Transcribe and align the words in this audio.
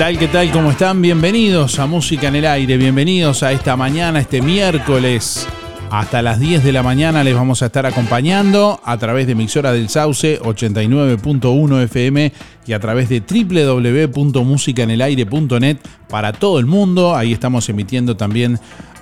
Tal? 0.00 0.18
¿Qué 0.18 0.28
tal? 0.28 0.50
¿Cómo 0.50 0.70
están? 0.70 1.02
Bienvenidos 1.02 1.78
a 1.78 1.86
Música 1.86 2.28
en 2.28 2.36
el 2.36 2.46
Aire, 2.46 2.78
bienvenidos 2.78 3.42
a 3.42 3.52
esta 3.52 3.76
mañana, 3.76 4.18
este 4.18 4.40
miércoles. 4.40 5.46
Hasta 5.90 6.22
las 6.22 6.40
10 6.40 6.64
de 6.64 6.72
la 6.72 6.82
mañana 6.82 7.22
les 7.22 7.34
vamos 7.34 7.60
a 7.60 7.66
estar 7.66 7.84
acompañando 7.84 8.80
a 8.82 8.96
través 8.96 9.26
de 9.26 9.34
Mixora 9.34 9.72
del 9.72 9.90
Sauce 9.90 10.40
89.1 10.40 11.82
FM 11.82 12.32
y 12.66 12.72
a 12.72 12.80
través 12.80 13.10
de 13.10 13.20
www.musicanelaire.net 13.20 15.76
para 16.08 16.32
todo 16.32 16.58
el 16.58 16.64
mundo. 16.64 17.14
Ahí 17.14 17.34
estamos 17.34 17.68
emitiendo 17.68 18.16
también 18.16 18.58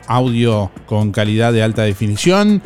audio 0.08 0.72
con 0.86 1.12
calidad 1.12 1.52
de 1.52 1.62
alta 1.62 1.82
definición 1.82 2.60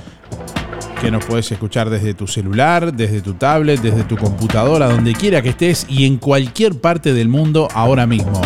que 1.02 1.10
nos 1.10 1.24
puedes 1.24 1.50
escuchar 1.50 1.90
desde 1.90 2.14
tu 2.14 2.28
celular, 2.28 2.94
desde 2.94 3.22
tu 3.22 3.34
tablet, 3.34 3.80
desde 3.80 4.04
tu 4.04 4.16
computadora, 4.16 4.88
donde 4.88 5.14
quiera 5.14 5.42
que 5.42 5.48
estés 5.48 5.84
y 5.88 6.06
en 6.06 6.16
cualquier 6.16 6.80
parte 6.80 7.12
del 7.12 7.28
mundo 7.28 7.66
ahora 7.74 8.06
mismo. 8.06 8.40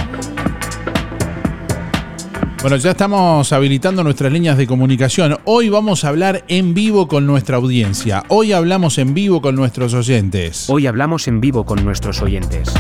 Bueno, 2.62 2.78
ya 2.78 2.92
estamos 2.92 3.52
habilitando 3.52 4.02
nuestras 4.02 4.32
líneas 4.32 4.56
de 4.56 4.66
comunicación. 4.66 5.36
Hoy 5.44 5.68
vamos 5.68 6.04
a 6.04 6.08
hablar 6.08 6.44
en 6.48 6.72
vivo 6.72 7.08
con 7.08 7.26
nuestra 7.26 7.58
audiencia. 7.58 8.24
Hoy 8.28 8.54
hablamos 8.54 8.96
en 8.96 9.12
vivo 9.12 9.42
con 9.42 9.54
nuestros 9.54 9.92
oyentes. 9.92 10.70
Hoy 10.70 10.86
hablamos 10.86 11.28
en 11.28 11.42
vivo 11.42 11.66
con 11.66 11.84
nuestros 11.84 12.22
oyentes. 12.22 12.72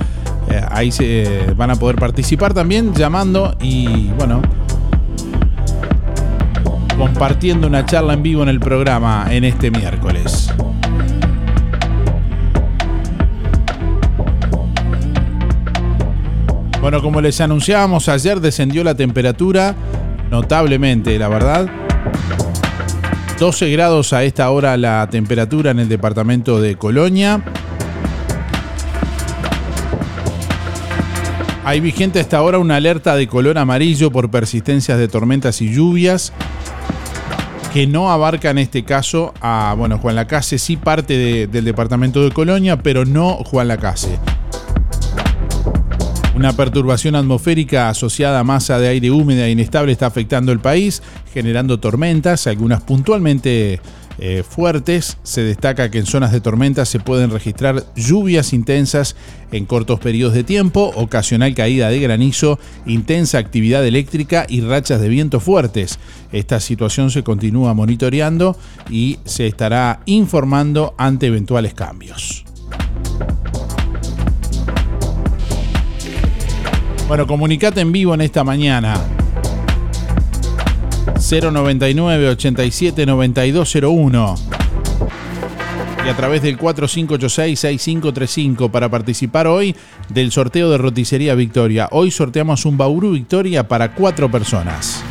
eh, 0.49 0.61
ahí 0.69 0.91
se 0.91 1.53
van 1.55 1.71
a 1.71 1.75
poder 1.75 1.97
participar 1.97 2.53
también 2.53 2.93
llamando 2.93 3.55
y 3.61 4.07
bueno, 4.17 4.41
compartiendo 6.97 7.67
una 7.67 7.85
charla 7.85 8.13
en 8.13 8.23
vivo 8.23 8.43
en 8.43 8.49
el 8.49 8.59
programa 8.59 9.27
en 9.29 9.43
este 9.43 9.69
miércoles. 9.71 10.51
Bueno, 16.81 17.01
como 17.01 17.19
les 17.19 17.41
anunciábamos 17.41 18.07
ayer, 18.07 18.39
descendió 18.39 18.83
la 18.83 18.95
temperatura 18.95 19.75
notablemente, 20.31 21.19
la 21.19 21.27
verdad. 21.27 21.67
12 23.39 23.69
grados 23.69 24.13
a 24.13 24.23
esta 24.23 24.49
hora 24.49 24.77
la 24.77 25.07
temperatura 25.11 25.71
en 25.71 25.79
el 25.79 25.89
departamento 25.89 26.59
de 26.59 26.75
Colonia. 26.75 27.41
Hay 31.63 31.79
vigente 31.81 32.19
hasta 32.19 32.37
ahora 32.37 32.57
una 32.59 32.77
alerta 32.77 33.15
de 33.15 33.27
color 33.27 33.57
amarillo 33.57 34.09
por 34.11 34.31
persistencias 34.31 34.97
de 34.97 35.07
tormentas 35.07 35.61
y 35.61 35.71
lluvias 35.73 36.31
que 37.73 37.85
no 37.85 38.09
abarca 38.09 38.49
en 38.49 38.57
este 38.57 38.83
caso 38.83 39.33
a, 39.41 39.75
bueno, 39.77 39.99
Juan 39.99 40.15
Lacase 40.15 40.57
sí 40.57 40.77
parte 40.77 41.15
de- 41.17 41.47
del 41.47 41.65
departamento 41.65 42.23
de 42.23 42.31
Colonia, 42.31 42.77
pero 42.81 43.05
no 43.05 43.33
Juan 43.35 43.67
Lacase. 43.67 44.17
Una 46.37 46.53
perturbación 46.53 47.15
atmosférica 47.15 47.89
asociada 47.89 48.39
a 48.39 48.43
masa 48.43 48.77
de 48.77 48.87
aire 48.87 49.09
húmeda 49.09 49.47
e 49.47 49.49
inestable 49.49 49.91
está 49.91 50.05
afectando 50.05 50.51
el 50.51 50.59
país, 50.59 51.01
generando 51.33 51.79
tormentas, 51.79 52.45
algunas 52.45 52.83
puntualmente 52.83 53.81
eh, 54.19 54.43
fuertes. 54.47 55.17
Se 55.23 55.41
destaca 55.41 55.89
que 55.89 55.97
en 55.97 56.05
zonas 56.05 56.31
de 56.31 56.39
tormenta 56.39 56.85
se 56.85 56.99
pueden 56.99 57.31
registrar 57.31 57.83
lluvias 57.95 58.53
intensas 58.53 59.15
en 59.51 59.65
cortos 59.65 59.99
periodos 59.99 60.35
de 60.35 60.43
tiempo, 60.43 60.91
ocasional 60.93 61.55
caída 61.55 61.89
de 61.89 61.99
granizo, 61.99 62.59
intensa 62.85 63.39
actividad 63.39 63.83
eléctrica 63.83 64.45
y 64.47 64.61
rachas 64.61 65.01
de 65.01 65.09
viento 65.09 65.39
fuertes. 65.39 65.97
Esta 66.31 66.59
situación 66.59 67.09
se 67.09 67.23
continúa 67.23 67.73
monitoreando 67.73 68.55
y 68.91 69.17
se 69.25 69.47
estará 69.47 70.01
informando 70.05 70.93
ante 70.99 71.25
eventuales 71.25 71.73
cambios. 71.73 72.45
Bueno, 77.07 77.25
comunicate 77.25 77.81
en 77.81 77.93
vivo 77.93 78.13
en 78.13 78.21
esta 78.21 78.43
mañana. 78.43 79.01
099 81.15 82.29
87 82.29 83.05
9201 83.05 84.35
y 86.05 86.09
a 86.09 86.15
través 86.15 86.41
del 86.41 86.57
4586-6535 86.57 88.71
para 88.71 88.89
participar 88.89 89.45
hoy 89.47 89.75
del 90.09 90.31
sorteo 90.31 90.69
de 90.69 90.77
Roticería 90.77 91.35
Victoria. 91.35 91.89
Hoy 91.91 92.11
sorteamos 92.11 92.65
un 92.65 92.77
Bauru 92.77 93.11
Victoria 93.11 93.67
para 93.67 93.93
cuatro 93.93 94.31
personas. 94.31 95.03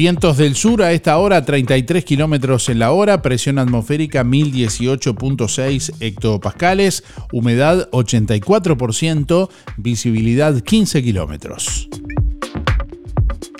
Vientos 0.00 0.38
del 0.38 0.54
sur 0.54 0.82
a 0.82 0.94
esta 0.94 1.18
hora 1.18 1.44
33 1.44 2.06
kilómetros 2.06 2.70
en 2.70 2.78
la 2.78 2.90
hora, 2.90 3.20
presión 3.20 3.58
atmosférica 3.58 4.24
1018.6 4.24 5.92
hectopascales, 6.00 7.04
humedad 7.32 7.86
84%, 7.90 9.50
visibilidad 9.76 10.58
15 10.58 11.02
kilómetros. 11.02 11.90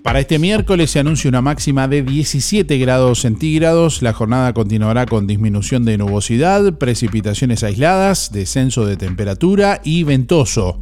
Para 0.03 0.21
este 0.21 0.39
miércoles 0.39 0.91
se 0.91 1.01
anuncia 1.01 1.29
una 1.29 1.43
máxima 1.43 1.89
de 1.89 2.03
17 2.05 2.79
grados 2.79 3.21
centígrados. 3.21 4.01
La 4.01 4.15
jornada 4.15 4.55
continuará 4.55 5.05
con 5.05 5.27
disminución 5.27 5.85
de 5.85 5.99
nubosidad, 5.99 6.79
precipitaciones 6.79 7.63
aisladas, 7.65 8.33
descenso 8.33 8.87
de 8.87 8.97
temperatura 8.97 9.83
y 9.85 10.05
ventoso. 10.05 10.79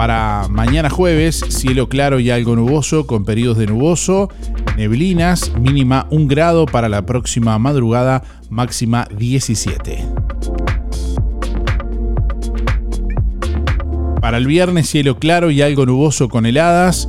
Para 0.00 0.48
mañana 0.48 0.88
jueves, 0.88 1.44
cielo 1.50 1.90
claro 1.90 2.20
y 2.20 2.30
algo 2.30 2.56
nuboso 2.56 3.06
con 3.06 3.26
periodos 3.26 3.58
de 3.58 3.66
nuboso, 3.66 4.30
neblinas, 4.74 5.52
mínima 5.60 6.06
1 6.08 6.26
grado 6.26 6.64
para 6.64 6.88
la 6.88 7.04
próxima 7.04 7.58
madrugada, 7.58 8.22
máxima 8.48 9.06
17. 9.14 10.02
Para 14.22 14.38
el 14.38 14.46
viernes, 14.46 14.88
cielo 14.88 15.18
claro 15.18 15.50
y 15.50 15.60
algo 15.60 15.84
nuboso 15.84 16.30
con 16.30 16.46
heladas, 16.46 17.06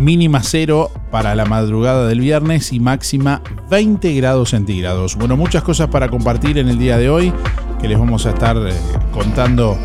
mínima 0.00 0.42
0 0.42 0.90
para 1.12 1.36
la 1.36 1.44
madrugada 1.44 2.08
del 2.08 2.18
viernes 2.18 2.72
y 2.72 2.80
máxima 2.80 3.40
20 3.70 4.14
grados 4.14 4.50
centígrados. 4.50 5.14
Bueno, 5.14 5.36
muchas 5.36 5.62
cosas 5.62 5.86
para 5.86 6.08
compartir 6.08 6.58
en 6.58 6.68
el 6.68 6.78
día 6.80 6.98
de 6.98 7.08
hoy 7.08 7.32
que 7.80 7.86
les 7.86 8.00
vamos 8.00 8.26
a 8.26 8.30
estar 8.30 8.56
eh, 8.56 8.72
contando 9.12 9.78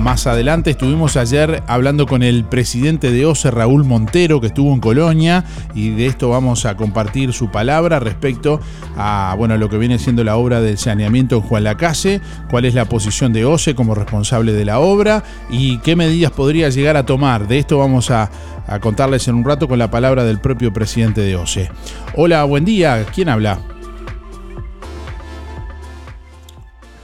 más 0.00 0.26
adelante. 0.26 0.70
Estuvimos 0.70 1.16
ayer 1.16 1.62
hablando 1.66 2.06
con 2.06 2.22
el 2.22 2.44
presidente 2.44 3.12
de 3.12 3.26
OCE, 3.26 3.50
Raúl 3.50 3.84
Montero, 3.84 4.40
que 4.40 4.48
estuvo 4.48 4.72
en 4.72 4.80
Colonia, 4.80 5.44
y 5.74 5.90
de 5.90 6.06
esto 6.06 6.30
vamos 6.30 6.64
a 6.66 6.76
compartir 6.76 7.32
su 7.32 7.50
palabra 7.50 8.00
respecto 8.00 8.60
a 8.96 9.34
bueno, 9.36 9.56
lo 9.56 9.68
que 9.68 9.78
viene 9.78 9.98
siendo 9.98 10.24
la 10.24 10.36
obra 10.36 10.60
del 10.60 10.78
saneamiento 10.78 11.36
en 11.36 11.42
Juan 11.42 11.64
Lacase, 11.64 12.20
cuál 12.50 12.64
es 12.64 12.74
la 12.74 12.86
posición 12.86 13.32
de 13.32 13.44
OCE 13.44 13.74
como 13.74 13.94
responsable 13.94 14.52
de 14.52 14.64
la 14.64 14.80
obra 14.80 15.22
y 15.50 15.78
qué 15.78 15.96
medidas 15.96 16.32
podría 16.32 16.70
llegar 16.70 16.96
a 16.96 17.04
tomar. 17.06 17.46
De 17.46 17.58
esto 17.58 17.78
vamos 17.78 18.10
a, 18.10 18.30
a 18.66 18.80
contarles 18.80 19.28
en 19.28 19.34
un 19.34 19.44
rato 19.44 19.68
con 19.68 19.78
la 19.78 19.90
palabra 19.90 20.24
del 20.24 20.40
propio 20.40 20.72
presidente 20.72 21.20
de 21.20 21.36
OCE. 21.36 21.70
Hola, 22.16 22.44
buen 22.44 22.64
día. 22.64 23.04
¿Quién 23.14 23.28
habla? 23.28 23.58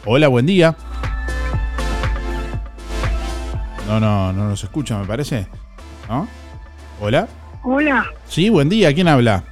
Hola, 0.05 0.29
buen 0.29 0.47
día. 0.47 0.77
No, 3.87 4.01
no, 4.01 4.33
no 4.33 4.49
nos 4.49 4.63
escucha, 4.65 4.99
me 4.99 5.07
parece. 5.07 5.47
¿No? 6.09 6.27
¿Hola? 7.01 7.29
Hola, 7.63 8.07
Sí, 8.27 8.49
buen 8.49 8.69
día. 8.69 8.93
¿Quién 8.95 9.09
habla? 9.09 9.43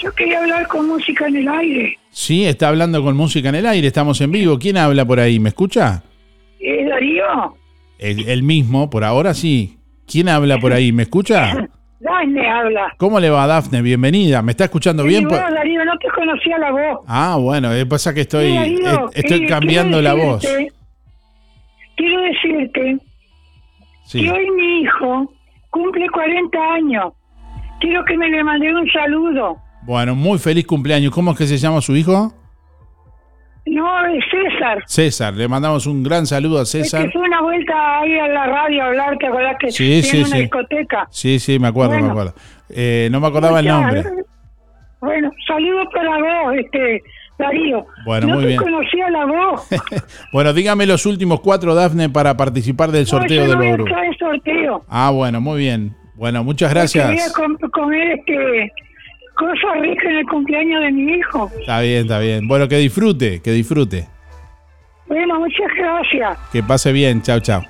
yo 0.00 0.12
quería 0.12 0.38
hablar 0.38 0.64
con 0.68 0.86
música 0.86 1.26
en 1.26 1.36
el 1.36 1.48
aire. 1.48 1.98
Sí, 2.10 2.44
está 2.46 2.68
hablando 2.68 3.02
con 3.02 3.16
música 3.16 3.48
en 3.48 3.56
el 3.56 3.66
aire. 3.66 3.88
Estamos 3.88 4.20
en 4.20 4.30
vivo. 4.30 4.56
¿Quién 4.58 4.76
habla 4.76 5.04
por 5.04 5.18
ahí? 5.18 5.40
¿Me 5.40 5.48
escucha? 5.48 6.02
¿Es 6.60 6.88
Darío? 6.88 7.24
El, 7.98 8.28
el 8.28 8.42
mismo, 8.44 8.88
por 8.90 9.02
ahora 9.02 9.34
sí. 9.34 9.76
¿Quién 10.06 10.28
habla 10.28 10.58
por 10.58 10.72
ahí? 10.72 10.92
¿Me 10.92 11.02
escucha? 11.02 11.68
Dafne 12.00 12.48
habla. 12.48 12.94
¿Cómo 12.96 13.18
le 13.18 13.28
va, 13.28 13.44
Dafne? 13.48 13.82
Bienvenida. 13.82 14.40
¿Me 14.40 14.52
está 14.52 14.64
escuchando 14.64 15.02
bien? 15.02 15.26
Pues- 15.26 15.40
vos, 15.42 15.50
Darío, 15.52 15.84
no 15.84 15.98
te 15.98 16.08
conocía 16.14 16.58
la 16.58 16.70
voz. 16.70 17.04
Ah, 17.08 17.36
bueno, 17.40 17.72
eh, 17.74 17.84
pasa 17.84 18.14
que 18.14 18.20
estoy, 18.20 18.54
Darío, 18.54 19.08
eh, 19.08 19.10
estoy 19.14 19.44
eh, 19.44 19.48
cambiando 19.48 20.00
la 20.00 20.14
voz. 20.14 20.46
Quiero 21.96 22.20
decirte 22.20 22.98
Sí. 24.08 24.22
que 24.24 24.30
hoy 24.30 24.50
mi 24.52 24.80
hijo 24.82 25.30
cumple 25.70 26.08
40 26.08 26.58
años. 26.74 27.12
Quiero 27.80 28.04
que 28.06 28.16
me 28.16 28.28
le 28.30 28.42
mande 28.42 28.74
un 28.74 28.88
saludo. 28.90 29.58
Bueno, 29.82 30.14
muy 30.14 30.38
feliz 30.38 30.66
cumpleaños. 30.66 31.12
¿Cómo 31.12 31.32
es 31.32 31.38
que 31.38 31.46
se 31.46 31.58
llama 31.58 31.80
su 31.82 31.94
hijo? 31.94 32.32
No, 33.66 34.06
es 34.06 34.24
César. 34.30 34.82
César. 34.86 35.34
Le 35.34 35.46
mandamos 35.46 35.86
un 35.86 36.02
gran 36.02 36.26
saludo 36.26 36.58
a 36.58 36.62
Es 36.62 36.72
que 36.72 36.84
César. 36.84 37.10
fue 37.12 37.20
una 37.20 37.42
vuelta 37.42 37.98
ahí 38.00 38.18
a 38.18 38.28
la 38.28 38.46
radio 38.46 38.82
a 38.82 38.86
hablar, 38.86 39.18
¿te 39.18 39.26
acordás 39.26 39.56
que 39.60 39.70
Sí, 39.70 40.02
sí, 40.02 40.18
una 40.20 40.26
sí. 40.28 40.38
discoteca? 40.40 41.06
Sí, 41.10 41.38
sí, 41.38 41.58
me 41.58 41.68
acuerdo, 41.68 42.00
me 42.00 42.08
acuerdo. 42.08 42.32
Eh, 42.70 43.08
no 43.12 43.20
me 43.20 43.26
acordaba 43.26 43.60
el 43.60 43.66
nombre. 43.68 44.04
Bueno, 45.00 45.30
saludos 45.46 45.86
para 45.94 46.16
vos, 46.18 46.54
este, 46.56 47.02
Darío. 47.38 47.86
Bueno, 48.04 48.26
no 48.26 48.34
muy 48.34 48.42
te 48.42 48.48
bien. 48.48 48.60
conocía 48.60 49.10
la 49.10 49.24
voz. 49.26 49.68
Bueno, 50.32 50.52
dígame 50.52 50.86
los 50.86 51.06
últimos 51.06 51.40
cuatro, 51.40 51.74
Dafne, 51.74 52.08
para 52.10 52.36
participar 52.36 52.90
del 52.90 53.06
sorteo 53.06 53.46
no, 53.46 53.52
yo 53.54 53.58
del 53.60 53.78
no 53.78 53.84
sorteo. 54.18 54.84
Ah, 54.88 55.10
bueno, 55.10 55.40
muy 55.40 55.58
bien. 55.60 55.94
Bueno, 56.14 56.42
muchas 56.42 56.70
gracias. 56.74 57.32
com- 57.32 57.56
comer 57.72 58.18
este, 58.18 58.72
cosas 59.36 59.80
ricas 59.80 60.04
en 60.06 60.16
el 60.16 60.26
cumpleaños 60.26 60.80
de 60.82 60.90
mi 60.92 61.12
hijo. 61.12 61.48
Está 61.60 61.80
bien, 61.80 62.02
está 62.02 62.18
bien. 62.18 62.48
Bueno, 62.48 62.66
que 62.66 62.76
disfrute, 62.78 63.40
que 63.40 63.52
disfrute. 63.52 64.06
Bueno, 65.06 65.38
muchas 65.38 65.68
gracias. 65.78 66.38
Que 66.52 66.62
pase 66.62 66.90
bien. 66.92 67.22
Chao, 67.22 67.38
chao. 67.40 67.62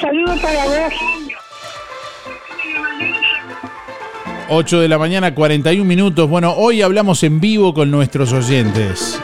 Saludos 0.00 0.38
para 0.40 0.64
vos. 0.64 1.37
8 4.50 4.80
de 4.80 4.88
la 4.88 4.96
mañana, 4.96 5.34
41 5.34 5.84
minutos. 5.84 6.28
Bueno, 6.28 6.54
hoy 6.54 6.80
hablamos 6.80 7.22
en 7.22 7.38
vivo 7.38 7.74
con 7.74 7.90
nuestros 7.90 8.32
oyentes. 8.32 9.20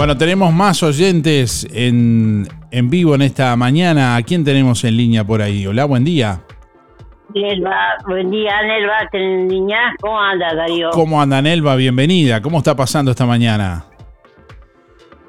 Bueno, 0.00 0.16
tenemos 0.16 0.50
más 0.50 0.82
oyentes 0.82 1.68
en, 1.74 2.48
en 2.70 2.88
vivo 2.88 3.14
en 3.14 3.20
esta 3.20 3.54
mañana. 3.54 4.16
¿A 4.16 4.22
quién 4.22 4.42
tenemos 4.42 4.82
en 4.84 4.96
línea 4.96 5.24
por 5.24 5.42
ahí? 5.42 5.66
Hola, 5.66 5.84
buen 5.84 6.04
día. 6.04 6.40
Nelva, 7.34 7.96
buen 8.06 8.30
día, 8.30 8.62
Nelva, 8.62 8.96
¿ten- 9.12 9.46
niña, 9.46 9.94
¿cómo 10.00 10.18
anda, 10.18 10.54
Darío? 10.54 10.88
¿Cómo 10.92 11.20
anda 11.20 11.42
Nelva? 11.42 11.76
Bienvenida. 11.76 12.40
¿Cómo 12.40 12.56
está 12.56 12.74
pasando 12.74 13.10
esta 13.10 13.26
mañana? 13.26 13.84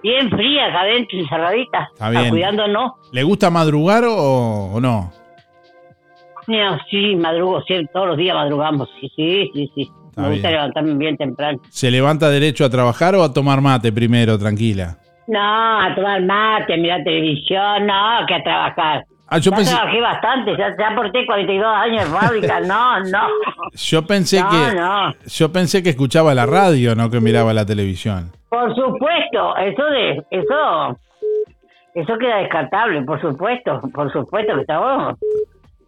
Bien 0.04 0.30
fría 0.30 0.68
acá 0.68 0.82
adentro, 0.84 1.20
encerradita. 1.20 1.90
Está 1.92 2.10
bien. 2.10 2.30
Cuidándonos. 2.30 2.94
¿Le 3.12 3.24
gusta 3.24 3.50
madrugar 3.50 4.06
o, 4.06 4.72
o 4.72 4.80
no? 4.80 5.12
No, 6.48 6.78
sí, 6.90 7.18
madrugo, 7.18 7.62
sí, 7.68 7.74
todos 7.92 8.08
los 8.08 8.18
días 8.18 8.36
madrugamos, 8.36 8.88
sí, 9.02 9.12
sí, 9.18 9.52
sí, 9.54 9.72
sí. 9.76 9.92
Está 10.12 10.22
Me 10.24 10.30
gusta 10.32 10.52
levantarme 10.52 10.94
bien 10.96 11.18
temprano. 11.18 11.60
¿Se 11.70 11.90
levanta 11.90 12.30
derecho 12.30 12.64
a 12.66 12.70
trabajar 12.70 13.16
o 13.16 13.24
a 13.24 13.34
tomar 13.34 13.62
mate 13.62 13.92
primero, 13.92 14.38
tranquila? 14.38 14.98
No, 15.28 15.40
a 15.82 15.96
tomar 15.96 16.22
mate, 16.22 16.74
a 16.74 16.78
mirar 16.78 17.04
televisión, 17.04 17.86
no, 17.88 18.26
que 18.28 18.36
a 18.36 18.44
trabajar. 18.44 19.04
Ah, 19.34 19.38
yo 19.38 19.52
ya 19.52 19.58
pensé- 19.58 19.74
trabajé 19.74 20.02
bastante, 20.02 20.58
ya, 20.58 20.76
ya 20.78 20.90
aporté 20.90 21.26
42 21.26 21.66
años 21.74 22.06
en 22.06 22.12
fábrica, 22.12 22.60
no, 22.60 23.00
no. 23.00 23.28
Yo 23.74 24.06
pensé 24.06 24.42
No, 24.42 24.50
que 24.50 24.76
no. 24.76 25.14
yo 25.26 25.52
pensé 25.54 25.82
que 25.82 25.90
escuchaba 25.92 26.34
la 26.36 26.46
radio, 26.46 26.96
no 26.96 27.10
que 27.10 27.22
miraba 27.22 27.54
la 27.54 27.66
televisión. 27.66 28.32
Por 28.50 28.76
supuesto, 28.76 29.56
eso 29.56 29.84
de, 29.86 30.22
eso, 30.32 31.00
eso 31.96 32.18
queda 32.18 32.40
descartable, 32.40 33.02
por 33.04 33.22
supuesto, 33.22 33.80
por 33.94 34.12
supuesto 34.12 34.54
que 34.56 34.62
estamos, 34.62 35.16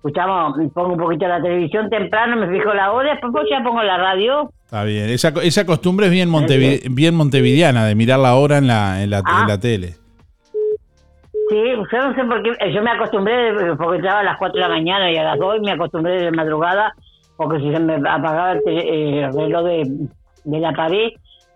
escuchamos, 0.04 0.58
pongo 0.74 0.94
un 0.94 1.00
poquito 1.00 1.28
la 1.28 1.42
televisión 1.42 1.90
temprano, 1.90 2.36
me 2.36 2.50
fijo 2.50 2.74
la 2.74 2.92
hora, 2.92 3.12
después 3.22 3.46
ya 3.50 3.64
pongo 3.64 3.82
la 3.84 3.98
radio. 3.98 4.50
Está 4.66 4.84
bien. 4.84 5.10
Esa, 5.10 5.30
esa 5.42 5.66
costumbre 5.66 6.08
es 6.08 6.12
bien, 6.12 6.30
montevi- 6.30 6.82
bien 6.94 7.16
montevideana, 7.16 7.86
de 7.86 7.96
mirar 7.96 8.20
la 8.20 8.36
hora 8.36 8.58
en 8.58 8.68
la, 8.68 9.02
en 9.02 9.10
la, 9.12 9.22
Ah. 9.26 9.40
en 9.44 9.48
la 9.48 9.60
tele. 9.60 9.94
Sí, 11.50 11.58
yo 11.92 11.98
no 12.00 12.16
sé 12.16 12.24
por 12.26 12.42
qué, 12.44 12.52
yo 12.74 12.82
me 12.82 12.92
acostumbré, 12.92 13.54
porque 13.78 13.98
entraba 13.98 14.20
a 14.22 14.24
las 14.24 14.38
4 14.38 14.56
de 14.56 14.62
la 14.68 14.70
mañana 14.74 15.12
y 15.12 15.18
a 15.18 15.24
las 15.24 15.40
2 15.40 15.62
me 15.62 15.72
acostumbré 15.72 16.22
de 16.22 16.32
madrugada, 16.32 16.94
porque 17.38 17.60
si 17.60 17.72
se 17.72 17.80
me 17.80 17.96
apagaba 17.96 18.54
el, 18.54 18.62
tele- 18.64 18.90
eh, 18.90 19.24
el 19.26 19.34
reloj 19.34 19.64
de, 19.66 20.08
de 20.46 20.60
la 20.60 20.72
pared, 20.74 21.10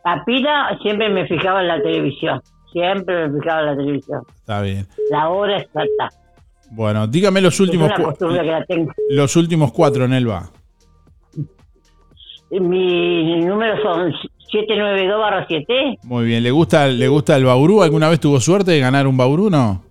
la 0.06 0.24
pila, 0.25 0.77
siempre 0.82 1.10
me 1.10 1.25
fijaba 1.27 1.62
en 1.62 1.68
la 1.68 1.82
televisión, 1.82 2.42
siempre 2.72 3.27
me 3.27 3.39
fijaba 3.42 3.60
en 3.62 3.66
la 3.66 3.75
televisión, 3.75 4.22
Está 4.36 4.62
bien. 4.62 4.86
la 5.10 5.30
hora 5.30 5.58
exacta. 5.58 6.10
Bueno, 6.72 7.08
dígame 7.08 7.42
los 7.42 7.60
últimos, 7.60 7.90
es 7.92 7.96
una 7.98 8.04
cu- 8.04 8.10
costumbre 8.12 8.42
que 8.42 8.52
la 8.52 8.66
tengo. 8.66 8.92
los 9.10 9.36
últimos 9.36 9.72
cuatro, 9.72 10.08
Nelva. 10.08 10.50
Mi 12.52 13.40
número 13.46 13.82
son 13.84 14.14
792 14.52 15.20
barra 15.20 15.46
7. 15.48 15.98
Muy 16.04 16.26
bien. 16.26 16.44
¿Le 16.44 16.52
gusta, 16.52 16.88
¿Le 16.88 17.08
gusta 17.08 17.36
el 17.36 17.44
Bauru? 17.46 17.84
¿Alguna 17.84 18.08
vez 18.10 18.20
tuvo 18.20 18.40
suerte 18.40 18.72
de 18.72 18.80
ganar 18.80 19.06
un 19.08 19.18
Bauru, 19.18 19.50
no? 19.50 19.84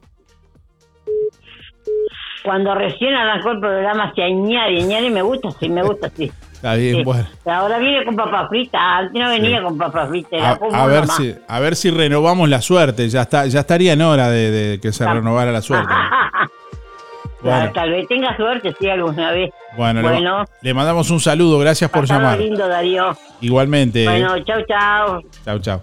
Cuando 2.45 2.75
recién 2.77 3.13
arrancó 3.13 3.51
el 3.51 3.61
programa 3.61 4.13
se 4.15 4.23
añade, 4.23 4.81
añade 4.81 5.11
me 5.11 5.21
gusta, 5.21 5.51
sí, 5.59 5.69
me 5.69 5.83
gusta, 5.83 6.09
sí. 6.17 6.31
Está 6.53 6.75
bien, 6.77 6.97
Sí. 6.99 7.03
bueno. 7.05 7.27
Ahora 7.45 7.79
viene 7.79 8.05
con 8.05 8.15
papas 8.17 8.49
fritas, 8.49 8.81
antes 8.81 9.21
no 9.21 9.29
venía 9.29 9.63
con 9.63 9.77
papas 9.77 10.09
fritas. 10.09 10.59
A, 10.73 10.87
ver 10.87 11.01
nomás. 11.03 11.17
si, 11.17 11.35
a 11.47 11.61
ver 11.61 11.75
si 11.77 11.91
renovamos 11.91 12.49
la 12.49 12.63
suerte. 12.63 13.09
Ya 13.09 13.23
está, 13.23 13.47
ya 13.47 13.61
estaría 13.61 13.93
en 13.95 14.01
hora 14.03 14.31
de, 14.31 14.51
de 14.51 14.81
que 14.81 14.93
se 14.93 15.05
renovara 15.07 15.51
la 15.53 15.61
suerte. 15.61 15.93
Bueno. 17.51 17.73
Tal 17.73 17.91
vez 17.91 18.07
tenga 18.09 18.37
suerte, 18.37 18.73
sí, 18.79 18.89
alguna 18.89 19.33
vez. 19.33 19.51
Bueno, 19.77 20.01
le- 20.03 20.09
bueno 20.09 20.45
le, 20.63 20.75
mandamos 20.75 21.11
un 21.11 21.19
saludo. 21.21 21.59
Gracias 21.59 21.91
por 21.91 22.07
llamar. 22.07 22.39
lindo, 22.39 22.69
Darío. 22.69 23.17
Igualmente. 23.41 24.05
Bueno, 24.05 24.39
chau, 24.45 24.61
chau. 24.69 25.23
Chao, 25.45 25.59
chao. 25.61 25.83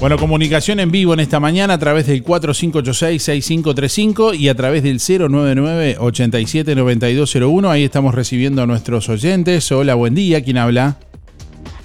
Bueno, 0.00 0.18
comunicación 0.18 0.80
en 0.80 0.90
vivo 0.90 1.14
en 1.14 1.20
esta 1.20 1.38
mañana 1.40 1.74
a 1.74 1.78
través 1.78 2.06
del 2.06 2.22
4586-6535 2.24 4.34
y 4.36 4.48
a 4.48 4.54
través 4.54 4.82
del 4.82 4.98
099-879201. 4.98 7.70
Ahí 7.70 7.84
estamos 7.84 8.14
recibiendo 8.14 8.62
a 8.62 8.66
nuestros 8.66 9.08
oyentes. 9.08 9.70
Hola, 9.72 9.94
buen 9.94 10.14
día. 10.14 10.42
¿Quién 10.44 10.58
habla? 10.58 10.96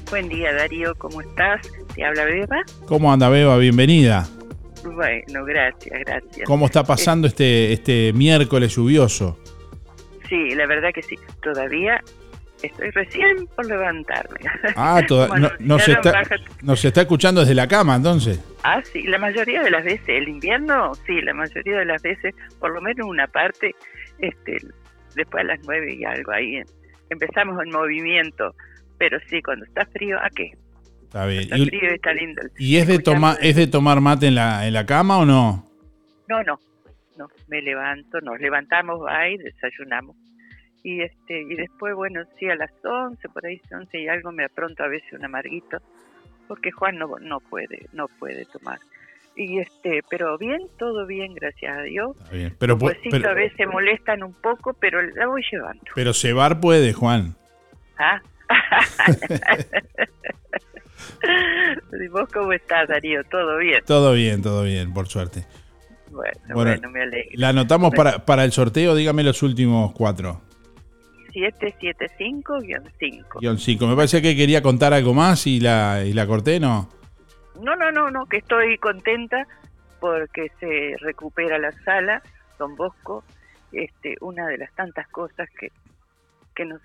Buen 0.10 0.28
día, 0.28 0.52
Darío. 0.54 0.94
¿Cómo 0.98 1.22
estás? 1.22 1.62
¿Te 1.96 2.04
habla 2.04 2.26
Beba? 2.26 2.58
¿Cómo 2.88 3.14
anda, 3.14 3.30
Beba? 3.30 3.56
Bienvenida. 3.58 4.28
Bueno, 4.84 5.46
gracias, 5.46 6.00
gracias. 6.06 6.46
¿Cómo 6.48 6.66
está 6.68 6.84
pasando 6.84 7.28
este, 7.28 7.74
este 7.74 8.14
miércoles 8.14 8.76
lluvioso? 8.76 9.38
Sí, 10.28 10.56
la 10.56 10.66
verdad 10.68 10.90
que 10.94 11.02
sí. 11.02 11.16
Todavía 11.42 12.02
estoy 12.62 12.90
recién 12.92 13.48
por 13.56 13.66
levantarme. 13.66 14.40
Ah, 14.76 15.02
toda, 15.08 15.28
Bueno, 15.28 15.50
no, 15.60 15.76
nos, 15.78 15.88
está, 15.88 16.12
baja- 16.12 16.36
nos 16.62 16.84
está 16.86 17.02
escuchando 17.02 17.42
desde 17.42 17.56
la 17.56 17.68
cama, 17.68 17.96
entonces. 17.96 18.40
Ah, 18.64 18.82
sí, 18.84 19.04
la 19.04 19.18
mayoría 19.18 19.64
de 19.64 19.72
las 19.72 19.84
veces, 19.84 20.08
el 20.08 20.28
invierno, 20.30 20.94
sí, 21.08 21.22
la 21.22 21.34
mayoría 21.34 21.80
de 21.80 21.86
las 21.86 22.02
veces, 22.02 22.36
por 22.60 22.72
lo 22.74 22.82
menos 22.82 23.08
una 23.08 23.28
parte, 23.28 23.76
este, 24.20 24.58
después 25.16 25.42
a 25.42 25.48
las 25.48 25.60
nueve 25.66 25.94
y 25.96 26.04
algo 26.06 26.32
ahí, 26.32 26.58
em- 26.58 26.66
empezamos 27.10 27.62
el 27.64 27.72
movimiento. 27.72 28.54
Pero 28.98 29.18
sí, 29.30 29.42
cuando 29.42 29.66
está 29.66 29.86
frío, 29.88 30.18
¿a 30.20 30.30
qué? 30.30 30.52
Está 31.10 31.26
bien. 31.26 31.42
Está 31.42 31.58
¿Y, 31.58 31.66
frío 31.66 31.92
y 31.92 31.96
está 31.96 32.14
lindo. 32.14 32.42
y 32.60 32.78
es 32.78 32.88
de 32.88 33.00
tomar 33.00 33.38
es 33.42 33.56
de 33.56 33.66
tomar 33.66 34.00
mate 34.00 34.28
en 34.28 34.36
la, 34.36 34.68
en 34.68 34.76
la 34.76 34.86
cama 34.86 35.18
o 35.18 35.26
no? 35.26 35.66
No, 36.28 36.44
no, 36.44 36.60
no, 37.18 37.28
me 37.48 37.64
levanto, 37.64 38.22
nos 38.22 38.40
levantamos, 38.40 39.02
va 39.04 39.28
y 39.28 39.38
desayunamos. 39.38 40.16
Y 40.84 41.02
este 41.02 41.42
y 41.42 41.56
después, 41.56 41.96
bueno, 41.96 42.22
sí, 42.38 42.48
a 42.48 42.56
las 42.56 42.70
11, 42.84 43.28
por 43.30 43.44
ahí 43.44 43.60
11 43.72 44.00
y 44.00 44.08
algo, 44.08 44.32
me 44.32 44.44
apronto 44.46 44.84
a 44.84 44.88
veces 44.88 45.12
un 45.14 45.26
amarguito, 45.26 45.80
porque 46.48 46.70
Juan 46.70 47.00
no, 47.00 47.08
no 47.20 47.40
puede, 47.40 47.88
no 47.92 48.08
puede 48.08 48.46
tomar. 48.46 48.78
Y 49.36 49.58
este, 49.58 50.02
pero 50.12 50.38
bien, 50.38 50.62
todo 50.78 51.08
bien, 51.08 51.34
gracias 51.34 51.76
a 51.76 51.82
Dios. 51.82 52.16
Está 52.20 52.36
bien. 52.36 52.56
Pero, 52.60 52.78
Los 52.80 52.94
pero, 53.10 53.30
a 53.30 53.34
veces 53.34 53.68
molestan 53.68 54.22
un 54.22 54.34
poco, 54.34 54.76
pero 54.76 55.02
la 55.02 55.26
voy 55.26 55.42
llevando. 55.52 55.82
pero 55.96 56.14
cebar 56.14 56.60
puede, 56.60 56.94
Juan. 56.94 57.36
¿Ah? 57.98 58.22
¿Y 62.04 62.08
vos 62.08 62.28
cómo 62.34 62.54
estás, 62.54 62.88
Darío? 62.88 63.24
¿Todo 63.26 63.58
bien? 63.58 63.84
Todo 63.86 64.14
bien, 64.14 64.42
todo 64.42 64.64
bien, 64.64 64.94
por 64.94 65.08
suerte. 65.08 65.46
Bueno, 66.10 66.34
Bueno, 66.54 66.72
bueno, 66.72 66.90
me 66.90 67.04
alegro. 67.04 67.32
La 67.36 67.50
anotamos 67.50 67.94
para, 67.94 68.26
para 68.26 68.44
el 68.44 68.52
sorteo, 68.52 68.96
dígame 68.96 69.24
los 69.24 69.44
últimos 69.44 69.92
cuatro. 69.94 70.42
775-5. 71.34 73.40
Guión 73.40 73.58
cinco. 73.60 73.88
Me 73.88 73.96
parece 73.96 74.22
que 74.22 74.36
quería 74.36 74.62
contar 74.62 74.94
algo 74.94 75.14
más 75.14 75.46
y 75.48 75.60
la, 75.60 76.04
y 76.04 76.14
la 76.14 76.26
corté, 76.26 76.60
¿no? 76.60 76.90
No, 77.62 77.76
no, 77.76 77.92
no, 77.92 78.10
no, 78.10 78.26
que 78.26 78.38
estoy 78.38 78.78
contenta 78.78 79.46
porque 80.00 80.52
se 80.60 80.96
recupera 81.02 81.60
la 81.60 81.72
sala, 81.84 82.24
Don 82.58 82.76
Bosco, 82.76 83.24
este, 83.72 84.16
una 84.22 84.48
de 84.48 84.58
las 84.58 84.74
tantas 84.74 85.08
cosas 85.10 85.48
que, 85.60 85.72
que 86.56 86.66
nos 86.66 86.82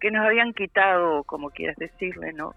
que 0.00 0.10
nos 0.10 0.26
habían 0.26 0.52
quitado, 0.52 1.22
como 1.24 1.50
quieras 1.50 1.76
decirle, 1.76 2.32
¿no? 2.34 2.54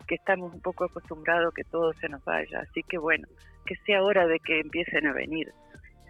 Y 0.00 0.04
que 0.06 0.14
estamos 0.16 0.52
un 0.54 0.60
poco 0.60 0.84
acostumbrados 0.84 1.52
que 1.54 1.64
todo 1.64 1.92
se 2.00 2.08
nos 2.08 2.24
vaya. 2.24 2.60
Así 2.68 2.82
que 2.88 2.98
bueno, 2.98 3.26
que 3.66 3.74
sea 3.86 4.02
hora 4.02 4.26
de 4.26 4.38
que 4.40 4.60
empiecen 4.60 5.06
a 5.06 5.12
venir 5.12 5.48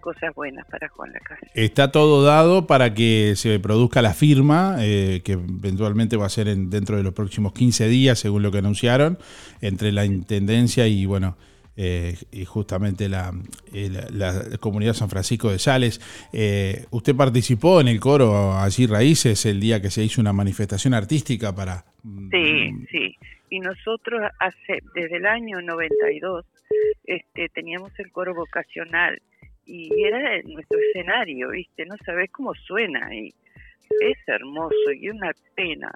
cosas 0.00 0.35
buenas 0.35 0.64
para 0.70 0.88
Juan 0.88 1.12
Lacase. 1.12 1.47
Está 1.54 1.92
todo 1.92 2.23
dado 2.25 2.66
para 2.66 2.94
que 2.94 3.35
se 3.37 3.61
produzca 3.61 4.00
la 4.00 4.14
firma, 4.14 4.76
eh, 4.80 5.20
que 5.23 5.32
eventualmente 5.32 6.16
va 6.16 6.25
a 6.25 6.30
ser 6.30 6.49
en- 6.49 6.70
dentro 6.70 6.97
de 6.97 7.02
los 7.02 7.12
próximos 7.12 7.52
15 7.52 7.87
días, 7.87 8.18
según 8.18 8.42
lo 8.42 8.50
que 8.50 8.59
anunciaron, 8.59 9.18
entre 9.61 9.92
la 9.92 10.06
Intendencia 10.06 10.87
y, 10.87 11.04
bueno, 11.04 11.37
eh, 11.76 12.16
y 12.32 12.47
justamente 12.47 13.11
la, 13.11 13.32
eh, 13.75 13.90
la- 14.11 14.32
la 14.49 14.59
comunidad 14.59 14.94
San 14.94 15.11
Francisco 15.11 15.50
de 15.50 15.59
Sales. 15.59 16.00
Eh, 16.32 16.87
usted 16.90 17.14
participó 17.14 17.80
en 17.82 17.88
el 17.88 18.00
coro 18.00 18.54
Allí 18.59 18.87
Raíces 18.87 19.44
el 19.44 19.61
día 19.61 19.82
que 19.82 19.90
se 19.90 20.02
hizo 20.02 20.20
una 20.23 20.32
manifestación 20.32 20.94
artística 20.94 21.54
para... 21.54 21.85
Sí, 22.30 22.70
sí. 22.90 23.16
Y 23.50 23.61
nosotros 23.61 24.23
hace 24.38 24.78
desde 24.95 25.16
el 25.16 25.26
año 25.26 25.61
92 25.61 26.47
este, 27.04 27.49
teníamos 27.49 27.92
el 27.99 28.11
coro 28.12 28.35
vocacional 28.35 29.21
y 29.66 30.04
era 30.04 30.40
nuestro 30.42 30.78
escenario, 30.78 31.50
¿viste? 31.50 31.85
No 31.85 31.97
sabes 32.04 32.30
cómo 32.30 32.54
suena 32.54 33.07
ahí. 33.07 33.35
Es 34.00 34.19
hermoso 34.26 34.92
y 34.95 35.11
una 35.11 35.33
pena, 35.55 35.90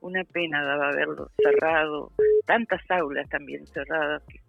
una 0.00 0.24
pena 0.24 0.62
daba 0.64 0.90
verlo 0.90 1.30
cerrado, 1.42 2.12
tantas 2.46 2.82
aulas 2.90 3.28
también 3.28 3.66
cerradas, 3.66 4.22
que, 4.26 4.40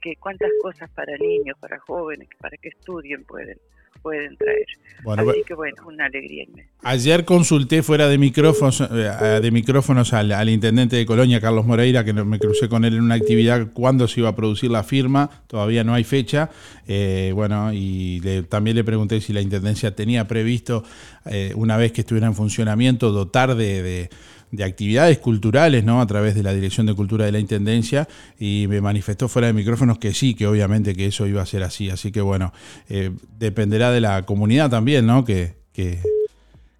que 0.00 0.16
cuántas 0.16 0.50
cosas 0.62 0.90
para 0.90 1.16
niños, 1.18 1.58
para 1.58 1.78
jóvenes, 1.80 2.28
para 2.40 2.56
que 2.56 2.70
estudien 2.70 3.24
pueden 3.24 3.58
pueden 4.02 4.36
traer. 4.36 4.66
Bueno, 5.02 5.30
Así 5.30 5.42
que 5.46 5.54
bueno, 5.54 5.76
una 5.86 6.04
alegría 6.06 6.44
inmensa. 6.44 6.70
Ayer 6.82 7.24
consulté 7.24 7.82
fuera 7.82 8.06
de 8.08 8.18
micrófonos, 8.18 8.80
eh, 8.82 9.40
de 9.42 9.50
micrófonos 9.50 10.12
al, 10.12 10.30
al 10.32 10.48
intendente 10.50 10.96
de 10.96 11.06
Colonia, 11.06 11.40
Carlos 11.40 11.64
Moreira, 11.64 12.04
que 12.04 12.12
me 12.12 12.38
crucé 12.38 12.68
con 12.68 12.84
él 12.84 12.94
en 12.94 13.02
una 13.02 13.14
actividad 13.14 13.68
cuándo 13.72 14.06
se 14.08 14.20
iba 14.20 14.28
a 14.28 14.36
producir 14.36 14.70
la 14.70 14.82
firma, 14.82 15.30
todavía 15.46 15.84
no 15.84 15.94
hay 15.94 16.04
fecha. 16.04 16.50
Eh, 16.86 17.32
bueno, 17.34 17.72
y 17.72 18.20
le- 18.20 18.42
también 18.42 18.76
le 18.76 18.84
pregunté 18.84 19.20
si 19.22 19.32
la 19.32 19.40
intendencia 19.40 19.94
tenía 19.94 20.28
previsto, 20.28 20.84
eh, 21.24 21.52
una 21.56 21.76
vez 21.78 21.92
que 21.92 22.02
estuviera 22.02 22.26
en 22.26 22.34
funcionamiento, 22.34 23.10
dotar 23.12 23.54
de, 23.54 23.82
de- 23.82 24.10
de 24.52 24.64
actividades 24.64 25.18
culturales, 25.18 25.84
¿no? 25.84 26.00
A 26.00 26.06
través 26.06 26.34
de 26.34 26.42
la 26.42 26.52
Dirección 26.52 26.86
de 26.86 26.94
Cultura 26.94 27.24
de 27.24 27.32
la 27.32 27.38
Intendencia, 27.38 28.08
y 28.38 28.66
me 28.68 28.80
manifestó 28.80 29.28
fuera 29.28 29.46
de 29.46 29.52
micrófonos 29.52 29.98
que 29.98 30.12
sí, 30.12 30.34
que 30.34 30.46
obviamente 30.46 30.94
que 30.94 31.06
eso 31.06 31.26
iba 31.26 31.40
a 31.42 31.46
ser 31.46 31.62
así. 31.62 31.88
Así 31.90 32.10
que 32.10 32.20
bueno, 32.20 32.52
eh, 32.88 33.10
dependerá 33.38 33.90
de 33.92 34.00
la 34.00 34.22
comunidad 34.26 34.68
también, 34.70 35.06
¿no? 35.06 35.24
Que, 35.24 35.54
que, 35.72 35.98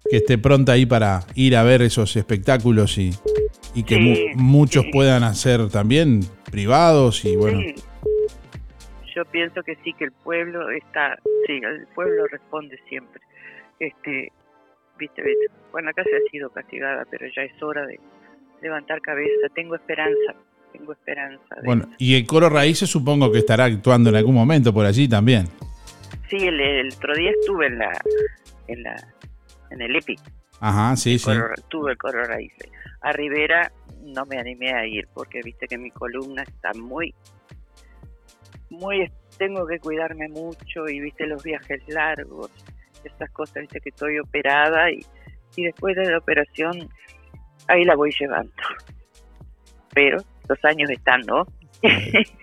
que 0.09 0.17
esté 0.17 0.37
pronta 0.37 0.73
ahí 0.73 0.85
para 0.85 1.21
ir 1.35 1.55
a 1.55 1.63
ver 1.63 1.81
esos 1.81 2.15
espectáculos 2.17 2.97
y, 2.97 3.11
y 3.73 3.83
que 3.83 3.97
mu- 3.99 4.15
Sí, 4.15 4.25
muchos 4.35 4.85
puedan 4.91 5.23
hacer 5.23 5.69
también 5.69 6.21
privados 6.51 7.23
y 7.23 7.35
bueno. 7.37 7.61
Sí. 7.61 7.75
Yo 9.15 9.25
pienso 9.25 9.61
que 9.63 9.75
sí, 9.83 9.93
que 9.93 10.05
el 10.05 10.11
pueblo 10.11 10.69
está, 10.71 11.17
sí, 11.45 11.53
el 11.53 11.85
pueblo 11.95 12.27
responde 12.31 12.77
siempre. 12.87 13.21
Este, 13.79 14.31
viste, 15.01 15.23
Juan 15.71 15.85
la 15.85 15.93
casa 15.93 16.09
ha 16.15 16.29
sido 16.31 16.49
castigada, 16.49 17.05
pero 17.09 17.25
ya 17.35 17.43
es 17.43 17.63
hora 17.63 17.85
de 17.85 17.99
levantar 18.61 19.01
cabeza. 19.01 19.47
Tengo 19.55 19.75
esperanza, 19.75 20.33
tengo 20.71 20.93
esperanza. 20.93 21.55
de- 21.55 21.65
Bueno, 21.65 21.89
y 21.97 22.15
el 22.15 22.25
coro 22.27 22.49
Raíces 22.49 22.89
supongo 22.89 23.31
que 23.31 23.39
estará 23.39 23.65
actuando 23.65 24.09
en 24.09 24.15
algún 24.17 24.35
momento 24.35 24.73
por 24.73 24.85
allí 24.85 25.07
también. 25.07 25.47
Sí, 26.29 26.37
el, 26.37 26.59
el 26.59 26.93
otro 26.93 27.13
día 27.15 27.31
estuve 27.31 27.67
en 27.67 27.77
la, 27.79 27.91
en 28.67 28.83
la, 28.83 28.95
en 29.71 29.81
el 29.81 29.95
EPI, 29.95 30.15
Ajá, 30.59 30.95
sí, 30.95 31.17
sí. 31.19 31.25
coro- 31.25 31.53
tuve 31.67 31.91
el 31.91 31.97
coro 31.97 32.23
raíces. 32.23 32.69
A 33.01 33.11
Rivera 33.11 33.71
no 34.03 34.25
me 34.25 34.37
animé 34.37 34.71
a 34.73 34.85
ir 34.85 35.07
porque 35.13 35.41
viste 35.43 35.67
que 35.67 35.77
mi 35.77 35.91
columna 35.91 36.43
está 36.43 36.71
muy, 36.79 37.13
muy, 38.69 39.11
tengo 39.37 39.65
que 39.67 39.79
cuidarme 39.79 40.27
mucho 40.29 40.87
y 40.87 40.99
viste 40.99 41.25
los 41.27 41.43
viajes 41.43 41.81
largos, 41.87 42.49
esas 43.09 43.29
cosas, 43.31 43.61
viste 43.61 43.79
que 43.79 43.89
estoy 43.89 44.19
operada 44.19 44.91
y, 44.91 45.05
y 45.55 45.65
después 45.65 45.95
de 45.95 46.11
la 46.11 46.17
operación 46.17 46.89
ahí 47.67 47.83
la 47.85 47.95
voy 47.95 48.11
llevando. 48.17 48.51
Pero 49.93 50.17
los 50.47 50.65
años 50.65 50.89
están, 50.89 51.21
¿no? 51.21 51.45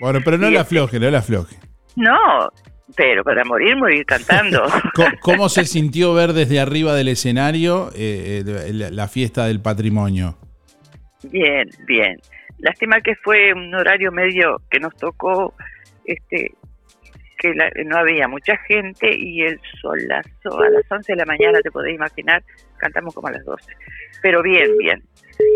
Bueno, 0.01 0.21
pero 0.25 0.39
no 0.39 0.51
la 0.51 0.63
afloje, 0.63 0.99
no 0.99 1.11
la 1.11 1.19
afloje. 1.19 1.57
No, 1.97 2.51
pero 2.97 3.25
para 3.25 3.45
morir, 3.45 3.77
morir 3.77 4.05
cantando. 4.07 4.65
¿Cómo 5.21 5.49
se 5.49 5.65
sintió 5.65 6.15
ver 6.15 6.33
desde 6.33 6.61
arriba 6.61 6.95
del 6.95 7.09
escenario 7.09 7.91
eh, 7.95 8.45
eh, 8.47 8.73
la, 8.73 8.91
la 8.91 9.09
fiesta 9.09 9.47
del 9.47 9.61
patrimonio? 9.61 10.39
Bien, 11.25 11.69
bien. 11.87 12.17
Lástima 12.59 13.01
que 13.01 13.15
fue 13.17 13.53
un 13.53 13.75
horario 13.75 14.11
medio 14.11 14.61
que 14.71 14.81
nos 14.81 14.95
tocó, 14.97 15.55
este, 16.05 16.53
que 17.39 17.55
la- 17.55 17.71
no 17.87 17.97
había 17.99 18.27
mucha 18.29 18.57
gente 18.67 19.15
y 19.17 19.43
el 19.43 19.61
solazo 19.81 20.61
a 20.61 20.69
las 20.71 20.83
11 20.91 21.13
de 21.13 21.17
la 21.17 21.25
mañana, 21.25 21.61
te 21.63 21.71
podés 21.71 21.95
imaginar, 21.95 22.43
cantamos 22.79 23.15
como 23.15 23.29
a 23.29 23.33
las 23.33 23.45
12. 23.45 23.73
Pero 24.23 24.43
bien, 24.43 24.77
bien. 24.79 25.03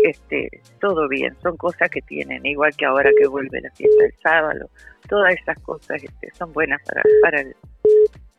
Este, 0.05 0.49
todo 0.79 1.09
bien, 1.09 1.35
son 1.41 1.57
cosas 1.57 1.89
que 1.89 2.01
tienen, 2.01 2.45
igual 2.45 2.71
que 2.77 2.85
ahora 2.85 3.09
que 3.19 3.27
vuelve 3.27 3.59
la 3.61 3.69
fiesta 3.71 4.01
del 4.03 4.13
sábado, 4.23 4.69
todas 5.09 5.33
esas 5.35 5.59
cosas 5.59 6.01
este, 6.01 6.29
son 6.31 6.53
buenas 6.53 6.81
para 6.85 7.01
para 7.21 7.41
el- 7.41 7.55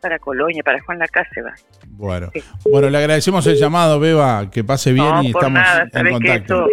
para 0.00 0.18
Colonia, 0.18 0.62
para 0.62 0.80
Juan 0.82 0.98
Lacase 0.98 1.42
va. 1.42 1.54
Bueno, 1.88 2.30
bueno, 2.70 2.88
le 2.90 2.98
agradecemos 2.98 3.46
el 3.46 3.56
llamado, 3.56 4.00
Beba, 4.00 4.50
que 4.50 4.64
pase 4.64 4.92
bien 4.92 5.06
No, 5.06 5.22
y 5.22 5.32
por 5.32 5.42
estamos 5.42 5.60
nada, 5.62 5.82
en 5.84 5.90
sabes 5.90 6.06
que 6.06 6.12
contacto. 6.12 6.54
eso 6.54 6.68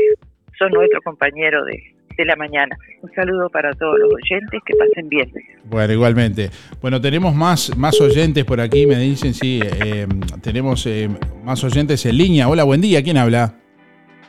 son 0.57 0.71
nuestro 0.71 1.01
compañero 1.01 1.63
de, 1.65 1.95
de 2.17 2.25
la 2.25 2.35
mañana. 2.35 2.75
Un 3.01 3.11
saludo 3.13 3.49
para 3.49 3.71
todos 3.73 3.97
los 3.99 4.09
oyentes, 4.13 4.59
que 4.65 4.73
pasen 4.75 5.09
bien. 5.09 5.31
Bueno, 5.65 5.93
igualmente. 5.93 6.49
Bueno, 6.81 6.99
tenemos 7.01 7.33
más, 7.35 7.75
más 7.77 7.99
oyentes 8.01 8.43
por 8.45 8.59
aquí, 8.61 8.85
me 8.85 8.97
dicen, 8.97 9.33
sí, 9.33 9.59
eh, 9.63 10.07
tenemos 10.41 10.85
eh, 10.87 11.09
más 11.43 11.63
oyentes 11.63 12.05
en 12.05 12.17
línea. 12.17 12.47
Hola, 12.47 12.63
buen 12.63 12.81
día, 12.81 13.03
¿quién 13.03 13.17
habla? 13.17 13.55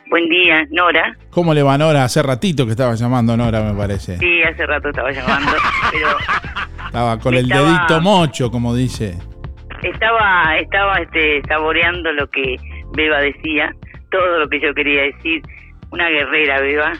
Buen 0.09 0.29
día, 0.29 0.65
Nora. 0.69 1.17
¿Cómo 1.31 1.53
le 1.53 1.63
va 1.63 1.77
Nora? 1.77 2.03
Hace 2.03 2.21
ratito 2.21 2.65
que 2.65 2.71
estaba 2.71 2.93
llamando 2.93 3.35
Nora, 3.35 3.63
me 3.63 3.73
parece. 3.75 4.17
Sí, 4.19 4.43
hace 4.43 4.65
rato 4.65 4.89
estaba 4.89 5.11
llamando, 5.11 5.51
pero 5.91 6.07
Estaba 6.85 7.19
con 7.19 7.33
el 7.33 7.47
dedito 7.49 7.99
mocho, 8.01 8.51
como 8.51 8.75
dice. 8.75 9.17
estaba 9.81 10.55
estaba 10.59 10.97
este 10.99 11.41
saboreando 11.47 12.11
lo 12.13 12.29
que 12.29 12.57
Beba 12.95 13.21
decía, 13.21 13.73
todo 14.11 14.39
lo 14.39 14.47
que 14.47 14.59
yo 14.61 14.73
quería 14.75 15.01
decir. 15.03 15.41
Una 15.89 16.09
guerrera, 16.09 16.59
Beba, 16.61 16.91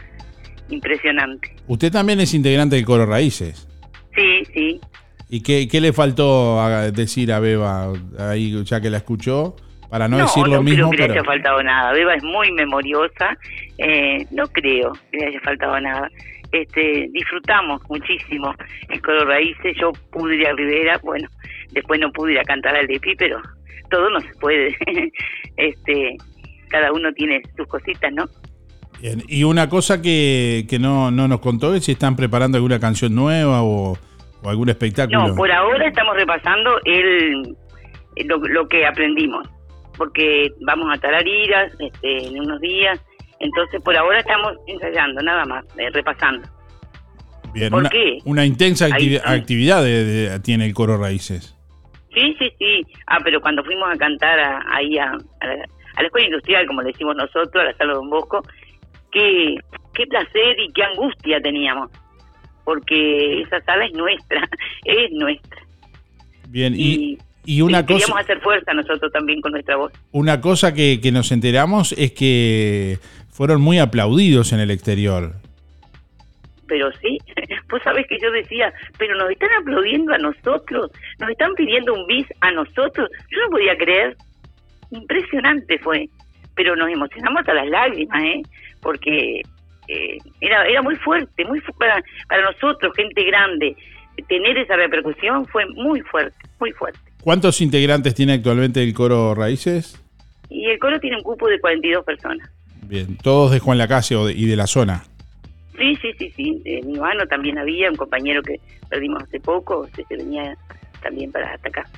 impresionante. 0.73 1.55
Usted 1.67 1.91
también 1.91 2.19
es 2.19 2.33
integrante 2.33 2.75
del 2.75 2.85
Coro 2.85 3.05
Raíces. 3.05 3.67
Sí, 4.15 4.43
sí. 4.53 4.81
¿Y 5.29 5.41
qué, 5.41 5.67
qué 5.67 5.81
le 5.81 5.93
faltó 5.93 6.59
a- 6.61 6.91
decir 6.91 7.31
a 7.31 7.39
Beba 7.39 7.91
ahí, 8.19 8.63
ya 8.65 8.81
que 8.81 8.89
la 8.89 8.97
escuchó? 8.97 9.55
Para 9.89 10.07
no, 10.07 10.17
decir 10.17 10.47
lo 10.47 10.55
no 10.55 10.63
mismo, 10.63 10.89
creo 10.89 11.07
que 11.07 11.13
le 11.13 11.19
haya 11.19 11.23
faltado 11.23 11.61
nada. 11.63 11.91
Beba 11.93 12.15
es 12.15 12.23
muy 12.23 12.51
memoriosa. 12.51 13.37
eh, 13.77 14.25
no 14.31 14.47
creo 14.47 14.91
que 15.11 15.17
le 15.17 15.27
haya 15.27 15.39
faltado 15.41 15.79
nada. 15.79 16.09
Este, 16.51 17.09
disfrutamos 17.11 17.81
muchísimo 17.89 18.53
el 18.89 19.01
Coro 19.01 19.25
Raíces. 19.25 19.75
Yo 19.79 19.91
pude 20.11 20.35
ir 20.35 20.47
a 20.47 20.53
Rivera, 20.53 20.99
bueno, 21.03 21.27
después 21.71 21.99
no 21.99 22.11
pude 22.11 22.33
ir 22.33 22.39
a 22.39 22.43
cantar 22.43 22.75
al 22.75 22.85
Depi, 22.87 23.15
pero 23.15 23.39
todo 23.89 24.09
no 24.09 24.19
se 24.19 24.29
puede. 24.39 24.75
este, 25.57 26.15
cada 26.69 26.91
uno 26.91 27.11
tiene 27.13 27.41
sus 27.57 27.67
cositas, 27.67 28.11
¿no? 28.13 28.25
Bien, 29.03 29.21
Y 29.27 29.43
una 29.43 29.67
cosa 29.67 30.01
que, 30.01 30.65
que 30.69 30.79
no, 30.79 31.11
no 31.11 31.27
nos 31.27 31.41
contó 31.41 31.75
es 31.75 31.83
si 31.83 31.91
están 31.91 32.15
preparando 32.15 32.55
alguna 32.57 32.79
canción 32.79 33.13
nueva 33.13 33.61
o, 33.61 33.97
o 34.41 34.49
algún 34.49 34.69
espectáculo. 34.69 35.27
No, 35.27 35.35
por 35.35 35.51
ahora 35.51 35.89
estamos 35.89 36.15
repasando 36.15 36.71
el, 36.85 37.53
lo, 38.25 38.37
lo 38.37 38.65
que 38.69 38.85
aprendimos, 38.85 39.45
porque 39.97 40.47
vamos 40.61 40.87
a 40.89 40.97
Tarariras 41.01 41.73
este, 41.79 42.27
en 42.27 42.39
unos 42.39 42.61
días, 42.61 42.97
entonces 43.41 43.81
por 43.83 43.97
ahora 43.97 44.19
estamos 44.19 44.53
ensayando, 44.67 45.21
nada 45.21 45.43
más, 45.43 45.65
eh, 45.77 45.89
repasando. 45.91 46.47
Bien, 47.53 47.69
¿por 47.71 47.81
una, 47.81 47.89
qué? 47.89 48.19
una 48.23 48.45
intensa 48.45 48.87
activi- 48.87 49.21
Ahí- 49.25 49.39
actividad 49.39 49.83
de- 49.83 50.05
de- 50.05 50.39
tiene 50.39 50.65
el 50.65 50.73
Coro 50.73 50.97
Raíces. 50.97 51.57
Sí, 52.13 52.33
sí, 52.39 52.49
sí. 52.57 52.83
Ah, 53.07 53.17
pero 53.21 53.41
cuando 53.41 53.65
fuimos 53.65 53.93
a 53.93 53.97
cantar 53.97 54.39
a- 54.39 54.63
ahí 54.73 54.97
a, 54.97 55.11
a 55.11 55.45
la, 55.47 55.53
a 55.95 56.01
la 56.01 56.05
escuela 56.07 56.27
industrial, 56.27 56.65
como 56.67 56.81
le 56.81 56.91
decimos 56.93 57.17
nosotros, 57.17 57.55
a 57.61 57.65
la 57.65 57.75
sala 57.75 57.93
Don 57.95 58.09
Bosco, 58.09 58.41
qué, 59.13 59.55
qué 59.93 60.07
placer 60.07 60.59
y 60.59 60.71
qué 60.73 60.83
angustia 60.83 61.39
teníamos, 61.41 61.89
porque 62.65 63.41
esa 63.41 63.61
sala 63.61 63.85
es 63.85 63.93
nuestra, 63.93 64.41
es 64.85 65.11
nuestra. 65.11 65.61
Bien, 66.49 66.73
y, 66.75 67.17
y 67.45 67.57
Y 67.57 67.61
una 67.61 67.85
queríamos 67.85 68.11
cosa, 68.11 68.21
hacer 68.21 68.39
fuerza 68.41 68.73
nosotros 68.73 69.11
también 69.11 69.41
con 69.41 69.51
nuestra 69.53 69.75
voz. 69.75 69.91
una 70.11 70.39
cosa 70.41 70.73
que, 70.73 70.99
que 71.01 71.11
nos 71.11 71.31
enteramos 71.31 71.93
es 71.93 72.11
que 72.11 72.99
fueron 73.31 73.61
muy 73.61 73.79
aplaudidos 73.79 74.53
en 74.53 74.59
el 74.59 74.71
exterior. 74.71 75.33
Pero 76.67 76.91
sí, 77.01 77.17
vos 77.69 77.81
sabés 77.83 78.05
que 78.07 78.17
yo 78.21 78.31
decía, 78.31 78.71
pero 78.97 79.15
nos 79.15 79.29
están 79.31 79.49
aplaudiendo 79.59 80.13
a 80.13 80.17
nosotros, 80.17 80.91
nos 81.19 81.29
están 81.29 81.53
pidiendo 81.55 81.93
un 81.93 82.05
bis 82.07 82.25
a 82.41 82.51
nosotros. 82.51 83.09
Yo 83.29 83.39
no 83.41 83.49
podía 83.49 83.75
creer. 83.77 84.15
Impresionante 84.91 85.79
fue. 85.79 86.07
Pero 86.55 86.75
nos 86.75 86.89
emocionamos 86.89 87.47
a 87.47 87.53
las 87.53 87.67
lágrimas, 87.67 88.23
¿eh? 88.23 88.41
Porque 88.83 89.41
eh, 89.87 90.17
era, 90.41 90.65
era 90.67 90.81
muy 90.81 90.95
fuerte, 90.97 91.43
muy 91.45 91.59
fu- 91.61 91.73
para, 91.73 92.03
para 92.27 92.43
nosotros, 92.51 92.93
gente 92.95 93.23
grande. 93.23 93.75
Tener 94.27 94.57
esa 94.59 94.75
repercusión 94.75 95.47
fue 95.47 95.65
muy 95.67 96.01
fuerte, 96.01 96.35
muy 96.59 96.71
fuerte. 96.73 96.99
¿Cuántos 97.23 97.59
integrantes 97.61 98.13
tiene 98.13 98.33
actualmente 98.33 98.83
el 98.83 98.93
Coro 98.93 99.33
Raíces? 99.33 99.99
Y 100.49 100.65
el 100.67 100.77
coro 100.77 100.99
tiene 100.99 101.15
un 101.17 101.23
cupo 101.23 101.47
de 101.47 101.59
42 101.59 102.05
personas. 102.05 102.47
Bien, 102.83 103.17
todos 103.17 103.51
de 103.51 103.59
Juan 103.59 103.77
Lacase 103.79 104.15
y 104.35 104.45
de 104.45 104.55
la 104.55 104.67
zona. 104.67 105.03
Sí, 105.79 105.95
sí, 106.01 106.11
sí, 106.19 106.31
sí. 106.35 106.61
En 106.65 106.91
Ivano 106.91 107.25
también 107.25 107.57
había 107.57 107.89
un 107.89 107.95
compañero 107.95 108.43
que 108.43 108.59
perdimos 108.89 109.23
hace 109.23 109.39
poco, 109.39 109.87
se 109.95 110.03
se 110.03 110.17
venía 110.17 110.55
también 111.01 111.31
para 111.31 111.51
hasta 111.53 111.69
acá. 111.69 111.89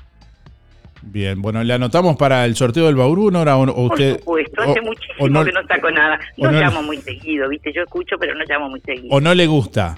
Bien, 1.02 1.42
bueno, 1.42 1.64
le 1.64 1.74
anotamos 1.74 2.16
para 2.18 2.46
el 2.46 2.56
sorteo 2.56 2.86
del 2.88 2.96
Bauru, 2.96 3.30
Nora, 3.30 3.58
o, 3.58 3.86
usted... 3.88 4.14
Por 4.14 4.20
supuesto, 4.44 4.62
hace 4.62 4.80
o- 4.80 4.84
muchísimo 4.84 5.16
o 5.26 5.30
no- 5.30 5.46
que 5.46 5.52
no 5.52 5.62
saco 5.68 5.92
nada. 5.92 6.20
No, 6.38 6.52
no- 6.52 6.60
llamo 6.60 6.82
muy 6.84 6.98
seguido, 6.98 7.48
¿viste? 7.50 7.72
Yo 7.74 7.84
escucho, 7.84 8.16
pero 8.20 8.34
no 8.36 8.44
llamo 8.48 8.70
muy 8.70 8.80
seguido. 8.82 9.08
¿O 9.12 9.20
no 9.22 9.34
le 9.34 9.46
gusta? 9.46 9.98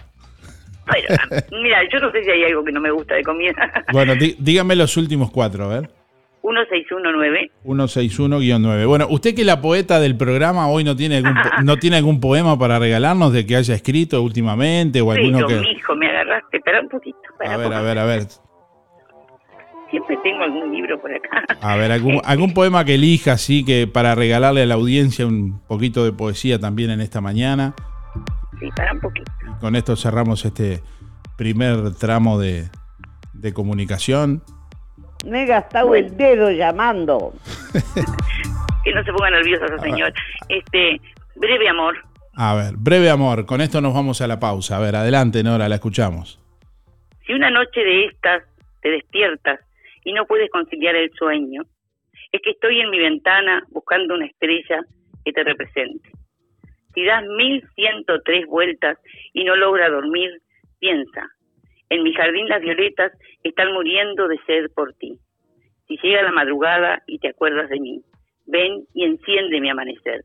Pero, 0.91 1.07
ah, 1.19 1.43
mira, 1.61 1.79
yo 1.91 1.99
no 1.99 2.11
sé 2.11 2.23
si 2.23 2.29
hay 2.31 2.43
algo 2.45 2.63
que 2.63 2.71
no 2.71 2.79
me 2.81 2.91
gusta 2.91 3.15
de 3.15 3.23
comida. 3.23 3.53
Bueno, 3.93 4.15
dí- 4.15 4.35
dígame 4.39 4.75
los 4.75 4.95
últimos 4.97 5.31
cuatro, 5.31 5.65
a 5.65 5.79
ver. 5.79 5.89
1619. 6.43 7.51
161-9. 7.65 8.87
Bueno, 8.87 9.07
usted 9.09 9.35
que 9.35 9.41
es 9.41 9.47
la 9.47 9.59
poeta 9.61 9.99
del 9.99 10.15
programa 10.15 10.67
hoy 10.69 10.83
no 10.85 10.95
tiene 10.95 11.17
algún 11.17 11.33
no 11.65 11.77
tiene 11.77 11.97
algún 11.97 12.19
poema 12.21 12.57
para 12.57 12.79
regalarnos 12.79 13.33
de 13.33 13.45
que 13.45 13.55
haya 13.57 13.75
escrito 13.75 14.21
últimamente 14.21 15.01
o 15.01 15.11
alguno 15.11 15.45
Pero, 15.45 15.61
que 15.61 15.67
mijo, 15.73 15.95
me 15.95 16.07
agarraste. 16.09 16.57
Espera 16.57 16.79
un 16.81 16.87
poquito. 16.89 17.17
espera 17.31 17.53
A 17.53 17.57
ver, 17.57 17.73
a 17.73 17.81
ver, 17.81 17.97
a 17.99 18.05
ver. 18.05 18.23
Siempre 19.89 20.17
tengo 20.23 20.43
algún 20.43 20.73
libro 20.73 20.99
por 20.99 21.13
acá. 21.13 21.45
A 21.61 21.75
ver, 21.77 21.91
algún, 21.91 22.21
algún 22.25 22.53
poema 22.53 22.83
que 22.85 22.95
elija 22.95 23.33
así 23.33 23.63
que 23.63 23.87
para 23.87 24.15
regalarle 24.15 24.63
a 24.63 24.65
la 24.65 24.75
audiencia 24.75 25.25
un 25.25 25.61
poquito 25.67 26.03
de 26.03 26.11
poesía 26.11 26.59
también 26.59 26.89
en 26.89 27.01
esta 27.01 27.21
mañana. 27.21 27.73
Sí, 28.59 28.69
para 28.75 28.93
un 28.93 28.99
poquito. 28.99 29.31
Y 29.55 29.59
con 29.59 29.75
esto 29.75 29.95
cerramos 29.95 30.43
este 30.45 30.81
primer 31.37 31.93
tramo 31.95 32.39
de, 32.39 32.69
de 33.33 33.53
comunicación. 33.53 34.43
Me 35.25 35.43
he 35.43 35.45
gastado 35.45 35.95
el 35.95 36.15
dedo 36.17 36.51
llamando. 36.51 37.33
Que 38.83 38.93
no 38.93 39.03
se 39.03 39.11
ponga 39.11 39.29
nerviosa 39.29 39.65
esa 39.65 39.79
señora. 39.79 40.13
Este, 40.47 41.01
breve 41.35 41.67
amor. 41.67 41.97
A 42.33 42.55
ver, 42.55 42.75
breve 42.77 43.09
amor, 43.09 43.45
con 43.45 43.59
esto 43.59 43.81
nos 43.81 43.93
vamos 43.93 44.21
a 44.21 44.27
la 44.27 44.39
pausa. 44.39 44.77
A 44.77 44.79
ver, 44.79 44.95
adelante 44.95 45.43
Nora, 45.43 45.67
la 45.67 45.75
escuchamos. 45.75 46.39
Si 47.25 47.33
una 47.33 47.49
noche 47.49 47.81
de 47.81 48.05
estas 48.05 48.43
te 48.81 48.89
despiertas 48.91 49.59
y 50.07 50.13
no 50.13 50.25
puedes 50.25 50.49
conciliar 50.51 50.95
el 50.95 51.11
sueño, 51.11 51.63
es 52.31 52.41
que 52.41 52.51
estoy 52.51 52.79
en 52.79 52.89
mi 52.89 52.97
ventana 52.97 53.61
buscando 53.71 54.15
una 54.15 54.25
estrella 54.25 54.79
que 55.25 55.33
te 55.33 55.43
represente. 55.43 56.09
Si 56.93 57.03
das 57.03 57.25
mil 57.25 57.61
ciento 57.75 58.21
tres 58.23 58.45
vueltas 58.45 58.97
y 59.33 59.43
no 59.43 59.57
logra 59.57 59.89
dormir, 59.89 60.31
piensa. 60.79 61.27
En 61.89 62.03
mi 62.03 62.13
jardín 62.13 62.47
las 62.47 62.61
violetas 62.61 63.11
están 63.43 63.73
muriendo 63.73 64.29
de 64.29 64.39
sed 64.47 64.71
por 64.73 64.93
ti. 64.93 65.19
Si 65.89 65.97
llega 65.97 66.23
la 66.23 66.31
madrugada 66.31 67.03
y 67.05 67.19
te 67.19 67.27
acuerdas 67.27 67.69
de 67.69 67.81
mí, 67.81 68.01
ven 68.45 68.85
y 68.93 69.03
enciende 69.03 69.59
mi 69.59 69.69
amanecer. 69.69 70.21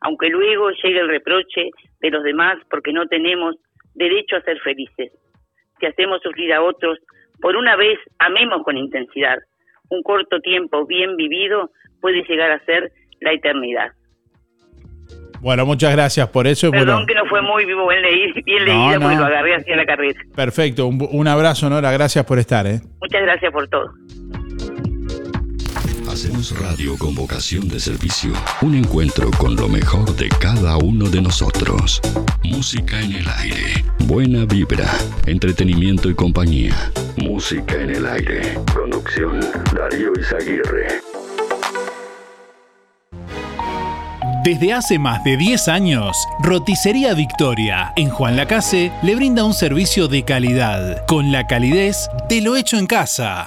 Aunque 0.00 0.30
luego 0.30 0.70
llegue 0.70 1.00
el 1.00 1.08
reproche 1.08 1.68
de 2.00 2.10
los 2.10 2.24
demás 2.24 2.56
porque 2.70 2.94
no 2.94 3.06
tenemos 3.08 3.56
derecho 3.94 4.36
a 4.36 4.40
ser 4.40 4.58
felices 4.60 5.12
si 5.78 5.86
hacemos 5.86 6.20
sufrir 6.22 6.52
a 6.52 6.62
otros, 6.62 6.98
por 7.40 7.56
una 7.56 7.76
vez 7.76 7.98
amemos 8.18 8.62
con 8.64 8.76
intensidad. 8.76 9.38
Un 9.90 10.02
corto 10.02 10.40
tiempo 10.40 10.86
bien 10.86 11.16
vivido 11.16 11.70
puede 12.00 12.22
llegar 12.28 12.50
a 12.50 12.64
ser 12.64 12.92
la 13.20 13.32
eternidad. 13.32 13.92
Bueno, 15.40 15.64
muchas 15.64 15.92
gracias 15.92 16.28
por 16.30 16.46
eso. 16.48 16.70
Perdón 16.72 16.86
Bueno, 16.86 17.06
que 17.06 17.14
no 17.14 17.24
fue 17.26 17.40
muy 17.42 17.64
bien, 17.64 17.78
leí- 17.78 18.42
bien 18.44 18.58
No, 18.58 18.64
leída 18.66 19.00
porque 19.00 19.14
no. 19.14 19.20
lo 19.20 19.26
agarré 19.26 19.54
hacia 19.54 19.76
la 19.76 19.86
carrera. 19.86 20.20
perfecto. 20.34 20.86
Un, 20.86 21.06
un 21.12 21.28
abrazo, 21.28 21.70
Nora. 21.70 21.92
Gracias 21.92 22.24
por 22.24 22.38
estar. 22.40 22.66
¿eh? 22.66 22.80
Muchas 23.00 23.22
gracias 23.22 23.52
por 23.52 23.68
todo. 23.68 23.88
Hacemos 26.18 26.58
radio 26.58 26.98
con 26.98 27.14
vocación 27.14 27.68
de 27.68 27.78
servicio. 27.78 28.32
Un 28.60 28.74
encuentro 28.74 29.30
con 29.38 29.54
lo 29.54 29.68
mejor 29.68 30.16
de 30.16 30.28
cada 30.28 30.76
uno 30.76 31.08
de 31.08 31.22
nosotros. 31.22 32.00
Música 32.42 33.00
en 33.00 33.12
el 33.12 33.28
aire. 33.28 33.84
Buena 34.00 34.44
vibra. 34.44 34.92
Entretenimiento 35.26 36.10
y 36.10 36.16
compañía. 36.16 36.74
Música 37.18 37.76
en 37.76 37.90
el 37.90 38.04
aire. 38.04 38.58
Conducción 38.74 39.38
Darío 39.72 40.10
Izaguirre. 40.20 41.02
Desde 44.42 44.72
hace 44.72 44.98
más 44.98 45.22
de 45.22 45.36
10 45.36 45.68
años, 45.68 46.16
Roticería 46.42 47.14
Victoria 47.14 47.92
en 47.94 48.10
Juan 48.10 48.34
Lacase 48.34 48.90
le 49.04 49.14
brinda 49.14 49.44
un 49.44 49.54
servicio 49.54 50.08
de 50.08 50.24
calidad, 50.24 51.06
con 51.06 51.30
la 51.30 51.46
calidez 51.46 52.08
de 52.28 52.40
lo 52.40 52.56
hecho 52.56 52.76
en 52.76 52.88
casa. 52.88 53.46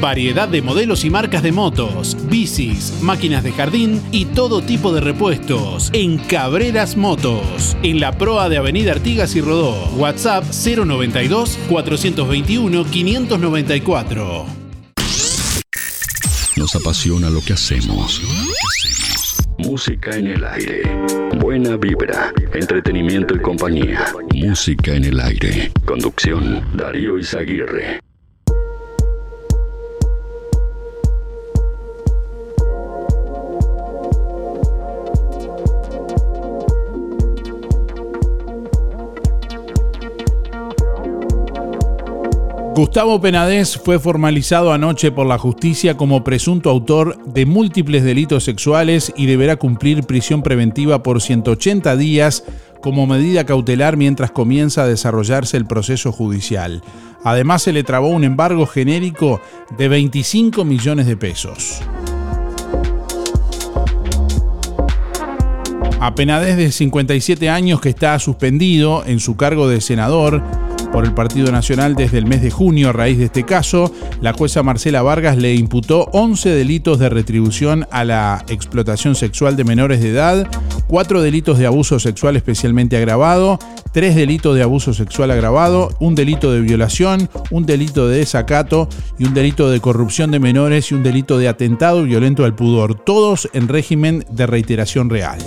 Variedad 0.00 0.48
de 0.48 0.62
modelos 0.62 1.04
y 1.04 1.10
marcas 1.10 1.42
de 1.42 1.50
motos, 1.50 2.16
bicis, 2.28 2.94
máquinas 3.02 3.42
de 3.42 3.50
jardín 3.50 4.00
y 4.12 4.26
todo 4.26 4.62
tipo 4.62 4.92
de 4.92 5.00
repuestos 5.00 5.90
en 5.92 6.18
Cabreras 6.18 6.96
Motos, 6.96 7.76
en 7.82 7.98
la 7.98 8.16
proa 8.16 8.48
de 8.48 8.58
Avenida 8.58 8.92
Artigas 8.92 9.34
y 9.34 9.40
Rodó. 9.40 9.74
WhatsApp 9.96 10.44
092 10.44 11.58
421 11.68 12.84
594. 12.84 14.46
Nos 16.56 16.76
apasiona 16.76 17.28
lo 17.30 17.40
que 17.40 17.54
hacemos. 17.54 18.22
Música 19.58 20.16
en 20.16 20.28
el 20.28 20.44
aire. 20.44 20.82
Buena 21.40 21.76
vibra, 21.76 22.32
entretenimiento 22.54 23.34
y 23.34 23.40
compañía. 23.40 24.06
Música 24.32 24.94
en 24.94 25.04
el 25.06 25.18
aire. 25.18 25.72
Conducción, 25.84 26.64
Darío 26.76 27.18
Izaguirre. 27.18 28.00
Gustavo 42.78 43.20
Penadez 43.20 43.76
fue 43.76 43.98
formalizado 43.98 44.72
anoche 44.72 45.10
por 45.10 45.26
la 45.26 45.36
justicia 45.36 45.96
como 45.96 46.22
presunto 46.22 46.70
autor 46.70 47.18
de 47.24 47.44
múltiples 47.44 48.04
delitos 48.04 48.44
sexuales 48.44 49.12
y 49.16 49.26
deberá 49.26 49.56
cumplir 49.56 50.04
prisión 50.04 50.44
preventiva 50.44 51.02
por 51.02 51.20
180 51.20 51.96
días 51.96 52.44
como 52.80 53.08
medida 53.08 53.44
cautelar 53.44 53.96
mientras 53.96 54.30
comienza 54.30 54.84
a 54.84 54.86
desarrollarse 54.86 55.56
el 55.56 55.66
proceso 55.66 56.12
judicial. 56.12 56.80
Además 57.24 57.62
se 57.62 57.72
le 57.72 57.82
trabó 57.82 58.10
un 58.10 58.22
embargo 58.22 58.64
genérico 58.64 59.40
de 59.76 59.88
25 59.88 60.64
millones 60.64 61.06
de 61.06 61.16
pesos. 61.16 61.80
A 65.98 66.14
Penadez 66.14 66.56
de 66.56 66.70
57 66.70 67.50
años 67.50 67.80
que 67.80 67.88
está 67.88 68.16
suspendido 68.20 69.02
en 69.04 69.18
su 69.18 69.36
cargo 69.36 69.68
de 69.68 69.80
senador, 69.80 70.44
por 70.92 71.04
el 71.04 71.14
Partido 71.14 71.52
Nacional 71.52 71.94
desde 71.94 72.18
el 72.18 72.26
mes 72.26 72.42
de 72.42 72.50
junio 72.50 72.88
a 72.88 72.92
raíz 72.92 73.18
de 73.18 73.26
este 73.26 73.44
caso. 73.44 73.92
La 74.20 74.32
jueza 74.32 74.62
Marcela 74.62 75.02
Vargas 75.02 75.36
le 75.36 75.54
imputó 75.54 76.08
11 76.12 76.50
delitos 76.50 76.98
de 76.98 77.08
retribución 77.08 77.86
a 77.90 78.04
la 78.04 78.44
explotación 78.48 79.14
sexual 79.14 79.56
de 79.56 79.64
menores 79.64 80.00
de 80.00 80.10
edad, 80.10 80.46
4 80.88 81.22
delitos 81.22 81.58
de 81.58 81.66
abuso 81.66 81.98
sexual 81.98 82.36
especialmente 82.36 82.96
agravado, 82.96 83.58
3 83.92 84.14
delitos 84.14 84.56
de 84.56 84.62
abuso 84.62 84.94
sexual 84.94 85.30
agravado, 85.30 85.90
un 86.00 86.14
delito 86.14 86.52
de 86.52 86.60
violación, 86.60 87.28
un 87.50 87.66
delito 87.66 88.08
de 88.08 88.18
desacato 88.18 88.88
y 89.18 89.24
un 89.24 89.34
delito 89.34 89.70
de 89.70 89.80
corrupción 89.80 90.30
de 90.30 90.40
menores 90.40 90.90
y 90.90 90.94
un 90.94 91.02
delito 91.02 91.38
de 91.38 91.48
atentado 91.48 92.02
violento 92.04 92.44
al 92.44 92.54
pudor, 92.54 92.94
todos 92.94 93.48
en 93.52 93.68
régimen 93.68 94.24
de 94.30 94.46
reiteración 94.46 95.10
real. 95.10 95.38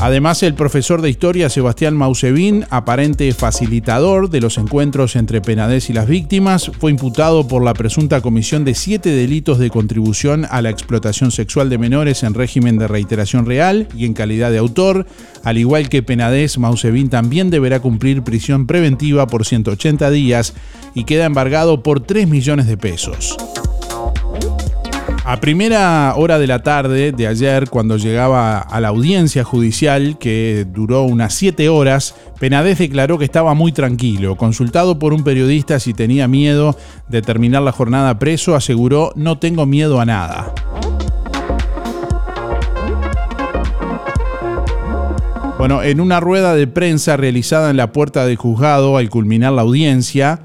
Además, 0.00 0.42
el 0.42 0.54
profesor 0.54 1.00
de 1.00 1.08
historia 1.08 1.48
Sebastián 1.48 1.96
Mausevín, 1.96 2.66
aparente 2.70 3.32
facilitador 3.32 4.28
de 4.28 4.40
los 4.40 4.58
encuentros 4.58 5.16
entre 5.16 5.40
Penadez 5.40 5.88
y 5.88 5.92
las 5.92 6.06
víctimas, 6.06 6.70
fue 6.78 6.90
imputado 6.90 7.48
por 7.48 7.64
la 7.64 7.74
presunta 7.74 8.20
comisión 8.20 8.64
de 8.64 8.74
siete 8.74 9.10
delitos 9.10 9.58
de 9.58 9.70
contribución 9.70 10.46
a 10.50 10.60
la 10.60 10.70
explotación 10.70 11.30
sexual 11.30 11.70
de 11.70 11.78
menores 11.78 12.22
en 12.22 12.34
régimen 12.34 12.76
de 12.76 12.88
reiteración 12.88 13.46
real 13.46 13.88
y 13.96 14.04
en 14.04 14.14
calidad 14.14 14.50
de 14.50 14.58
autor. 14.58 15.06
Al 15.42 15.58
igual 15.58 15.88
que 15.88 16.02
Penadez, 16.02 16.58
Mausevín 16.58 17.08
también 17.08 17.50
deberá 17.50 17.80
cumplir 17.80 18.22
prisión 18.22 18.66
preventiva 18.66 19.26
por 19.26 19.46
180 19.46 20.10
días 20.10 20.54
y 20.94 21.04
queda 21.04 21.24
embargado 21.24 21.82
por 21.82 22.00
3 22.00 22.28
millones 22.28 22.66
de 22.66 22.76
pesos. 22.76 23.36
A 25.26 25.38
primera 25.38 26.12
hora 26.16 26.38
de 26.38 26.46
la 26.46 26.62
tarde 26.62 27.10
de 27.10 27.26
ayer, 27.26 27.70
cuando 27.70 27.96
llegaba 27.96 28.58
a 28.58 28.78
la 28.82 28.88
audiencia 28.88 29.42
judicial, 29.42 30.18
que 30.18 30.66
duró 30.68 31.04
unas 31.04 31.32
7 31.32 31.70
horas, 31.70 32.14
Penadez 32.38 32.78
declaró 32.78 33.16
que 33.16 33.24
estaba 33.24 33.54
muy 33.54 33.72
tranquilo. 33.72 34.36
Consultado 34.36 34.98
por 34.98 35.14
un 35.14 35.24
periodista 35.24 35.80
si 35.80 35.94
tenía 35.94 36.28
miedo 36.28 36.76
de 37.08 37.22
terminar 37.22 37.62
la 37.62 37.72
jornada 37.72 38.18
preso, 38.18 38.54
aseguró 38.54 39.12
no 39.16 39.38
tengo 39.38 39.64
miedo 39.64 39.98
a 39.98 40.04
nada. 40.04 40.52
Bueno, 45.56 45.82
en 45.82 46.00
una 46.00 46.20
rueda 46.20 46.54
de 46.54 46.66
prensa 46.66 47.16
realizada 47.16 47.70
en 47.70 47.78
la 47.78 47.92
puerta 47.92 48.26
del 48.26 48.36
juzgado 48.36 48.98
al 48.98 49.08
culminar 49.08 49.54
la 49.54 49.62
audiencia, 49.62 50.40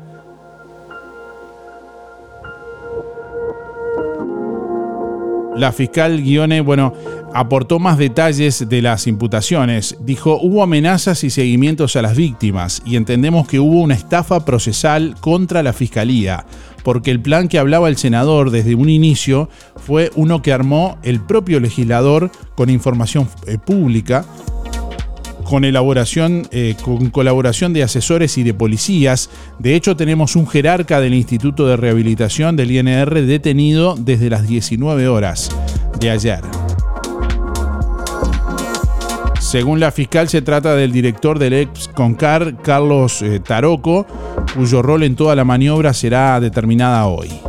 La 5.60 5.74
fiscal 5.74 6.24
Guione, 6.24 6.62
bueno, 6.62 6.94
aportó 7.34 7.80
más 7.80 7.98
detalles 7.98 8.70
de 8.70 8.82
las 8.82 9.08
imputaciones. 9.08 9.98
Dijo, 10.00 10.40
hubo 10.42 10.64
amenazas 10.64 11.26
y 11.26 11.30
seguimientos 11.30 11.98
a 11.98 12.02
las 12.02 12.16
víctimas 12.16 12.82
y 12.86 12.96
entendemos 12.96 13.46
que 13.46 13.60
hubo 13.60 13.82
una 13.82 13.94
estafa 13.94 14.46
procesal 14.46 15.16
contra 15.20 15.62
la 15.62 15.74
fiscalía, 15.74 16.46
porque 16.86 17.12
el 17.12 17.20
plan 17.20 17.50
que 17.50 17.60
hablaba 17.60 17.90
el 17.90 17.98
senador 17.98 18.52
desde 18.52 18.74
un 18.74 18.88
inicio 18.88 19.50
fue 19.76 20.12
uno 20.16 20.42
que 20.42 20.54
armó 20.54 20.98
el 21.04 21.20
propio 21.20 21.60
legislador 21.60 22.32
con 22.56 22.70
información 22.70 23.28
eh, 23.46 23.58
pública 23.58 24.24
con 25.50 25.66
elaboración, 25.66 26.48
eh, 26.52 26.76
con 26.84 27.10
colaboración 27.10 27.74
de 27.74 27.82
asesores 27.82 28.38
y 28.38 28.44
de 28.44 28.54
policías. 28.54 29.32
De 29.58 29.74
hecho, 29.74 29.96
tenemos 29.96 30.36
un 30.36 30.48
jerarca 30.48 31.02
del 31.02 31.16
Instituto 31.16 31.66
de 31.66 31.76
Rehabilitación 31.76 32.56
del 32.56 32.70
INR 32.70 33.26
detenido 33.26 33.96
desde 33.98 34.30
las 34.30 34.48
19 34.48 35.08
horas 35.08 35.50
de 36.00 36.12
ayer. 36.12 36.42
Según 39.40 39.80
la 39.80 39.92
fiscal, 39.92 40.30
se 40.30 40.44
trata 40.44 40.76
del 40.76 40.92
director 40.92 41.40
del 41.40 41.54
ex 41.54 41.88
Concar, 41.88 42.62
Carlos 42.62 43.24
eh, 43.24 43.40
Taroco, 43.40 44.06
cuyo 44.56 44.84
rol 44.84 45.02
en 45.02 45.16
toda 45.16 45.36
la 45.36 45.46
maniobra 45.46 45.94
será 45.94 46.40
determinada 46.40 47.08
hoy. 47.08 47.49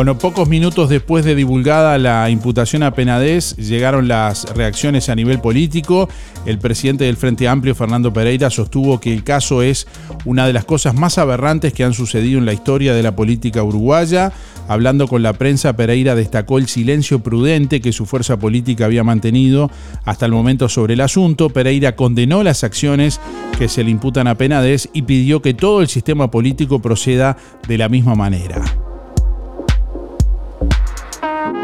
Bueno, 0.00 0.16
pocos 0.16 0.48
minutos 0.48 0.88
después 0.88 1.26
de 1.26 1.34
divulgada 1.34 1.98
la 1.98 2.30
imputación 2.30 2.82
a 2.82 2.94
Penades, 2.94 3.54
llegaron 3.58 4.08
las 4.08 4.46
reacciones 4.56 5.10
a 5.10 5.14
nivel 5.14 5.42
político. 5.42 6.08
El 6.46 6.58
presidente 6.58 7.04
del 7.04 7.18
Frente 7.18 7.46
Amplio, 7.46 7.74
Fernando 7.74 8.10
Pereira, 8.10 8.48
sostuvo 8.48 8.98
que 8.98 9.12
el 9.12 9.24
caso 9.24 9.60
es 9.60 9.86
una 10.24 10.46
de 10.46 10.54
las 10.54 10.64
cosas 10.64 10.94
más 10.94 11.18
aberrantes 11.18 11.74
que 11.74 11.84
han 11.84 11.92
sucedido 11.92 12.38
en 12.38 12.46
la 12.46 12.54
historia 12.54 12.94
de 12.94 13.02
la 13.02 13.14
política 13.14 13.62
uruguaya. 13.62 14.32
Hablando 14.68 15.06
con 15.06 15.22
la 15.22 15.34
prensa, 15.34 15.76
Pereira 15.76 16.14
destacó 16.14 16.56
el 16.56 16.66
silencio 16.66 17.22
prudente 17.22 17.82
que 17.82 17.92
su 17.92 18.06
fuerza 18.06 18.38
política 18.38 18.86
había 18.86 19.04
mantenido 19.04 19.70
hasta 20.06 20.24
el 20.24 20.32
momento 20.32 20.70
sobre 20.70 20.94
el 20.94 21.02
asunto. 21.02 21.50
Pereira 21.50 21.94
condenó 21.94 22.42
las 22.42 22.64
acciones 22.64 23.20
que 23.58 23.68
se 23.68 23.84
le 23.84 23.90
imputan 23.90 24.28
a 24.28 24.36
Penades 24.36 24.88
y 24.94 25.02
pidió 25.02 25.42
que 25.42 25.52
todo 25.52 25.82
el 25.82 25.88
sistema 25.88 26.30
político 26.30 26.80
proceda 26.80 27.36
de 27.68 27.76
la 27.76 27.90
misma 27.90 28.14
manera. 28.14 28.64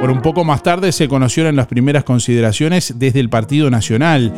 Por 0.00 0.10
un 0.10 0.20
poco 0.20 0.44
más 0.44 0.62
tarde 0.62 0.92
se 0.92 1.08
conocieron 1.08 1.56
las 1.56 1.66
primeras 1.68 2.04
consideraciones 2.04 2.94
desde 2.98 3.18
el 3.18 3.30
Partido 3.30 3.70
Nacional. 3.70 4.32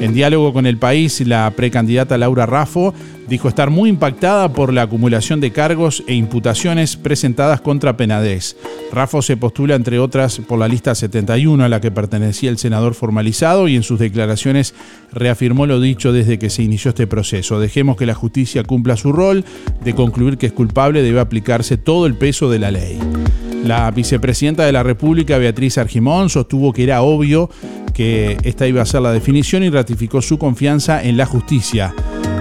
En 0.00 0.14
diálogo 0.14 0.52
con 0.52 0.66
el 0.66 0.78
país, 0.78 1.20
la 1.20 1.48
precandidata 1.54 2.18
Laura 2.18 2.46
Raffo 2.46 2.94
dijo 3.28 3.48
estar 3.48 3.70
muy 3.70 3.90
impactada 3.90 4.52
por 4.52 4.72
la 4.72 4.82
acumulación 4.82 5.38
de 5.40 5.52
cargos 5.52 6.02
e 6.08 6.14
imputaciones 6.14 6.96
presentadas 6.96 7.60
contra 7.60 7.96
Penades. 7.96 8.56
Raffo 8.90 9.22
se 9.22 9.36
postula, 9.36 9.74
entre 9.74 9.98
otras, 9.98 10.38
por 10.38 10.58
la 10.58 10.66
lista 10.66 10.94
71 10.94 11.62
a 11.62 11.68
la 11.68 11.80
que 11.80 11.90
pertenecía 11.90 12.50
el 12.50 12.58
senador 12.58 12.94
formalizado 12.94 13.68
y 13.68 13.76
en 13.76 13.82
sus 13.82 14.00
declaraciones 14.00 14.74
reafirmó 15.12 15.66
lo 15.66 15.78
dicho 15.78 16.12
desde 16.12 16.38
que 16.38 16.50
se 16.50 16.62
inició 16.62 16.88
este 16.88 17.06
proceso. 17.06 17.60
Dejemos 17.60 17.96
que 17.96 18.06
la 18.06 18.14
justicia 18.14 18.64
cumpla 18.64 18.96
su 18.96 19.12
rol 19.12 19.44
de 19.84 19.94
concluir 19.94 20.36
que 20.38 20.46
es 20.46 20.52
culpable, 20.52 21.02
debe 21.02 21.20
aplicarse 21.20 21.76
todo 21.76 22.06
el 22.06 22.14
peso 22.14 22.50
de 22.50 22.58
la 22.58 22.70
ley. 22.70 22.98
La 23.64 23.90
vicepresidenta 23.92 24.64
de 24.64 24.72
la 24.72 24.82
República, 24.82 25.38
Beatriz 25.38 25.78
Argimón, 25.78 26.30
sostuvo 26.30 26.72
que 26.72 26.82
era 26.82 27.02
obvio 27.02 27.48
que 27.94 28.36
esta 28.42 28.66
iba 28.66 28.82
a 28.82 28.86
ser 28.86 29.02
la 29.02 29.12
definición 29.12 29.62
y 29.62 29.70
ratificó 29.70 30.20
su 30.20 30.38
confianza 30.38 31.02
en 31.02 31.16
la 31.16 31.26
justicia. 31.26 31.94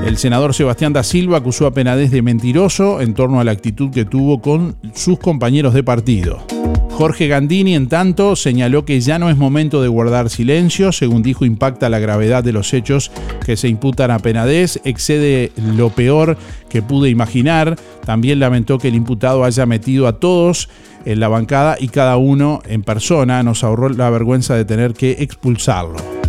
El 0.06 0.18
senador 0.18 0.54
Sebastián 0.54 0.94
da 0.94 1.04
Silva 1.04 1.38
acusó 1.38 1.68
a 1.68 1.74
Penades 1.74 2.12
de 2.12 2.22
mentiroso 2.22 3.02
en 3.02 3.14
torno 3.14 3.40
a 3.40 3.44
la 3.44 3.52
actitud 3.52 3.92
que 3.92 4.04
tuvo 4.04 4.42
con 4.42 4.76
sus 4.94 5.20
compañeros 5.20 5.74
de 5.74 5.84
partido. 5.84 6.44
Jorge 6.90 7.28
Gandini, 7.28 7.76
en 7.76 7.88
tanto, 7.88 8.36
señaló 8.36 8.84
que 8.84 9.00
ya 9.00 9.18
no 9.18 9.30
es 9.30 9.38
momento 9.38 9.82
de 9.82 9.88
guardar 9.88 10.30
silencio, 10.30 10.92
según 10.92 11.24
dijo, 11.24 11.46
impacta 11.46 11.90
la 11.90 12.00
gravedad 12.00 12.44
de 12.44 12.52
los 12.52 12.74
hechos 12.74 13.12
que 13.46 13.58
se 13.58 13.70
imputan 13.70 14.12
a 14.12 14.20
Penades, 14.20 14.80
excede 14.84 15.52
lo 15.56 15.90
peor 15.90 16.38
que 16.70 16.82
pude 16.82 17.10
imaginar. 17.10 17.76
También 18.06 18.40
lamentó 18.40 18.78
que 18.78 18.90
el 18.90 18.96
imputado 18.96 19.44
haya 19.44 19.66
metido 19.66 20.08
a 20.08 20.20
todos 20.20 20.70
en 21.06 21.20
la 21.20 21.28
bancada 21.28 21.78
y 21.80 21.88
cada 21.88 22.18
uno 22.18 22.62
en 22.68 22.84
persona 22.84 23.42
nos 23.42 23.64
ahorró 23.64 23.90
la 23.90 24.10
vergüenza 24.10 24.56
de 24.56 24.66
tener 24.66 24.94
que 24.94 25.18
expulsarlo. 25.20 26.21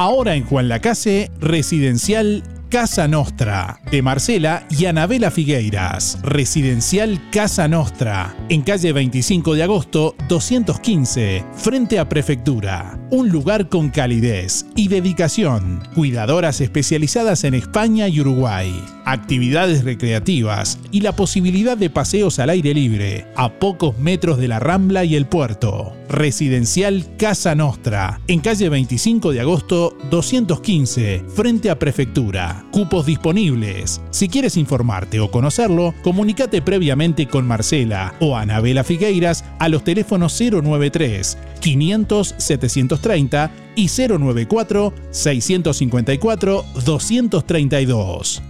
Ahora 0.00 0.36
en 0.36 0.44
Juan 0.44 0.68
Lacase, 0.68 1.28
Residencial 1.40 2.44
Casa 2.70 3.08
Nostra, 3.08 3.80
de 3.90 4.02
Marcela 4.02 4.66
y 4.68 4.84
Anabela 4.84 5.30
Figueiras. 5.30 6.18
Residencial 6.22 7.18
Casa 7.30 7.66
Nostra, 7.66 8.36
en 8.50 8.60
calle 8.60 8.92
25 8.92 9.54
de 9.54 9.62
agosto 9.62 10.14
215, 10.28 11.46
frente 11.54 11.98
a 11.98 12.10
Prefectura. 12.10 13.00
Un 13.10 13.30
lugar 13.30 13.70
con 13.70 13.88
calidez 13.88 14.66
y 14.76 14.88
dedicación. 14.88 15.82
Cuidadoras 15.94 16.60
especializadas 16.60 17.44
en 17.44 17.54
España 17.54 18.06
y 18.08 18.20
Uruguay. 18.20 18.70
Actividades 19.06 19.84
recreativas 19.84 20.78
y 20.90 21.00
la 21.00 21.16
posibilidad 21.16 21.78
de 21.78 21.88
paseos 21.88 22.38
al 22.38 22.50
aire 22.50 22.74
libre, 22.74 23.26
a 23.34 23.48
pocos 23.48 23.98
metros 23.98 24.36
de 24.36 24.48
la 24.48 24.58
Rambla 24.58 25.04
y 25.04 25.16
el 25.16 25.24
puerto. 25.24 25.94
Residencial 26.10 27.06
Casa 27.16 27.54
Nostra, 27.54 28.20
en 28.26 28.40
calle 28.40 28.68
25 28.68 29.32
de 29.32 29.40
agosto 29.40 29.96
215, 30.10 31.24
frente 31.34 31.70
a 31.70 31.78
Prefectura. 31.78 32.57
Cupos 32.70 33.06
disponibles. 33.06 34.00
Si 34.10 34.28
quieres 34.28 34.56
informarte 34.56 35.20
o 35.20 35.30
conocerlo, 35.30 35.94
comunícate 36.02 36.62
previamente 36.62 37.26
con 37.26 37.46
Marcela 37.46 38.14
o 38.20 38.36
Anabela 38.36 38.84
Figueiras 38.84 39.44
a 39.58 39.68
los 39.68 39.84
teléfonos 39.84 40.38
093 40.40 41.38
500 41.60 42.34
730 42.38 43.50
y 43.76 43.88
094 43.88 44.92
654 45.10 46.64
232. 46.84 48.42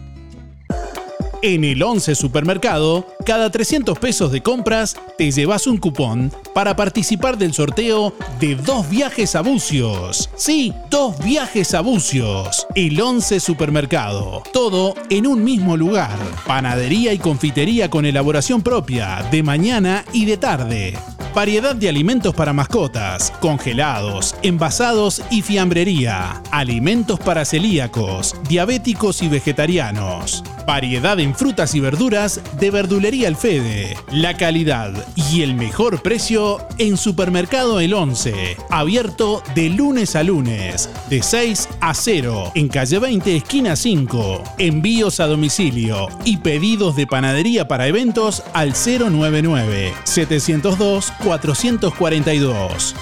En 1.40 1.62
el 1.62 1.81
11 1.81 2.16
Supermercado, 2.16 3.07
cada 3.24 3.48
300 3.48 3.96
pesos 3.98 4.33
de 4.33 4.42
compras 4.42 4.96
te 5.16 5.31
llevas 5.31 5.68
un 5.68 5.77
cupón 5.77 6.33
para 6.53 6.74
participar 6.74 7.38
del 7.38 7.55
sorteo 7.55 8.12
de 8.40 8.57
dos 8.57 8.90
viajes 8.90 9.37
a 9.37 9.42
Bucios. 9.42 10.31
Sí, 10.35 10.72
dos 10.90 11.16
viajes 11.22 11.74
a 11.74 11.81
Bucios. 11.81 12.66
El 12.74 13.01
11 13.01 13.38
Supermercado. 13.38 14.42
Todo 14.53 14.94
en 15.11 15.29
un 15.29 15.44
mismo 15.44 15.77
lugar. 15.77 16.18
Panadería 16.44 17.12
y 17.12 17.18
confitería 17.18 17.88
con 17.88 18.05
elaboración 18.05 18.62
propia, 18.62 19.24
de 19.31 19.44
mañana 19.44 20.05
y 20.12 20.24
de 20.24 20.38
tarde 20.38 20.94
Variedad 21.38 21.77
de 21.77 21.88
alimentos 21.88 22.35
para 22.35 22.53
mascotas, 22.53 23.33
congelados, 23.38 24.35
envasados 24.42 25.22
y 25.31 25.42
fiambrería. 25.42 26.42
Alimentos 26.51 27.20
para 27.20 27.44
celíacos, 27.44 28.35
diabéticos 28.48 29.22
y 29.22 29.29
vegetarianos. 29.29 30.42
Variedad 30.68 31.18
en 31.18 31.35
frutas 31.35 31.74
y 31.74 31.81
verduras 31.81 32.42
de 32.60 32.71
Verdulería 32.71 33.27
El 33.27 33.37
Fede. 33.37 33.96
La 34.12 34.37
calidad 34.37 34.92
y 35.16 35.40
el 35.40 35.54
mejor 35.54 36.02
precio 36.02 36.58
en 36.77 36.98
Supermercado 36.98 37.81
El 37.81 37.94
11. 37.94 38.58
Abierto 38.69 39.42
de 39.54 39.71
lunes 39.71 40.14
a 40.14 40.23
lunes, 40.23 40.90
de 41.08 41.23
6 41.23 41.71
a 41.81 41.94
0, 41.94 42.52
en 42.54 42.69
calle 42.69 42.98
20, 42.98 43.37
esquina 43.37 43.77
5. 43.77 44.42
Envíos 44.58 45.21
a 45.21 45.27
domicilio 45.27 46.08
y 46.27 46.37
pedidos 46.37 46.96
de 46.96 47.06
panadería 47.06 47.66
para 47.66 47.87
eventos 47.87 48.42
al 48.52 48.75
099 48.75 49.94
702 50.04 51.12
442. 51.25 52.94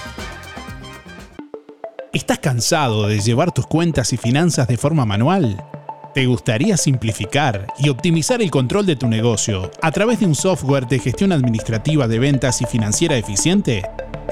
¿Estás 2.12 2.38
cansado 2.38 3.08
de 3.08 3.18
llevar 3.18 3.50
tus 3.50 3.66
cuentas 3.66 4.12
y 4.12 4.16
finanzas 4.16 4.68
de 4.68 4.76
forma 4.76 5.04
manual? 5.04 5.64
¿Te 6.16 6.24
gustaría 6.24 6.78
simplificar 6.78 7.66
y 7.78 7.90
optimizar 7.90 8.40
el 8.40 8.50
control 8.50 8.86
de 8.86 8.96
tu 8.96 9.06
negocio 9.06 9.70
a 9.82 9.92
través 9.92 10.18
de 10.18 10.24
un 10.24 10.34
software 10.34 10.86
de 10.86 10.98
gestión 10.98 11.30
administrativa 11.30 12.08
de 12.08 12.18
ventas 12.18 12.62
y 12.62 12.64
financiera 12.64 13.18
eficiente? 13.18 13.82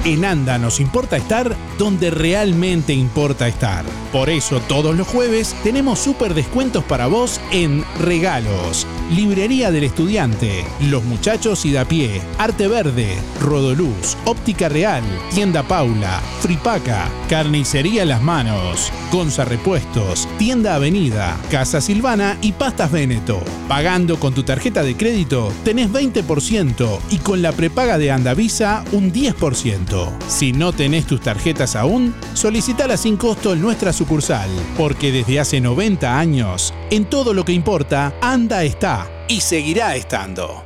En 0.06 0.24
ANDA 0.24 0.60
nos 0.60 0.80
importa 0.80 1.18
estar 1.18 1.56
donde 1.80 2.12
realmente 2.12 2.94
importa 2.94 3.48
estar. 3.48 3.84
Por 4.12 4.30
eso 4.30 4.60
todos 4.62 4.96
los 4.96 5.08
jueves 5.08 5.56
tenemos 5.64 5.98
súper 5.98 6.36
descuentos 6.36 6.84
para 6.84 7.08
vos 7.08 7.42
en 7.52 7.84
regalos. 8.00 8.86
Librería 9.12 9.72
del 9.72 9.84
Estudiante, 9.84 10.64
Los 10.82 11.04
Muchachos 11.04 11.66
y 11.66 11.72
da 11.72 11.86
pie, 11.86 12.22
Arte 12.38 12.68
Verde, 12.68 13.18
Rodoluz, 13.42 14.16
Óptica 14.26 14.70
Real, 14.70 15.04
Tienda 15.34 15.64
Paula, 15.64 16.22
Fripaca, 16.40 17.10
Carnicería 17.28 18.06
Las 18.06 18.22
Manos, 18.22 18.92
Gonza 19.12 19.44
Repuestos, 19.44 20.28
Tienda 20.38 20.76
Avenida, 20.76 21.36
Casa 21.50 21.82
Silvana 21.82 22.38
y 22.42 22.52
Pastas 22.52 22.92
Veneto. 22.92 23.42
Pagando 23.68 24.20
con 24.20 24.34
tu 24.34 24.44
tarjeta 24.44 24.84
de 24.84 24.96
crédito 24.96 25.52
tenés 25.64 25.92
20% 25.92 27.00
y 27.10 27.18
con 27.18 27.42
la 27.42 27.52
prepaga 27.52 27.98
de 27.98 28.12
Andavisa 28.12 28.84
un 28.92 29.12
10%. 29.12 29.95
Si 30.28 30.52
no 30.52 30.74
tenés 30.74 31.06
tus 31.06 31.22
tarjetas 31.22 31.76
aún, 31.76 32.14
solicitala 32.34 32.98
sin 32.98 33.18
costo 33.18 33.54
en 33.54 33.62
nuestra 33.62 33.94
sucursal, 33.94 34.50
porque 34.78 35.12
desde 35.12 35.40
hace 35.40 35.62
90 35.62 36.18
años, 36.18 36.74
en 36.90 37.06
todo 37.06 37.34
lo 37.34 37.46
que 37.46 37.54
importa, 37.54 38.14
Anda 38.22 38.64
está 38.64 39.10
y 39.28 39.42
seguirá 39.42 39.96
estando. 39.96 40.64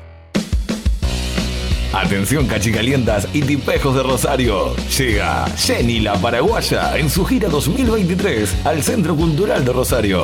Atención 1.93 2.45
cachicalientas 2.45 3.27
y 3.33 3.41
tipejos 3.41 3.95
de 3.95 4.03
Rosario. 4.03 4.75
Llega 4.97 5.47
Jenny 5.57 5.99
la 5.99 6.13
Paraguaya 6.13 6.95
en 6.97 7.09
su 7.09 7.25
gira 7.25 7.49
2023 7.49 8.65
al 8.65 8.83
Centro 8.83 9.15
Cultural 9.15 9.65
de 9.65 9.73
Rosario. 9.73 10.21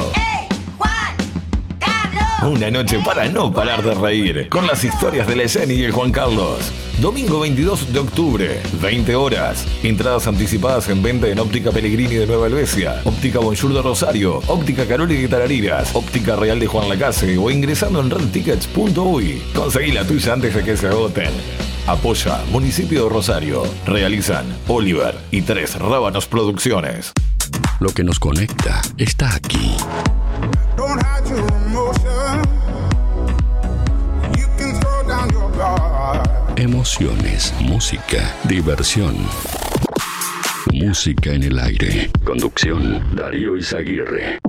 Una 2.46 2.70
noche 2.70 3.00
para 3.04 3.28
no 3.28 3.52
parar 3.52 3.82
de 3.82 3.96
reír 3.96 4.50
con 4.50 4.68
las 4.68 4.84
historias 4.84 5.26
de 5.26 5.36
la 5.36 5.48
Jenny 5.48 5.74
y 5.74 5.84
el 5.86 5.92
Juan 5.92 6.12
Carlos. 6.12 6.72
Domingo 7.02 7.40
22 7.40 7.92
de 7.92 8.00
octubre, 8.00 8.62
20 8.80 9.16
horas. 9.16 9.66
Entradas 9.82 10.28
anticipadas 10.28 10.88
en 10.90 11.02
venta 11.02 11.28
en 11.28 11.40
Óptica 11.40 11.72
Pellegrini 11.72 12.14
de 12.14 12.28
Nueva 12.28 12.46
Helvecia, 12.46 13.02
Óptica 13.04 13.40
Bonjour 13.40 13.74
de 13.74 13.82
Rosario, 13.82 14.44
Óptica 14.46 14.86
Caroli 14.86 15.24
de 15.24 15.28
Tarariras, 15.28 15.96
Óptica 15.96 16.36
Real 16.36 16.60
de 16.60 16.68
Juan 16.68 16.88
Lacase 16.88 17.36
o 17.36 17.50
ingresando 17.50 18.00
en 18.00 18.12
redtickets.uy. 18.12 19.42
Conseguí 19.56 19.92
la 19.92 20.06
tuya 20.06 20.34
antes 20.34 20.54
de 20.54 20.64
que 20.64 20.78
se 20.78 20.88
agoten. 20.88 21.32
Apoya 21.88 22.44
Municipio 22.52 23.06
de 23.06 23.10
Rosario. 23.10 23.64
Realizan 23.88 24.46
Oliver 24.68 25.16
y 25.32 25.42
Tres 25.42 25.80
Rábanos 25.80 26.28
Producciones. 26.28 27.12
Lo 27.80 27.90
que 27.90 28.04
nos 28.04 28.20
conecta 28.20 28.84
está 28.98 29.34
aquí. 29.34 29.76
Emociones, 36.66 37.54
música, 37.62 38.36
diversión. 38.50 39.16
Música 40.74 41.32
en 41.32 41.44
el 41.44 41.60
aire. 41.60 42.10
Conducción, 42.24 43.16
Darío 43.16 43.56
Izaguirre. 43.56 44.40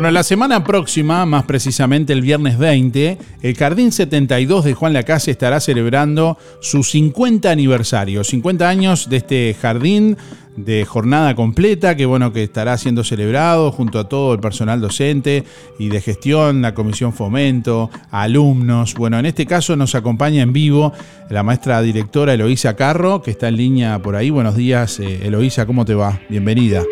Bueno, 0.00 0.12
la 0.12 0.22
semana 0.22 0.64
próxima, 0.64 1.26
más 1.26 1.44
precisamente 1.44 2.14
el 2.14 2.22
viernes 2.22 2.56
20, 2.56 3.18
el 3.42 3.54
Jardín 3.54 3.92
72 3.92 4.64
de 4.64 4.72
Juan 4.72 4.94
Lacase 4.94 5.30
estará 5.30 5.60
celebrando 5.60 6.38
su 6.62 6.82
50 6.82 7.50
aniversario. 7.50 8.24
50 8.24 8.66
años 8.66 9.10
de 9.10 9.18
este 9.18 9.54
jardín 9.60 10.16
de 10.56 10.86
jornada 10.86 11.34
completa 11.34 11.96
que 11.96 12.06
bueno 12.06 12.32
que 12.32 12.44
estará 12.44 12.78
siendo 12.78 13.04
celebrado 13.04 13.72
junto 13.72 13.98
a 13.98 14.08
todo 14.08 14.32
el 14.32 14.40
personal 14.40 14.80
docente 14.80 15.44
y 15.78 15.90
de 15.90 16.00
gestión, 16.00 16.62
la 16.62 16.72
comisión 16.72 17.12
fomento, 17.12 17.90
alumnos. 18.10 18.94
Bueno, 18.94 19.18
en 19.18 19.26
este 19.26 19.44
caso 19.44 19.76
nos 19.76 19.94
acompaña 19.94 20.40
en 20.40 20.54
vivo 20.54 20.94
la 21.28 21.42
maestra 21.42 21.82
directora 21.82 22.32
Eloísa 22.32 22.74
Carro, 22.74 23.20
que 23.20 23.32
está 23.32 23.48
en 23.48 23.58
línea 23.58 24.00
por 24.00 24.16
ahí. 24.16 24.30
Buenos 24.30 24.56
días, 24.56 24.98
eh, 24.98 25.26
Eloísa, 25.26 25.66
¿cómo 25.66 25.84
te 25.84 25.92
va? 25.94 26.20
Bienvenida. 26.30 26.84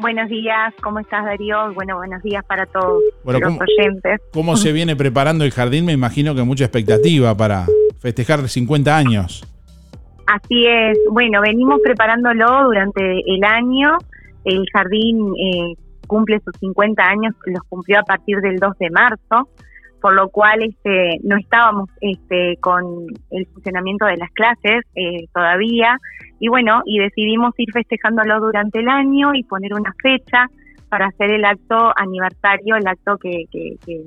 Buenos 0.00 0.28
días, 0.28 0.74
¿cómo 0.82 0.98
estás 1.00 1.24
Darío? 1.24 1.72
Bueno, 1.74 1.96
buenos 1.96 2.22
días 2.22 2.44
para 2.44 2.66
todos 2.66 3.02
Bueno, 3.24 3.40
los 3.40 3.48
¿cómo- 3.48 3.60
oyentes. 3.62 4.20
¿Cómo 4.32 4.56
se 4.56 4.72
viene 4.72 4.94
preparando 4.96 5.44
el 5.44 5.50
jardín? 5.52 5.86
Me 5.86 5.92
imagino 5.92 6.34
que 6.34 6.42
mucha 6.42 6.64
expectativa 6.64 7.34
para 7.36 7.64
festejar 8.00 8.46
50 8.48 8.94
años. 8.96 9.42
Así 10.26 10.66
es, 10.66 10.98
bueno, 11.10 11.40
venimos 11.40 11.80
preparándolo 11.82 12.64
durante 12.64 13.20
el 13.26 13.44
año. 13.44 13.96
El 14.44 14.64
jardín 14.72 15.18
eh, 15.38 15.74
cumple 16.06 16.40
sus 16.44 16.54
50 16.60 17.02
años, 17.02 17.34
los 17.46 17.62
cumplió 17.68 18.00
a 18.00 18.02
partir 18.02 18.38
del 18.40 18.56
2 18.56 18.76
de 18.78 18.90
marzo, 18.90 19.48
por 20.06 20.14
lo 20.14 20.28
cual 20.28 20.62
este, 20.62 21.18
no 21.24 21.36
estábamos 21.36 21.90
este, 22.00 22.56
con 22.60 22.84
el 23.32 23.44
funcionamiento 23.46 24.06
de 24.06 24.16
las 24.18 24.30
clases 24.30 24.84
eh, 24.94 25.26
todavía. 25.34 25.98
Y 26.38 26.46
bueno, 26.46 26.82
y 26.84 27.00
decidimos 27.00 27.52
ir 27.58 27.72
festejándolo 27.72 28.38
durante 28.38 28.78
el 28.78 28.88
año 28.88 29.34
y 29.34 29.42
poner 29.42 29.74
una 29.74 29.92
fecha 30.00 30.46
para 30.88 31.06
hacer 31.06 31.32
el 31.32 31.44
acto 31.44 31.92
aniversario, 31.96 32.76
el 32.76 32.86
acto 32.86 33.16
que, 33.18 33.46
que, 33.50 33.74
que, 33.84 34.02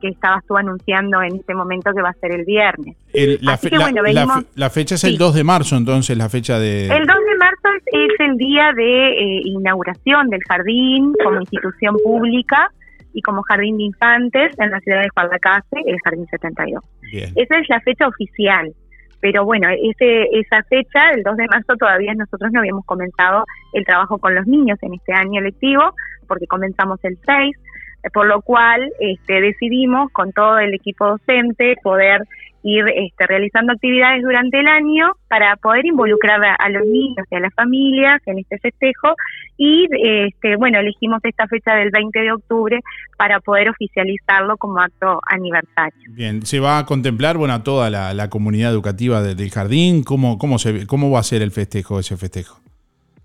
que 0.00 0.08
estabas 0.08 0.44
tú 0.46 0.56
anunciando 0.56 1.20
en 1.20 1.34
este 1.34 1.52
momento 1.52 1.90
que 1.96 2.00
va 2.00 2.10
a 2.10 2.20
ser 2.20 2.30
el 2.30 2.44
viernes. 2.44 2.96
El- 3.12 3.40
la, 3.42 3.54
Así 3.54 3.66
fe- 3.66 3.70
que 3.70 3.78
la- 3.78 3.84
bueno, 3.86 4.02
la 4.04 4.08
venimos- 4.08 4.38
fe- 4.44 4.50
la 4.54 4.70
fecha 4.70 4.94
es 4.94 5.02
el 5.02 5.10
Sí. 5.14 5.18
2 5.18 5.34
de 5.34 5.42
marzo, 5.42 5.76
entonces, 5.76 6.16
la 6.16 6.28
fecha 6.28 6.60
de... 6.60 6.86
El 6.86 7.06
2 7.08 7.16
de 7.28 7.36
marzo 7.38 7.68
es, 7.76 8.12
es 8.12 8.20
el 8.20 8.36
día 8.36 8.70
de 8.72 9.08
eh, 9.18 9.40
inauguración 9.46 10.28
del 10.28 10.42
jardín 10.48 11.12
como 11.24 11.40
institución 11.40 11.96
pública 12.04 12.70
y 13.12 13.22
como 13.22 13.42
jardín 13.42 13.76
de 13.78 13.84
infantes 13.84 14.52
en 14.58 14.70
la 14.70 14.80
ciudad 14.80 15.02
de 15.02 15.08
Juan 15.10 15.28
Lacase, 15.30 15.82
el 15.86 15.96
Jardín 16.04 16.26
72. 16.26 16.84
Bien. 17.10 17.32
Esa 17.36 17.58
es 17.58 17.68
la 17.68 17.80
fecha 17.80 18.06
oficial. 18.06 18.72
Pero 19.20 19.44
bueno, 19.44 19.68
ese, 19.68 20.28
esa 20.32 20.62
fecha, 20.64 21.10
el 21.10 21.22
2 21.22 21.36
de 21.36 21.46
marzo, 21.48 21.76
todavía 21.76 22.14
nosotros 22.14 22.50
no 22.52 22.60
habíamos 22.60 22.86
comenzado 22.86 23.44
el 23.74 23.84
trabajo 23.84 24.18
con 24.18 24.34
los 24.34 24.46
niños 24.46 24.78
en 24.82 24.94
este 24.94 25.12
año 25.12 25.42
lectivo, 25.42 25.94
porque 26.26 26.46
comenzamos 26.46 26.98
el 27.04 27.18
6, 27.26 27.56
eh, 28.02 28.10
por 28.14 28.26
lo 28.26 28.40
cual 28.40 28.90
este, 28.98 29.40
decidimos 29.42 30.10
con 30.12 30.32
todo 30.32 30.58
el 30.58 30.72
equipo 30.72 31.06
docente 31.06 31.76
poder 31.82 32.22
ir 32.62 32.84
este, 32.94 33.26
realizando 33.26 33.72
actividades 33.72 34.22
durante 34.22 34.60
el 34.60 34.66
año 34.66 35.12
para 35.28 35.56
poder 35.56 35.86
involucrar 35.86 36.40
a, 36.58 36.68
los 36.68 36.86
niños 36.86 37.26
y 37.30 37.34
a 37.36 37.40
las 37.40 37.54
familias 37.54 38.20
en 38.26 38.38
este 38.38 38.58
festejo 38.58 39.14
y 39.56 39.86
este, 40.02 40.56
bueno, 40.56 40.78
elegimos 40.78 41.20
esta 41.24 41.46
fecha 41.46 41.74
del 41.74 41.90
20 41.90 42.18
de 42.18 42.32
octubre 42.32 42.80
para 43.16 43.40
poder 43.40 43.68
oficializarlo 43.68 44.56
como 44.56 44.78
acto 44.80 45.20
aniversario. 45.26 46.10
Bien, 46.10 46.42
¿se 46.46 46.60
va 46.60 46.78
a 46.78 46.86
contemplar 46.86 47.36
bueno, 47.36 47.54
a 47.54 47.62
toda 47.62 47.90
la, 47.90 48.14
la 48.14 48.30
comunidad 48.30 48.70
educativa 48.72 49.22
de- 49.22 49.34
del 49.34 49.50
jardín? 49.50 50.02
¿Cómo, 50.04 50.38
cómo, 50.38 50.58
se, 50.58 50.86
¿Cómo 50.86 51.10
va 51.10 51.20
a 51.20 51.24
ser 51.24 51.42
el 51.42 51.50
festejo, 51.50 51.98
ese 52.00 52.16
festejo? 52.16 52.60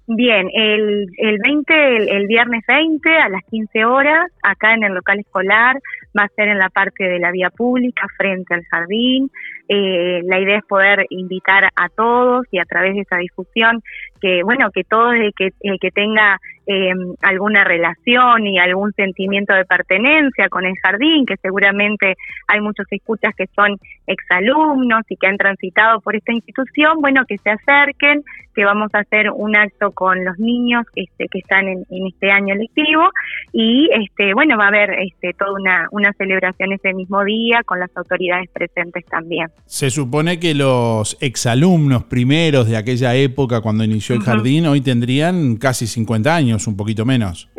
Bien, 0.07 0.47
el, 0.53 1.07
el 1.17 1.39
20, 1.43 1.97
el, 1.97 2.09
el 2.09 2.27
viernes 2.27 2.63
20 2.67 3.09
a 3.09 3.27
las 3.27 3.41
15 3.49 3.85
horas, 3.85 4.31
acá 4.43 4.75
en 4.75 4.83
el 4.83 4.93
local 4.93 5.19
escolar, 5.19 5.77
va 6.17 6.23
a 6.23 6.29
ser 6.35 6.47
en 6.49 6.59
la 6.59 6.69
parte 6.69 7.05
de 7.05 7.17
la 7.17 7.31
vía 7.31 7.49
pública, 7.49 8.07
frente 8.15 8.53
al 8.53 8.63
jardín. 8.69 9.31
Eh, 9.67 10.21
la 10.25 10.39
idea 10.39 10.59
es 10.59 10.65
poder 10.65 11.07
invitar 11.09 11.69
a 11.75 11.89
todos 11.89 12.45
y 12.51 12.59
a 12.59 12.65
través 12.65 12.93
de 12.93 13.01
esa 13.01 13.17
difusión 13.17 13.81
que, 14.21 14.43
bueno, 14.43 14.69
que 14.71 14.83
todo 14.83 15.11
el 15.11 15.33
que, 15.33 15.49
el 15.61 15.79
que 15.79 15.91
tenga 15.91 16.39
eh, 16.67 16.93
alguna 17.21 17.63
relación 17.63 18.47
y 18.47 18.57
algún 18.57 18.91
sentimiento 18.93 19.53
de 19.53 19.65
pertenencia 19.65 20.49
con 20.49 20.65
el 20.65 20.73
jardín, 20.81 21.25
que 21.25 21.37
seguramente 21.37 22.15
hay 22.47 22.61
muchos 22.61 22.87
escuchas 22.89 23.35
que 23.35 23.45
son 23.55 23.77
exalumnos 24.07 25.03
y 25.09 25.15
que 25.15 25.27
han 25.27 25.37
transitado 25.37 26.01
por 26.01 26.15
esta 26.15 26.33
institución, 26.33 27.01
bueno, 27.01 27.23
que 27.27 27.37
se 27.37 27.51
acerquen, 27.51 28.23
que 28.55 28.63
vamos 28.63 28.89
a 28.93 28.99
hacer 28.99 29.29
un 29.31 29.55
acto 29.55 29.91
con 29.91 30.23
los 30.23 30.39
niños 30.39 30.85
este, 30.95 31.27
que 31.27 31.39
están 31.39 31.67
en, 31.67 31.85
este 32.07 32.31
año 32.31 32.55
lectivo 32.55 33.09
y, 33.51 33.89
este, 33.91 34.33
bueno, 34.33 34.57
va 34.57 34.65
a 34.65 34.67
haber 34.69 34.91
este, 35.01 35.33
toda 35.33 35.51
una, 35.53 35.87
una 35.91 36.13
celebración 36.13 36.71
ese 36.71 36.93
mismo 36.93 37.23
día 37.25 37.61
con 37.65 37.79
las 37.79 37.95
autoridades 37.95 38.49
presentes 38.49 39.05
también. 39.05 39.47
Se 39.65 39.89
supone 39.89 40.39
que 40.39 40.53
los 40.53 41.17
exalumnos 41.21 42.05
primeros 42.05 42.69
de 42.69 42.77
aquella 42.77 43.13
época, 43.15 43.61
cuando 43.61 43.83
inició 43.83 44.04
el 44.13 44.19
Ujú. 44.19 44.25
jardín, 44.31 44.65
hoy 44.67 44.81
tendrían 44.81 45.55
casi 45.57 45.87
50 45.87 46.35
años, 46.35 46.67
un 46.67 46.75
poquito 46.77 47.05
menos. 47.05 47.49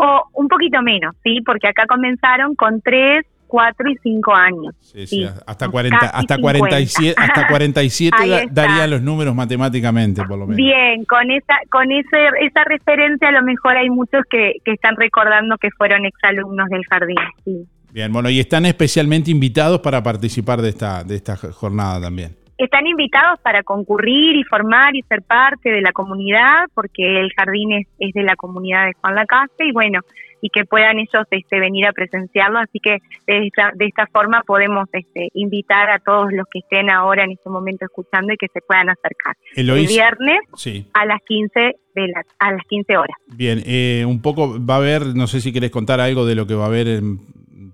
O 0.00 0.22
un 0.34 0.48
poquito 0.48 0.82
menos, 0.82 1.14
¿sí? 1.22 1.40
Porque 1.44 1.68
acá 1.68 1.84
comenzaron 1.86 2.54
con 2.54 2.80
3, 2.80 3.24
4 3.46 3.90
y 3.90 3.96
5 4.02 4.34
años. 4.34 4.74
Sí, 4.80 5.06
Sí. 5.06 5.16
sí, 5.22 5.28
hasta 5.46 5.68
40, 5.68 5.98
Casi 5.98 6.10
hasta 6.16 6.34
50. 6.36 6.58
47, 6.58 7.14
hasta 7.18 7.46
47 7.46 8.16
Ahí 8.20 8.30
da- 8.30 8.40
está. 8.42 8.62
darían 8.66 8.90
los 8.90 9.02
números 9.02 9.34
matemáticamente, 9.34 10.22
por 10.24 10.38
lo 10.38 10.46
menos. 10.46 10.56
Bien, 10.56 11.04
con 11.04 11.30
esa 11.30 11.54
con 11.70 11.92
ese, 11.92 12.28
esa 12.40 12.64
referencia 12.64 13.28
a 13.28 13.32
lo 13.32 13.42
mejor 13.42 13.76
hay 13.76 13.90
muchos 13.90 14.22
que, 14.30 14.54
que 14.64 14.72
están 14.72 14.96
recordando 14.96 15.56
que 15.58 15.68
fueron 15.76 16.06
exalumnos 16.06 16.68
del 16.70 16.82
jardín. 16.86 17.16
Sí. 17.44 17.66
Bien, 17.92 18.10
bueno, 18.10 18.30
y 18.30 18.40
están 18.40 18.64
especialmente 18.64 19.30
invitados 19.30 19.80
para 19.80 20.02
participar 20.02 20.62
de 20.62 20.70
esta, 20.70 21.04
de 21.04 21.14
esta 21.16 21.36
jornada 21.36 22.00
también. 22.00 22.34
Están 22.64 22.86
invitados 22.86 23.40
para 23.42 23.62
concurrir 23.62 24.36
y 24.36 24.44
formar 24.44 24.94
y 24.94 25.02
ser 25.02 25.22
parte 25.22 25.70
de 25.70 25.80
la 25.80 25.92
comunidad, 25.92 26.66
porque 26.74 27.20
el 27.20 27.32
jardín 27.36 27.72
es, 27.72 27.86
es 27.98 28.12
de 28.12 28.22
la 28.22 28.36
comunidad 28.36 28.86
de 28.86 28.92
Juan 29.00 29.14
Lacase 29.16 29.64
y 29.66 29.72
bueno, 29.72 30.00
y 30.40 30.48
que 30.48 30.64
puedan 30.64 30.98
ellos 30.98 31.24
este, 31.30 31.58
venir 31.60 31.86
a 31.86 31.92
presenciarlo. 31.92 32.58
Así 32.60 32.78
que 32.80 32.98
de 33.26 33.46
esta, 33.46 33.72
de 33.74 33.86
esta 33.86 34.06
forma 34.06 34.42
podemos 34.46 34.88
este, 34.92 35.28
invitar 35.34 35.90
a 35.90 35.98
todos 35.98 36.32
los 36.32 36.46
que 36.52 36.60
estén 36.60 36.88
ahora 36.90 37.24
en 37.24 37.32
este 37.32 37.48
momento 37.50 37.84
escuchando 37.84 38.32
y 38.32 38.36
que 38.36 38.46
se 38.52 38.60
puedan 38.60 38.88
acercar. 38.90 39.36
Eloís- 39.56 39.80
el 39.82 39.86
viernes 39.88 40.38
Sí. 40.56 40.86
a 40.94 41.04
las 41.06 41.20
15 41.26 41.76
de 41.94 42.08
la, 42.08 42.22
a 42.38 42.52
las 42.52 42.62
15 42.68 42.96
horas. 42.96 43.16
Bien, 43.36 43.60
eh, 43.66 44.04
un 44.06 44.20
poco 44.22 44.56
va 44.64 44.74
a 44.74 44.78
haber, 44.78 45.14
no 45.16 45.26
sé 45.26 45.40
si 45.40 45.52
querés 45.52 45.70
contar 45.70 46.00
algo 46.00 46.26
de 46.26 46.34
lo 46.36 46.46
que 46.46 46.54
va 46.54 46.64
a 46.64 46.68
haber 46.68 46.86
en 46.88 47.18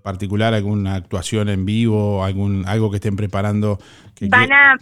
particular, 0.03 0.53
alguna 0.53 0.95
actuación 0.95 1.49
en 1.49 1.65
vivo, 1.65 2.23
algún 2.23 2.63
algo 2.67 2.89
que 2.89 2.95
estén 2.97 3.15
preparando. 3.17 3.79
Van 4.27 4.51
a, 4.51 4.75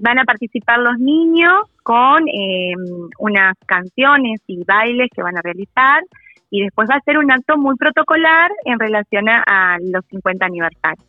van 0.00 0.18
a 0.18 0.24
participar 0.24 0.78
los 0.78 0.98
niños 0.98 1.62
con 1.82 2.26
eh, 2.28 2.72
unas 3.18 3.54
canciones 3.66 4.40
y 4.46 4.64
bailes 4.64 5.08
que 5.14 5.22
van 5.22 5.36
a 5.36 5.42
realizar 5.42 6.02
y 6.50 6.62
después 6.62 6.88
va 6.90 6.96
a 6.96 7.00
ser 7.00 7.18
un 7.18 7.30
acto 7.30 7.56
muy 7.58 7.74
protocolar 7.76 8.50
en 8.64 8.78
relación 8.78 9.28
a, 9.28 9.76
los 9.80 10.04
50 10.06 10.46
aniversarios. 10.46 11.06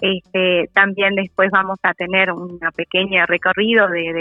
Este, 0.00 0.68
también 0.74 1.14
después 1.14 1.50
vamos 1.50 1.78
a 1.82 1.94
tener 1.94 2.30
un 2.30 2.58
pequeño 2.76 3.24
recorrido 3.26 3.88
de- 3.88 4.12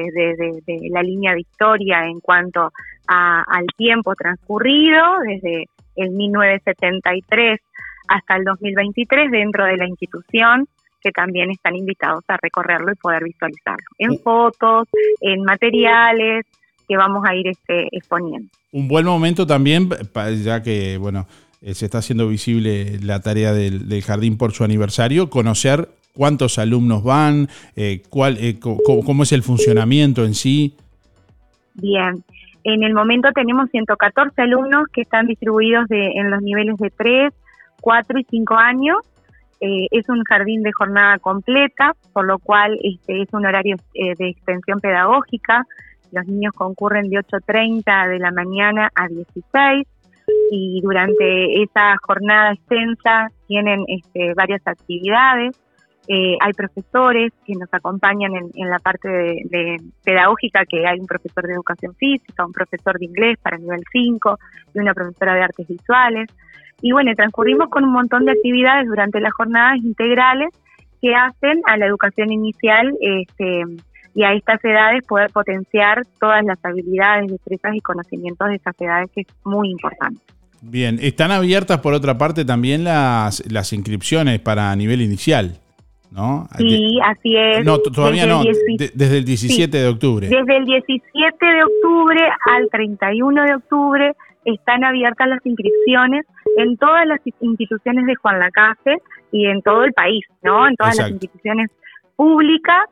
de 0.66 0.90
la 0.92 1.04
línea 1.04 1.34
de 1.34 1.42
historia 1.42 2.06
en 2.06 2.20
cuanto 2.20 2.72
a- 3.08 3.44
al 3.48 3.66
tiempo 3.78 4.16
transcurrido, 4.16 5.20
desde 5.28 5.66
el 5.96 6.12
1973 6.12 7.60
hasta 8.08 8.36
el 8.36 8.44
2023 8.44 9.32
dentro 9.32 9.66
de 9.66 9.78
la 9.78 9.88
institución 9.88 10.68
que 11.04 11.12
también 11.12 11.52
están 11.52 11.76
invitados 11.76 12.24
a 12.28 12.38
recorrerlo 12.42 12.92
y 12.92 12.96
poder 12.96 13.24
visualizarlo 13.24 13.86
en 13.98 14.18
fotos, 14.20 14.88
en 15.22 15.44
materiales 15.44 16.46
que 16.88 16.98
vamos 16.98 17.24
a 17.26 17.36
ir 17.36 17.48
este, 17.48 17.88
exponiendo. 17.92 18.50
Un 18.72 18.88
buen 18.88 19.06
momento 19.06 19.46
también, 19.46 19.90
ya 20.44 20.64
que, 20.64 20.98
bueno, 20.98 21.28
eh, 21.62 21.74
se 21.74 21.86
está 21.86 22.00
haciendo 22.00 22.28
visible 22.28 23.00
la 23.02 23.22
tarea 23.22 23.54
del, 23.54 23.88
del 23.88 24.02
jardín 24.02 24.38
por 24.38 24.52
su 24.52 24.64
aniversario, 24.64 25.30
conocer 25.30 25.90
cuántos 26.14 26.60
alumnos 26.60 27.04
van, 27.04 27.48
eh, 27.76 28.02
cuál, 28.10 28.38
eh, 28.40 28.60
cómo 28.60 29.24
es 29.24 29.32
el 29.32 29.44
funcionamiento 29.44 30.26
en 30.26 30.34
sí. 30.34 30.76
Bien, 31.76 32.24
en 32.64 32.84
el 32.84 32.94
momento 32.94 33.30
tenemos 33.34 33.70
114 33.72 34.42
alumnos 34.42 34.86
que 34.94 35.02
están 35.02 35.28
distribuidos 35.28 35.88
de, 35.88 36.12
en 36.16 36.30
los 36.30 36.42
niveles 36.42 36.78
de 36.78 36.90
3, 36.92 37.34
4 37.82 38.20
y 38.20 38.26
5 38.30 38.56
años. 38.56 38.98
Eh, 39.60 39.88
es 39.92 40.10
un 40.10 40.24
jardín 40.24 40.62
de 40.64 40.72
jornada 40.72 41.20
completa, 41.20 41.94
por 42.12 42.26
lo 42.26 42.40
cual 42.40 42.78
este, 42.84 43.22
es 43.22 43.30
un 43.34 43.46
horario 43.46 43.78
eh, 43.94 44.14
de 44.18 44.30
extensión 44.30 44.80
pedagógica. 44.80 45.66
Los 46.12 46.26
niños 46.28 46.54
concurren 46.54 47.10
de 47.10 47.18
8.30 47.18 48.10
de 48.10 48.20
la 48.20 48.32
mañana 48.32 48.90
a 48.94 49.08
16 49.08 49.88
y 50.52 50.82
durante 50.82 51.64
esa 51.64 51.96
jornada 52.02 52.54
extensa 52.54 53.28
tienen 53.48 53.84
este, 53.88 54.34
varias 54.34 54.62
actividades. 54.66 55.60
Eh, 56.08 56.36
hay 56.42 56.52
profesores 56.52 57.32
que 57.46 57.54
nos 57.54 57.74
acompañan 57.74 58.36
en, 58.36 58.52
en 58.56 58.70
la 58.70 58.80
parte 58.80 59.08
de, 59.08 59.78
pedagógica, 60.04 60.66
que 60.66 60.86
hay 60.86 61.00
un 61.00 61.08
profesor 61.08 61.48
de 61.48 61.54
educación 61.54 61.96
física, 61.96 62.46
un 62.46 62.52
profesor 62.52 63.00
de 63.00 63.06
inglés 63.06 63.38
para 63.42 63.58
nivel 63.58 63.82
5 63.90 64.38
y 64.74 64.80
una 64.80 64.94
profesora 64.94 65.34
de 65.36 65.42
artes 65.44 65.68
visuales. 65.68 66.30
Y 66.82 66.92
bueno, 66.92 67.12
transcurrimos 67.16 67.70
con 67.70 67.84
un 67.86 67.92
montón 67.94 68.26
de 68.26 68.32
actividades 68.32 68.88
durante 68.88 69.20
las 69.22 69.34
jornadas 69.34 69.78
integrales 69.78 70.50
que 71.02 71.14
hacen 71.16 71.62
a 71.66 71.78
la 71.78 71.86
educación 71.86 72.32
inicial 72.32 72.94
este, 73.02 73.64
y 74.16 74.24
a 74.24 74.34
estas 74.34 74.64
edades 74.64 75.06
poder 75.06 75.30
potenciar 75.32 76.04
todas 76.20 76.44
las 76.46 76.58
habilidades, 76.64 77.32
destrezas 77.32 77.76
y 77.76 77.82
conocimientos 77.82 78.48
de 78.50 78.56
esas 78.56 78.76
edades, 78.80 79.10
que 79.14 79.22
es 79.22 79.28
muy 79.44 79.70
importante. 79.70 80.22
Bien, 80.62 80.98
están 81.02 81.32
abiertas 81.32 81.80
por 81.80 81.94
otra 81.94 82.18
parte 82.18 82.46
también 82.46 82.86
las, 82.86 83.44
las 83.52 83.74
inscripciones 83.74 84.40
para 84.40 84.74
nivel 84.78 85.02
inicial, 85.02 85.58
¿no? 86.10 86.48
Sí, 86.58 87.00
así 87.04 87.36
es. 87.36 87.66
No, 87.66 87.80
todavía 87.80 88.24
Desde 88.26 88.34
no, 88.34 88.42
el 88.44 88.78
10 88.78 88.78
de- 88.78 88.92
desde 88.94 89.18
el 89.18 89.26
17 89.26 89.78
de 89.78 89.88
octubre. 89.88 90.28
Desde 90.30 90.58
el 90.58 90.64
17 90.66 91.46
de 91.46 91.64
octubre 91.64 92.20
al 92.56 92.70
31 92.72 93.44
de 93.44 93.56
octubre 93.56 94.14
están 94.46 94.86
abiertas 94.86 95.28
las 95.28 95.46
inscripciones 95.46 96.26
en 96.58 96.78
todas 96.78 97.06
las 97.08 97.20
instituciones 97.40 98.06
de 98.06 98.16
Juan 98.16 98.40
Lacase 98.40 99.02
y 99.32 99.48
en 99.48 99.62
todo 99.62 99.84
el 99.84 99.94
país, 99.94 100.26
¿no? 100.42 100.68
En 100.68 100.76
todas 100.76 100.98
las 100.98 101.10
instituciones 101.10 101.70
públicas 102.16 102.84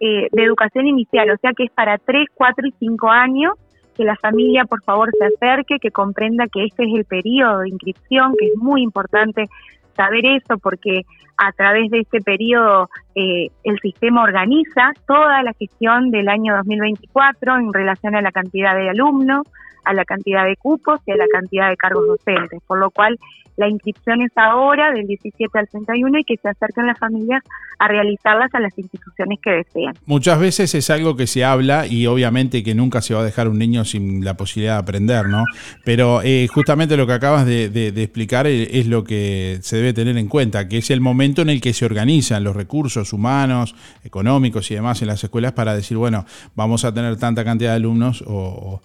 eh, 0.00 0.28
de 0.32 0.42
educación 0.42 0.86
inicial, 0.86 1.30
o 1.30 1.36
sea 1.38 1.52
que 1.52 1.64
es 1.64 1.70
para 1.72 1.98
3, 1.98 2.26
4 2.34 2.66
y 2.66 2.74
5 2.78 3.10
años 3.10 3.54
que 3.94 4.04
la 4.04 4.16
familia 4.16 4.64
por 4.64 4.82
favor 4.82 5.10
se 5.18 5.26
acerque, 5.26 5.78
que 5.78 5.90
comprenda 5.90 6.46
que 6.46 6.64
este 6.64 6.84
es 6.84 6.94
el 6.94 7.04
periodo 7.04 7.60
de 7.60 7.68
inscripción, 7.68 8.34
que 8.38 8.46
es 8.46 8.56
muy 8.56 8.82
importante 8.82 9.46
saber 9.94 10.24
eso 10.24 10.56
porque 10.58 11.02
a 11.36 11.52
través 11.52 11.90
de 11.90 12.00
este 12.00 12.20
periodo 12.20 12.88
eh, 13.14 13.48
el 13.64 13.78
sistema 13.80 14.22
organiza 14.22 14.92
toda 15.06 15.42
la 15.42 15.52
gestión 15.54 16.10
del 16.10 16.28
año 16.28 16.56
2024 16.56 17.56
en 17.56 17.72
relación 17.72 18.14
a 18.14 18.22
la 18.22 18.32
cantidad 18.32 18.76
de 18.76 18.90
alumnos, 18.90 19.46
a 19.84 19.94
la 19.94 20.04
cantidad 20.04 20.44
de 20.44 20.56
cupos 20.56 21.00
y 21.06 21.12
a 21.12 21.16
la 21.16 21.26
cantidad 21.32 21.68
de 21.68 21.76
cargos 21.76 22.06
docentes, 22.06 22.60
por 22.66 22.78
lo 22.78 22.90
cual 22.90 23.18
la 23.56 23.68
inscripción 23.68 24.22
es 24.22 24.32
ahora 24.36 24.90
del 24.90 25.06
17 25.06 25.58
al 25.58 25.68
31 25.68 26.18
y 26.18 26.24
que 26.24 26.36
se 26.36 26.48
acerquen 26.48 26.86
las 26.86 26.98
familias 26.98 27.42
a 27.78 27.88
realizarlas 27.88 28.54
a 28.54 28.60
las 28.60 28.76
instituciones 28.78 29.38
que 29.42 29.50
deseen. 29.50 29.92
Muchas 30.06 30.38
veces 30.38 30.74
es 30.74 30.90
algo 30.90 31.16
que 31.16 31.26
se 31.26 31.44
habla 31.44 31.86
y 31.86 32.06
obviamente 32.06 32.62
que 32.62 32.74
nunca 32.74 33.02
se 33.02 33.14
va 33.14 33.20
a 33.20 33.24
dejar 33.24 33.48
un 33.48 33.58
niño 33.58 33.84
sin 33.84 34.24
la 34.24 34.34
posibilidad 34.34 34.74
de 34.74 34.80
aprender, 34.80 35.26
¿no? 35.26 35.44
Pero 35.84 36.20
eh, 36.22 36.46
justamente 36.52 36.96
lo 36.96 37.06
que 37.06 37.12
acabas 37.12 37.46
de 37.46 37.88
explicar 37.96 38.46
eh, 38.46 38.78
es 38.78 38.86
lo 38.86 39.04
que 39.04 39.58
se 39.62 39.76
debe 39.76 39.92
tener 39.92 40.16
en 40.16 40.28
cuenta, 40.28 40.68
que 40.68 40.78
es 40.78 40.90
el 40.90 41.00
momento 41.00 41.42
en 41.42 41.50
el 41.50 41.60
que 41.60 41.72
se 41.72 41.84
organizan 41.84 42.44
los 42.44 42.56
recursos 42.56 42.99
humanos, 43.12 43.74
económicos 44.04 44.70
y 44.70 44.74
demás 44.74 45.00
en 45.02 45.08
las 45.08 45.22
escuelas 45.24 45.52
para 45.52 45.74
decir, 45.74 45.96
bueno, 45.96 46.24
vamos 46.54 46.84
a 46.84 46.92
tener 46.92 47.16
tanta 47.18 47.44
cantidad 47.44 47.70
de 47.70 47.76
alumnos 47.76 48.22
o... 48.26 48.34
o- 48.34 48.80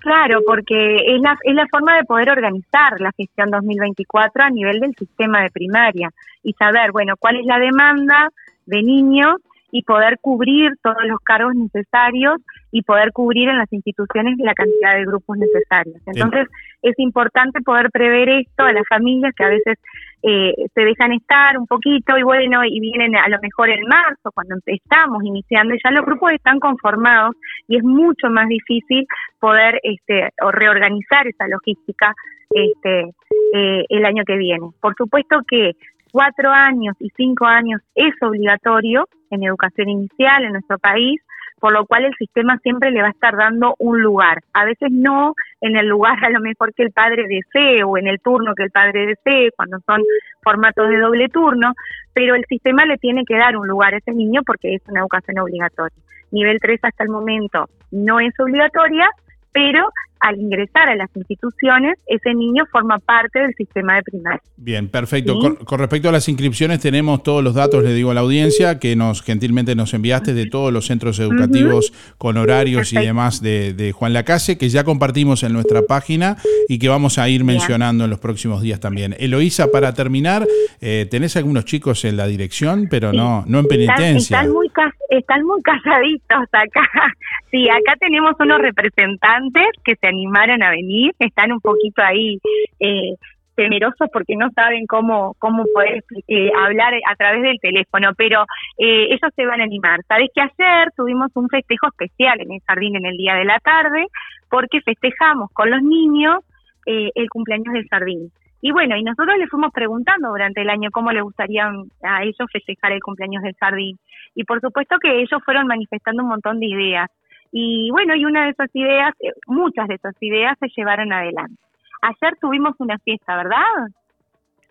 Claro, 0.00 0.40
porque 0.44 0.96
es 0.96 1.20
la, 1.20 1.36
es 1.44 1.54
la 1.54 1.64
forma 1.70 1.94
de 1.96 2.02
poder 2.02 2.28
organizar 2.30 3.00
la 3.00 3.12
gestión 3.16 3.50
2024 3.52 4.42
a 4.42 4.50
nivel 4.50 4.80
del 4.80 4.92
sistema 4.98 5.42
de 5.42 5.50
primaria 5.50 6.10
y 6.42 6.52
saber, 6.54 6.90
bueno, 6.90 7.14
cuál 7.16 7.36
es 7.36 7.46
la 7.46 7.60
demanda 7.60 8.28
de 8.66 8.82
niños 8.82 9.36
y 9.72 9.82
poder 9.82 10.18
cubrir 10.20 10.70
todos 10.82 11.02
los 11.06 11.18
cargos 11.20 11.54
necesarios 11.54 12.36
y 12.70 12.82
poder 12.82 13.10
cubrir 13.12 13.48
en 13.48 13.58
las 13.58 13.72
instituciones 13.72 14.36
la 14.38 14.52
cantidad 14.52 14.94
de 14.94 15.06
grupos 15.06 15.38
necesarios. 15.38 15.96
Entonces, 16.06 16.46
es 16.82 16.94
importante 16.98 17.60
poder 17.62 17.90
prever 17.90 18.28
esto 18.28 18.64
a 18.64 18.72
las 18.72 18.84
familias 18.86 19.32
que 19.34 19.44
a 19.44 19.48
veces 19.48 19.78
eh, 20.22 20.54
se 20.74 20.80
dejan 20.82 21.12
estar 21.12 21.58
un 21.58 21.66
poquito 21.66 22.16
y 22.18 22.22
bueno, 22.22 22.64
y 22.64 22.80
vienen 22.80 23.16
a 23.16 23.28
lo 23.28 23.38
mejor 23.40 23.70
en 23.70 23.86
marzo, 23.88 24.30
cuando 24.34 24.56
estamos 24.66 25.24
iniciando, 25.24 25.74
y 25.74 25.80
ya 25.82 25.90
los 25.90 26.04
grupos 26.04 26.32
están 26.32 26.60
conformados 26.60 27.34
y 27.66 27.78
es 27.78 27.82
mucho 27.82 28.28
más 28.28 28.48
difícil 28.48 29.06
poder 29.40 29.80
este, 29.82 30.28
o 30.42 30.50
reorganizar 30.52 31.26
esa 31.26 31.48
logística 31.48 32.12
este, 32.50 33.10
eh, 33.54 33.84
el 33.88 34.04
año 34.04 34.24
que 34.26 34.36
viene. 34.36 34.68
Por 34.80 34.94
supuesto 34.96 35.40
que 35.48 35.72
cuatro 36.12 36.50
años 36.50 36.94
y 37.00 37.08
cinco 37.16 37.46
años 37.46 37.80
es 37.94 38.14
obligatorio 38.20 39.08
en 39.30 39.42
educación 39.42 39.88
inicial 39.88 40.44
en 40.44 40.52
nuestro 40.52 40.78
país, 40.78 41.20
por 41.58 41.72
lo 41.72 41.86
cual 41.86 42.04
el 42.04 42.14
sistema 42.16 42.58
siempre 42.58 42.90
le 42.90 43.00
va 43.00 43.08
a 43.08 43.12
estar 43.12 43.36
dando 43.36 43.74
un 43.78 44.00
lugar. 44.02 44.42
A 44.52 44.64
veces 44.64 44.90
no 44.90 45.34
en 45.60 45.76
el 45.76 45.86
lugar 45.86 46.22
a 46.24 46.30
lo 46.30 46.40
mejor 46.40 46.74
que 46.74 46.82
el 46.82 46.92
padre 46.92 47.24
desee 47.26 47.82
o 47.82 47.96
en 47.96 48.06
el 48.06 48.20
turno 48.20 48.54
que 48.54 48.64
el 48.64 48.70
padre 48.70 49.06
desee, 49.06 49.50
cuando 49.56 49.78
son 49.86 50.02
formatos 50.42 50.88
de 50.88 50.98
doble 50.98 51.28
turno, 51.28 51.72
pero 52.12 52.34
el 52.34 52.44
sistema 52.46 52.84
le 52.84 52.98
tiene 52.98 53.24
que 53.24 53.36
dar 53.36 53.56
un 53.56 53.66
lugar 53.66 53.94
a 53.94 53.98
ese 53.98 54.12
niño 54.12 54.42
porque 54.44 54.74
es 54.74 54.82
una 54.88 55.00
educación 55.00 55.38
obligatoria. 55.38 55.96
Nivel 56.30 56.58
3 56.60 56.80
hasta 56.82 57.04
el 57.04 57.10
momento 57.10 57.68
no 57.90 58.20
es 58.20 58.38
obligatoria, 58.38 59.08
pero 59.52 59.88
al 60.22 60.40
ingresar 60.40 60.88
a 60.88 60.94
las 60.94 61.10
instituciones, 61.16 61.98
ese 62.06 62.32
niño 62.32 62.64
forma 62.70 62.98
parte 63.00 63.40
del 63.40 63.54
sistema 63.54 63.96
de 63.96 64.02
primaria. 64.02 64.40
Bien, 64.56 64.88
perfecto. 64.88 65.36
Con, 65.38 65.56
con, 65.56 65.80
respecto 65.80 66.08
a 66.08 66.12
las 66.12 66.28
inscripciones, 66.28 66.78
tenemos 66.78 67.24
todos 67.24 67.42
los 67.42 67.54
datos, 67.54 67.82
le 67.82 67.92
digo 67.92 68.12
a 68.12 68.14
la 68.14 68.20
audiencia, 68.20 68.78
que 68.78 68.94
nos 68.94 69.22
gentilmente 69.22 69.74
nos 69.74 69.92
enviaste 69.94 70.32
de 70.32 70.46
todos 70.46 70.72
los 70.72 70.86
centros 70.86 71.18
educativos 71.18 71.92
con 72.18 72.36
horarios 72.36 72.90
Perfecto. 72.90 73.02
y 73.02 73.06
demás 73.06 73.42
de, 73.42 73.74
de, 73.74 73.90
Juan 73.90 74.12
Lacase, 74.12 74.56
que 74.56 74.68
ya 74.68 74.84
compartimos 74.84 75.42
en 75.42 75.52
nuestra 75.52 75.82
página 75.82 76.36
y 76.68 76.78
que 76.78 76.88
vamos 76.88 77.18
a 77.18 77.28
ir 77.28 77.42
mencionando 77.42 78.04
en 78.04 78.10
los 78.10 78.20
próximos 78.20 78.62
días 78.62 78.78
también. 78.78 79.16
Eloísa, 79.18 79.72
para 79.72 79.92
terminar, 79.92 80.46
eh, 80.80 81.08
tenés 81.10 81.36
algunos 81.36 81.64
chicos 81.64 82.04
en 82.04 82.16
la 82.16 82.28
dirección, 82.28 82.86
pero 82.88 83.10
sí. 83.10 83.16
no, 83.16 83.42
no 83.48 83.58
en 83.58 83.66
penitencia. 83.66 84.42
Están, 84.42 84.46
están, 84.46 84.52
muy, 84.52 84.70
están 85.10 85.44
muy 85.44 85.62
casaditos 85.62 86.48
acá. 86.52 86.88
Sí, 87.52 87.68
acá 87.68 87.96
tenemos 88.00 88.34
unos 88.40 88.62
representantes 88.62 89.66
que 89.84 89.94
se 89.96 90.08
animaron 90.12 90.62
a 90.62 90.70
venir, 90.70 91.12
están 91.18 91.52
un 91.52 91.60
poquito 91.60 92.02
ahí 92.02 92.38
eh, 92.80 93.14
temerosos 93.54 94.08
porque 94.12 94.36
no 94.36 94.50
saben 94.50 94.86
cómo 94.86 95.34
cómo 95.38 95.64
poder 95.74 96.04
eh, 96.28 96.50
hablar 96.56 96.94
a 97.10 97.16
través 97.16 97.42
del 97.42 97.58
teléfono, 97.60 98.12
pero 98.16 98.42
eh, 98.78 99.08
ellos 99.10 99.30
se 99.34 99.46
van 99.46 99.60
a 99.60 99.64
animar. 99.64 100.00
Sabes 100.08 100.30
que 100.34 100.40
ayer 100.40 100.88
tuvimos 100.96 101.30
un 101.34 101.48
festejo 101.48 101.88
especial 101.88 102.40
en 102.40 102.52
el 102.52 102.60
jardín 102.66 102.96
en 102.96 103.06
el 103.06 103.16
día 103.16 103.34
de 103.34 103.44
la 103.44 103.58
tarde 103.60 104.06
porque 104.48 104.80
festejamos 104.80 105.50
con 105.52 105.70
los 105.70 105.82
niños 105.82 106.40
eh, 106.86 107.10
el 107.14 107.28
cumpleaños 107.28 107.72
del 107.72 107.88
jardín. 107.88 108.30
Y 108.64 108.70
bueno, 108.70 108.96
y 108.96 109.02
nosotros 109.02 109.36
les 109.38 109.50
fuimos 109.50 109.72
preguntando 109.72 110.28
durante 110.28 110.62
el 110.62 110.70
año 110.70 110.90
cómo 110.92 111.10
les 111.10 111.22
gustaría 111.22 111.68
a 112.02 112.22
ellos 112.22 112.48
festejar 112.52 112.92
el 112.92 113.00
cumpleaños 113.00 113.42
del 113.42 113.56
jardín. 113.58 113.98
Y 114.36 114.44
por 114.44 114.60
supuesto 114.60 114.98
que 115.00 115.20
ellos 115.20 115.42
fueron 115.44 115.66
manifestando 115.66 116.22
un 116.22 116.28
montón 116.28 116.60
de 116.60 116.66
ideas. 116.66 117.10
Y 117.52 117.90
bueno, 117.90 118.14
y 118.16 118.24
una 118.24 118.44
de 118.44 118.50
esas 118.50 118.70
ideas, 118.74 119.14
eh, 119.20 119.32
muchas 119.46 119.86
de 119.86 119.94
esas 119.96 120.14
ideas 120.20 120.58
se 120.58 120.68
llevaron 120.74 121.12
adelante. 121.12 121.62
Ayer 122.00 122.36
tuvimos 122.40 122.74
una 122.78 122.98
fiesta, 122.98 123.36
¿verdad? 123.36 123.88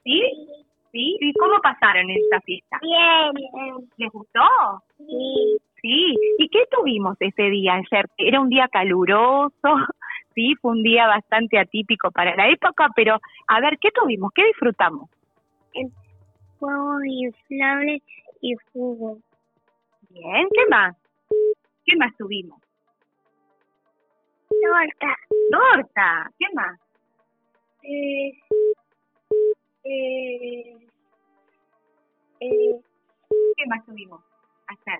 ¿Sí? 0.03 0.21
¿Sí? 0.91 1.17
¿Y 1.21 1.33
cómo 1.33 1.61
pasaron 1.61 2.09
esa 2.09 2.41
fiesta? 2.41 2.79
Bien. 2.81 3.85
¿Les 3.97 4.11
gustó? 4.11 4.41
Sí. 4.97 5.57
Sí. 5.81 6.15
¿Y 6.39 6.49
qué 6.49 6.65
tuvimos 6.69 7.17
ese 7.19 7.43
día 7.43 7.75
ayer? 7.75 8.07
Era 8.17 8.41
un 8.41 8.49
día 8.49 8.67
caluroso, 8.67 9.53
sí, 10.35 10.55
fue 10.61 10.71
un 10.71 10.83
día 10.83 11.07
bastante 11.07 11.59
atípico 11.59 12.11
para 12.11 12.35
la 12.35 12.49
época, 12.49 12.89
pero 12.95 13.19
a 13.47 13.59
ver, 13.61 13.77
¿qué 13.79 13.89
tuvimos? 13.91 14.31
¿Qué 14.33 14.45
disfrutamos? 14.45 15.09
Juegos 16.59 17.01
inflables 17.05 18.03
y 18.41 18.55
fútbol. 18.71 19.19
Bien, 20.09 20.47
¿qué 20.53 20.69
más? 20.69 20.95
¿Qué 21.85 21.95
más 21.95 22.15
tuvimos? 22.17 22.59
Torta. 24.61 25.15
Torta. 25.51 26.31
¿Qué 26.37 26.45
más? 26.53 26.79
Eh, 27.83 28.31
eh, 29.83 30.87
eh, 32.39 32.81
¿Qué 33.57 33.65
más 33.67 33.85
tuvimos? 33.85 34.21
Hacer. 34.67 34.99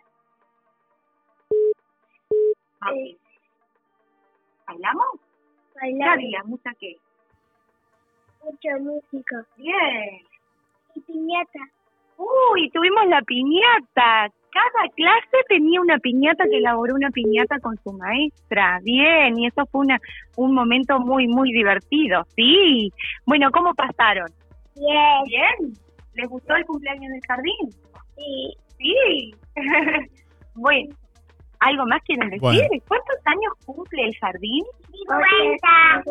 Eh, 2.94 3.18
¿Bailamos? 4.66 5.20
¿Qué 5.80 6.04
había? 6.04 6.44
¿Mucha 6.44 6.74
qué? 6.80 6.98
Mucha 8.44 8.78
música. 8.80 9.46
Bien. 9.58 10.26
Y 10.96 11.00
piñata. 11.02 11.60
Uy, 12.18 12.70
tuvimos 12.72 13.08
la 13.08 13.22
piñata. 13.22 14.34
Cada 14.52 14.90
clase 14.96 15.38
tenía 15.48 15.80
una 15.80 15.98
piñata 16.00 16.44
que 16.44 16.58
elaboró 16.58 16.96
una 16.96 17.10
piñata 17.10 17.58
con 17.60 17.78
su 17.78 17.94
maestra. 17.94 18.80
Bien, 18.84 19.40
y 19.40 19.48
eso 19.48 19.66
fue 19.72 19.82
una, 19.82 20.00
un 20.36 20.54
momento 20.54 21.00
muy, 21.00 21.28
muy 21.28 21.52
divertido. 21.52 22.24
Sí. 22.36 22.92
Bueno, 23.26 23.50
¿cómo 23.52 23.74
pasaron? 23.74 24.28
Bien. 24.76 25.24
Bien. 25.26 25.74
¿Les 26.16 26.30
gustó 26.30 26.56
el 26.56 26.66
cumpleaños 26.66 27.12
del 27.12 27.22
jardín? 27.28 27.72
Sí. 28.18 28.54
Sí. 28.78 29.36
bueno, 30.56 30.96
¿algo 31.60 31.86
más 31.86 32.02
quieren 32.04 32.30
decir? 32.30 32.42
Bueno. 32.42 32.68
¿Cuántos 32.88 33.16
años 33.26 33.54
cumple 33.66 34.06
el 34.06 34.16
jardín? 34.18 34.64
50. 34.92 36.04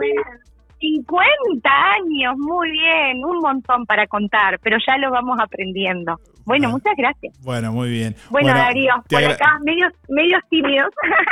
50 0.81 1.71
años, 1.71 2.39
muy 2.39 2.71
bien, 2.71 3.23
un 3.23 3.39
montón 3.41 3.85
para 3.85 4.07
contar, 4.07 4.59
pero 4.63 4.79
ya 4.87 4.97
lo 4.97 5.11
vamos 5.11 5.39
aprendiendo. 5.39 6.19
Bueno, 6.45 6.69
Ah. 6.69 6.71
muchas 6.73 6.93
gracias. 6.97 7.35
Bueno, 7.43 7.73
muy 7.73 7.91
bien. 7.91 8.17
Bueno, 8.31 8.49
Darío, 8.49 8.93
te 9.09 9.17
por 9.17 9.25
acá, 9.25 9.59
medios, 9.65 9.93
medios 10.09 10.41
tímidos. 10.51 10.89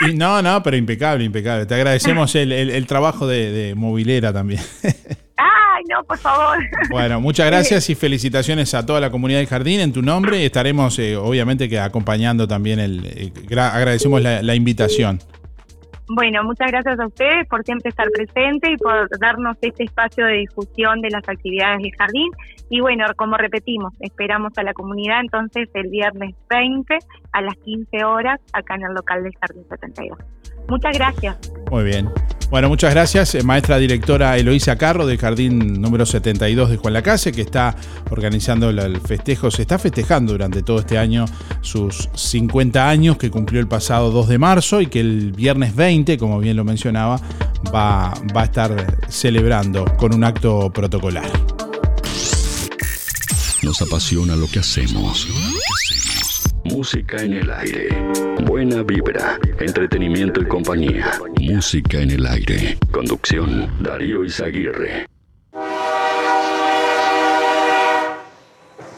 Y 0.09 0.15
no, 0.15 0.41
no, 0.43 0.63
pero 0.63 0.77
impecable, 0.77 1.25
impecable. 1.25 1.67
Te 1.67 1.75
agradecemos 1.75 2.35
el, 2.35 2.53
el- 2.53 2.71
el 2.71 2.87
trabajo 2.87 3.27
de, 3.27 3.51
de 3.51 3.75
movilera 3.75 4.33
también. 4.33 4.61
Ay, 5.41 5.85
no, 5.89 6.03
por 6.05 6.19
favor. 6.19 6.59
Bueno, 6.91 7.21
muchas 7.21 7.47
gracias 7.47 7.89
y 7.91 7.95
felicitaciones 7.95 8.75
a 8.75 8.85
toda 8.85 9.01
la 9.01 9.11
comunidad 9.11 9.39
del 9.39 9.47
jardín 9.47 9.81
en 9.81 9.93
tu 9.93 10.03
nombre. 10.03 10.45
Estaremos, 10.45 10.99
eh, 10.99 11.17
obviamente, 11.17 11.69
que 11.69 11.79
acompañando 11.79 12.49
también 12.49 12.81
el. 12.81 13.05
eh, 13.07 13.33
gra- 13.49 13.73
agradecemos 13.73 14.21
la, 14.21 14.43
la 14.43 14.55
invitación. 14.57 15.21
Bueno, 16.11 16.43
muchas 16.43 16.71
gracias 16.71 16.99
a 16.99 17.07
ustedes 17.07 17.47
por 17.49 17.65
siempre 17.65 17.91
estar 17.91 18.09
presente 18.11 18.73
y 18.73 18.77
por 18.77 19.09
darnos 19.19 19.57
este 19.61 19.85
espacio 19.85 20.25
de 20.25 20.39
difusión 20.39 21.03
de 21.03 21.11
las 21.11 21.29
actividades 21.29 21.83
del 21.83 21.93
jardín. 21.97 22.31
Y 22.71 22.81
bueno, 22.81 23.05
como 23.17 23.37
repetimos, 23.37 23.93
esperamos 24.01 24.53
a 24.57 24.63
la 24.63 24.73
comunidad 24.73 25.21
entonces 25.21 25.69
el 25.75 25.89
viernes 25.89 26.35
20 26.49 26.99
a 27.33 27.43
las 27.43 27.57
15 27.57 28.05
horas 28.05 28.41
acá 28.53 28.75
en 28.77 28.85
el 28.85 28.95
local 28.95 29.23
del 29.23 29.35
Jardín 29.39 29.65
72. 29.69 30.19
Muchas 30.69 30.97
gracias. 30.97 31.53
Muy 31.71 31.85
bien. 31.85 32.09
Bueno, 32.51 32.71
muchas 32.71 32.95
gracias, 32.95 33.35
eh, 33.35 33.43
maestra 33.43 33.77
directora 33.77 34.39
Eloísa 34.39 34.79
Carro 34.79 35.07
del 35.07 35.19
Jardín 35.19 35.83
número 35.83 36.07
72 36.07 36.71
de 36.71 36.77
Juan 36.79 36.95
Lacase, 36.95 37.31
que 37.31 37.43
está 37.43 37.77
organizando 38.11 38.71
el 38.71 39.01
festejo, 39.03 39.51
se 39.51 39.63
está 39.63 39.79
festejando 39.79 40.33
durante 40.33 40.63
todo 40.63 40.79
este 40.79 40.97
año 40.97 41.27
sus 41.61 42.09
50 42.15 42.89
años 42.89 43.19
que 43.19 43.31
cumplió 43.31 43.61
el 43.61 43.69
pasado 43.69 44.11
2 44.11 44.29
de 44.29 44.39
marzo 44.39 44.81
y 44.81 44.87
que 44.87 45.01
el 45.01 45.33
viernes 45.33 45.77
20, 45.77 46.17
como 46.17 46.39
bien 46.39 46.57
lo 46.57 46.65
mencionaba, 46.65 47.21
va, 47.67 48.15
va 48.35 48.41
a 48.41 48.45
estar 48.45 48.99
celebrando 49.11 49.85
con 49.99 50.15
un 50.15 50.25
acto 50.25 50.71
protocolar. 50.73 51.31
Nos 53.63 53.83
apasiona 53.83 54.37
lo 54.37 54.49
que 54.49 54.61
hacemos. 54.61 55.29
Música 56.71 57.23
en 57.23 57.33
el 57.33 57.51
aire. 57.51 57.89
Buena 58.45 58.83
vibra. 58.83 59.39
Entretenimiento 59.59 60.41
y 60.41 60.47
compañía. 60.47 61.13
Música 61.41 62.01
en 62.01 62.11
el 62.11 62.27
aire. 62.27 62.77
Conducción. 62.91 63.71
Darío 63.81 64.25
Izaguirre. 64.25 65.07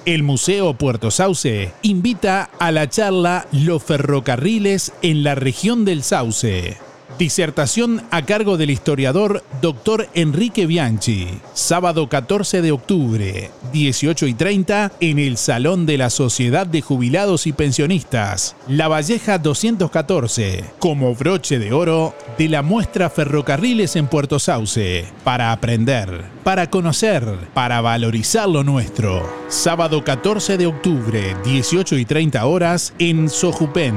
El 0.05 0.23
Museo 0.23 0.75
Puerto 0.75 1.11
Sauce 1.11 1.73
invita 1.83 2.51
a 2.59 2.73
la 2.73 2.89
charla 2.89 3.47
Los 3.53 3.83
ferrocarriles 3.85 4.93
en 5.03 5.23
la 5.23 5.35
región 5.35 5.85
del 5.85 6.03
Sauce. 6.03 6.90
Disertación 7.19 8.03
a 8.11 8.23
cargo 8.23 8.57
del 8.57 8.71
historiador 8.71 9.45
Dr. 9.61 10.09
Enrique 10.15 10.67
Bianchi. 10.67 11.29
Sábado 11.53 12.09
14 12.09 12.63
de 12.63 12.73
octubre, 12.73 13.51
18 13.73 14.27
y 14.27 14.35
30, 14.35 14.93
en 15.01 15.19
el 15.19 15.37
Salón 15.37 15.85
de 15.87 15.99
la 15.99 16.09
Sociedad 16.09 16.67
de 16.67 16.81
Jubilados 16.81 17.47
y 17.47 17.53
Pensionistas. 17.53 18.57
La 18.69 18.89
Valleja 18.89 19.39
214, 19.39 20.65
como 20.79 21.15
broche 21.15 21.59
de 21.59 21.73
oro 21.73 22.15
de 22.39 22.49
la 22.49 22.63
muestra 22.63 23.11
Ferrocarriles 23.11 23.97
en 23.97 24.07
Puerto 24.07 24.39
Sauce. 24.39 25.05
Para 25.23 25.53
aprender, 25.53 26.25
para 26.43 26.71
conocer, 26.71 27.23
para 27.55 27.81
valorizar 27.81 28.49
lo 28.49 28.65
nuestro. 28.65 29.29
Sábado 29.49 30.03
14 30.05 30.57
de 30.57 30.67
octubre, 30.67 31.37
18 31.45 31.97
y 31.97 32.05
30 32.05 32.45
horas, 32.47 32.95
en 32.99 33.29
Sojupen. 33.29 33.95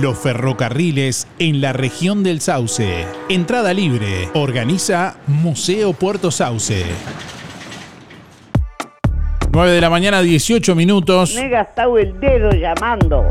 Los 0.00 0.18
ferrocarriles 0.18 1.28
en 1.38 1.60
la 1.60 1.72
región 1.72 2.22
del 2.22 2.40
Sauce. 2.40 3.06
Entrada 3.28 3.72
libre. 3.72 4.28
Organiza 4.34 5.16
Museo 5.26 5.92
Puerto 5.92 6.30
Sauce. 6.30 6.84
9 9.52 9.70
de 9.70 9.80
la 9.80 9.90
mañana, 9.90 10.20
18 10.20 10.74
minutos. 10.74 11.34
Me 11.36 11.46
he 11.46 11.48
gastado 11.48 11.98
el 11.98 12.18
dedo 12.18 12.50
llamando. 12.50 13.24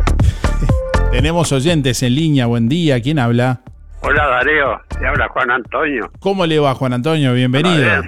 Tenemos 1.12 1.52
oyentes 1.52 2.02
en 2.04 2.16
línea. 2.16 2.46
Buen 2.46 2.70
día. 2.70 3.02
¿Quién 3.02 3.20
habla? 3.20 3.62
Hola 4.06 4.28
Darío, 4.28 4.82
te 5.00 5.08
habla 5.08 5.30
Juan 5.30 5.50
Antonio. 5.50 6.12
¿Cómo 6.20 6.46
le 6.46 6.60
va, 6.60 6.76
Juan 6.76 6.92
Antonio? 6.92 7.34
Bienvenido. 7.34 8.04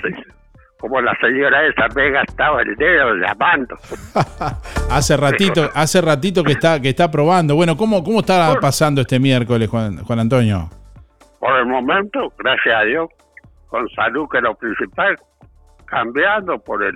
Como 0.80 1.02
la 1.02 1.16
señora 1.20 1.66
esa 1.68 1.88
me 1.96 2.08
he 2.08 2.12
gastado 2.12 2.60
el 2.60 2.76
dedo 2.76 3.16
llamando. 3.16 3.76
hace 4.92 5.18
ratito, 5.18 5.70
hace 5.74 6.02
ratito 6.02 6.44
que 6.44 6.52
está, 6.52 6.80
que 6.82 6.90
está 6.90 7.10
probando. 7.10 7.56
Bueno, 7.56 7.76
¿cómo, 7.78 8.04
cómo 8.04 8.20
está 8.20 8.54
pasando 8.60 9.02
este 9.02 9.20
miércoles, 9.20 9.70
Juan, 9.70 9.98
Juan 10.04 10.20
Antonio? 10.20 10.70
Por 11.40 11.56
el 11.58 11.66
momento, 11.66 12.32
gracias 12.38 12.76
a 12.76 12.82
Dios, 12.84 13.10
con 13.68 13.88
salud 13.90 14.28
que 14.30 14.38
es 14.38 14.44
lo 14.44 14.54
principal, 14.56 15.18
cambiando 15.86 16.60
por 16.60 16.84
el 16.84 16.96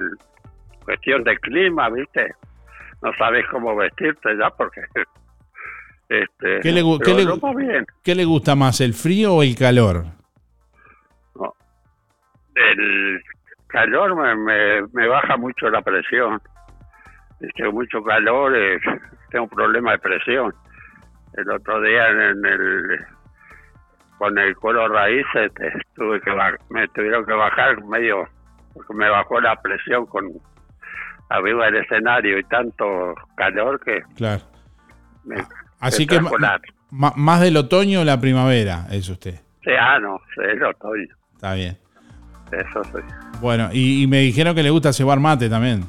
cuestión 0.84 1.24
de 1.24 1.38
clima, 1.38 1.90
¿viste? 1.90 2.34
No 3.02 3.12
sabes 3.18 3.46
cómo 3.52 3.76
vestirte 3.76 4.30
ya 4.38 4.50
porque 4.52 4.82
este 6.10 6.60
¿Qué 6.62 6.72
le, 6.72 6.84
gu- 6.84 7.00
pero 7.00 7.16
qué 7.16 7.24
le 7.24 7.26
no 7.26 7.38
gu- 7.38 7.44
va 7.46 7.54
bien. 7.60 7.86
qué 8.04 8.14
le 8.14 8.26
gusta 8.26 8.56
más, 8.56 8.82
el 8.82 8.94
frío 8.94 9.36
o 9.36 9.44
el 9.44 9.56
calor? 9.56 10.06
El 12.56 13.22
calor 13.70 14.15
me, 14.15 14.36
me, 14.36 14.88
me 14.93 15.07
baja 15.07 15.38
mucho 15.38 15.70
la 15.70 15.82
presión. 15.82 16.41
Tengo 17.55 17.72
mucho 17.72 18.03
calor, 18.03 18.55
eh, 18.55 18.78
tengo 19.32 19.45
un 19.45 19.49
problema 19.49 19.91
de 19.93 19.99
presión. 19.99 20.53
El 21.34 21.49
otro 21.51 21.82
día 21.82 22.09
en, 22.09 22.20
en 22.20 22.45
el 22.45 22.99
con 24.17 24.38
el 24.38 24.53
cuero 24.57 24.88
raíz 24.89 25.26
este, 25.34 25.72
tuve 25.95 26.20
que 26.20 26.32
me 26.70 26.86
tuvieron 26.89 27.26
que 27.26 27.32
bajar 27.34 27.82
medio 27.86 28.28
porque 28.74 28.93
me 28.93 29.09
bajó 29.09 29.39
la 29.39 29.55
presión 29.61 30.05
con 30.07 30.26
arriba 31.30 31.65
del 31.67 31.78
escenario 31.78 32.38
y 32.38 32.43
tanto 32.43 33.15
calor 33.38 33.80
que 33.80 34.01
Claro. 34.17 34.41
me, 35.24 35.38
Así 35.80 36.05
me 36.05 36.17
que 36.20 36.20
más 36.91 37.39
del 37.39 37.55
otoño 37.55 38.01
o 38.01 38.03
la 38.03 38.20
primavera, 38.20 38.88
es 38.91 39.07
usted. 39.07 39.36
Sí, 39.63 39.72
ah, 39.80 39.99
no, 39.99 40.20
sí, 40.36 40.41
el 40.43 40.63
otoño, 40.63 41.15
Está 41.36 41.53
bien. 41.53 41.78
Eso 42.52 42.84
sí. 42.86 43.00
Bueno, 43.41 43.70
y, 43.72 44.04
y 44.04 44.08
me 44.08 44.20
dijeron 44.20 44.54
que 44.56 44.64
le 44.64 44.70
gusta 44.70 44.91
cebar 44.93 45.20
mate 45.20 45.50
también. 45.50 45.84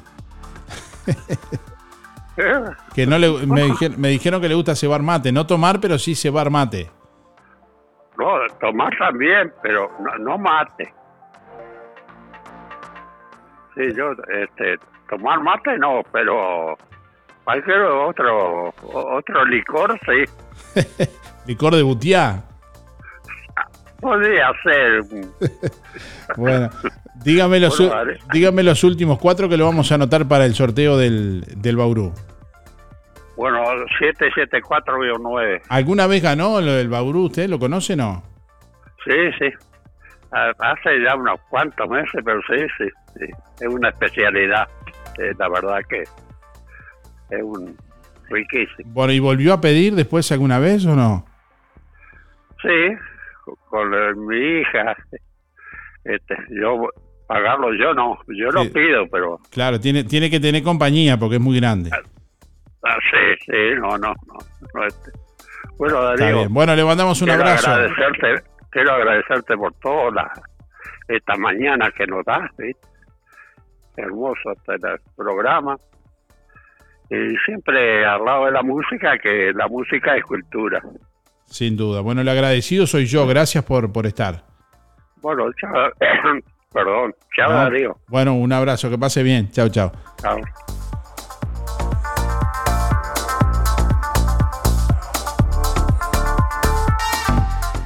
Que 2.95 3.05
no 3.05 3.19
le, 3.19 3.29
me, 3.45 3.65
dije- 3.65 3.89
me 3.97 4.07
dijeron 4.07 4.41
que 4.41 4.47
le 4.49 4.55
gusta 4.55 4.73
cebar 4.75 5.01
mate, 5.03 5.31
no 5.31 5.45
tomar, 5.45 5.79
pero 5.79 5.99
sí 5.99 6.15
cebar 6.15 6.49
mate. 6.49 6.89
No, 8.17 8.25
tomar 8.59 8.91
también, 8.97 9.51
pero 9.61 9.91
no, 9.99 10.17
no 10.17 10.37
mate. 10.37 10.91
Sí, 13.75 13.81
yo, 13.95 14.11
este, 14.33 14.77
tomar 15.09 15.41
mate 15.43 15.77
no, 15.77 16.01
pero 16.11 16.75
cualquier 17.43 17.81
otro, 17.81 18.73
otro 18.81 19.45
licor 19.45 19.99
sí, 20.05 21.05
Licor 21.47 21.75
de 21.75 21.83
butiá. 21.83 22.43
Podría 24.01 24.51
ser. 24.63 25.03
Bueno, 26.37 26.69
dígame 27.25 27.59
los, 27.59 27.77
Bueno, 27.77 28.13
dígame 28.31 28.63
los 28.63 28.85
últimos 28.85 29.19
cuatro 29.19 29.49
que 29.49 29.57
lo 29.57 29.65
vamos 29.65 29.91
a 29.91 29.95
anotar 29.95 30.29
para 30.29 30.45
el 30.45 30.55
sorteo 30.55 30.97
del, 30.97 31.43
del 31.57 31.75
Bauru. 31.75 32.13
Bueno, 33.35 33.65
774-9. 33.99 35.63
¿Alguna 35.67 36.07
vez 36.07 36.23
ganó 36.23 36.61
lo 36.61 36.71
del 36.71 36.87
Bauru 36.87 37.25
usted? 37.25 37.49
¿Lo 37.49 37.59
conoce 37.59 37.93
o 37.93 37.97
no? 37.97 38.23
Sí, 39.03 39.13
sí. 39.39 39.49
Hace 40.31 41.03
ya 41.03 41.15
unos 41.15 41.39
cuantos 41.49 41.89
meses, 41.89 42.21
pero 42.23 42.39
sí, 42.47 42.65
sí, 42.77 42.85
sí. 43.19 43.25
Es 43.59 43.67
una 43.67 43.89
especialidad. 43.89 44.67
Sí, 45.17 45.23
la 45.37 45.49
verdad 45.49 45.79
que 45.89 46.03
es 46.03 47.43
un 47.43 47.75
riquísimo. 48.29 48.89
Bueno, 48.93 49.11
¿y 49.11 49.19
volvió 49.19 49.53
a 49.53 49.59
pedir 49.59 49.95
después 49.95 50.31
alguna 50.31 50.59
vez 50.59 50.85
o 50.85 50.95
no? 50.95 51.25
Sí, 52.61 52.95
con, 53.69 54.27
mi 54.27 54.37
hija. 54.59 54.95
Este, 56.03 56.35
yo 56.49 56.87
pagarlo 57.27 57.73
yo 57.73 57.93
no, 57.93 58.17
yo 58.27 58.49
lo 58.51 58.63
Sí. 58.63 58.69
pido, 58.69 59.07
pero 59.11 59.39
Claro, 59.51 59.79
tiene, 59.79 60.03
tiene 60.03 60.29
que 60.29 60.39
tener 60.39 60.63
compañía 60.63 61.17
porque 61.17 61.35
es 61.35 61.41
muy 61.41 61.59
grande. 61.59 61.89
ah, 61.93 62.97
sí, 63.11 63.43
sí, 63.45 63.75
no, 63.79 63.97
no, 63.97 64.13
no. 64.27 64.37
no, 64.73 64.85
este. 64.87 65.11
Bueno, 65.77 66.01
Darío. 66.01 66.49
Bueno, 66.49 66.75
le 66.75 66.83
mandamos 66.83 67.21
un 67.21 67.27
quiero 67.27 67.43
abrazo. 67.43 67.69
agradecerte, 67.71 68.43
quiero 68.71 68.93
agradecerte 68.93 69.55
por 69.57 69.73
toda 69.75 70.11
la, 70.11 70.31
esta 71.07 71.35
mañana 71.35 71.91
que 71.91 72.05
nos 72.07 72.25
das, 72.25 72.49
¿viste? 72.57 72.87
hermoso 73.97 74.51
este 74.51 74.73
el 74.73 74.99
programa. 75.15 75.77
Y 77.09 77.35
siempre 77.45 78.05
al 78.05 78.23
lado 78.23 78.45
de 78.45 78.51
la 78.51 78.63
música, 78.63 79.17
que 79.17 79.51
la 79.53 79.67
música 79.67 80.15
es 80.15 80.23
cultura. 80.23 80.81
Sin 81.51 81.75
duda. 81.75 81.99
Bueno, 82.01 82.21
el 82.21 82.29
agradecido 82.29 82.87
soy 82.87 83.05
yo. 83.05 83.27
Gracias 83.27 83.63
por, 83.65 83.91
por 83.91 84.07
estar. 84.07 84.43
Bueno, 85.21 85.43
chao, 85.59 85.71
perdón, 86.73 87.13
chao 87.35 87.51
¿no? 87.51 87.57
Darío, 87.57 87.97
Bueno, 88.07 88.35
un 88.35 88.51
abrazo. 88.53 88.89
Que 88.89 88.97
pase 88.97 89.21
bien. 89.21 89.51
Chao, 89.51 89.69
chao. 89.69 89.91
chao. 90.21 90.39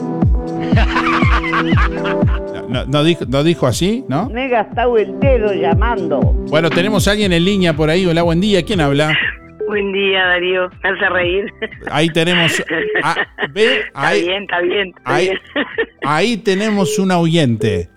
No, 2.74 2.84
no 2.86 3.04
dijo, 3.04 3.24
no 3.28 3.44
dijo 3.44 3.68
así, 3.68 4.04
¿no? 4.08 4.28
Me 4.30 4.46
he 4.46 4.48
gastado 4.48 4.98
el 4.98 5.20
dedo 5.20 5.54
llamando. 5.54 6.18
Bueno, 6.48 6.70
tenemos 6.70 7.06
a 7.06 7.12
alguien 7.12 7.32
en 7.32 7.44
línea 7.44 7.72
por 7.72 7.88
ahí. 7.88 8.04
Hola, 8.04 8.22
buen 8.22 8.40
día. 8.40 8.64
¿Quién 8.64 8.80
habla? 8.80 9.16
Buen 9.68 9.92
día, 9.92 10.24
Darío. 10.26 10.68
Me 10.82 10.88
hace 10.90 11.08
reír. 11.08 11.46
Ahí 11.90 12.08
tenemos. 12.10 12.62
¿Ve? 13.54 13.78
Está 13.78 14.08
Ahí, 14.08 14.22
bien, 14.22 14.42
está 14.42 14.60
bien. 14.60 14.88
está 14.88 15.14
ahí, 15.14 15.24
bien. 15.28 15.38
ahí 16.04 16.36
tenemos 16.36 16.98
una 16.98 17.18
oyente. 17.18 17.88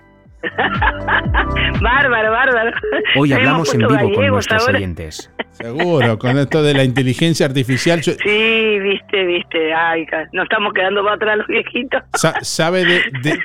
bárbaro, 1.82 2.32
bárbaro. 2.32 2.72
Hoy 3.16 3.34
hablamos 3.34 3.74
en 3.74 3.80
vivo 3.80 4.14
con 4.14 4.28
nuestros 4.28 4.62
ahora. 4.64 4.78
oyentes. 4.78 5.32
Seguro, 5.52 6.20
con 6.20 6.38
esto 6.38 6.62
de 6.62 6.74
la 6.76 6.84
inteligencia 6.84 7.48
artificial. 7.48 8.00
yo- 8.02 8.14
Sí, 8.14 8.80
viste, 8.80 9.26
viste. 9.26 9.74
Ay, 9.74 10.06
nos 10.34 10.44
estamos 10.44 10.72
quedando 10.74 11.02
para 11.04 11.16
atrás 11.16 11.38
los 11.38 11.48
viejitos. 11.48 12.04
sa- 12.14 12.40
sabe 12.42 12.86
de, 12.86 13.02
de- 13.24 13.40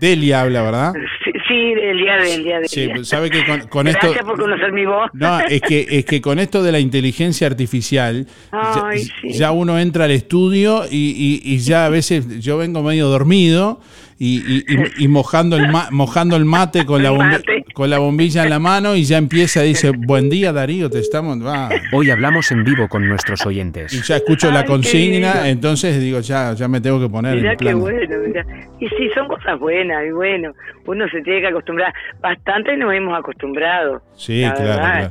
Delia 0.00 0.40
habla, 0.40 0.62
¿verdad? 0.62 0.94
Sí, 1.24 1.30
sí, 1.46 1.74
del 1.74 1.98
día 1.98 2.16
del 2.16 2.44
día 2.44 2.58
del 2.60 2.68
Sí, 2.68 2.86
día. 2.86 3.04
sabe 3.04 3.30
que 3.30 3.44
con, 3.44 3.60
con 3.68 3.86
esto. 3.86 4.00
Gracias 4.06 4.24
por 4.24 4.38
conocer 4.40 4.72
mi 4.72 4.86
voz. 4.86 5.10
No, 5.12 5.40
es 5.40 5.60
que, 5.60 5.86
es 5.90 6.04
que 6.06 6.22
con 6.22 6.38
esto 6.38 6.62
de 6.62 6.72
la 6.72 6.78
inteligencia 6.78 7.46
artificial, 7.46 8.26
ya, 8.50 8.82
Ay, 8.86 8.98
sí. 9.20 9.32
ya 9.32 9.50
uno 9.50 9.78
entra 9.78 10.04
al 10.06 10.10
estudio 10.12 10.84
y, 10.90 11.40
y- 11.44 11.52
y 11.54 11.58
ya 11.58 11.84
a 11.84 11.90
veces 11.90 12.40
yo 12.40 12.56
vengo 12.56 12.82
medio 12.82 13.08
dormido 13.08 13.80
y, 14.18 14.38
y- 14.38 14.64
y- 14.68 15.04
y 15.04 15.08
mojando, 15.08 15.56
el 15.56 15.68
ma- 15.70 15.88
mojando 15.92 16.36
el 16.36 16.44
mate 16.44 16.84
con 16.84 17.02
la, 17.02 17.40
con 17.72 17.88
la 17.88 17.98
bombilla 17.98 18.42
en 18.42 18.50
la 18.50 18.58
mano 18.58 18.96
y 18.96 19.04
ya 19.04 19.16
empieza, 19.16 19.62
dice, 19.62 19.92
buen 19.96 20.28
día 20.28 20.52
Darío, 20.52 20.90
te 20.90 20.98
estamos... 20.98 21.38
va". 21.44 21.68
Hoy 21.92 22.10
hablamos 22.10 22.50
en 22.50 22.64
vivo 22.64 22.88
con 22.88 23.08
nuestros 23.08 23.44
Y 23.44 23.48
oyentes. 23.48 24.06
ya 24.06 24.16
escucho 24.16 24.50
la 24.50 24.58
Ay, 24.60 24.64
qué 24.64 24.68
consigna, 24.72 25.48
entonces 25.48 26.00
digo, 26.00 26.18
ya, 26.20 26.52
ya 26.54 26.66
me 26.66 26.80
tengo 26.80 27.00
que 27.00 27.08
poner 27.08 27.36
Mirá 27.36 27.52
en 27.52 27.56
qué 27.58 27.64
plan. 27.64 27.78
bueno, 27.80 28.16
mirá. 28.26 28.44
Y 28.80 28.88
sí, 28.88 29.08
son 29.14 29.28
cosas 29.28 29.58
buenas, 29.58 30.04
y 30.06 30.10
bueno, 30.10 30.52
uno 30.86 31.08
se 31.10 31.20
tiene 31.22 31.40
que 31.40 31.46
acostumbrar. 31.48 31.92
Bastante 32.20 32.76
nos 32.76 32.92
hemos 32.92 33.16
acostumbrado. 33.18 34.02
Sí, 34.16 34.42
la 34.42 34.54
claro. 34.54 35.10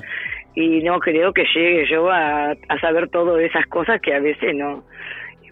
Y 0.56 0.82
no 0.84 1.00
creo 1.00 1.32
que 1.34 1.44
llegue 1.56 1.86
yo 1.90 2.10
a, 2.12 2.50
a 2.52 2.80
saber 2.82 3.10
todo 3.10 3.36
de 3.36 3.46
esas 3.46 3.66
cosas 3.68 4.02
que 4.02 4.14
a 4.14 4.20
veces 4.20 4.54
no. 4.56 4.84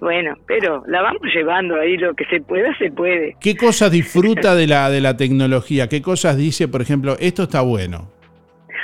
Bueno, 0.02 0.36
pero 0.48 0.84
la 0.88 1.02
vamos 1.02 1.22
llevando 1.34 1.80
ahí, 1.80 1.98
lo 1.98 2.14
que 2.14 2.26
se 2.26 2.42
pueda, 2.42 2.76
se 2.78 2.92
puede. 2.92 3.36
¿Qué 3.40 3.56
cosas 3.56 3.92
disfruta 3.92 4.54
de 4.56 4.68
la, 4.68 4.90
de 4.90 5.02
la 5.02 5.16
tecnología? 5.18 5.88
¿Qué 5.88 6.02
cosas 6.02 6.38
dice, 6.38 6.68
por 6.68 6.82
ejemplo, 6.82 7.16
esto 7.20 7.44
está 7.44 7.62
bueno? 7.62 8.12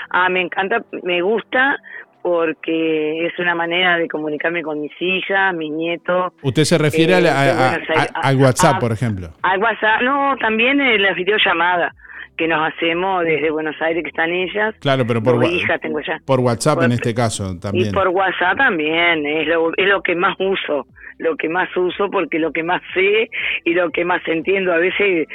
Ah, 0.09 0.29
me 0.29 0.41
encanta, 0.41 0.83
me 1.03 1.21
gusta 1.21 1.77
porque 2.21 3.25
es 3.25 3.37
una 3.39 3.55
manera 3.55 3.97
de 3.97 4.07
comunicarme 4.07 4.61
con 4.61 4.79
mis 4.79 4.91
hijas, 4.99 5.53
mis 5.55 5.71
nietos. 5.71 6.33
Usted 6.43 6.63
se 6.63 6.77
refiere 6.77 7.13
Eh, 7.13 7.27
a- 7.29 7.71
Aires. 7.73 7.89
a- 8.13 8.27
al 8.27 8.35
WhatsApp, 8.37 8.79
por 8.79 8.91
ejemplo. 8.91 9.29
Al 9.41 9.59
WhatsApp, 9.61 10.01
no, 10.03 10.35
también 10.39 10.79
en 10.79 11.01
la 11.01 11.13
videollamada 11.13 11.93
que 12.37 12.47
nos 12.47 12.71
hacemos 12.71 13.23
desde 13.23 13.49
Buenos 13.51 13.75
Aires, 13.81 14.03
que 14.03 14.09
están 14.09 14.31
ellas. 14.31 14.75
Claro, 14.79 15.05
pero 15.07 15.21
por, 15.21 15.43
hijas 15.45 15.79
tengo 15.81 15.99
ya. 16.01 16.19
por 16.25 16.39
WhatsApp 16.39 16.75
Por- 16.75 16.85
en 16.85 16.91
este 16.93 17.13
caso 17.13 17.57
también. 17.59 17.89
Y 17.89 17.91
por 17.91 18.07
WhatsApp 18.09 18.57
también, 18.57 19.25
es 19.25 19.47
lo, 19.47 19.69
es 19.75 19.87
lo 19.87 20.01
que 20.01 20.15
más 20.15 20.35
uso, 20.39 20.85
lo 21.21 21.35
que 21.37 21.47
más 21.49 21.69
uso 21.77 22.09
porque 22.11 22.39
lo 22.39 22.51
que 22.51 22.63
más 22.63 22.81
sé 22.93 23.29
y 23.63 23.73
lo 23.73 23.89
que 23.91 24.03
más 24.05 24.21
entiendo. 24.27 24.73
A 24.73 24.77
veces 24.77 25.27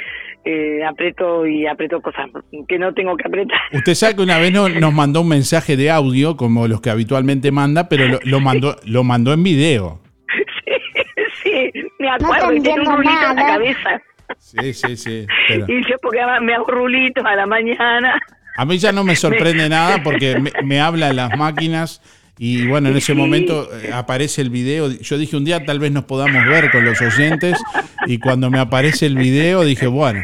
eh, 0.45 0.83
aprieto 0.85 1.45
y 1.47 1.65
aprieto 1.65 2.01
cosas 2.01 2.29
que 2.67 2.77
no 2.77 2.93
tengo 2.93 3.15
que 3.17 3.27
apretar. 3.27 3.59
Usted 3.73 3.93
sabe 3.95 4.15
que 4.15 4.21
una 4.21 4.37
vez 4.37 4.51
no- 4.53 4.69
nos 4.69 4.93
mandó 4.93 5.21
un 5.21 5.29
mensaje 5.29 5.75
de 5.75 5.89
audio, 5.89 6.37
como 6.37 6.67
los 6.67 6.81
que 6.81 6.89
habitualmente 6.89 7.51
manda, 7.51 7.89
pero 7.89 8.07
lo, 8.07 8.19
lo 8.23 8.39
mandó, 8.39 8.75
lo 8.85 9.03
mandó 9.03 9.33
en 9.33 9.43
video. 9.43 9.99
sí, 11.43 11.71
me 11.99 12.09
acuerdo 12.09 12.49
que 12.51 12.61
tiene 12.61 12.81
un 12.81 12.95
rulito 12.97 13.11
en 13.13 13.21
la 13.21 13.33
nada. 13.33 13.47
cabeza. 13.53 14.01
Sí, 14.37 14.73
sí, 14.73 14.97
sí. 14.97 15.27
pero- 15.47 15.65
Y 15.67 15.81
yo 15.89 15.95
porque 16.01 16.19
me 16.41 16.53
hago 16.53 16.65
rulitos 16.67 17.23
a 17.25 17.35
la 17.35 17.45
mañana. 17.45 18.19
a 18.57 18.65
mí 18.65 18.77
ya 18.77 18.91
no 18.91 19.03
me 19.03 19.15
sorprende 19.15 19.69
nada 19.69 20.01
porque 20.03 20.37
me, 20.39 20.51
me 20.63 20.79
hablan 20.79 21.15
las 21.15 21.37
máquinas 21.37 22.01
y 22.37 22.67
bueno, 22.67 22.89
en 22.89 22.97
ese 22.97 23.13
momento 23.13 23.67
eh, 23.73 23.91
aparece 23.91 24.41
el 24.41 24.49
video. 24.49 24.89
Yo 24.89 25.17
dije 25.17 25.35
un 25.35 25.45
día 25.45 25.65
tal 25.65 25.79
vez 25.79 25.91
nos 25.91 26.03
podamos 26.03 26.45
ver 26.47 26.69
con 26.71 26.85
los 26.85 27.01
oyentes 27.01 27.59
y 28.05 28.19
cuando 28.19 28.49
me 28.49 28.59
aparece 28.59 29.05
el 29.07 29.17
video 29.17 29.63
dije, 29.63 29.87
bueno, 29.87 30.21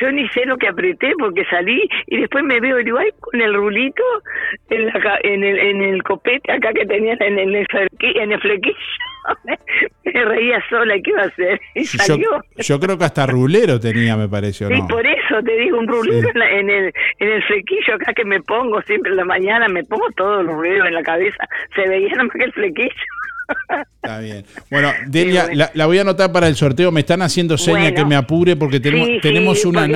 Yo 0.00 0.12
ni 0.12 0.28
sé 0.30 0.44
lo 0.44 0.58
que 0.58 0.68
apreté 0.68 1.12
porque 1.18 1.44
salí 1.46 1.88
y 2.06 2.18
después 2.18 2.44
me 2.44 2.60
veo 2.60 2.80
igual 2.80 3.12
con 3.20 3.40
el 3.40 3.54
rulito 3.54 4.02
en, 4.68 4.86
la, 4.86 5.18
en, 5.22 5.44
el, 5.44 5.58
en 5.58 5.82
el 5.82 6.02
copete 6.02 6.52
acá 6.52 6.72
que 6.72 6.84
tenían 6.86 7.16
en 7.22 7.38
el, 7.38 7.54
en 7.54 8.32
el 8.32 8.40
flequillo. 8.40 8.76
me 10.04 10.24
reía 10.24 10.62
sola, 10.68 10.96
¿y 10.96 11.02
qué 11.02 11.10
iba 11.10 11.22
a 11.22 11.26
hacer? 11.26 11.60
Y 11.74 11.84
yo, 11.84 11.98
salió. 12.04 12.30
yo 12.58 12.80
creo 12.80 12.98
que 12.98 13.04
hasta 13.04 13.26
rulero 13.26 13.78
tenía, 13.80 14.16
me 14.16 14.28
pareció, 14.28 14.68
Sí, 14.68 14.74
¿no? 14.74 14.86
por 14.88 15.06
eso 15.06 15.42
te 15.44 15.56
digo, 15.58 15.78
un 15.78 15.88
en, 15.88 16.38
la- 16.38 16.50
en 16.50 16.70
el, 16.70 16.92
en 17.18 17.28
el 17.28 17.42
flequillo 17.44 17.94
acá 17.94 18.12
que 18.14 18.24
me 18.24 18.40
pongo 18.42 18.80
siempre 18.82 19.10
en 19.10 19.16
la 19.16 19.24
mañana, 19.24 19.68
me 19.68 19.84
pongo 19.84 20.06
todo 20.16 20.40
el 20.40 20.46
ruido 20.48 20.84
en 20.86 20.94
la 20.94 21.02
cabeza. 21.02 21.48
Se 21.74 21.88
veía 21.88 22.08
nada 22.10 22.24
más 22.24 22.32
que 22.36 22.44
el 22.44 22.52
flequillo. 22.52 22.90
Está 24.02 24.20
bien. 24.20 24.44
Bueno, 24.70 24.92
Delia, 25.08 25.46
la, 25.52 25.70
la 25.74 25.86
voy 25.86 25.98
a 25.98 26.02
anotar 26.02 26.32
para 26.32 26.48
el 26.48 26.54
sorteo. 26.56 26.90
Me 26.90 27.00
están 27.00 27.22
haciendo 27.22 27.58
seña 27.58 27.80
Bueno. 27.80 27.96
que 27.96 28.04
me 28.04 28.16
apure 28.16 28.56
porque 28.56 28.80
tenemos, 28.80 29.06
Sí, 29.08 29.14
sí, 29.14 29.20
tenemos 29.20 29.64
una, 29.64 29.88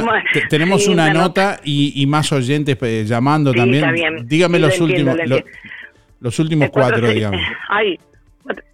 tenemos 0.51 0.85
sí, 0.85 0.91
una 0.93 1.05
una 1.05 1.15
nota 1.15 1.61
y, 1.65 1.93
y 2.03 2.07
más 2.07 2.31
oyentes 2.33 2.77
eh, 2.83 3.05
llamando 3.07 3.53
Sí, 3.53 3.59
también. 3.59 4.27
Dígame 4.27 4.57
Sí, 4.59 4.61
lo 4.63 4.67
los 4.69 4.81
entiendo, 4.81 5.13
últimos, 5.13 5.29
lo 5.29 5.45
los 6.21 6.39
últimos 6.39 6.71
cuatro, 6.71 7.09
dígame. 7.09 7.41
Ay, 7.69 7.99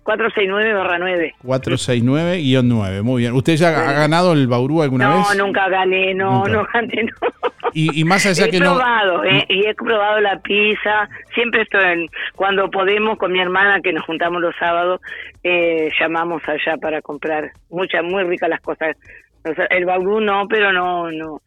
469 0.03 0.73
barra 0.75 0.99
9. 0.99 1.35
469-9. 1.45 3.03
Muy 3.03 3.23
bien. 3.23 3.33
¿Usted 3.35 3.57
ya 3.57 3.69
ha 3.69 3.93
ganado 3.93 4.33
el 4.33 4.47
Bauru 4.47 4.83
alguna 4.83 5.09
No, 5.09 5.19
vez? 5.19 5.39
nunca 5.39 5.69
gané, 5.69 6.15
no, 6.15 6.39
Nunca. 6.45 6.51
no 6.51 6.67
gané, 6.73 7.05
no. 7.05 7.29
Y, 7.75 8.01
y 8.01 8.05
más 8.05 8.27
allá 8.27 8.47
he 8.47 8.51
que 8.51 8.59
no. 8.61 8.75
probado, 8.75 9.25
eh, 9.25 9.47
y 9.49 9.65
he 9.67 9.75
probado 9.75 10.21
la 10.21 10.39
pizza. 10.41 11.09
Siempre 11.35 11.63
estoy 11.63 11.85
en- 11.85 12.07
cuando 12.35 12.71
podemos 12.71 13.17
con 13.19 13.33
mi 13.33 13.41
hermana 13.41 13.81
que 13.81 13.93
nos 13.95 14.05
juntamos 14.05 14.43
los 14.43 14.55
sábados, 14.59 15.01
eh, 15.43 15.89
llamamos 15.99 16.43
allá 16.47 16.77
para 16.77 17.01
comprar 17.01 17.51
muchas, 17.71 18.05
muy 18.05 18.25
ricas 18.25 18.51
las 18.51 18.61
cosas. 18.61 18.97
O 19.45 19.55
sea, 19.55 19.65
el 19.67 19.87
bauru 19.87 20.21
no, 20.21 20.47
pero 20.49 20.71
no, 20.73 21.11
no. 21.11 21.41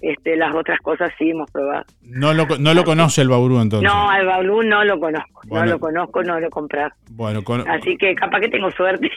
Este, 0.00 0.36
las 0.36 0.54
otras 0.54 0.78
cosas 0.80 1.10
sí 1.18 1.30
hemos 1.30 1.50
probado. 1.50 1.84
No 2.02 2.32
lo, 2.32 2.46
no 2.58 2.72
lo 2.74 2.84
conoce 2.84 3.20
el 3.22 3.28
Bauru 3.28 3.60
entonces. 3.60 3.90
No, 3.90 4.08
al 4.08 4.24
bauru 4.26 4.62
no 4.62 4.84
lo 4.84 5.00
conozco, 5.00 5.40
Bueno. 5.46 5.64
no 5.66 5.72
lo 5.72 5.78
conozco, 5.80 6.22
no 6.22 6.38
lo 6.38 6.46
he 6.46 6.50
comprado. 6.50 6.90
Bueno, 7.10 7.42
con- 7.42 7.68
Así 7.68 7.96
que 7.96 8.14
capaz 8.14 8.40
que 8.40 8.48
tengo 8.48 8.70
suerte. 8.70 9.10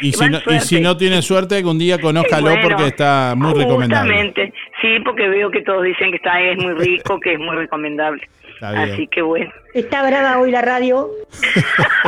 y, 0.00 0.12
si 0.12 0.28
no, 0.28 0.38
y 0.38 0.40
suerte. 0.42 0.60
si 0.60 0.80
no 0.80 0.96
tiene 0.96 1.22
suerte, 1.22 1.56
algún 1.56 1.78
día 1.78 1.98
conózcalo 1.98 2.50
Bueno, 2.50 2.68
porque 2.68 2.86
está 2.88 3.34
muy 3.36 3.54
recomendable. 3.54 4.12
Justamente, 4.12 4.52
sí, 4.82 4.98
porque 5.04 5.26
veo 5.28 5.50
que 5.50 5.62
todos 5.62 5.84
dicen 5.84 6.10
que 6.10 6.16
está 6.16 6.38
es 6.40 6.58
muy 6.58 6.74
rico, 6.74 7.18
que 7.18 7.32
es 7.32 7.38
muy 7.38 7.56
recomendable. 7.56 8.22
Así 8.60 9.06
que 9.06 9.22
bueno. 9.22 9.50
Está 9.72 10.06
brava 10.06 10.38
hoy 10.38 10.50
la 10.50 10.60
radio. 10.62 11.08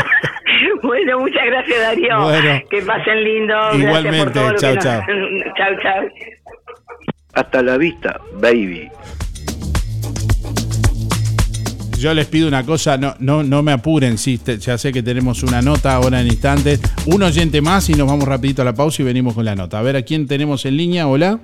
Bueno, 0.83 1.21
muchas 1.21 1.45
gracias 1.47 1.81
Darío. 1.81 2.21
Bueno. 2.23 2.61
Que 2.69 2.83
pasen 2.83 3.23
lindo. 3.25 3.55
Igualmente, 3.75 4.11
Gracias 4.11 4.25
por 4.25 4.33
todo 4.33 4.53
lo 4.53 4.59
chau, 4.59 4.75
que 4.75 4.79
chau. 4.81 5.01
nos- 5.09 5.55
chau, 5.57 5.77
chau. 5.83 6.09
Hasta 7.33 7.63
la 7.63 7.79
vista, 7.79 8.21
baby. 8.41 8.91
Yo 11.99 12.13
les 12.15 12.27
pido 12.27 12.49
una 12.49 12.67
cosa, 12.67 12.99
no, 12.99 13.15
no, 13.21 13.45
no 13.45 13.63
me 13.63 13.71
apuren, 13.71 14.19
sí, 14.19 14.41
ya 14.59 14.77
sé 14.77 14.93
que 14.93 15.05
tenemos 15.05 15.45
una 15.45 15.63
nota 15.63 15.95
ahora 15.95 16.21
en 16.21 16.27
instantes. 16.27 16.81
Un 17.07 17.23
oyente 17.23 17.61
más 17.63 17.89
y 17.91 17.95
nos 17.95 18.09
vamos 18.09 18.27
rapidito 18.27 18.61
a 18.63 18.65
la 18.65 18.75
pausa 18.75 19.03
y 19.03 19.05
venimos 19.05 19.35
con 19.35 19.45
la 19.45 19.55
nota. 19.55 19.79
A 19.79 19.83
ver 19.83 19.95
a 19.97 20.03
quién 20.03 20.27
tenemos 20.27 20.67
en 20.67 20.77
línea, 20.77 21.07
hola. 21.07 21.39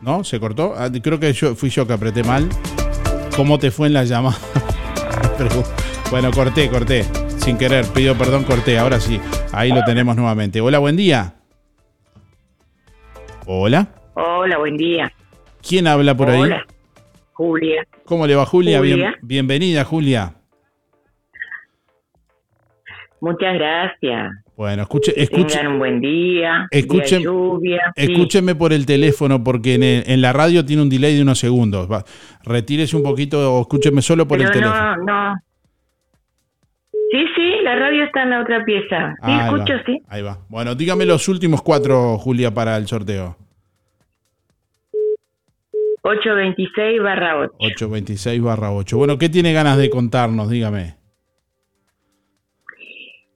¿No? 0.00 0.24
¿Se 0.24 0.40
cortó? 0.40 0.74
Ah, 0.76 0.90
creo 0.90 1.20
que 1.20 1.34
fui 1.34 1.68
yo 1.68 1.86
que 1.86 1.92
apreté 1.92 2.24
mal. 2.24 2.48
¿Cómo 3.36 3.58
te 3.58 3.70
fue 3.70 3.88
en 3.88 3.92
la 3.92 4.04
llamada? 4.04 4.38
Bueno, 6.08 6.30
corté, 6.30 6.70
corté. 6.70 7.04
Sin 7.38 7.58
querer, 7.58 7.84
pido 7.86 8.16
perdón, 8.16 8.44
corté. 8.44 8.78
Ahora 8.78 9.00
sí, 9.00 9.20
ahí 9.52 9.70
lo 9.72 9.84
tenemos 9.84 10.14
nuevamente. 10.14 10.60
Hola, 10.60 10.78
buen 10.78 10.96
día. 10.96 11.34
Hola. 13.44 13.95
Hola, 14.18 14.56
buen 14.58 14.76
día. 14.78 15.12
¿Quién 15.66 15.86
habla 15.86 16.16
por 16.16 16.30
ahí? 16.30 16.40
Hola, 16.40 16.64
Julia. 17.34 17.86
¿Cómo 18.06 18.26
le 18.26 18.34
va, 18.34 18.46
Julia? 18.46 18.80
Bien- 18.80 18.96
Julia. 18.96 19.14
bienvenida, 19.20 19.84
Julia. 19.84 20.32
Muchas 23.20 23.54
gracias. 23.54 24.32
Bueno, 24.56 24.82
escuche, 24.82 25.12
escuche, 25.20 25.56
tengan 25.58 25.72
un 25.74 25.78
buen 25.78 26.00
día. 26.00 26.66
Escuchen- 26.70 27.18
día 27.18 27.26
lluvia. 27.30 27.92
sí. 27.94 28.02
escúcheme 28.12 28.54
por 28.54 28.72
el 28.72 28.86
teléfono 28.86 29.44
porque 29.44 29.74
en, 29.74 29.82
el- 29.82 30.04
en 30.06 30.22
la 30.22 30.32
radio 30.32 30.64
tiene 30.64 30.80
un 30.82 30.88
delay 30.88 31.14
de 31.16 31.22
unos 31.22 31.38
segundos. 31.38 31.90
Va, 31.92 32.02
retírese 32.44 32.96
un 32.96 33.02
poquito 33.02 33.54
o 33.54 33.60
escúcheme 33.62 34.00
solo 34.00 34.26
por 34.26 34.38
Pero 34.38 34.48
el 34.48 34.54
teléfono. 34.54 34.96
no, 34.96 35.04
no. 35.04 35.34
Sí, 37.10 37.24
sí, 37.36 37.52
la 37.62 37.76
radio 37.76 38.04
está 38.04 38.22
en 38.22 38.30
la 38.30 38.40
otra 38.40 38.64
pieza. 38.64 39.14
Sí, 39.16 39.30
Ahí 39.30 39.40
escucho, 39.40 39.74
va, 39.74 39.82
sí. 39.84 40.00
Ahí 40.08 40.22
va. 40.22 40.38
Bueno, 40.48 40.74
dígame 40.74 41.04
los 41.04 41.28
últimos 41.28 41.60
cuatro, 41.62 42.16
Julia, 42.18 42.52
para 42.52 42.76
el 42.78 42.86
sorteo. 42.86 43.36
826 46.10 47.02
barra 47.02 47.36
8. 47.40 47.54
826 47.58 48.40
barra 48.42 48.70
8. 48.72 48.96
Bueno, 48.96 49.18
¿qué 49.18 49.28
tiene 49.28 49.52
ganas 49.52 49.76
de 49.76 49.90
contarnos? 49.90 50.48
Dígame. 50.48 50.94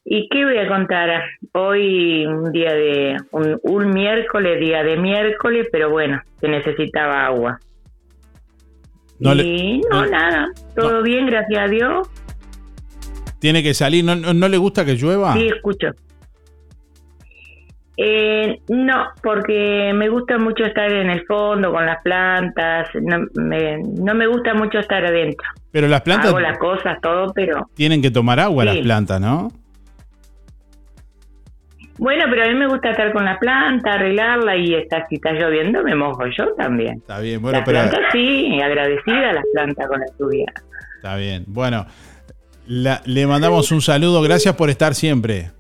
¿Y 0.05 0.29
qué 0.29 0.45
voy 0.45 0.57
a 0.59 0.69
contar? 0.69 1.23
Hoy 1.53 2.27
un 2.27 2.53
día 2.53 2.73
de, 2.75 3.17
un, 3.33 3.59
un 3.63 3.91
miércoles, 3.91 4.61
día 4.61 4.83
de 4.83 4.97
miércoles, 4.97 5.67
pero 5.71 5.91
bueno, 5.91 6.21
se 6.41 6.49
necesitaba 6.49 7.27
agua. 7.27 7.59
No 9.19 9.35
le- 9.35 9.45
y 9.45 9.81
no, 9.91 10.05
no- 10.05 10.11
nada, 10.11 10.49
todo 10.75 11.03
bien, 11.03 11.27
gracias 11.27 11.61
a 11.61 11.69
Dios. 11.69 12.09
¿Tiene 13.41 13.63
que 13.63 13.75
salir? 13.75 14.05
¿No, 14.05 14.15
no, 14.17 14.33
no 14.35 14.49
le 14.49 14.57
gusta 14.59 14.85
que 14.85 14.95
llueva? 14.95 15.35
Sí, 15.35 15.47
escucho. 15.49 15.89
Eh, 18.03 18.61
no, 18.69 19.09
porque 19.23 19.93
me 19.95 20.09
gusta 20.09 20.39
mucho 20.39 20.65
estar 20.65 20.91
en 20.91 21.11
el 21.11 21.27
fondo 21.27 21.71
con 21.71 21.85
las 21.85 22.01
plantas, 22.03 22.89
no 22.95 23.27
me, 23.35 23.77
no 23.83 24.15
me 24.15 24.27
gusta 24.27 24.55
mucho 24.55 24.79
estar 24.79 25.05
adentro. 25.05 25.47
Pero 25.71 25.87
las 25.87 26.01
plantas 26.01 26.29
Hago 26.31 26.41
las 26.41 26.57
cosas, 26.57 26.99
todo, 27.03 27.31
pero... 27.35 27.69
tienen 27.75 28.01
que 28.01 28.11
tomar 28.11 28.41
agua 28.41 28.65
Sí. 28.65 28.69
las 28.71 28.79
plantas, 28.79 29.21
¿no? 29.21 29.49
Bueno, 31.99 32.25
pero 32.31 32.45
a 32.45 32.49
mí 32.49 32.55
me 32.55 32.67
gusta 32.69 32.93
estar 32.93 33.13
con 33.13 33.27
la 33.27 33.39
planta, 33.39 33.93
arreglarla 33.93 34.57
y 34.57 34.75
está, 34.75 35.07
si 35.09 35.17
está 35.17 35.33
lloviendo 35.33 35.83
me 35.83 35.95
mojo 35.95 36.25
yo 36.29 36.55
también. 36.55 36.95
Está 36.99 37.21
bien, 37.21 37.43
bueno, 37.43 37.59
las 37.59 37.67
pero 37.67 37.81
plantas 37.81 38.01
sí, 38.13 38.59
agradecida 38.63 39.31
a 39.31 39.33
las 39.35 39.45
plantas 39.53 39.87
con 39.87 40.01
la 40.01 40.07
lluvia. 40.19 40.47
está 40.97 41.17
bien. 41.17 41.45
Bueno, 41.47 41.85
la- 42.67 43.03
le 43.05 43.27
mandamos 43.27 43.71
un 43.73 43.83
saludo, 43.83 44.23
gracias 44.23 44.55
por 44.57 44.71
estar 44.71 44.95
siempre. 44.95 45.51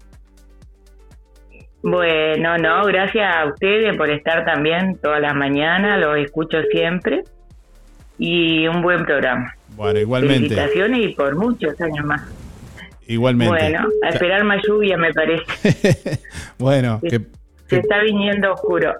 Bueno, 1.83 2.59
no, 2.59 2.85
gracias 2.85 3.35
a 3.35 3.47
ustedes 3.47 3.97
por 3.97 4.11
estar 4.11 4.45
también 4.45 4.99
todas 5.03 5.20
las 5.20 5.35
mañanas, 5.35 5.99
los 5.99 6.18
escucho 6.18 6.59
siempre 6.70 7.24
y 8.18 8.66
un 8.68 8.83
buen 8.83 9.05
programa. 9.05 9.55
Bueno, 9.76 9.99
igualmente, 9.99 10.49
Felicitaciones 10.49 11.01
y 11.01 11.14
por 11.14 11.37
muchos 11.37 11.81
años 11.81 12.05
más. 12.05 12.22
igualmente. 13.07 13.55
Bueno, 13.55 13.89
a 14.05 14.09
esperar 14.11 14.45
más 14.45 14.61
lluvia 14.66 14.97
me 14.99 15.12
parece. 15.14 16.20
Bueno, 16.59 17.01
que, 17.01 17.20
Se 17.68 17.78
está 17.78 18.03
viniendo 18.03 18.53
oscuro. 18.53 18.95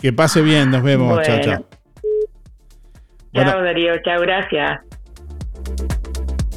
que 0.00 0.12
pase 0.14 0.40
bien, 0.40 0.70
nos 0.70 0.82
vemos. 0.82 1.20
Chao, 1.26 1.36
Bueno. 1.36 1.52
chao. 1.52 1.66
Bueno. 3.34 3.50
Chao 3.50 3.62
Darío, 3.62 3.92
chao, 4.02 4.20
gracias. 4.22 4.80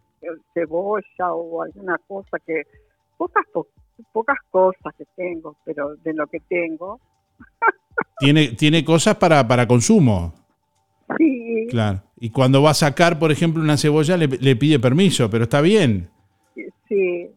cebolla 0.55 1.33
o 1.35 1.63
alguna 1.63 1.99
cosa 2.07 2.39
que 2.47 2.63
pocas 3.17 3.45
po- 3.53 3.69
pocas 4.13 4.37
cosas 4.51 4.95
que 4.99 5.05
tengo, 5.17 5.57
pero 5.65 5.97
de 5.97 6.13
lo 6.15 6.27
que 6.27 6.41
tengo, 6.41 7.01
tiene, 8.19 8.49
tiene 8.49 8.85
cosas 8.85 9.17
para, 9.17 9.47
para 9.47 9.67
consumo. 9.67 10.35
sí, 11.17 11.67
Claro. 11.71 12.03
Y 12.19 12.31
cuando 12.31 12.63
va 12.63 12.71
a 12.71 12.75
sacar, 12.75 13.19
por 13.19 13.31
ejemplo, 13.33 13.63
una 13.63 13.77
cebolla, 13.77 14.17
le, 14.17 14.27
le 14.29 14.57
pide 14.57 14.79
permiso, 14.79 15.29
pero 15.31 15.45
está 15.45 15.61
bien. 15.61 16.09
sí, 16.89 17.29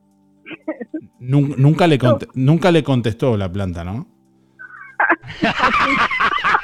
Nun- 1.19 1.55
Nunca 1.57 1.85
le, 1.87 1.97
nunca 2.33 2.71
le 2.71 2.83
contestó 2.83 3.35
la 3.37 3.51
planta, 3.51 3.83
¿no? 3.83 4.07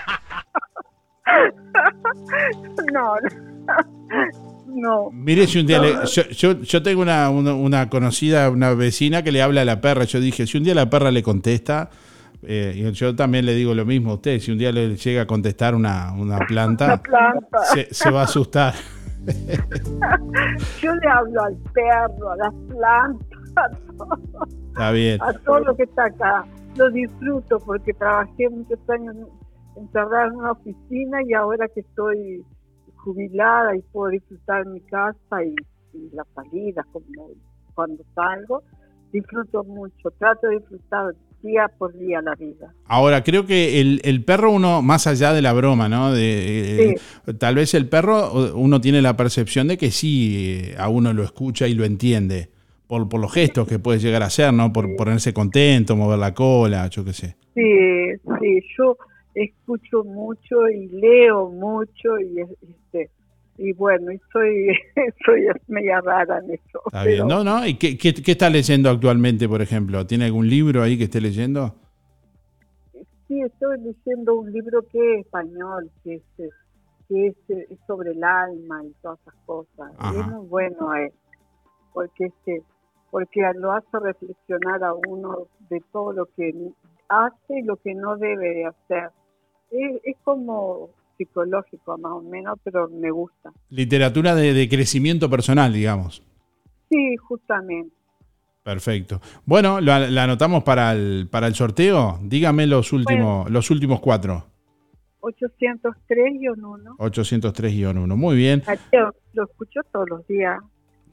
no, 2.94 3.16
no, 4.68 5.10
Mire 5.12 5.48
si 5.48 5.60
un 5.60 5.68
día 5.68 5.80
le- 5.80 6.06
yo, 6.06 6.24
yo, 6.30 6.62
yo 6.62 6.84
tengo 6.84 7.02
una, 7.02 7.30
una, 7.30 7.54
una 7.54 7.90
conocida, 7.90 8.50
una 8.50 8.74
vecina 8.74 9.24
que 9.24 9.32
le 9.32 9.42
habla 9.42 9.62
a 9.62 9.66
la 9.66 9.82
perra. 9.82 10.04
Yo 10.04 10.20
dije, 10.20 10.46
si 10.48 10.58
un 10.58 10.64
día 10.64 10.76
la 10.76 10.90
perra 10.90 11.12
le 11.12 11.24
contesta, 11.24 11.90
eh, 12.44 12.74
y 12.76 12.92
yo 12.92 13.16
también 13.16 13.46
le 13.46 13.56
digo 13.56 13.74
lo 13.74 13.86
mismo 13.86 14.12
a 14.12 14.16
usted, 14.16 14.40
si 14.40 14.52
un 14.52 14.58
día 14.58 14.72
le 14.72 14.96
llega 14.98 15.22
a 15.24 15.26
contestar 15.28 15.74
una, 15.76 16.12
una 16.14 16.40
planta, 16.40 16.86
Una 16.86 16.98
planta. 17.02 17.64
Se, 17.74 17.88
se 17.94 18.12
va 18.12 18.22
a 18.22 18.26
asustar. 18.26 18.74
yo 20.82 20.94
le 20.96 21.08
hablo 21.10 21.42
al 21.42 21.56
perro, 21.74 22.32
a 22.32 22.36
las 22.38 22.54
plantas, 22.70 23.40
a 23.56 23.70
todo. 23.98 24.20
Está 24.68 24.92
bien. 24.92 25.22
a 25.22 25.34
todo 25.34 25.60
lo 25.62 25.76
que 25.76 25.84
está 25.84 26.06
acá. 26.06 26.46
Lo 26.76 26.90
disfruto 26.92 27.60
porque 27.60 27.94
trabajé 27.94 28.50
muchos 28.50 28.78
años 28.90 29.16
encerrada 29.78 30.28
en 30.28 30.36
una 30.36 30.52
oficina 30.52 31.20
y 31.28 31.34
ahora 31.34 31.68
que 31.68 31.82
estoy 31.82 32.44
jubilada 32.96 33.76
y 33.76 33.82
puedo 33.92 34.12
disfrutar 34.12 34.66
mi 34.66 34.82
casa 34.82 35.44
y, 35.44 35.56
y 35.94 36.10
las 36.14 36.28
salidas 36.34 36.86
como 36.92 37.06
cuando 37.74 38.04
salgo, 38.16 38.64
disfruto 39.12 39.64
mucho, 39.64 40.10
trato 40.18 40.48
de 40.48 40.60
disfrutar 40.60 41.14
día 41.42 41.70
por 41.78 41.94
día 41.98 42.22
la 42.22 42.34
vida. 42.36 42.74
Ahora, 42.86 43.24
creo 43.24 43.46
que 43.46 43.80
el, 43.80 44.02
el 44.04 44.24
perro, 44.24 44.52
uno, 44.52 44.82
más 44.82 45.08
allá 45.08 45.34
de 45.34 45.42
la 45.42 45.54
broma, 45.54 45.88
¿no? 45.88 46.12
De, 46.12 46.92
eh, 46.92 46.96
Tal 47.38 47.56
vez 47.56 47.74
el 47.74 47.88
perro, 47.88 48.56
uno 48.56 48.82
tiene 48.82 49.02
la 49.02 49.16
percepción 49.16 49.68
de 49.68 49.78
que 49.78 49.92
sí, 49.92 50.72
eh, 50.72 50.76
a 50.78 50.90
uno 50.90 51.14
lo 51.14 51.24
escucha 51.24 51.68
y 51.68 51.76
lo 51.76 51.86
entiende. 51.86 52.50
Por, 52.88 53.10
por 53.10 53.20
los 53.20 53.34
gestos 53.34 53.68
que 53.68 53.80
puede 53.80 53.98
llegar 53.98 54.22
a 54.22 54.28
hacer, 54.28 54.54
¿no? 54.54 54.72
Por 54.72 54.96
ponerse 54.96 55.34
contento, 55.34 55.96
mover 55.96 56.20
la 56.20 56.36
cola, 56.36 56.88
yo 56.88 57.04
qué 57.04 57.14
sé. 57.14 57.36
Sí, 57.56 57.64
sí, 58.40 58.60
yo 58.78 58.96
escucho 59.36 60.04
mucho 60.04 60.68
y 60.70 60.88
leo 60.88 61.50
mucho 61.50 62.20
y 62.20 62.42
este 62.42 63.12
y 63.58 63.72
bueno, 63.74 64.12
y 64.12 64.20
soy 64.32 64.68
soy 65.26 65.48
media 65.68 66.02
rara 66.02 66.40
en 66.40 66.52
eso. 66.56 66.82
Está 66.86 67.04
pero- 67.04 67.26
bien. 67.26 67.28
No, 67.28 67.44
no. 67.44 67.66
¿Y 67.66 67.76
qué, 67.76 67.98
qué, 67.98 68.14
qué 68.14 68.32
está 68.32 68.50
leyendo 68.50 68.90
actualmente, 68.90 69.48
por 69.48 69.62
ejemplo? 69.62 70.06
¿Tiene 70.06 70.26
algún 70.26 70.50
libro 70.50 70.82
ahí 70.82 70.98
que 70.98 71.06
esté 71.06 71.22
leyendo? 71.22 71.76
Sí, 73.28 73.42
estoy 73.42 73.80
leyendo 73.80 74.36
un 74.36 74.52
libro 74.52 74.82
que 74.92 75.16
es 75.16 75.26
español, 75.26 75.90
que 76.04 76.16
es, 76.16 76.22
eh, 76.38 76.50
que 77.08 77.28
es, 77.28 77.36
eh, 77.50 77.68
es 77.72 77.80
sobre 77.88 78.12
el 78.12 78.24
alma 78.24 78.84
y 78.84 78.92
todas 79.02 79.20
esas 79.22 79.36
cosas. 79.46 79.92
Y 80.14 80.20
es 80.20 80.28
muy 80.28 80.48
bueno 80.48 80.96
eh, 80.96 81.12
porque 81.94 82.26
este, 82.26 82.62
porque 83.10 83.42
lo 83.56 83.72
hace 83.72 84.00
reflexionar 84.00 84.84
a 84.84 84.94
uno 84.94 85.48
de 85.70 85.82
todo 85.92 86.12
lo 86.12 86.26
que 86.36 86.54
hace 87.08 87.60
y 87.60 87.64
lo 87.64 87.78
que 87.78 87.96
no 87.96 88.18
debe 88.18 88.50
de 88.50 88.66
hacer. 88.66 89.10
Es, 89.72 90.02
es 90.04 90.16
como 90.24 90.90
psicológico 91.18 91.98
más 91.98 92.12
o 92.12 92.22
menos, 92.22 92.58
pero 92.64 92.90
me 92.90 93.12
gusta. 93.12 93.52
Literatura 93.70 94.36
de, 94.36 94.54
de 94.54 94.70
crecimiento 94.70 95.30
personal, 95.30 95.74
digamos. 95.74 96.22
Sí, 96.90 97.16
justamente. 97.18 97.94
Perfecto. 98.64 99.22
Bueno, 99.46 99.80
la, 99.80 100.10
la 100.10 100.24
anotamos 100.24 100.64
para 100.64 100.92
el, 100.94 101.28
para 101.30 101.48
el 101.48 101.54
sorteo. 101.54 102.20
Dígame 102.24 102.66
los 102.66 102.92
últimos, 102.94 103.50
los 103.50 103.70
últimos 103.70 104.00
cuatro. 104.00 104.46
803-1. 105.22 106.98
803-1. 106.98 108.16
Muy 108.16 108.36
bien. 108.36 108.64
Lo, 108.92 109.14
lo 109.34 109.44
escucho 109.44 109.82
todos 109.92 110.10
los 110.10 110.28
días. 110.28 110.60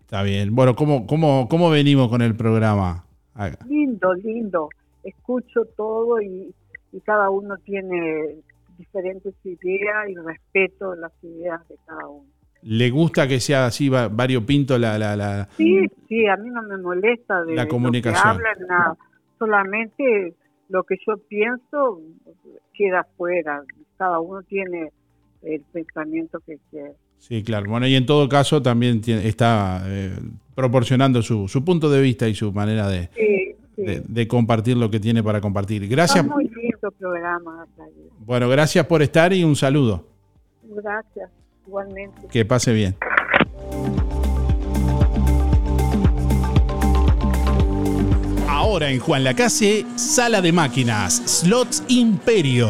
Está 0.00 0.22
bien. 0.22 0.55
Bueno, 0.55 0.74
¿cómo, 0.74 1.07
cómo, 1.07 1.48
cómo 1.48 1.70
venimos 1.70 2.09
con 2.09 2.22
el 2.22 2.34
programa? 2.36 3.05
Ah, 3.34 3.50
Lindo, 3.68 4.12
lindo. 4.14 4.68
Escucho 5.05 5.64
todo 5.76 6.20
y, 6.20 6.55
y 6.93 7.01
cada 7.01 7.30
uno 7.30 7.57
tiene 7.59 8.36
diferentes 8.78 9.34
ideas 9.45 10.09
y 10.09 10.14
respeto 10.16 10.95
las 10.95 11.12
ideas 11.22 11.66
de 11.68 11.76
cada 11.86 12.07
uno. 12.09 12.26
¿Le 12.62 12.90
gusta 12.90 13.26
que 13.26 13.40
sea 13.40 13.66
así 13.66 13.88
va- 13.88 14.09
variopinto 14.09 14.78
la, 14.78 14.97
la, 14.99 15.16
la, 15.16 15.49
Sí, 15.57 15.86
sí, 16.09 16.26
a 16.26 16.36
mí 16.36 16.49
no 16.51 16.62
me 16.62 16.76
molesta 16.78 17.45
de 17.45 17.55
La 17.57 17.62
lo 17.62 17.68
que 17.68 17.70
comunicación. 17.70 18.28
hablan, 18.28 18.57
nada. 18.68 18.97
Solamente 19.38 20.34
lo 20.68 20.84
que 20.84 20.97
yo 21.07 21.16
pienso 21.28 22.01
queda 22.74 23.01
afuera. 23.01 23.62
Cada 23.99 24.20
uno 24.20 24.43
tiene 24.43 24.90
el 25.43 25.61
pensamiento 25.72 26.38
que 26.47 26.59
quiere. 26.70 26.93
Sí, 27.18 27.43
claro. 27.43 27.68
Bueno, 27.68 27.86
y 27.86 27.95
en 27.97 28.07
todo 28.07 28.28
caso 28.28 28.62
también 28.62 29.01
tiene- 29.01 29.26
está 29.26 29.82
eh, 29.86 30.12
proporcionando 30.55 31.22
su, 31.22 31.49
su 31.49 31.64
punto 31.64 31.90
de 31.90 32.01
vista 32.01 32.28
y 32.28 32.34
su 32.34 32.53
manera 32.53 32.88
de, 32.88 33.09
Sí, 33.14 33.55
sí. 33.76 33.82
de- 33.82 34.03
de 34.07 34.28
compartir 34.28 34.76
lo 34.76 34.90
que 34.90 35.01
tiene 35.01 35.22
para 35.22 35.40
compartir. 35.40 35.86
Gracias. 35.88 36.24
Muy 36.24 36.47
lindo 36.82 36.90
programa. 36.98 37.66
Bueno, 38.18 38.48
gracias 38.48 38.86
por 38.86 39.02
estar 39.02 39.32
y 39.32 39.44
un 39.44 39.56
saludo. 39.56 40.04
Gracias, 40.62 41.30
igualmente. 41.66 42.28
Que 42.28 42.44
pase 42.44 42.72
bien. 42.72 42.96
Ahora 48.48 48.90
en 48.90 49.00
Juan 49.00 49.24
Lacase, 49.24 49.84
Sala 49.96 50.40
de 50.40 50.52
Máquinas, 50.52 51.22
Slots 51.26 51.84
Imperio. 51.88 52.68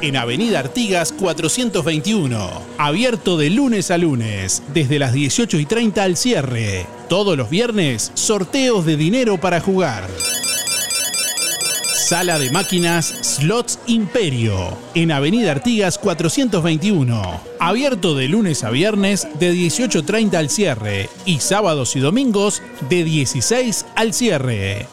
En 0.00 0.16
Avenida 0.16 0.58
Artigas 0.58 1.12
421. 1.12 2.50
Abierto 2.78 3.36
de 3.36 3.50
lunes 3.50 3.90
a 3.90 3.98
lunes, 3.98 4.62
desde 4.74 4.98
las 4.98 5.12
18 5.12 5.58
y 5.58 5.66
30 5.66 6.02
al 6.02 6.16
cierre. 6.16 6.86
Todos 7.08 7.36
los 7.36 7.48
viernes, 7.48 8.10
sorteos 8.14 8.84
de 8.84 8.96
dinero 8.96 9.38
para 9.38 9.60
jugar. 9.60 10.04
Sala 11.92 12.38
de 12.38 12.50
Máquinas 12.50 13.14
Slots 13.20 13.78
Imperio, 13.86 14.78
en 14.94 15.12
Avenida 15.12 15.52
Artigas 15.52 15.98
421. 15.98 17.40
Abierto 17.60 18.14
de 18.14 18.28
lunes 18.28 18.64
a 18.64 18.70
viernes 18.70 19.28
de 19.38 19.52
18.30 19.52 20.34
al 20.34 20.48
cierre 20.48 21.10
y 21.26 21.40
sábados 21.40 21.94
y 21.94 22.00
domingos 22.00 22.62
de 22.88 23.04
16 23.04 23.86
al 23.94 24.14
cierre. 24.14 24.86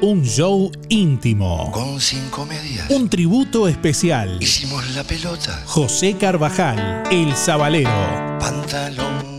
Un 0.00 0.24
show 0.24 0.70
íntimo. 0.88 1.70
Con 1.72 2.00
cinco 2.00 2.46
medias. 2.46 2.88
Un 2.88 3.10
tributo 3.10 3.66
especial. 3.66 4.38
Hicimos 4.40 4.88
la 4.94 5.02
pelota. 5.04 5.62
José 5.66 6.16
Carvajal, 6.16 7.02
el 7.10 7.34
Zabalero. 7.34 8.38
Pantalón. 8.38 9.29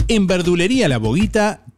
En 0.07 0.27
Verdulería 0.27 0.91
La 0.91 0.99
Boguita, 0.99 1.63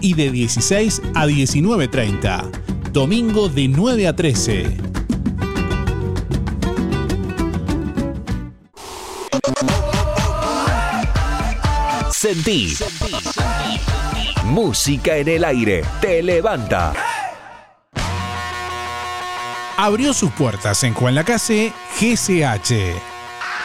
y 0.00 0.14
de 0.14 0.30
16 0.30 1.02
a 1.14 1.26
19.30. 1.26 2.50
Domingo 2.92 3.48
de 3.48 3.68
9 3.68 4.08
a 4.08 4.16
13. 4.16 4.76
Sentí. 12.12 12.74
Música 14.44 15.16
en 15.16 15.28
el 15.28 15.44
aire. 15.44 15.82
Te 16.00 16.22
levanta. 16.22 16.92
Abrió 19.76 20.12
sus 20.12 20.30
puertas 20.32 20.84
en 20.84 20.92
Juan 20.92 21.14
Lacase 21.14 21.72
GCH. 21.98 23.09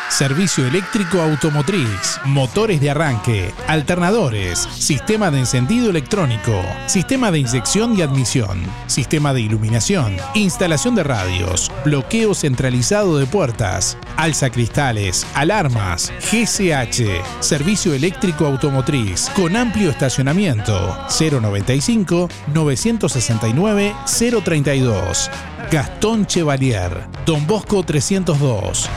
Servicio 0.10 0.66
eléctrico 0.66 1.20
automotriz, 1.20 2.22
motores 2.26 2.80
de 2.80 2.92
arranque, 2.92 3.52
alternadores, 3.68 4.60
sistema 4.60 5.32
de 5.32 5.40
encendido 5.40 5.90
electrónico, 5.90 6.62
sistema 6.86 7.32
de 7.32 7.40
inyección 7.40 7.98
y 7.98 8.02
admisión, 8.02 8.64
sistema 8.88 9.34
de 9.34 9.42
iluminación, 9.42 10.16
instalación 10.36 10.96
de 10.96 11.04
radios, 11.04 11.72
bloqueo 11.84 12.34
centralizado 12.34 13.18
de 13.18 13.26
puertas, 13.26 13.98
alzacristales, 14.18 15.26
alarmas, 15.34 16.12
GCH, 16.32 17.22
servicio 17.40 17.94
eléctrico 17.94 18.46
automotriz 18.46 19.30
con 19.36 19.56
amplio 19.56 19.90
estacionamiento 19.90 20.98
095 21.10 22.30
969 22.54 23.96
032. 24.44 25.32
Gastón 25.72 26.26
Chevalier, 26.26 27.08
Don 27.26 27.46
Bosco 27.48 27.84
302. 27.84 28.90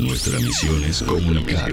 Nuestra 0.00 0.38
misión 0.38 0.84
es 0.84 1.02
comunicar. 1.02 1.72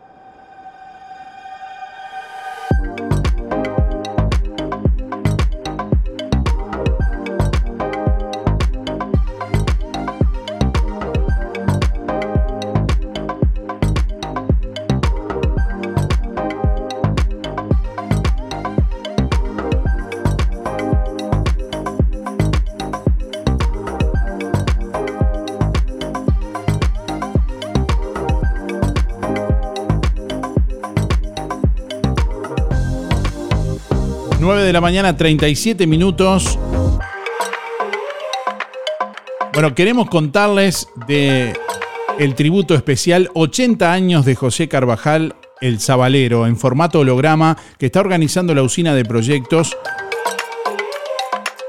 De 34.71 34.73
la 34.75 34.79
mañana, 34.79 35.17
37 35.17 35.85
minutos. 35.85 36.57
Bueno, 39.51 39.75
queremos 39.75 40.09
contarles 40.09 40.87
de 41.07 41.53
el 42.19 42.35
tributo 42.35 42.73
especial 42.73 43.29
80 43.33 43.91
años 43.91 44.23
de 44.23 44.35
José 44.35 44.69
Carvajal 44.69 45.35
El 45.59 45.81
Zabalero, 45.81 46.47
en 46.47 46.55
formato 46.55 46.99
holograma, 46.99 47.57
que 47.77 47.87
está 47.87 47.99
organizando 47.99 48.55
la 48.55 48.63
usina 48.63 48.95
de 48.95 49.03
proyectos 49.03 49.75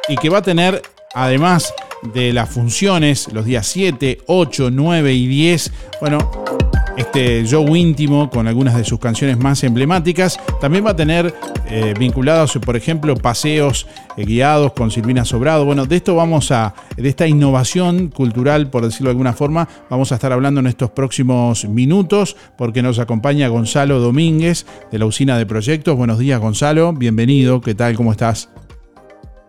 y 0.07 0.15
que 0.15 0.29
va 0.29 0.39
a 0.39 0.43
tener, 0.43 0.81
además 1.13 1.75
de 2.15 2.33
las 2.33 2.51
funciones, 2.51 3.33
los 3.33 3.45
días 3.45 3.67
7, 3.67 4.19
8, 4.29 4.71
9 4.71 5.13
y 5.13 5.27
10, 5.27 5.73
bueno, 6.01 6.31
este 6.97 7.45
show 7.45 7.75
íntimo 7.75 8.31
con 8.31 8.49
algunas 8.49 8.77
de 8.77 8.85
sus 8.85 8.99
canciones 8.99 9.39
más 9.39 9.63
emblemáticas. 9.65 10.39
También 10.61 10.85
va 10.85 10.91
a 10.91 10.97
tener 10.97 11.35
eh, 11.69 11.95
vinculados, 11.99 12.59
por 12.65 12.77
ejemplo, 12.77 13.17
paseos 13.17 13.87
eh, 14.17 14.25
guiados 14.25 14.73
con 14.73 14.91
Silvina 14.91 15.25
Sobrado. 15.25 15.65
Bueno, 15.65 15.87
de 15.87 15.97
esto 15.97 16.15
vamos 16.15 16.51
a, 16.51 16.75
de 16.97 17.09
esta 17.09 17.27
innovación 17.27 18.09
cultural, 18.09 18.69
por 18.69 18.85
decirlo 18.85 19.09
de 19.09 19.13
alguna 19.13 19.33
forma, 19.33 19.69
vamos 19.89 20.13
a 20.13 20.17
estar 20.17 20.33
hablando 20.33 20.61
en 20.61 20.67
estos 20.67 20.91
próximos 20.91 21.65
minutos, 21.65 22.37
porque 22.57 22.83
nos 22.83 22.99
acompaña 22.99 23.49
Gonzalo 23.49 24.01
Domínguez 24.01 24.67
de 24.91 24.99
la 24.99 25.07
usina 25.07 25.39
de 25.39 25.47
proyectos. 25.47 25.97
Buenos 25.97 26.19
días, 26.19 26.41
Gonzalo. 26.41 26.93
Bienvenido. 26.93 27.61
¿Qué 27.61 27.75
tal? 27.75 27.97
¿Cómo 27.97 28.13
estás? 28.13 28.49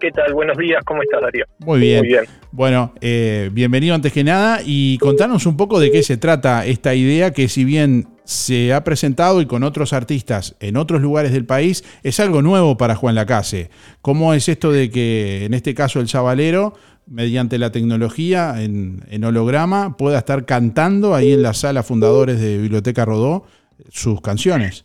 ¿Qué 0.04 0.12
tal? 0.12 0.34
Buenos 0.34 0.58
días, 0.58 0.84
¿cómo 0.84 1.02
estás, 1.02 1.22
Darío? 1.22 1.46
Muy 1.60 1.80
bien. 1.80 2.04
Bueno, 2.52 2.94
eh, 3.00 3.50
bienvenido 3.54 3.96
antes 3.96 4.12
que 4.12 4.26
nada 4.26 4.60
y 4.62 4.98
contanos 4.98 5.46
un 5.46 5.56
poco 5.56 5.80
de 5.80 5.92
qué 5.92 6.04
se 6.04 6.18
trata 6.18 6.66
esta 6.66 6.94
idea 6.94 7.32
que 7.32 7.48
si 7.48 7.64
bien 7.64 8.10
se 8.26 8.74
ha 8.74 8.84
presentado 8.84 9.40
y 9.40 9.46
con 9.46 9.64
otros 9.64 9.94
artistas 9.94 10.58
en 10.60 10.76
otros 10.76 11.02
lugares 11.02 11.32
del 11.32 11.46
país, 11.46 11.86
es 12.04 12.20
algo 12.20 12.42
nuevo 12.42 12.76
para 12.76 12.96
Juan 12.96 13.16
Lacase. 13.16 13.70
¿Cómo 14.02 14.34
es 14.34 14.50
esto 14.50 14.74
de 14.74 14.90
que 14.90 15.46
en 15.46 15.54
este 15.54 15.74
caso 15.74 16.02
el 16.02 16.10
Zabalero, 16.10 16.74
mediante 17.08 17.58
la 17.58 17.72
tecnología 17.72 18.62
en, 18.62 19.06
en 19.10 19.24
holograma, 19.24 19.96
pueda 19.96 20.18
estar 20.18 20.44
cantando 20.44 21.16
ahí 21.16 21.32
en 21.32 21.44
la 21.44 21.54
sala 21.54 21.82
fundadores 21.82 22.42
de 22.42 22.58
Biblioteca 22.58 23.06
Rodó 23.06 23.46
sus 23.90 24.20
canciones? 24.20 24.84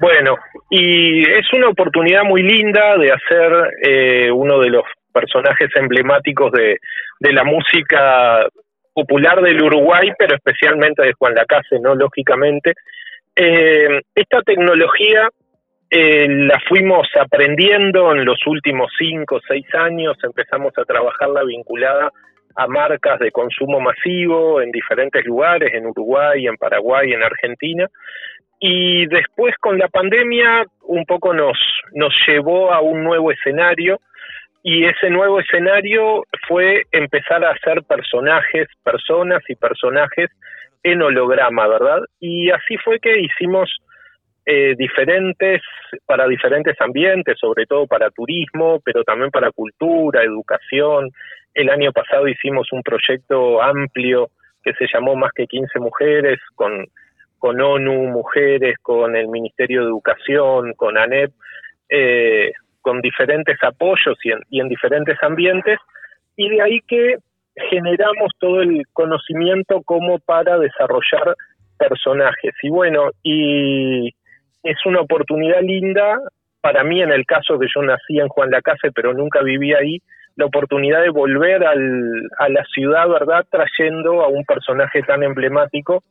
Bueno, 0.00 0.36
y 0.70 1.22
es 1.22 1.52
una 1.52 1.68
oportunidad 1.68 2.24
muy 2.24 2.42
linda 2.42 2.96
de 2.98 3.12
hacer 3.12 3.52
eh, 3.82 4.30
uno 4.30 4.58
de 4.58 4.70
los 4.70 4.84
personajes 5.12 5.70
emblemáticos 5.76 6.50
de, 6.52 6.78
la 7.20 7.44
música 7.44 8.46
popular 8.92 9.40
del 9.40 9.62
Uruguay, 9.62 10.12
pero 10.18 10.36
especialmente 10.36 11.02
de 11.02 11.14
Juan 11.14 11.34
Lacase, 11.34 11.78
¿no? 11.80 11.94
Lógicamente. 11.94 12.74
Eh, 13.34 14.02
esta 14.14 14.42
tecnología 14.42 15.28
eh, 15.90 16.26
la 16.28 16.60
fuimos 16.68 17.06
aprendiendo 17.18 18.12
en 18.12 18.24
los 18.24 18.38
últimos 18.46 18.92
cinco 18.98 19.36
o 19.36 19.40
seis 19.46 19.64
años, 19.74 20.16
empezamos 20.22 20.72
a 20.76 20.84
trabajarla 20.84 21.44
vinculada 21.44 22.10
a 22.56 22.66
marcas 22.66 23.18
de 23.18 23.30
consumo 23.30 23.80
masivo 23.80 24.60
en 24.60 24.70
diferentes 24.70 25.24
lugares, 25.24 25.72
en 25.74 25.86
Uruguay, 25.86 26.46
en 26.46 26.56
Paraguay, 26.56 27.12
en 27.12 27.22
Argentina, 27.22 27.88
y 28.60 29.06
después 29.06 29.54
con 29.60 29.78
la 29.78 29.88
pandemia 29.88 30.64
un 30.82 31.04
poco 31.04 31.34
nos, 31.34 31.58
nos 31.92 32.14
llevó 32.26 32.72
a 32.72 32.80
un 32.80 33.04
nuevo 33.04 33.30
escenario 33.30 34.00
y 34.62 34.86
ese 34.86 35.10
nuevo 35.10 35.40
escenario 35.40 36.24
fue 36.48 36.84
empezar 36.90 37.44
a 37.44 37.50
hacer 37.50 37.82
personajes, 37.82 38.68
personas 38.82 39.42
y 39.48 39.54
personajes 39.56 40.30
en 40.82 41.02
holograma, 41.02 41.66
¿verdad? 41.68 42.00
Y 42.20 42.50
así 42.50 42.78
fue 42.78 42.98
que 43.00 43.20
hicimos 43.20 43.70
eh, 44.46 44.74
diferentes, 44.76 45.62
para 46.06 46.26
diferentes 46.26 46.78
ambientes, 46.80 47.38
sobre 47.38 47.66
todo 47.66 47.86
para 47.86 48.10
turismo, 48.10 48.80
pero 48.84 49.02
también 49.02 49.30
para 49.30 49.50
cultura, 49.50 50.22
educación. 50.22 51.10
El 51.54 51.70
año 51.70 51.92
pasado 51.92 52.28
hicimos 52.28 52.72
un 52.72 52.82
proyecto 52.82 53.62
amplio 53.62 54.30
que 54.62 54.72
se 54.74 54.86
llamó 54.92 55.14
Más 55.14 55.30
que 55.34 55.46
15 55.46 55.78
Mujeres, 55.78 56.38
con 56.54 56.86
con 57.44 57.60
ONU 57.60 58.08
Mujeres, 58.08 58.78
con 58.80 59.14
el 59.14 59.28
Ministerio 59.28 59.82
de 59.82 59.88
Educación, 59.88 60.72
con 60.78 60.96
ANEP, 60.96 61.30
eh, 61.90 62.52
con 62.80 63.02
diferentes 63.02 63.62
apoyos 63.62 64.16
y 64.48 64.60
en, 64.60 64.68
diferentes 64.70 65.22
ambientes, 65.22 65.78
y 66.36 66.48
de 66.48 66.62
ahí 66.62 66.80
que 66.88 67.16
generamos 67.68 68.30
todo 68.38 68.62
el 68.62 68.84
conocimiento 68.94 69.82
como 69.82 70.20
para 70.20 70.56
desarrollar 70.56 71.36
personajes. 71.76 72.54
Y 72.62 72.70
bueno, 72.70 73.10
y 73.22 74.08
es 74.62 74.86
una 74.86 75.02
oportunidad 75.02 75.60
linda 75.60 76.18
para 76.62 76.82
mí 76.82 77.02
en 77.02 77.12
el 77.12 77.26
caso 77.26 77.58
que 77.58 77.66
yo 77.74 77.82
nací 77.82 78.20
en 78.20 78.28
Juan 78.28 78.52
Lacase, 78.52 78.90
pero 78.94 79.12
nunca 79.12 79.42
viví 79.42 79.74
ahí, 79.74 80.00
la 80.36 80.46
oportunidad 80.46 81.02
de 81.02 81.10
volver 81.10 81.64
al, 81.64 82.28
a 82.38 82.48
la 82.48 82.64
ciudad, 82.64 83.08
¿verdad? 83.08 83.46
Trayendo 83.50 84.22
a 84.22 84.28
un 84.28 84.44
personaje 84.44 85.02
tan 85.02 85.22
emblemático 85.22 86.02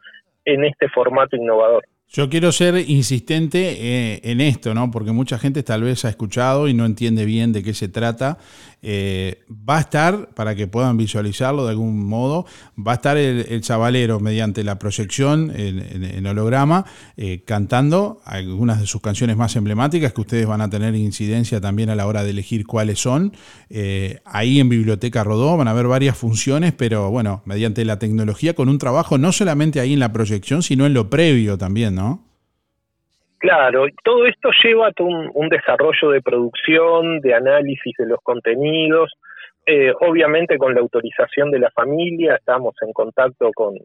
en 0.46 0.66
este 0.66 0.90
formato 0.90 1.36
innovador. 1.36 1.84
Yo 2.16 2.30
quiero 2.30 2.52
ser 2.52 2.88
insistente 2.92 3.76
eh, 3.80 4.22
en 4.24 4.40
esto, 4.40 4.76
¿no? 4.76 4.92
Porque 4.92 5.12
mucha 5.12 5.40
gente 5.40 5.64
tal 5.64 5.82
vez 5.82 6.06
ha 6.06 6.10
escuchado 6.10 6.68
y 6.68 6.74
no 6.76 6.86
entiende 6.86 7.26
bien 7.26 7.52
de 7.54 7.64
qué 7.64 7.74
se 7.74 7.88
trata. 7.88 8.38
Eh, 8.84 9.40
va 9.50 9.78
a 9.78 9.80
estar, 9.80 10.30
para 10.36 10.54
que 10.54 10.68
puedan 10.68 10.96
visualizarlo 10.96 11.64
de 11.64 11.72
algún 11.72 12.06
modo, 12.06 12.46
va 12.78 12.92
a 12.92 12.96
estar 12.96 13.18
el, 13.18 13.62
chavalero 13.62 14.20
mediante 14.20 14.64
la 14.64 14.78
proyección 14.78 15.52
en, 15.56 16.28
holograma, 16.28 16.86
eh, 17.18 17.42
cantando 17.48 18.22
algunas 18.26 18.80
de 18.80 18.86
sus 18.86 19.02
canciones 19.02 19.36
más 19.36 19.56
emblemáticas 19.56 20.14
que 20.14 20.22
ustedes 20.22 20.46
van 20.46 20.62
a 20.62 20.70
tener 20.70 20.94
incidencia 20.94 21.62
también 21.62 21.90
a 21.90 21.96
la 21.96 22.06
hora 22.06 22.24
de 22.24 22.30
elegir 22.30 22.68
cuáles 22.68 23.00
son. 23.00 23.34
ahí 24.26 24.60
en 24.60 24.70
Biblioteca 24.70 25.24
Rodó 25.24 25.58
van 25.58 25.68
a 25.68 25.72
haber 25.72 25.88
varias 25.88 26.16
funciones, 26.16 26.74
pero 26.74 27.10
bueno, 27.10 27.42
mediante 27.46 27.84
la 27.86 27.98
tecnología, 27.98 28.54
con 28.54 28.70
un 28.70 28.78
trabajo 28.78 29.18
no 29.18 29.32
solamente 29.32 29.80
ahí 29.80 29.94
en 29.94 30.00
la 30.00 30.14
proyección, 30.14 30.62
sino 30.62 30.86
en 30.86 30.94
lo 30.94 31.10
previo 31.10 31.58
también, 31.58 31.96
¿no? 31.96 32.03
Claro, 33.44 33.86
todo 34.06 34.26
esto 34.26 34.52
lleva 34.64 34.88
a 34.88 35.04
un, 35.04 35.50
desarrollo 35.50 36.12
de 36.12 36.22
producción, 36.22 37.20
de 37.20 37.34
análisis 37.34 37.94
de 37.98 38.06
los 38.06 38.20
contenidos, 38.24 39.12
eh, 39.66 39.92
obviamente 40.00 40.58
con 40.58 40.74
la 40.74 40.80
autorización 40.80 41.52
de 41.52 41.60
la 41.60 41.70
familia, 41.72 42.36
estamos 42.36 42.74
en 42.82 42.94
contacto 42.94 43.52
con, 43.54 43.76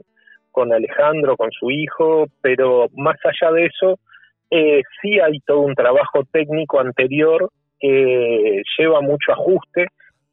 con 0.53 0.73
Alejandro, 0.73 1.37
con 1.37 1.51
su 1.51 1.71
hijo, 1.73 2.27
pero 2.41 2.89
más 2.95 3.17
allá 3.25 3.53
de 3.53 3.67
eso, 3.67 3.99
eh, 4.51 4.83
sí 5.03 5.21
hay 5.21 5.41
todo 5.41 5.61
un 5.61 5.75
trabajo 5.75 6.23
técnico 6.33 6.81
anterior 6.81 7.51
que 7.81 8.63
lleva 8.79 9.01
mucho 9.01 9.33
ajuste. 9.33 9.89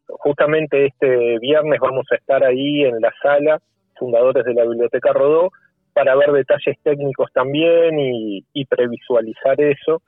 Justamente 0.08 0.86
este 0.86 1.40
viernes 1.40 1.80
vamos 1.80 2.06
a 2.12 2.16
estar 2.16 2.44
ahí 2.44 2.84
en 2.86 3.00
la 3.02 3.12
sala, 3.22 3.60
fundadores 3.98 4.46
de 4.46 4.54
la 4.54 4.64
Biblioteca 4.64 5.14
Rodó, 5.14 5.52
para 5.96 6.14
ver 6.16 6.32
detalles 6.34 6.78
técnicos 6.84 7.32
también 7.34 7.98
y, 7.98 8.66
previsualizar 8.66 9.60
eso. 9.62 10.02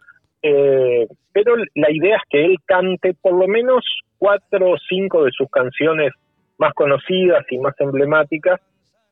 Eh, 0.43 1.07
pero 1.31 1.55
la 1.75 1.89
idea 1.89 2.17
es 2.17 2.23
que 2.29 2.45
él 2.45 2.57
cante 2.65 3.13
por 3.13 3.33
lo 3.33 3.47
menos 3.47 3.83
cuatro 4.17 4.71
o 4.71 4.77
cinco 4.89 5.23
de 5.23 5.31
sus 5.31 5.49
canciones 5.49 6.11
más 6.57 6.73
conocidas 6.73 7.45
y 7.49 7.57
más 7.57 7.73
emblemáticas 7.79 8.59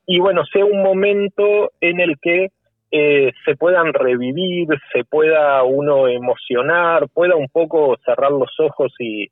y 0.06 0.20
bueno, 0.20 0.44
sea 0.46 0.64
un 0.64 0.82
momento 0.82 1.72
en 1.80 2.00
el 2.00 2.16
que 2.20 2.50
eh, 2.92 3.32
se 3.44 3.56
puedan 3.56 3.92
revivir, 3.92 4.68
se 4.92 5.04
pueda 5.04 5.64
uno 5.64 6.06
emocionar, 6.06 7.08
pueda 7.08 7.34
un 7.34 7.48
poco 7.48 7.96
cerrar 8.04 8.30
los 8.30 8.50
ojos 8.60 8.92
y, 9.00 9.28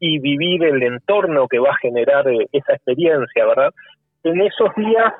vivir 0.00 0.62
el 0.64 0.82
entorno 0.82 1.48
que 1.48 1.58
va 1.58 1.70
a 1.70 1.78
generar 1.78 2.28
eh, 2.28 2.46
esa 2.52 2.74
experiencia, 2.74 3.46
¿verdad? 3.46 3.72
En 4.22 4.38
esos 4.42 4.68
días 4.76 5.14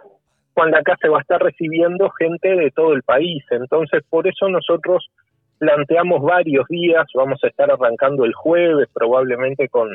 cuando 0.54 0.78
acá 0.78 0.96
se 1.00 1.08
va 1.08 1.18
a 1.18 1.22
estar 1.22 1.42
recibiendo 1.42 2.08
gente 2.10 2.48
de 2.54 2.70
todo 2.70 2.92
el 2.92 3.02
país. 3.02 3.44
Entonces, 3.50 4.02
por 4.08 4.26
eso 4.26 4.48
nosotros 4.48 5.10
planteamos 5.58 6.22
varios 6.22 6.66
días, 6.68 7.06
vamos 7.14 7.42
a 7.42 7.48
estar 7.48 7.70
arrancando 7.70 8.24
el 8.24 8.32
jueves 8.32 8.88
probablemente 8.92 9.68
con, 9.68 9.88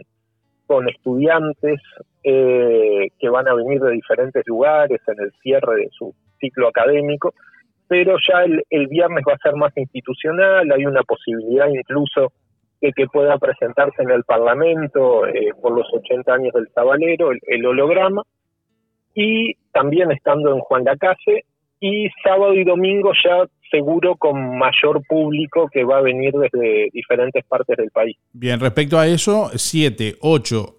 con 0.67 0.89
estudiantes 0.89 1.79
eh, 2.23 3.07
que 3.17 3.29
van 3.29 3.47
a 3.47 3.53
venir 3.53 3.79
de 3.79 3.91
diferentes 3.91 4.45
lugares 4.47 4.99
en 5.07 5.23
el 5.23 5.31
cierre 5.41 5.75
de 5.77 5.89
su 5.91 6.13
ciclo 6.39 6.67
académico, 6.67 7.33
pero 7.87 8.17
ya 8.27 8.43
el, 8.43 8.63
el 8.69 8.87
viernes 8.87 9.23
va 9.27 9.33
a 9.33 9.37
ser 9.37 9.55
más 9.55 9.75
institucional, 9.75 10.71
hay 10.71 10.85
una 10.85 11.03
posibilidad 11.03 11.67
incluso 11.67 12.31
de 12.81 12.93
que 12.93 13.07
pueda 13.07 13.37
presentarse 13.37 14.01
en 14.01 14.11
el 14.11 14.23
Parlamento 14.23 15.27
eh, 15.27 15.49
por 15.61 15.73
los 15.73 15.87
80 15.93 16.33
años 16.33 16.53
del 16.53 16.69
Sabalero, 16.69 17.31
el 17.31 17.65
holograma, 17.65 18.23
y 19.13 19.53
también 19.71 20.11
estando 20.11 20.53
en 20.53 20.59
Juan 20.59 20.83
Lacase 20.83 21.45
y 21.79 22.07
sábado 22.23 22.53
y 22.53 22.63
domingo 22.63 23.11
ya 23.23 23.45
seguro 23.71 24.15
con 24.15 24.57
mayor 24.57 25.01
público 25.07 25.69
que 25.71 25.83
va 25.83 25.99
a 25.99 26.01
venir 26.01 26.33
desde 26.33 26.89
diferentes 26.91 27.45
partes 27.45 27.77
del 27.77 27.91
país. 27.91 28.17
Bien, 28.33 28.59
respecto 28.59 28.97
a 28.97 29.07
eso, 29.07 29.51
7, 29.53 30.15
8, 30.19 30.75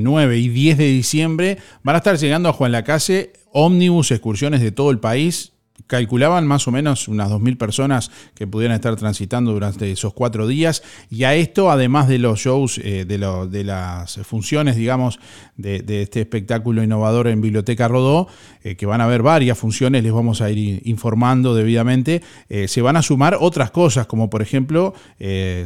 9 0.00 0.36
y 0.36 0.48
10 0.48 0.78
de 0.78 0.84
diciembre 0.84 1.56
van 1.82 1.94
a 1.94 1.98
estar 1.98 2.16
llegando 2.16 2.48
a 2.48 2.52
Juan 2.52 2.72
Lacase 2.72 3.32
ómnibus, 3.52 4.10
excursiones 4.10 4.60
de 4.60 4.72
todo 4.72 4.90
el 4.90 4.98
país 4.98 5.53
calculaban 5.86 6.46
más 6.46 6.66
o 6.66 6.70
menos 6.70 7.08
unas 7.08 7.30
2.000 7.30 7.58
personas 7.58 8.10
que 8.34 8.46
pudieran 8.46 8.76
estar 8.76 8.94
transitando 8.96 9.52
durante 9.52 9.90
esos 9.90 10.14
cuatro 10.14 10.46
días. 10.46 10.82
Y 11.10 11.24
a 11.24 11.34
esto, 11.34 11.70
además 11.70 12.08
de 12.08 12.18
los 12.18 12.40
shows, 12.40 12.78
eh, 12.78 13.04
de, 13.04 13.64
las 13.64 14.16
funciones, 14.26 14.76
digamos, 14.76 15.18
de, 15.56 16.02
este 16.02 16.20
espectáculo 16.20 16.82
innovador 16.82 17.28
en 17.28 17.40
Biblioteca 17.40 17.88
Rodó, 17.88 18.28
eh, 18.62 18.76
que 18.76 18.86
van 18.86 19.00
a 19.00 19.04
haber 19.04 19.22
varias 19.22 19.58
funciones, 19.58 20.02
les 20.02 20.12
vamos 20.12 20.40
a 20.40 20.50
ir 20.50 20.80
informando 20.84 21.54
debidamente, 21.54 22.22
eh, 22.48 22.68
se 22.68 22.80
van 22.80 22.96
a 22.96 23.02
sumar 23.02 23.36
otras 23.40 23.70
cosas, 23.70 24.06
como 24.06 24.30
por 24.30 24.42
ejemplo 24.42 24.94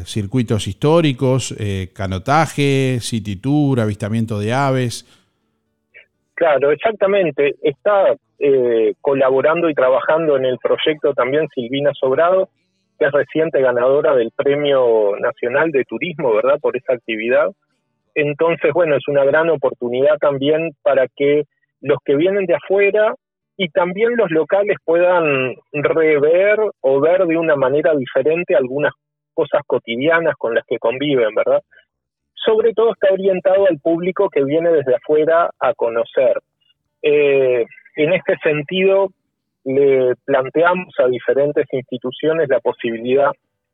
circuitos 0.05 0.66
históricos, 0.66 1.55
canotaje, 1.93 2.98
city 3.01 3.36
tour, 3.36 3.80
avistamiento 3.80 4.39
de 4.39 4.52
aves. 4.52 5.06
Claro, 6.35 6.70
exactamente. 6.70 7.56
Está 7.62 8.16
eh, 8.39 8.94
colaborando 9.01 9.69
y 9.69 9.74
trabajando 9.74 10.36
en 10.36 10.44
el 10.44 10.59
proyecto 10.59 11.15
también 11.15 11.48
Silvina 11.55 11.93
Sobrado, 11.94 12.48
que 12.98 13.06
es 13.06 13.12
reciente 13.12 13.60
ganadora 13.60 14.15
del 14.15 14.31
Premio 14.35 15.16
Nacional 15.19 15.70
de 15.70 15.85
Turismo, 15.85 16.35
¿verdad? 16.35 16.59
Por 16.60 16.77
esa 16.77 16.94
actividad. 16.94 17.48
Entonces, 18.15 18.73
bueno, 18.73 18.97
es 18.97 19.06
una 19.09 19.24
gran 19.24 19.48
oportunidad 19.51 20.19
también 20.19 20.73
para 20.82 21.06
que 21.09 21.44
los 21.81 21.98
que 22.05 22.16
vienen 22.16 22.47
de 22.47 22.55
afuera 22.56 23.15
y 23.56 23.69
también 23.70 24.16
los 24.16 24.31
locales 24.31 24.77
puedan 24.85 25.55
rever 25.73 26.59
o 26.81 27.01
ver 27.01 27.27
de 27.27 27.36
una 27.36 27.56
manera 27.56 27.94
diferente 27.94 28.55
algunas 28.55 28.93
cosas 29.35 29.62
cotidianas 29.66 30.35
con 30.36 30.55
las 30.55 30.65
que 30.66 30.78
conviven, 30.78 31.35
¿verdad? 31.35 31.62
sobre 32.48 32.73
todo 32.73 32.93
está 32.93 33.12
orientado 33.12 33.66
al 33.69 33.78
público 33.78 34.31
que 34.31 34.44
viene 34.44 34.70
desde 34.70 34.94
afuera 34.94 35.51
a 35.59 35.74
conocer. 35.74 36.40
Eh, 37.02 37.66
en 37.98 38.12
este 38.12 38.36
sentido, 38.42 39.10
le 39.64 40.14
planteamos 40.24 40.94
a 40.98 41.08
diferentes 41.08 41.66
instituciones 41.72 42.48
la 42.48 42.60
posibilidad 42.60 43.30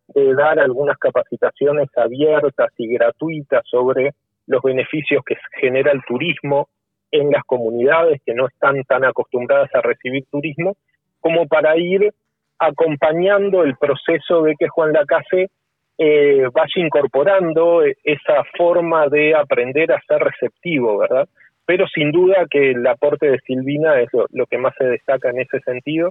de 0.09 0.34
dar 0.34 0.59
algunas 0.59 0.96
capacitaciones 0.98 1.88
abiertas 1.96 2.70
y 2.78 2.92
gratuitas 2.94 3.62
sobre 3.70 4.12
los 4.46 4.62
beneficios 4.62 5.22
que 5.24 5.36
genera 5.60 5.92
el 5.92 6.02
turismo 6.06 6.68
en 7.10 7.30
las 7.30 7.44
comunidades 7.44 8.20
que 8.24 8.34
no 8.34 8.48
están 8.48 8.82
tan 8.84 9.05
acostumbradas 9.05 9.70
a 9.74 9.82
recibir 9.82 10.24
turismo, 10.30 10.74
como 11.20 11.46
para 11.46 11.76
ir 11.76 12.12
acompañando 12.59 13.62
el 13.62 13.76
proceso 13.76 14.42
de 14.42 14.55
que 14.59 14.68
Juan 14.68 14.92
Lacase 14.92 15.51
eh, 15.98 16.48
vaya 16.52 16.74
incorporando 16.76 17.82
esa 17.82 18.42
forma 18.56 19.06
de 19.09 19.34
aprender 19.34 19.92
a 19.92 20.01
ser 20.09 20.18
receptivo, 20.18 20.98
¿verdad? 20.98 21.28
Pero 21.66 21.86
sin 21.89 22.12
duda 22.12 22.47
que 22.51 22.73
el 22.73 22.86
aporte 22.86 23.31
de 23.31 23.39
Silvina 23.47 24.01
es 24.01 24.09
lo, 24.31 24.47
que 24.47 24.59
más 24.59 24.74
se 24.78 24.85
destaca 24.85 25.31
en 25.31 25.41
ese 25.41 25.61
sentido. 25.61 26.11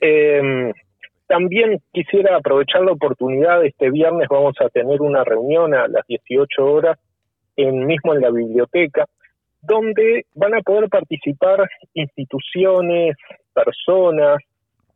Eh, 0.00 0.72
también 1.26 1.80
quisiera 1.92 2.36
aprovechar 2.36 2.82
la 2.82 2.92
oportunidad, 2.92 3.64
este 3.64 3.90
viernes 3.90 4.28
vamos 4.30 4.54
a 4.60 4.68
tener 4.68 5.00
una 5.00 5.24
reunión 5.24 5.74
a 5.74 5.88
las 5.88 6.06
18 6.06 6.64
horas, 6.64 6.98
en, 7.56 7.86
mismo 7.86 8.14
en 8.14 8.20
la 8.20 8.30
biblioteca, 8.30 9.06
donde 9.62 10.26
van 10.34 10.54
a 10.54 10.60
poder 10.60 10.88
participar 10.88 11.68
instituciones, 11.94 13.16
personas, 13.52 14.38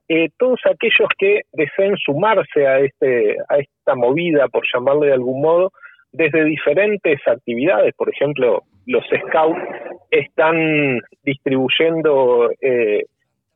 eh, 0.08 0.28
todos 0.38 0.60
aquellos 0.66 1.08
que 1.18 1.42
deseen 1.52 1.96
sumarse 1.96 2.66
a, 2.66 2.78
este, 2.78 3.36
a 3.48 3.58
esta 3.58 3.94
movida, 3.94 4.48
por 4.48 4.64
llamarle 4.72 5.08
de 5.08 5.14
algún 5.14 5.40
modo, 5.40 5.72
desde 6.12 6.44
diferentes 6.44 7.20
actividades. 7.26 7.94
Por 7.94 8.10
ejemplo, 8.10 8.62
los 8.86 9.04
scouts 9.06 9.60
están 10.10 11.00
distribuyendo 11.22 12.50
eh, 12.60 13.04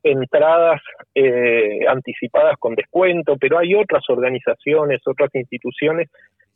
entradas 0.03 0.81
eh, 1.13 1.79
anticipadas 1.87 2.57
con 2.59 2.75
descuento, 2.75 3.35
pero 3.39 3.57
hay 3.57 3.75
otras 3.75 4.03
organizaciones, 4.09 5.01
otras 5.05 5.33
instituciones 5.33 6.09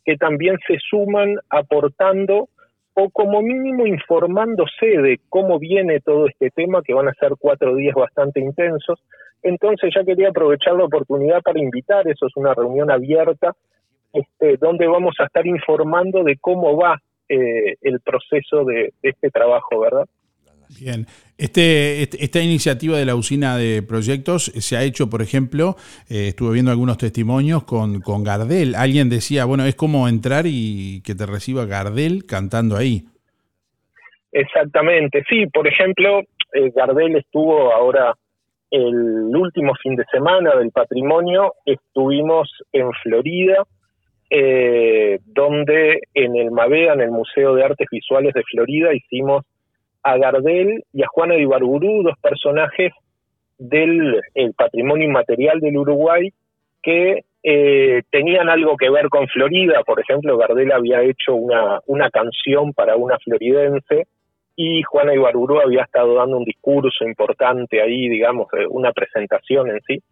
que 0.05 0.15
también 0.15 0.57
se 0.67 0.77
suman 0.79 1.35
aportando 1.49 2.49
o 2.93 3.09
como 3.09 3.41
mínimo 3.41 3.87
informándose 3.87 4.85
de 4.85 5.19
cómo 5.29 5.57
viene 5.59 5.99
todo 5.99 6.27
este 6.27 6.49
tema, 6.51 6.81
que 6.83 6.93
van 6.93 7.07
a 7.07 7.13
ser 7.13 7.33
cuatro 7.39 7.75
días 7.75 7.95
bastante 7.95 8.39
intensos. 8.39 9.01
Entonces 9.41 9.91
ya 9.95 10.03
quería 10.03 10.29
aprovechar 10.29 10.75
la 10.75 10.85
oportunidad 10.85 11.41
para 11.41 11.59
invitar, 11.59 12.07
eso 12.07 12.27
es 12.27 12.35
una 12.35 12.53
reunión 12.53 12.91
abierta, 12.91 13.53
este, 14.13 14.57
donde 14.57 14.87
vamos 14.87 15.15
a 15.19 15.25
estar 15.25 15.45
informando 15.47 16.23
de 16.23 16.37
cómo 16.37 16.77
va 16.77 17.01
eh, 17.29 17.75
el 17.81 17.99
proceso 18.01 18.65
de, 18.65 18.93
de 19.01 19.09
este 19.09 19.29
trabajo, 19.29 19.79
¿verdad? 19.79 20.05
Bien, 20.79 21.07
este, 21.37 22.03
este- 22.03 22.23
esta 22.23 22.41
iniciativa 22.41 22.95
de 22.97 23.05
la 23.05 23.15
usina 23.15 23.57
de 23.57 23.81
proyectos 23.81 24.45
se 24.45 24.77
ha 24.77 24.83
hecho, 24.83 25.09
por 25.09 25.21
ejemplo, 25.23 25.75
eh, 26.09 26.27
estuve 26.29 26.53
viendo 26.53 26.69
algunos 26.69 26.97
testimonios 26.99 27.63
con, 27.63 28.01
con 28.01 28.23
Gardel. 28.23 28.75
Alguien 28.75 29.09
decía, 29.09 29.45
bueno, 29.45 29.65
es 29.65 29.73
como 29.75 30.07
entrar 30.07 30.45
y 30.47 31.01
que 31.03 31.15
te 31.15 31.25
reciba 31.25 31.65
Gardel 31.65 32.25
cantando 32.27 32.77
ahí. 32.77 33.03
Exactamente, 34.31 35.23
sí, 35.27 35.47
por 35.47 35.67
ejemplo, 35.67 36.19
eh, 36.53 36.71
Gardel 36.75 37.15
estuvo 37.15 37.73
ahora 37.73 38.13
el 38.69 39.35
último 39.35 39.73
fin 39.81 39.95
de 39.95 40.05
semana 40.11 40.55
del 40.55 40.69
patrimonio, 40.69 41.53
estuvimos 41.65 42.47
en 42.71 42.91
Florida, 43.01 43.65
eh, 44.29 45.19
donde 45.25 46.01
en 46.13 46.35
el 46.35 46.51
MAVEA, 46.51 46.93
en 46.93 47.01
el 47.01 47.11
Museo 47.11 47.55
de 47.55 47.63
Artes 47.63 47.87
Visuales 47.91 48.33
de 48.33 48.43
Florida, 48.43 48.93
hicimos 48.93 49.45
a 50.03 50.17
Gardel 50.17 50.83
y 50.93 51.03
a 51.03 51.07
Juana 51.07 51.35
de 51.35 51.41
Ibarburú, 51.41 52.03
dos 52.03 52.17
personajes 52.21 52.93
del 53.57 54.21
el 54.33 54.53
patrimonio 54.53 55.05
inmaterial 55.05 55.59
del 55.59 55.77
Uruguay 55.77 56.31
que 56.81 57.25
eh, 57.43 58.01
tenían 58.09 58.49
algo 58.49 58.77
que 58.77 58.89
ver 58.89 59.09
con 59.09 59.27
Florida. 59.27 59.81
Por 59.85 59.99
ejemplo, 59.99 60.37
Gardel 60.37 60.71
había 60.71 61.01
hecho 61.01 61.35
una, 61.35 61.79
una 61.87 62.09
canción 62.09 62.73
para 62.73 62.95
una 62.95 63.17
floridense 63.19 64.07
y 64.55 64.83
Juana 64.83 65.13
Ibarburú 65.13 65.61
había 65.61 65.83
estado 65.83 66.15
dando 66.15 66.37
un 66.37 66.43
discurso 66.43 67.05
importante 67.05 67.81
ahí, 67.81 68.09
digamos, 68.09 68.47
una 68.69 68.91
presentación 68.91 69.69
en 69.69 69.79
sí. 69.87 70.03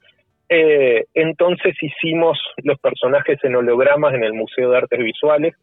Eh, 0.49 1.05
entonces 1.13 1.75
hicimos 1.81 2.39
los 2.63 2.79
personajes 2.79 3.37
en 3.43 3.55
hologramas 3.55 4.13
en 4.13 4.23
el 4.23 4.33
Museo 4.33 4.71
de 4.71 4.77
Artes 4.77 4.99
Visuales, 4.99 5.55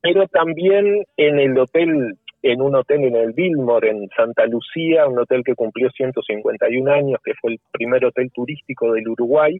pero 0.00 0.28
también 0.28 1.04
en 1.16 1.38
el 1.38 1.58
hotel, 1.58 2.16
en 2.42 2.60
un 2.60 2.76
hotel 2.76 3.04
en 3.04 3.16
el 3.16 3.32
Billmore, 3.32 3.90
en 3.90 4.08
Santa 4.16 4.46
Lucía, 4.46 5.08
un 5.08 5.18
hotel 5.18 5.42
que 5.44 5.54
cumplió 5.54 5.90
151 5.90 6.92
años, 6.92 7.20
que 7.24 7.34
fue 7.40 7.52
el 7.52 7.60
primer 7.72 8.04
hotel 8.04 8.30
turístico 8.32 8.92
del 8.92 9.08
Uruguay. 9.08 9.58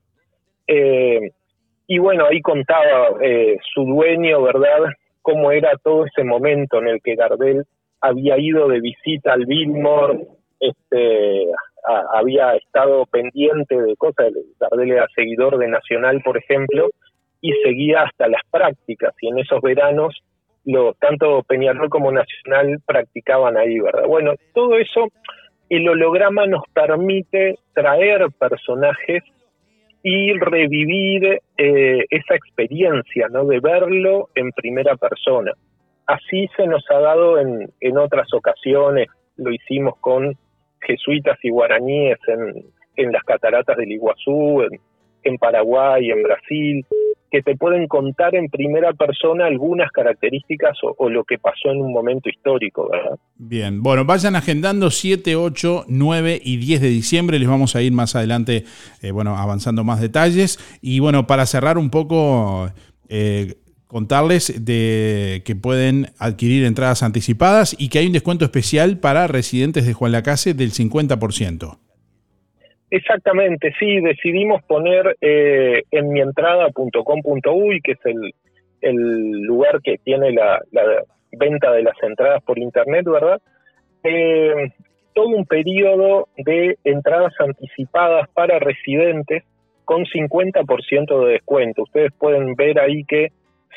Eh, 0.66 1.31
y 1.86 1.98
bueno, 1.98 2.26
ahí 2.26 2.40
contaba 2.40 3.18
eh, 3.22 3.56
su 3.74 3.85
dueño, 3.85 4.43
¿verdad?, 4.43 4.85
cómo 5.22 5.51
era 5.51 5.72
todo 5.82 6.05
ese 6.05 6.22
momento 6.22 6.78
en 6.78 6.89
el 6.89 7.01
que 7.02 7.14
Gardel 7.14 7.64
había 8.01 8.39
ido 8.39 8.68
de 8.68 8.81
visita 8.81 9.32
al 9.32 9.47
Billmore, 9.47 10.26
este, 10.60 11.47
había 12.12 12.55
estado 12.55 13.06
pendiente 13.06 13.81
de 13.81 13.97
cosas, 13.97 14.32
Gardel 14.59 14.93
era 14.93 15.06
seguidor 15.15 15.59
de 15.59 15.69
Nacional, 15.69 16.23
por 16.24 16.39
ejemplo, 16.39 16.90
y 17.40 17.52
seguía 17.62 18.02
hasta 18.02 18.28
las 18.28 18.43
prácticas, 18.51 19.15
y 19.20 19.28
en 19.28 19.39
esos 19.39 19.61
veranos 19.61 20.15
lo, 20.65 20.94
tanto 20.94 21.43
Peñarol 21.43 21.90
como 21.90 22.11
Nacional 22.11 22.78
practicaban 22.86 23.56
ahí, 23.56 23.78
¿verdad? 23.81 24.06
Bueno, 24.06 24.32
todo 24.55 24.78
eso, 24.78 25.09
el 25.69 25.89
holograma 25.89 26.47
nos 26.47 26.62
permite 26.73 27.59
traer 27.74 28.27
personajes 28.39 29.23
y 30.02 30.32
revivir 30.39 31.40
eh, 31.59 32.05
esa 32.11 32.35
experiencia, 32.35 33.28
¿no? 33.31 33.44
De 33.44 33.61
verlo 33.61 34.28
en 34.35 34.51
primera 34.52 34.97
persona. 34.97 35.52
Así 36.06 36.48
se 36.56 36.66
nos 36.66 36.85
ha 36.90 36.98
dado 36.98 37.39
en, 37.39 37.70
en 37.81 37.98
otras 37.98 38.32
ocasiones, 38.32 39.09
lo 39.36 39.51
hicimos 39.51 39.98
con 40.01 40.36
jesuitas 40.85 41.39
y 41.43 41.51
guaraníes 41.51 42.19
en, 42.28 42.65
en 42.97 43.12
las 43.12 43.24
cataratas 43.24 43.77
del 43.77 43.93
Iguazú, 43.93 44.62
en, 44.62 44.81
en 45.24 45.39
Paraguay, 45.39 46.11
en 46.11 46.23
Brasil, 46.23 46.86
que 47.35 47.43
te 47.43 47.56
pueden 47.56 47.89
contar 47.89 48.36
en 48.36 48.48
primera 48.48 48.93
persona 48.93 49.47
algunas 49.47 49.90
características 49.90 50.78
o, 50.97 51.11
lo 51.11 51.24
que 51.24 51.36
pasó 51.36 51.70
en 51.73 51.81
un 51.81 51.93
momento 51.93 52.28
histórico, 52.28 52.89
¿verdad? 52.89 53.19
Bien, 53.35 53.82
bueno, 53.82 54.05
vayan 54.05 54.36
agendando 54.36 54.89
7, 54.89 55.35
8, 55.35 55.86
9 55.89 56.40
y 56.44 56.59
10 56.59 56.81
de 56.81 56.89
diciembre. 56.89 57.40
Les 57.40 57.48
vamos 57.48 57.74
a 57.74 57.82
ir 57.82 57.90
más 57.90 58.15
adelante, 58.15 58.62
eh, 59.02 59.11
bueno, 59.11 59.36
avanzando 59.36 59.82
más 59.82 60.01
detalles. 60.01 60.78
Y 60.81 61.01
bueno, 61.01 61.27
para 61.27 61.44
cerrar 61.47 61.77
un 61.77 61.90
poco, 61.90 62.70
eh, 63.09 63.55
contarles 63.95 64.65
de 64.65 65.43
que 65.47 65.55
pueden 65.55 66.07
adquirir 66.19 66.65
entradas 66.65 67.05
anticipadas 67.05 67.77
y 67.79 67.91
que 67.91 68.01
hay 68.01 68.09
un 68.09 68.12
descuento 68.12 68.45
especial 68.45 68.99
para 68.99 69.29
residentes 69.29 69.87
de 69.87 69.93
Juan 69.93 70.11
Lacase 70.11 70.53
del 70.53 70.71
50%. 70.71 71.79
Exactamente, 72.91 73.73
sí, 73.79 74.01
decidimos 74.01 74.65
poner 74.65 75.16
eh, 75.21 75.85
en 75.93 76.09
mientrada.com.uy, 76.09 77.81
que 77.85 77.93
es 77.93 77.99
el, 78.05 78.35
el 78.81 79.31
lugar 79.43 79.81
que 79.81 79.99
tiene 79.99 80.33
la, 80.33 80.61
la 80.73 80.83
venta 81.31 81.71
de 81.71 81.85
las 81.85 81.95
entradas 82.03 82.43
por 82.43 82.59
internet, 82.59 83.05
¿verdad? 83.07 83.41
Eh, 84.03 84.73
todo 85.12 85.29
un 85.29 85.47
periodo 85.47 86.27
de 86.37 86.79
entradas 86.83 87.33
anticipadas 87.39 88.29
para 88.31 88.59
residentes 88.59 89.45
con 89.85 90.05
50% 90.05 91.27
de 91.27 91.33
descuento. 91.35 91.85
Ustedes 91.85 92.11
pueden 92.19 92.57
ver 92.57 92.81
ahí 92.81 93.05
que 93.05 93.29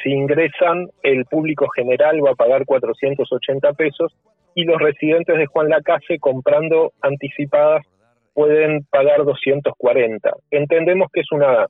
si 0.04 0.12
ingresan, 0.12 0.90
el 1.04 1.26
público 1.26 1.68
general 1.70 2.24
va 2.26 2.32
a 2.32 2.36
pagar 2.36 2.66
480 2.66 3.74
pesos 3.74 4.16
y 4.56 4.64
los 4.64 4.80
residentes 4.80 5.38
de 5.38 5.46
Juan 5.46 5.70
Lacase 5.70 6.20
comprando 6.20 6.94
anticipadas 7.02 7.86
pueden 8.34 8.84
pagar 8.92 9.24
240. 9.24 10.32
Entendemos 10.52 11.10
que 11.12 11.22
es 11.22 11.32
una 11.32 11.66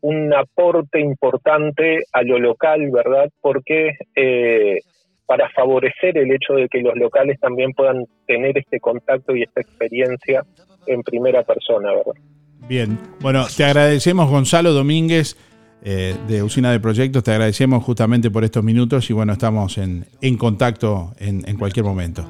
un 0.00 0.32
aporte 0.32 1.00
importante 1.00 2.04
a 2.12 2.22
lo 2.22 2.38
local, 2.38 2.90
¿verdad? 2.92 3.28
Porque 3.40 3.96
eh, 4.14 4.78
para 5.26 5.48
favorecer 5.50 6.16
el 6.16 6.30
hecho 6.30 6.54
de 6.54 6.68
que 6.68 6.80
los 6.80 6.94
locales 6.94 7.40
también 7.40 7.72
puedan 7.72 8.04
tener 8.26 8.56
este 8.56 8.78
contacto 8.78 9.34
y 9.34 9.42
esta 9.42 9.60
experiencia 9.60 10.44
en 10.86 11.02
primera 11.02 11.42
persona, 11.42 11.90
¿verdad? 11.92 12.12
Bien, 12.68 12.98
bueno, 13.20 13.44
te 13.56 13.64
agradecemos 13.64 14.30
Gonzalo 14.30 14.72
Domínguez 14.72 15.36
eh, 15.82 16.16
de 16.26 16.42
Usina 16.42 16.72
de 16.72 16.80
Proyectos, 16.80 17.22
te 17.22 17.30
agradecemos 17.32 17.84
justamente 17.84 18.30
por 18.30 18.44
estos 18.44 18.64
minutos 18.64 19.08
y 19.10 19.12
bueno, 19.12 19.32
estamos 19.32 19.78
en, 19.78 20.06
en 20.20 20.36
contacto 20.36 21.14
en, 21.18 21.46
en 21.48 21.56
cualquier 21.56 21.84
momento. 21.84 22.24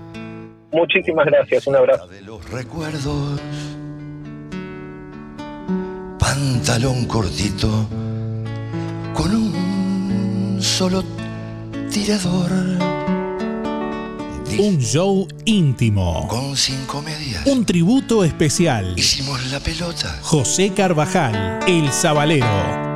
Muchísimas 0.73 1.27
gracias, 1.27 1.67
un 1.67 1.77
abrazo. 1.77 2.09
recuerdos. 2.53 3.41
Pantalón 6.19 7.07
cortito 7.07 7.89
con 9.15 9.35
un 9.35 10.59
solo 10.61 11.03
tirador. 11.91 12.96
Un 14.59 14.79
show 14.81 15.29
íntimo. 15.45 16.27
Con 16.29 16.57
cinco 16.57 17.03
medias. 17.03 17.45
Un 17.47 17.67
tributo 17.67 18.25
especial. 18.25 18.95
Hicimos 18.97 19.45
la 19.51 19.61
pelota. 19.61 20.19
José 20.23 20.73
Carvajal, 20.73 21.61
el 21.67 21.91
Zabalero. 21.93 22.47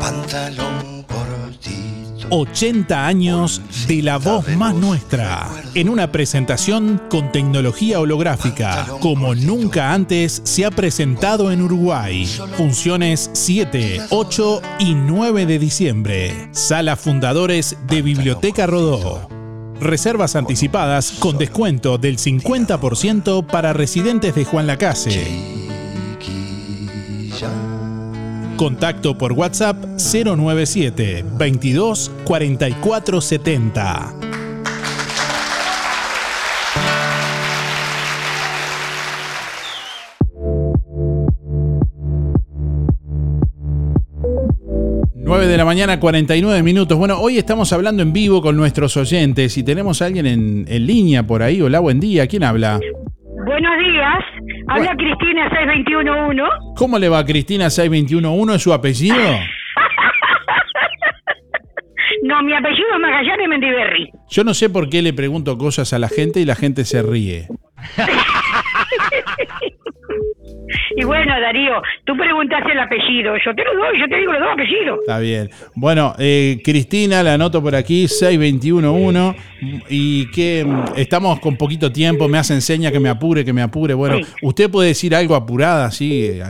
Pantalón 0.00 1.02
cortito. 1.02 2.28
80 2.30 3.06
años 3.06 3.60
de 3.88 4.02
la 4.02 4.16
voz 4.16 4.48
más 4.56 4.74
nuestra. 4.74 5.50
En 5.74 5.90
una 5.90 6.10
presentación 6.10 7.02
con 7.10 7.30
tecnología 7.30 8.00
holográfica, 8.00 8.86
como 9.00 9.34
nunca 9.34 9.92
antes 9.92 10.40
se 10.44 10.64
ha 10.64 10.70
presentado 10.70 11.52
en 11.52 11.60
Uruguay. 11.60 12.26
Funciones 12.56 13.28
7, 13.34 14.02
8 14.08 14.62
y 14.78 14.94
9 14.94 15.44
de 15.44 15.58
diciembre. 15.58 16.48
Sala 16.52 16.96
Fundadores 16.96 17.76
de 17.86 18.00
Biblioteca 18.00 18.66
Rodó. 18.66 19.39
Reservas 19.80 20.36
anticipadas 20.36 21.12
con 21.12 21.38
descuento 21.38 21.96
del 21.96 22.18
50% 22.18 23.46
para 23.46 23.72
residentes 23.72 24.34
de 24.34 24.44
Juan 24.44 24.66
Lacase. 24.66 25.26
Contacto 28.56 29.16
por 29.16 29.32
WhatsApp 29.32 29.82
097 29.96 31.24
22 31.38 32.10
44 32.24 33.20
70. 33.22 34.29
Nueve 45.30 45.46
de 45.46 45.56
la 45.56 45.64
mañana, 45.64 46.00
49 46.00 46.60
minutos. 46.64 46.98
Bueno, 46.98 47.20
hoy 47.20 47.38
estamos 47.38 47.72
hablando 47.72 48.02
en 48.02 48.12
vivo 48.12 48.42
con 48.42 48.56
nuestros 48.56 48.96
oyentes 48.96 49.56
y 49.56 49.62
tenemos 49.62 50.02
a 50.02 50.06
alguien 50.06 50.26
en, 50.26 50.64
en 50.66 50.84
línea 50.84 51.22
por 51.22 51.44
ahí. 51.44 51.62
Hola, 51.62 51.78
buen 51.78 52.00
día. 52.00 52.26
¿Quién 52.26 52.42
habla? 52.42 52.80
Buenos 53.46 53.78
días, 53.78 54.18
habla 54.66 54.92
Cristina 54.96 55.48
6211. 55.50 56.42
¿Cómo 56.74 56.98
le 56.98 57.08
va 57.08 57.24
Cristina 57.24 57.70
6211? 57.70 58.56
¿Es 58.56 58.62
su 58.62 58.72
apellido? 58.72 59.14
No, 62.22 62.42
mi 62.42 62.52
apellido 62.52 62.86
es 62.92 63.00
Magallanes 63.00 63.48
Mendiberri. 63.48 64.10
Yo 64.28 64.44
no 64.44 64.52
sé 64.52 64.68
por 64.68 64.90
qué 64.90 65.00
le 65.00 65.12
pregunto 65.12 65.56
cosas 65.56 65.92
a 65.92 65.98
la 65.98 66.08
gente 66.08 66.38
y 66.40 66.44
la 66.44 66.54
gente 66.54 66.84
se 66.84 67.02
ríe. 67.02 67.46
Y 71.00 71.04
bueno, 71.04 71.40
Darío, 71.40 71.80
tú 72.04 72.16
preguntaste 72.16 72.72
el 72.72 72.80
apellido, 72.80 73.34
yo 73.44 73.54
te 73.54 73.64
lo 73.64 73.74
doy, 73.76 73.98
yo 74.00 74.06
te 74.08 74.16
digo 74.16 74.32
los 74.32 74.40
dos 74.42 74.50
apellidos. 74.52 74.98
Está 75.00 75.18
bien. 75.18 75.48
Bueno, 75.74 76.14
eh, 76.18 76.58
Cristina, 76.64 77.22
la 77.22 77.34
anoto 77.34 77.62
por 77.62 77.74
aquí, 77.74 78.06
6211. 78.08 79.36
Y 79.88 80.30
que 80.30 80.64
mm, 80.66 80.84
estamos 80.96 81.40
con 81.40 81.56
poquito 81.56 81.90
tiempo, 81.92 82.28
me 82.28 82.38
hace 82.38 82.54
enseña 82.54 82.90
que 82.90 83.00
me 83.00 83.08
apure, 83.08 83.44
que 83.44 83.52
me 83.52 83.62
apure. 83.62 83.94
Bueno, 83.94 84.16
Sí. 84.18 84.24
usted 84.42 84.70
puede 84.70 84.88
decir 84.88 85.14
algo 85.14 85.34
apurada, 85.34 85.86
así. 85.86 86.26
eh, 86.26 86.42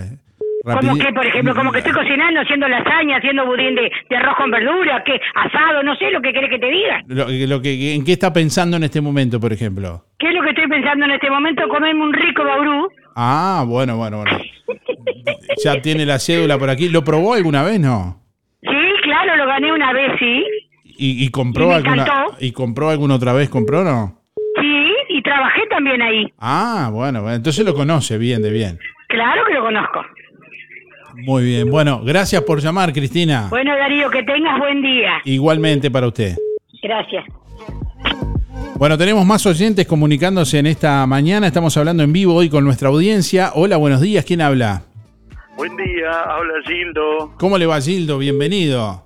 Como 0.65 0.77
rapidi- 0.95 1.07
que, 1.07 1.13
por 1.13 1.27
ejemplo, 1.27 1.55
como 1.55 1.73
que 1.73 1.79
estoy 1.79 1.93
cocinando, 1.93 2.41
haciendo 2.41 2.69
lasaña, 2.69 3.17
haciendo 3.17 3.47
budín 3.47 3.75
de, 3.75 3.91
de 4.11 4.17
arroz 4.17 4.37
con 4.37 4.51
verdura, 4.51 5.03
que 5.05 5.19
asado, 5.35 5.83
no 5.83 5.95
sé 5.97 6.11
lo 6.11 6.21
que 6.21 6.33
querés 6.33 6.51
que 6.51 6.59
te 6.59 6.67
diga. 6.71 7.03
Lo, 7.07 7.27
lo 7.29 7.63
que, 7.63 7.95
¿En 7.95 8.05
qué 8.05 8.13
está 8.13 8.33
pensando 8.33 8.77
en 8.77 8.83
este 8.85 9.01
momento, 9.01 9.41
por 9.41 9.53
ejemplo? 9.53 10.05
¿Qué 10.19 10.29
es 10.29 10.35
lo 10.35 10.43
que 10.43 10.51
estoy 10.51 10.69
pensando 10.69 11.07
en 11.07 11.13
este 11.13 11.31
momento? 11.31 11.67
Comerme 11.69 12.03
un 12.03 12.13
rico 12.13 12.45
baurú. 12.45 12.89
Ah, 13.23 13.65
bueno, 13.67 13.99
bueno, 13.99 14.19
bueno. 14.19 14.31
Ya 15.63 15.83
tiene 15.83 16.07
la 16.07 16.19
cédula 16.19 16.57
por 16.59 16.71
aquí. 16.71 16.89
¿Lo 16.89 17.05
probó 17.05 17.35
alguna 17.35 17.63
vez, 17.63 17.79
no? 17.79 18.19
Sí, 18.63 18.69
claro, 19.03 19.37
lo 19.37 19.47
gané 19.47 19.71
una 19.73 19.93
vez, 19.93 20.13
sí. 20.19 20.43
¿Y, 20.85 21.25
y 21.25 21.29
compró 21.29 21.65
Y 21.67 21.69
me 21.69 21.75
alguna 21.75 22.03
encantó. 22.03 22.37
y 22.41 22.53
compró 22.53 22.89
alguna 22.89 23.17
otra 23.17 23.35
vez? 23.35 23.51
¿Compró 23.51 23.85
no? 23.85 24.23
Sí, 24.59 24.87
y 25.11 25.23
trabajé 25.23 25.67
también 25.69 26.01
ahí. 26.01 26.33
Ah, 26.39 26.89
bueno, 26.93 27.21
bueno, 27.21 27.37
entonces 27.37 27.63
lo 27.65 27.75
conoce 27.75 28.17
bien, 28.17 28.41
de 28.41 28.51
bien. 28.51 28.79
Claro 29.09 29.43
que 29.47 29.53
lo 29.55 29.63
conozco. 29.65 30.01
Muy 31.17 31.45
bien. 31.45 31.71
Bueno, 31.71 32.01
gracias 32.03 32.43
por 32.43 32.61
llamar, 32.61 32.93
Cristina. 32.95 33.49
Bueno, 33.51 33.77
Darío, 33.77 34.09
que 34.11 34.23
tengas 34.23 34.59
buen 34.59 34.81
día. 34.81 35.21
Igualmente 35.25 35.91
para 35.91 36.07
usted. 36.07 36.37
Gracias. 36.83 37.25
Bueno, 38.81 38.97
tenemos 38.97 39.27
más 39.27 39.45
oyentes 39.45 39.87
comunicándose 39.87 40.59
en 40.59 40.67
esta 40.67 41.07
mañana. 41.07 41.47
Estamos 41.47 41.77
hablando 41.77 42.03
en 42.03 42.15
vivo 42.15 42.35
hoy 42.35 42.49
con 42.49 42.65
nuestra 42.65 42.89
audiencia. 42.89 43.51
Hola, 43.55 43.77
buenos 43.77 44.01
días. 44.01 44.25
¿Quién 44.25 44.41
habla? 44.41 44.83
Buen 45.55 45.77
día, 45.77 46.11
habla 46.23 46.55
Gildo. 46.67 47.35
¿Cómo 47.39 47.59
le 47.59 47.67
va, 47.67 47.79
Gildo? 47.79 48.17
Bienvenido. 48.17 49.05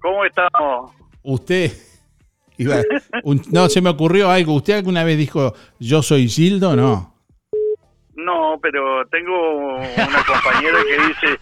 ¿Cómo 0.00 0.24
estamos? 0.24 0.92
Usted. 1.24 1.72
iba- 2.58 2.82
un- 3.24 3.42
no, 3.50 3.68
se 3.68 3.80
me 3.82 3.90
ocurrió 3.90 4.30
algo. 4.30 4.54
¿Usted 4.54 4.74
alguna 4.74 5.02
vez 5.02 5.18
dijo 5.18 5.54
yo 5.80 6.02
soy 6.02 6.28
Gildo? 6.28 6.76
No. 6.76 7.12
No, 8.14 8.60
pero 8.62 9.04
tengo 9.10 9.74
una 9.76 10.24
compañera 10.24 10.78
que 10.88 11.08
dice, 11.08 11.38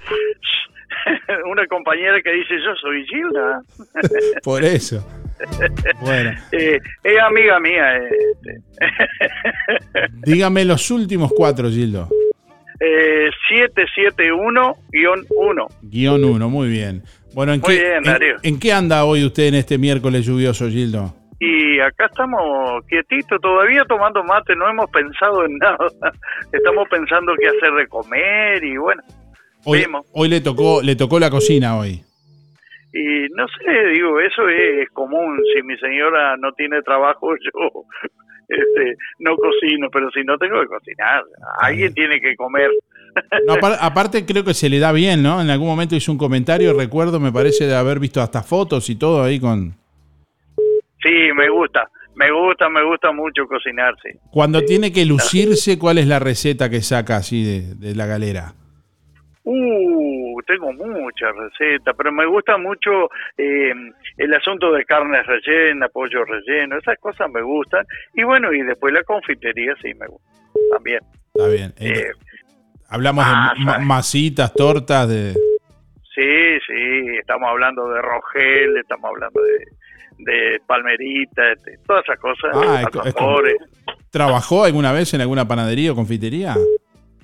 una 1.51 1.67
compañera 1.67 2.23
que 2.23 2.33
dice 2.33 2.55
yo 2.65 2.75
soy 2.81 3.07
Gilda. 3.07 3.63
Por 4.43 4.65
eso. 4.65 5.07
Bueno. 6.01 6.33
Eh, 6.53 6.79
es 7.03 7.19
amiga 7.21 7.59
mía. 7.61 7.97
este. 7.97 8.61
Dígame 10.25 10.65
los 10.65 10.91
últimos 10.91 11.33
cuatro, 11.37 11.69
Gildo. 11.71 12.09
Eh, 12.81 13.29
771-1. 13.51 15.67
Guión 15.83 16.25
uno, 16.25 16.49
muy 16.49 16.69
bien. 16.69 17.03
Bueno, 17.35 17.53
¿en 17.53 17.61
Muy 17.61 17.77
qué, 17.77 17.83
bien, 18.01 18.07
en- 18.07 18.37
en, 18.43 18.59
qué 18.61 18.73
anda 18.73 19.05
hoy 19.05 19.25
usted 19.25 19.45
en 19.45 19.55
este 19.55 19.79
miércoles 19.79 20.25
lluvioso, 20.27 20.69
Gildo? 20.69 21.15
Y 21.41 21.79
acá 21.81 22.07
estamos 22.07 22.85
quietitos, 22.89 23.41
todavía 23.41 23.85
tomando 23.89 24.23
mate, 24.25 24.55
no 24.57 24.69
hemos 24.69 24.89
pensado 24.91 25.45
en 25.45 25.57
nada. 25.59 25.77
Estamos 26.53 26.89
pensando 26.89 27.33
qué 27.41 27.49
hacer 27.49 27.73
de 27.79 27.87
comer 27.89 28.63
y 28.65 28.77
bueno, 28.77 29.03
Hoy, 29.67 29.81
Vemos. 29.81 30.05
hoy 30.13 30.29
le 30.29 30.43
tocó, 30.43 30.83
le 30.83 30.95
tocó 30.95 31.19
la 31.19 31.31
cocina 31.31 31.79
hoy. 31.79 32.03
Y 32.97 33.27
no 33.35 33.45
sé, 33.49 33.89
digo, 33.93 34.21
eso 34.21 34.49
es 34.49 34.89
común. 34.91 35.41
Si 35.53 35.63
mi 35.63 35.77
señora 35.79 36.37
no 36.37 36.53
tiene 36.53 36.81
trabajo, 36.83 37.35
yo 37.45 37.85
este, 38.49 38.97
no 39.19 39.37
cocino, 39.37 39.89
pero 39.93 40.11
si 40.13 40.23
no 40.23 40.39
tengo 40.39 40.61
que 40.61 40.69
cocinar, 40.69 41.25
alguien 41.59 41.93
tiene 41.93 42.21
que 42.21 42.37
comer. 42.37 42.71
No, 43.49 43.55
aparte 43.81 44.25
creo 44.25 44.45
que 44.45 44.55
se 44.55 44.69
le 44.71 44.79
da 44.79 44.93
bien, 44.93 45.25
¿no? 45.25 45.41
En 45.41 45.51
algún 45.51 45.67
momento 45.67 45.97
hizo 45.97 46.13
un 46.13 46.19
comentario, 46.19 46.73
recuerdo, 46.73 47.19
me 47.19 47.33
parece 47.33 47.67
de 47.67 47.75
haber 47.75 47.99
visto 47.99 48.21
hasta 48.21 48.45
fotos 48.45 48.89
y 48.89 48.97
todo 48.97 49.25
ahí 49.25 49.41
con... 49.41 49.73
Sí, 51.03 51.33
me 51.37 51.51
gusta, 51.51 51.89
me 52.15 52.31
gusta, 52.31 52.69
me 52.69 52.85
gusta 52.85 53.11
mucho 53.11 53.45
cocinar, 53.49 53.95
sí. 54.05 54.17
Cuando 54.31 54.63
tiene 54.63 54.93
que 54.93 55.05
lucirse, 55.05 55.81
¿cuál 55.81 55.99
es 55.99 56.07
la 56.07 56.21
receta 56.21 56.71
que 56.71 56.81
saca 56.81 57.17
así 57.17 57.43
de, 57.43 57.75
de 57.75 57.97
la 57.97 58.07
galera? 58.07 58.55
Uh, 59.47 60.41
tengo 60.47 60.73
muchas 60.73 61.31
recetas, 61.37 61.95
pero 61.97 62.11
me 62.11 62.25
gusta 62.25 62.57
mucho 62.57 63.11
eh, 63.37 63.75
el 64.17 64.35
asunto 64.35 64.73
de 64.73 64.85
carne 64.87 65.23
rellena, 65.23 65.89
pollo 65.89 66.25
relleno, 66.25 66.79
esas 66.79 66.99
cosas 66.99 67.31
me 67.31 67.43
gustan. 67.43 67.85
Y 68.15 68.23
bueno, 68.25 68.53
y 68.55 68.63
después 68.63 68.95
la 68.95 69.03
confitería 69.05 69.75
sí 69.83 69.93
me 69.95 70.07
gusta 70.07 70.29
también. 70.73 71.01
Está 71.35 71.49
bien. 71.49 71.75
Eh, 71.79 72.11
hablamos 72.89 73.27
de 73.27 73.65
ma- 73.65 73.79
masitas, 73.81 74.55
tortas, 74.55 75.09
de... 75.09 75.35
Sí, 76.15 76.59
sí, 76.67 77.17
estamos 77.19 77.49
hablando 77.51 77.89
de 77.91 78.01
rogel, 78.01 78.77
estamos 78.79 79.11
hablando 79.11 79.43
de, 79.43 79.67
de 80.33 80.61
palmerita, 80.67 81.43
de 81.43 81.79
todas 81.87 82.03
esas 82.05 82.19
cosas, 82.19 82.51
Ah, 82.55 82.83
es 83.05 83.15
es. 83.15 83.57
¿Trabajó 84.11 84.65
alguna 84.65 84.93
vez 84.93 85.13
en 85.13 85.21
alguna 85.21 85.47
panadería 85.47 85.93
o 85.93 85.95
confitería? 85.97 86.55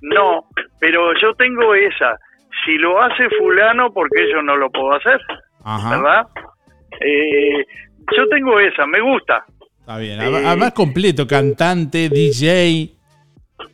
No, 0.02 0.46
pero 0.78 1.12
yo 1.20 1.34
tengo 1.34 1.74
esa. 1.74 2.18
Si 2.64 2.76
lo 2.78 3.00
hace 3.00 3.28
fulano, 3.38 3.92
¿por 3.92 4.08
qué 4.10 4.30
yo 4.32 4.42
no 4.42 4.56
lo 4.56 4.70
puedo 4.70 4.94
hacer? 4.96 5.20
Ajá. 5.64 5.90
¿Verdad? 5.90 6.26
Eh, 7.00 7.64
yo 8.16 8.28
tengo 8.28 8.58
esa, 8.60 8.86
me 8.86 9.00
gusta. 9.00 9.44
Está 9.80 9.98
bien. 9.98 10.20
Además- 10.20 10.72
completo, 10.72 11.26
cantante, 11.26 12.08
DJ. 12.08 12.90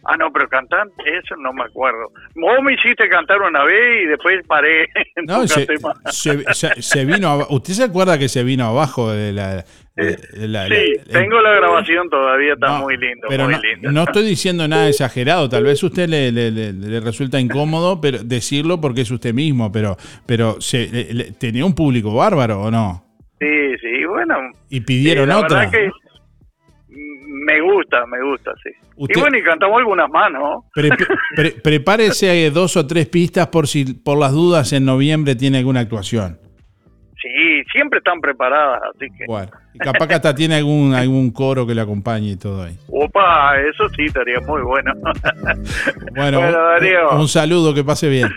Ah, 0.09 0.17
no, 0.17 0.33
pero 0.33 0.49
cantar, 0.49 0.87
eso 1.05 1.37
no 1.37 1.53
me 1.53 1.63
acuerdo. 1.63 2.11
Vos 2.35 2.59
me 2.63 2.75
hiciste 2.75 3.09
cantar 3.09 3.41
una 3.41 3.65
vez 3.65 4.05
y 4.05 4.07
después 4.07 4.45
paré. 4.47 4.89
No, 5.27 5.47
se, 5.47 5.67
se- 6.11 6.55
se- 6.55 6.83
se 6.83 7.05
vino. 7.05 7.39
¿Usted 7.51 7.73
se 7.73 7.85
acuerda 7.85 8.19
que 8.19 8.29
se 8.29 8.45
vino 8.45 8.67
abajo 8.67 9.11
de 9.13 9.33
la. 9.33 9.65
De 9.97 10.49
la- 10.49 10.67
Sí, 10.69 10.75
la- 11.07 11.21
tengo 11.21 11.41
la 11.41 11.51
grabación 11.53 12.09
todavía, 12.11 12.53
está 12.53 12.79
muy 12.81 12.97
lindo, 12.99 13.27
Pero 13.31 13.45
muy 13.45 13.55
no, 13.55 13.61
lindo. 13.63 13.93
no 13.93 14.03
estoy 14.03 14.25
diciendo 14.27 14.69
nada 14.69 14.89
exagerado, 14.89 15.49
tal 15.49 15.65
vez 15.65 15.83
a 15.83 15.87
usted 15.87 16.09
le, 16.09 16.31
le- 16.31 16.51
le- 16.51 16.73
le 16.75 17.01
resulta 17.01 17.41
incómodo 17.41 18.01
pero 18.01 18.19
decirlo 18.23 18.81
porque 18.81 19.01
es 19.03 19.11
usted 19.11 19.33
mismo, 19.33 19.73
pero, 19.73 19.97
pero 20.27 20.61
se, 20.61 20.89
le- 20.89 21.15
le- 21.15 21.33
tenía 21.33 21.65
un 21.65 21.75
público 21.75 22.15
bárbaro 22.15 22.61
o 22.63 22.71
no? 22.71 23.05
Sí, 23.41 23.47
sí, 23.81 24.05
bueno. 24.07 24.35
Y 24.71 24.81
pidieron 24.81 25.25
sí, 25.25 25.29
la 25.29 25.39
otra. 25.39 25.59
verdad 25.61 25.73
que 25.73 25.91
me 26.89 27.61
gusta, 27.61 28.05
me 28.07 28.23
gusta, 28.23 28.53
sí. 28.63 28.71
Usted- 28.97 29.17
Y 29.17 29.21
bueno, 29.21 29.39
y 29.39 29.43
cantamos 29.43 29.79
algunas 29.79 30.09
más, 30.11 30.33
¿no? 30.33 30.65
Pre- 30.75 30.91
pre- 31.37 31.51
prepárese 31.53 32.51
dos 32.51 32.77
o 32.77 32.87
tres 32.87 33.07
pistas 33.09 33.49
por 33.49 33.67
si 33.69 33.95
por 33.95 34.19
las 34.19 34.33
dudas 34.33 34.73
en 34.73 34.85
noviembre 34.85 35.37
tiene 35.37 35.59
alguna 35.59 35.81
actuación. 35.81 36.39
Sí, 37.23 37.63
siempre 37.73 37.99
están 37.99 38.21
preparadas, 38.21 38.81
así 38.95 39.07
que... 39.17 39.25
Bueno, 39.27 39.51
y 39.75 39.79
capaz 39.79 40.07
que 40.07 40.15
hasta 40.15 40.35
tiene 40.35 40.57
algún, 40.57 40.95
algún 40.95 41.31
coro 41.31 41.67
que 41.67 41.75
le 41.75 41.81
acompañe 41.81 42.29
y 42.33 42.37
todo 42.37 42.63
ahí. 42.65 42.77
Opa, 42.89 43.59
eso 43.61 43.89
sí 43.97 44.05
estaría 44.05 44.39
muy 44.41 44.61
bueno. 44.63 44.93
Bueno, 46.15 46.41
Bueno, 46.41 46.41
un- 46.41 46.53
Darío. 46.53 47.11
un, 47.19 47.29
saludo, 47.29 47.75
que 47.75 47.83
pase 47.85 48.09
bien. 48.09 48.29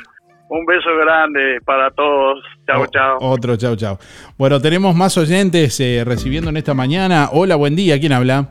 Un 0.49 0.65
beso 0.65 0.89
grande 1.03 1.59
para 1.65 1.91
todos. 1.91 2.43
Chao, 2.65 2.85
chao. 2.87 3.17
Otro, 3.21 3.55
chau, 3.57 3.75
chau. 3.75 3.97
Bueno, 4.37 4.59
tenemos 4.59 4.95
más 4.95 5.15
oyentes 5.17 5.79
eh, 5.79 6.03
recibiendo 6.05 6.49
en 6.49 6.57
esta 6.57 6.73
mañana. 6.73 7.29
Hola, 7.31 7.55
buen 7.55 7.75
día, 7.75 7.99
¿quién 7.99 8.13
habla? 8.13 8.47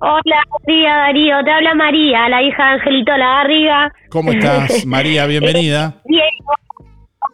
Hola, 0.00 0.36
buen 0.50 0.64
día 0.80 0.94
Darío, 0.96 1.36
te 1.44 1.50
habla 1.50 1.74
María, 1.74 2.28
la 2.28 2.42
hija 2.42 2.62
de 2.64 2.70
Angelito 2.74 3.16
Lagarriga. 3.16 3.92
¿Cómo 4.10 4.32
estás, 4.32 4.84
María? 4.86 5.26
Bienvenida. 5.26 5.94
Bien, 6.04 6.22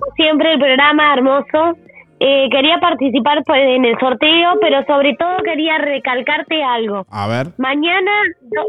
como 0.01 0.14
siempre 0.14 0.52
el 0.55 0.59
programa 0.59 1.12
hermoso. 1.14 1.77
Eh, 2.22 2.48
quería 2.51 2.78
participar 2.78 3.43
pues, 3.47 3.60
en 3.62 3.85
el 3.86 3.98
sorteo, 3.98 4.59
pero 4.60 4.85
sobre 4.85 5.14
todo 5.14 5.39
quería 5.43 5.78
recalcarte 5.78 6.62
algo. 6.62 7.06
A 7.10 7.27
ver, 7.28 7.47
Mañana, 7.56 8.10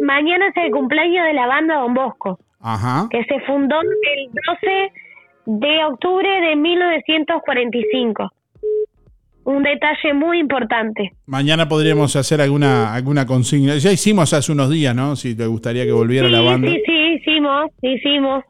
mañana 0.01 0.47
es 0.47 0.55
el 0.63 0.71
cumpleaños 0.71 1.25
de 1.25 1.33
la 1.33 1.47
banda 1.47 1.75
Don 1.79 1.93
Bosco, 1.93 2.39
ajá. 2.61 3.07
que 3.09 3.21
se 3.25 3.41
fundó 3.41 3.81
el 3.81 4.29
12 4.47 4.91
de 5.47 5.83
octubre 5.83 6.29
de 6.29 6.55
1945. 6.55 8.29
Un 9.43 9.63
detalle 9.63 10.13
muy 10.13 10.39
importante. 10.39 11.11
Mañana 11.25 11.67
podríamos 11.67 12.15
hacer 12.15 12.39
alguna, 12.39 12.93
alguna 12.93 13.25
consigna. 13.25 13.75
Ya 13.75 13.91
hicimos 13.91 14.31
hace 14.33 14.51
unos 14.53 14.69
días, 14.69 14.95
¿no? 14.95 15.17
Si 15.17 15.35
te 15.35 15.45
gustaría 15.47 15.83
que 15.83 15.91
volviera 15.91 16.27
sí, 16.27 16.33
la 16.33 16.41
banda. 16.41 16.69
sí, 16.69 16.81
sí, 16.85 17.13
hicimos, 17.15 17.71
hicimos. 17.81 18.45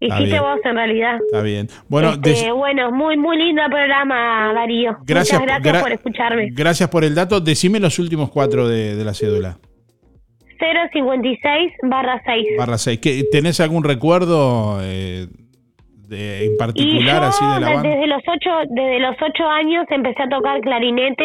Hiciste 0.00 0.38
vos 0.38 0.58
en 0.64 0.74
realidad. 0.76 1.18
Está 1.26 1.42
bien. 1.42 1.66
Bueno, 1.88 2.10
Este, 2.22 2.52
bueno, 2.52 2.92
muy 2.92 3.16
muy 3.16 3.36
lindo 3.36 3.62
el 3.62 3.70
programa, 3.70 4.52
Darío. 4.54 4.96
Gracias 5.04 5.40
Muchas 5.40 5.56
por- 5.56 5.62
gracias 5.64 5.74
gra- 5.74 5.82
por 5.82 5.92
escucharme. 5.92 6.48
gracias 6.52 6.88
por 6.88 7.04
el 7.04 7.14
dato. 7.16 7.40
Decime 7.40 7.80
los 7.80 7.98
últimos 7.98 8.30
cuatro 8.30 8.68
de, 8.68 8.94
de 8.94 9.04
la 9.04 9.12
cédula. 9.14 9.58
056 10.92 11.72
barra 11.82 12.20
6. 12.24 12.46
Barra 12.58 12.78
6. 12.78 13.00
¿Tenés 13.30 13.60
algún 13.60 13.84
recuerdo 13.84 14.78
eh, 14.82 15.26
de, 16.08 16.46
en 16.46 16.56
particular 16.56 17.22
yo 17.22 17.28
así 17.28 17.44
de 17.44 17.60
la 17.60 17.74
banda? 17.74 17.88
desde 17.88 18.06
los 18.06 18.22
ocho 18.26 18.50
desde 18.70 18.98
los 19.00 19.16
ocho 19.20 19.46
años 19.48 19.84
empecé 19.90 20.22
a 20.22 20.28
tocar 20.28 20.60
clarinete 20.60 21.24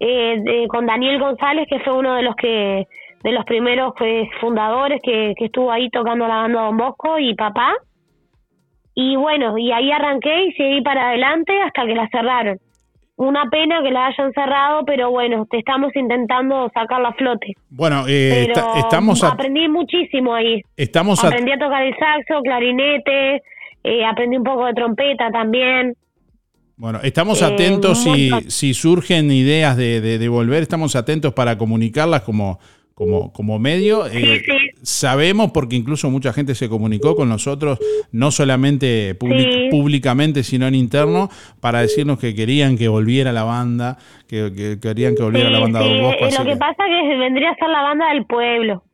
eh, 0.00 0.36
de- 0.42 0.66
con 0.68 0.86
Daniel 0.86 1.18
González 1.18 1.66
que 1.68 1.78
fue 1.80 1.96
uno 1.96 2.14
de 2.14 2.22
los 2.22 2.34
que 2.36 2.86
de 3.24 3.32
los 3.32 3.44
primeros 3.44 3.94
pues, 3.98 4.28
fundadores 4.40 5.00
que, 5.02 5.32
que 5.36 5.46
estuvo 5.46 5.72
ahí 5.72 5.88
tocando 5.90 6.28
la 6.28 6.36
banda 6.42 6.62
Don 6.62 6.76
Bosco 6.76 7.18
y 7.18 7.34
papá. 7.34 7.72
Y 8.94 9.16
bueno 9.16 9.58
y 9.58 9.72
ahí 9.72 9.90
arranqué 9.90 10.46
y 10.46 10.52
seguí 10.52 10.80
para 10.82 11.08
adelante 11.08 11.52
hasta 11.62 11.84
que 11.84 11.94
la 11.94 12.08
cerraron. 12.10 12.58
Una 13.16 13.44
pena 13.50 13.80
que 13.82 13.90
la 13.90 14.06
hayan 14.06 14.32
cerrado 14.32 14.84
pero 14.84 15.10
bueno 15.10 15.46
te 15.50 15.58
estamos 15.58 15.90
intentando 15.96 16.70
sacarla 16.74 17.08
a 17.08 17.14
flote. 17.14 17.54
Bueno, 17.70 18.04
eh, 18.08 18.52
estamos, 18.76 19.24
a- 19.24 19.28
aprendí 19.28 19.68
muchísimo 19.68 20.34
ahí. 20.34 20.62
Estamos 20.76 21.24
aprendí 21.24 21.50
a 21.52 21.58
tocar 21.58 21.82
el 21.82 21.94
saxo, 21.96 22.40
clarinete, 22.42 23.42
eh, 23.84 24.04
aprendí 24.04 24.36
un 24.36 24.44
poco 24.44 24.66
de 24.66 24.74
trompeta 24.74 25.30
también. 25.32 25.94
Bueno, 26.76 26.98
estamos 27.02 27.40
Eh, 27.42 27.46
atentos 27.46 28.04
si 28.48 28.74
surgen 28.74 29.30
ideas 29.30 29.76
de, 29.76 30.00
de- 30.00 30.18
de 30.18 30.28
volver, 30.28 30.62
estamos 30.62 30.94
atentos 30.94 31.32
para 31.32 31.56
comunicarlas 31.56 32.22
como, 32.22 32.58
como, 32.94 33.32
como 33.32 33.58
medio. 33.58 34.06
Eh, 34.06 34.42
Sabemos, 34.82 35.50
porque 35.52 35.76
incluso 35.76 36.10
mucha 36.10 36.32
gente 36.32 36.54
se 36.54 36.68
comunicó 36.68 37.16
con 37.16 37.28
nosotros, 37.28 37.78
no 38.12 38.30
solamente 38.30 39.16
Sí. 39.18 39.68
públicamente, 39.70 40.42
sino 40.42 40.66
en 40.66 40.74
interno, 40.74 41.30
para 41.60 41.80
decirnos 41.80 42.18
que 42.18 42.34
querían 42.34 42.76
que 42.76 42.88
volviera 42.88 43.32
la 43.32 43.44
banda, 43.44 43.96
que, 44.28 44.52
que 44.54 44.78
querían 44.80 45.14
que 45.14 45.22
volviera 45.22 45.48
la 45.50 45.60
banda 45.60 45.82
sí, 45.82 45.88
Don 45.88 46.02
Bosco. 46.02 46.24
lo 46.24 46.44
que 46.44 46.50
que- 46.50 46.56
pasa 46.56 46.84
que 46.86 47.16
vendría 47.16 47.50
a 47.50 47.54
ser 47.56 47.68
la 47.70 47.82
banda 47.82 48.08
del 48.12 48.26
pueblo. 48.26 48.84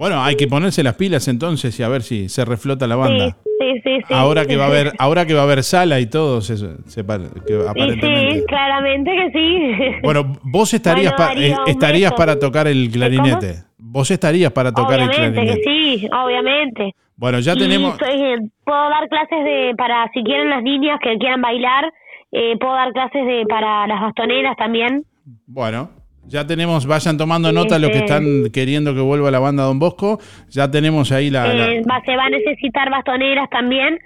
Bueno, 0.00 0.24
hay 0.24 0.34
que 0.34 0.46
ponerse 0.46 0.82
las 0.82 0.94
pilas 0.94 1.28
entonces 1.28 1.78
y 1.78 1.82
a 1.82 1.88
ver 1.88 2.00
si 2.02 2.30
se 2.30 2.46
reflota 2.46 2.86
la 2.86 2.96
banda. 2.96 3.36
Sí, 3.44 3.80
sí, 3.84 3.98
sí. 4.08 4.14
ahora 4.14 4.46
que 4.46 4.56
va 4.56 4.64
a 4.64 4.68
haber, 4.68 4.92
ahora 4.98 5.26
que 5.26 5.34
va 5.34 5.40
a 5.40 5.44
haber 5.44 5.62
sala 5.62 6.00
y 6.00 6.06
todo, 6.06 6.40
se, 6.40 6.56
se 6.56 7.04
que 7.46 7.54
aparentemente. 7.68 8.38
sí, 8.40 8.44
claramente 8.46 9.10
que 9.14 9.30
sí. 9.30 9.96
Bueno, 10.02 10.38
vos 10.42 10.72
estarías, 10.72 11.12
Bueno, 11.14 11.34
Darío, 11.34 11.52
eh, 11.54 11.58
estarías 11.66 12.12
para 12.14 12.38
tocar 12.38 12.66
el 12.66 12.90
clarinete. 12.90 13.56
Vos 13.76 14.10
estarías 14.10 14.50
para 14.52 14.72
tocar 14.72 15.00
el 15.00 15.10
obviamente 15.10 15.34
clarinete. 15.42 15.60
que 15.62 15.70
sí, 16.00 16.08
obviamente. 16.10 16.94
Bueno, 17.16 17.38
ya 17.40 17.54
tenemos. 17.54 17.98
soy- 17.98 18.22
eh, 18.22 18.36
puedo 18.64 18.88
dar 18.88 19.06
clases 19.10 19.44
de 19.44 19.74
para 19.76 20.10
si 20.14 20.22
quieren 20.24 20.48
las 20.48 20.62
niñas 20.62 20.98
que 21.02 21.18
quieran 21.18 21.42
bailar, 21.42 21.92
eh, 22.32 22.56
puedo 22.58 22.72
dar 22.72 22.90
clases 22.94 23.26
de 23.26 23.44
para 23.46 23.86
las 23.86 24.00
bastoneras 24.00 24.56
también. 24.56 25.04
Bueno, 25.46 25.90
ya 26.30 26.46
tenemos. 26.46 26.86
Vayan 26.86 27.18
tomando 27.18 27.52
nota 27.52 27.78
los 27.78 27.90
que 27.90 27.98
están 27.98 28.24
queriendo 28.52 28.94
que 28.94 29.00
vuelva 29.00 29.30
la 29.30 29.38
banda 29.40 29.64
Don 29.64 29.78
Bosco. 29.78 30.18
Ya 30.48 30.70
tenemos 30.70 31.12
ahí 31.12 31.28
la. 31.30 31.46
Eh, 31.52 31.82
se 32.06 32.16
va 32.16 32.24
a 32.24 32.30
necesitar 32.30 32.90
bastoneras 32.90 33.50
también. 33.50 33.98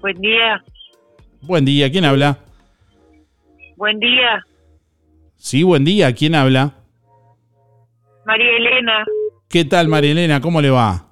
Buen 0.00 0.20
día, 0.20 0.62
Buen 1.42 1.64
día. 1.64 1.90
¿Quién 1.90 2.04
habla? 2.04 2.38
buen 3.76 3.98
día, 3.98 4.42
Sí, 5.36 5.62
buen 5.64 5.84
día. 5.84 6.12
¿Quién 6.14 6.34
habla? 6.34 6.72
María 8.24 8.56
Elena. 8.56 9.04
¿Qué 9.48 9.64
tal, 9.64 9.88
María 9.88 10.12
Elena? 10.12 10.40
¿Cómo 10.40 10.60
le 10.60 10.70
va? 10.70 11.06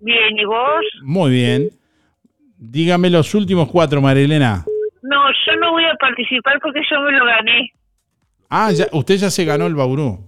Bien, 0.00 0.36
¿y 0.38 0.44
vos? 0.44 0.84
Muy 1.02 1.30
bien. 1.32 1.70
Dígame 2.58 3.10
los 3.10 3.34
últimos 3.34 3.68
cuatro, 3.70 4.00
María 4.00 4.24
Elena. 4.24 4.64
No, 5.02 5.16
yo 5.46 5.56
no 5.60 5.72
voy 5.72 5.84
a 5.84 5.94
participar 6.00 6.58
porque 6.62 6.80
yo 6.90 7.00
me 7.00 7.12
lo 7.12 7.24
gané. 7.26 7.70
Ah, 8.48 8.70
ya, 8.72 8.86
usted 8.92 9.16
ya 9.16 9.30
se 9.30 9.44
ganó 9.44 9.66
el 9.66 9.74
Bauru. 9.74 10.25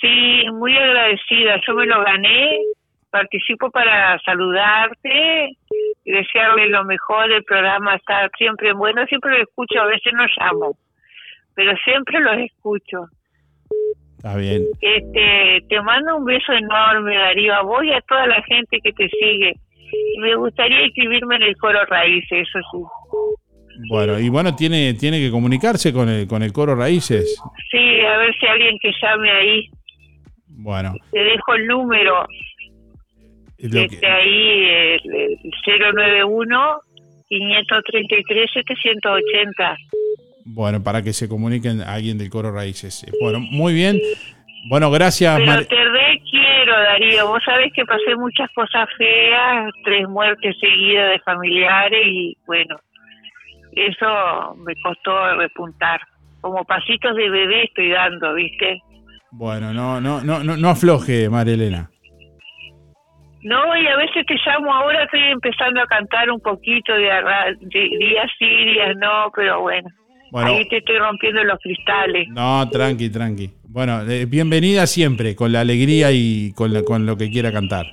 Sí, 0.00 0.44
muy 0.52 0.76
agradecida. 0.76 1.60
Yo 1.66 1.74
me 1.74 1.86
lo 1.86 2.02
gané. 2.02 2.58
Participo 3.10 3.70
para 3.70 4.18
saludarte 4.20 5.56
y 6.04 6.10
desearle 6.12 6.68
lo 6.68 6.84
mejor 6.84 7.28
del 7.28 7.44
programa. 7.44 7.96
Está 7.96 8.28
siempre 8.38 8.72
bueno. 8.72 9.04
Siempre 9.06 9.32
lo 9.32 9.42
escucho. 9.42 9.80
A 9.80 9.86
veces 9.86 10.12
no 10.14 10.24
llamo, 10.38 10.76
pero 11.54 11.72
siempre 11.84 12.20
los 12.20 12.38
escucho. 12.38 13.06
Está 14.16 14.36
bien. 14.36 14.64
Este, 14.80 15.64
te 15.68 15.80
mando 15.80 16.18
un 16.18 16.24
beso 16.26 16.52
enorme, 16.52 17.16
Darío, 17.16 17.54
a 17.54 17.62
vos 17.62 17.82
y 17.84 17.92
a 17.92 18.02
toda 18.02 18.26
la 18.26 18.42
gente 18.42 18.78
que 18.82 18.92
te 18.92 19.08
sigue. 19.08 19.54
Me 20.20 20.34
gustaría 20.34 20.84
inscribirme 20.84 21.36
en 21.36 21.42
el 21.42 21.56
coro 21.56 21.84
Raíces, 21.86 22.46
eso 22.46 22.58
sí. 22.70 22.78
Bueno, 23.88 24.18
y 24.18 24.28
bueno, 24.28 24.54
tiene, 24.54 24.92
tiene 24.94 25.18
que 25.20 25.30
comunicarse 25.30 25.92
con 25.92 26.08
el, 26.10 26.28
con 26.28 26.42
el 26.42 26.52
coro 26.52 26.74
Raíces. 26.74 27.42
Sí, 27.70 28.00
a 28.00 28.18
ver 28.18 28.34
si 28.38 28.46
alguien 28.46 28.76
que 28.80 28.92
llame 29.00 29.30
ahí. 29.30 29.70
Bueno, 30.62 30.94
Te 31.10 31.20
dejo 31.24 31.54
el 31.54 31.66
número. 31.66 32.26
que- 33.58 33.66
Este, 33.84 34.06
ahí, 34.06 34.64
el, 35.04 35.14
el 35.14 35.38
091 35.94 36.80
533 37.28 38.50
780. 38.52 39.76
bueno, 40.44 40.82
para 40.82 41.02
que 41.02 41.12
se 41.12 41.28
comuniquen 41.28 41.80
a 41.82 41.94
alguien 41.94 42.18
del 42.18 42.28
coro 42.30 42.50
Raíces. 42.52 43.06
Bueno, 43.20 43.38
muy 43.40 43.72
bien. 43.74 43.98
Bueno, 44.68 44.90
gracias, 44.90 45.36
Pero 45.38 45.46
Mar- 45.52 45.64
te 45.64 45.84
re 45.84 46.20
quiero, 46.30 46.72
Darío. 46.72 47.26
Vos 47.28 47.42
sabés 47.44 47.72
que 47.72 47.84
pasé 47.84 48.14
muchas 48.16 48.50
cosas 48.54 48.88
feas, 48.98 49.72
tres 49.84 50.08
muertes 50.08 50.56
seguidas 50.60 51.10
de 51.12 51.18
familiares 51.20 52.02
y 52.06 52.36
bueno, 52.46 52.76
eso 53.72 54.54
me 54.56 54.74
costó 54.82 55.36
repuntar. 55.36 56.00
Como 56.40 56.64
pasitos 56.64 57.14
de 57.16 57.30
bebé 57.30 57.64
estoy 57.64 57.90
dando, 57.90 58.34
¿viste? 58.34 58.80
Bueno, 59.32 59.72
no, 59.72 60.00
no, 60.00 60.22
no, 60.22 60.42
no, 60.42 60.56
no 60.56 60.68
afloje, 60.70 61.28
María 61.28 61.54
Elena. 61.54 61.90
No, 63.42 63.76
y 63.76 63.86
a 63.86 63.96
veces 63.96 64.26
te 64.26 64.34
llamo, 64.44 64.74
ahora 64.74 65.04
estoy 65.04 65.20
empezando 65.32 65.80
a 65.80 65.86
cantar 65.86 66.30
un 66.30 66.40
poquito 66.40 66.92
de, 66.92 67.04
de 67.60 67.80
días 67.98 68.30
sí, 68.38 68.44
días 68.46 68.94
no, 69.00 69.30
pero 69.34 69.62
bueno, 69.62 69.88
Bueno. 70.30 70.48
ahí 70.50 70.68
te 70.68 70.78
estoy 70.78 70.98
rompiendo 70.98 71.42
los 71.44 71.58
cristales. 71.60 72.28
No, 72.28 72.68
tranqui, 72.68 73.08
tranqui. 73.08 73.50
Bueno, 73.68 74.02
eh, 74.02 74.26
bienvenida 74.26 74.86
siempre, 74.86 75.34
con 75.36 75.52
la 75.52 75.60
alegría 75.60 76.10
y 76.12 76.52
con, 76.54 76.74
la- 76.74 76.82
con 76.82 77.06
lo 77.06 77.16
que 77.16 77.30
quiera 77.30 77.50
cantar. 77.50 77.86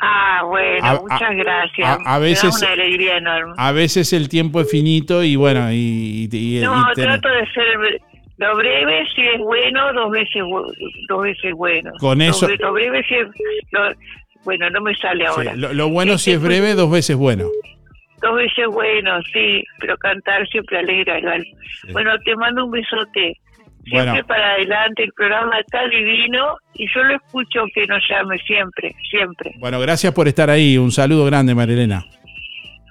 Ah, 0.00 0.42
bueno, 0.46 0.86
A- 0.86 1.00
muchas 1.02 1.22
a- 1.22 1.34
gracias. 1.34 1.98
a- 2.06 2.18
veces- 2.20 2.62
una 2.62 2.72
alegría 2.72 3.16
enorme. 3.18 3.52
A 3.58 3.72
veces 3.72 4.12
el 4.14 4.28
tiempo 4.30 4.60
es 4.60 4.70
finito 4.70 5.22
y 5.24 5.34
bueno, 5.36 5.70
y, 5.72 6.28
y- 6.32 6.58
y- 6.58 6.60
No, 6.62 6.82
y 6.92 6.94
trato 6.94 7.28
de 7.28 7.46
ser 7.52 8.00
lo 8.38 8.56
breve 8.56 9.04
si 9.14 9.20
es 9.22 9.38
bueno, 9.40 9.92
dos 9.92 10.10
veces 10.10 10.42
dos 11.08 11.22
veces 11.22 11.52
bueno. 11.54 11.92
Con 12.00 12.18
Lo 12.18 12.24
eso- 12.24 12.46
bre- 12.48 12.58
Lo, 12.60 12.72
breve 12.72 13.02
si 13.06 13.14
es 13.14 13.26
lo- 13.72 13.92
bueno, 14.44 14.70
no 14.70 14.80
me 14.80 14.94
sale 14.96 15.24
sí, 15.24 15.30
ahora. 15.30 15.54
lo, 15.56 15.72
lo 15.74 15.88
bueno 15.88 16.16
si 16.18 16.30
Este, 16.32 16.34
es 16.34 16.42
breve, 16.48 16.74
dos 16.74 16.90
veces 16.90 17.16
bueno. 17.16 17.44
Dos 18.22 18.34
veces 18.36 18.66
bueno, 18.72 19.20
sí, 19.32 19.62
pero 19.80 19.96
cantar 19.98 20.46
siempre 20.48 20.78
alegra 20.78 21.18
igual. 21.18 21.44
Bueno, 21.92 22.12
te 22.24 22.34
mando 22.36 22.64
un 22.64 22.70
besote. 22.70 23.34
Siempre 23.84 24.10
Bueno. 24.12 24.26
para 24.26 24.52
adelante, 24.54 25.04
el 25.04 25.12
programa 25.12 25.58
está 25.60 25.86
divino 25.88 26.56
y 26.74 26.86
yo 26.92 27.02
lo 27.04 27.14
escucho 27.16 27.62
que 27.74 27.86
nos 27.86 28.02
llame 28.08 28.36
siempre, 28.38 28.94
siempre. 29.08 29.52
Bueno, 29.58 29.80
gracias 29.80 30.12
por 30.12 30.28
estar 30.28 30.50
ahí. 30.50 30.76
Un 30.76 30.90
saludo 30.92 31.24
grande, 31.24 31.54
María 31.54 31.74
Elena. 31.74 32.04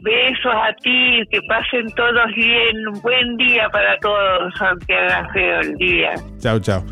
Besos 0.01 0.53
a 0.53 0.73
ti, 0.83 1.23
que 1.31 1.39
pasen 1.47 1.87
todos 1.95 2.27
bien, 2.35 2.87
un 2.87 3.01
buen 3.01 3.35
día 3.37 3.67
para 3.69 3.97
todos, 3.99 4.53
aunque 4.59 4.93
haga 4.95 5.27
feo 5.33 5.59
el 5.61 5.75
día. 5.75 6.15
Chao, 6.39 6.59
chao. 6.59 6.83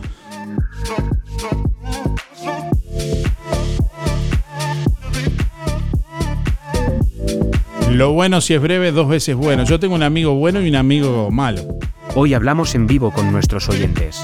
Lo 7.92 8.12
bueno 8.12 8.42
si 8.42 8.56
es 8.56 8.62
breve, 8.62 8.92
dos 8.92 9.08
veces 9.08 9.36
bueno. 9.36 9.64
Yo 9.64 9.80
tengo 9.80 9.96
un 9.96 10.04
amigo 10.04 10.34
bueno 10.34 10.62
y 10.62 10.70
un 10.70 10.76
amigo 10.76 11.30
malo. 11.32 11.62
Hoy 12.16 12.34
hablamos 12.34 12.74
en 12.76 12.88
vivo 12.88 13.12
con 13.12 13.32
nuestros 13.32 13.70
oyentes. 13.70 14.22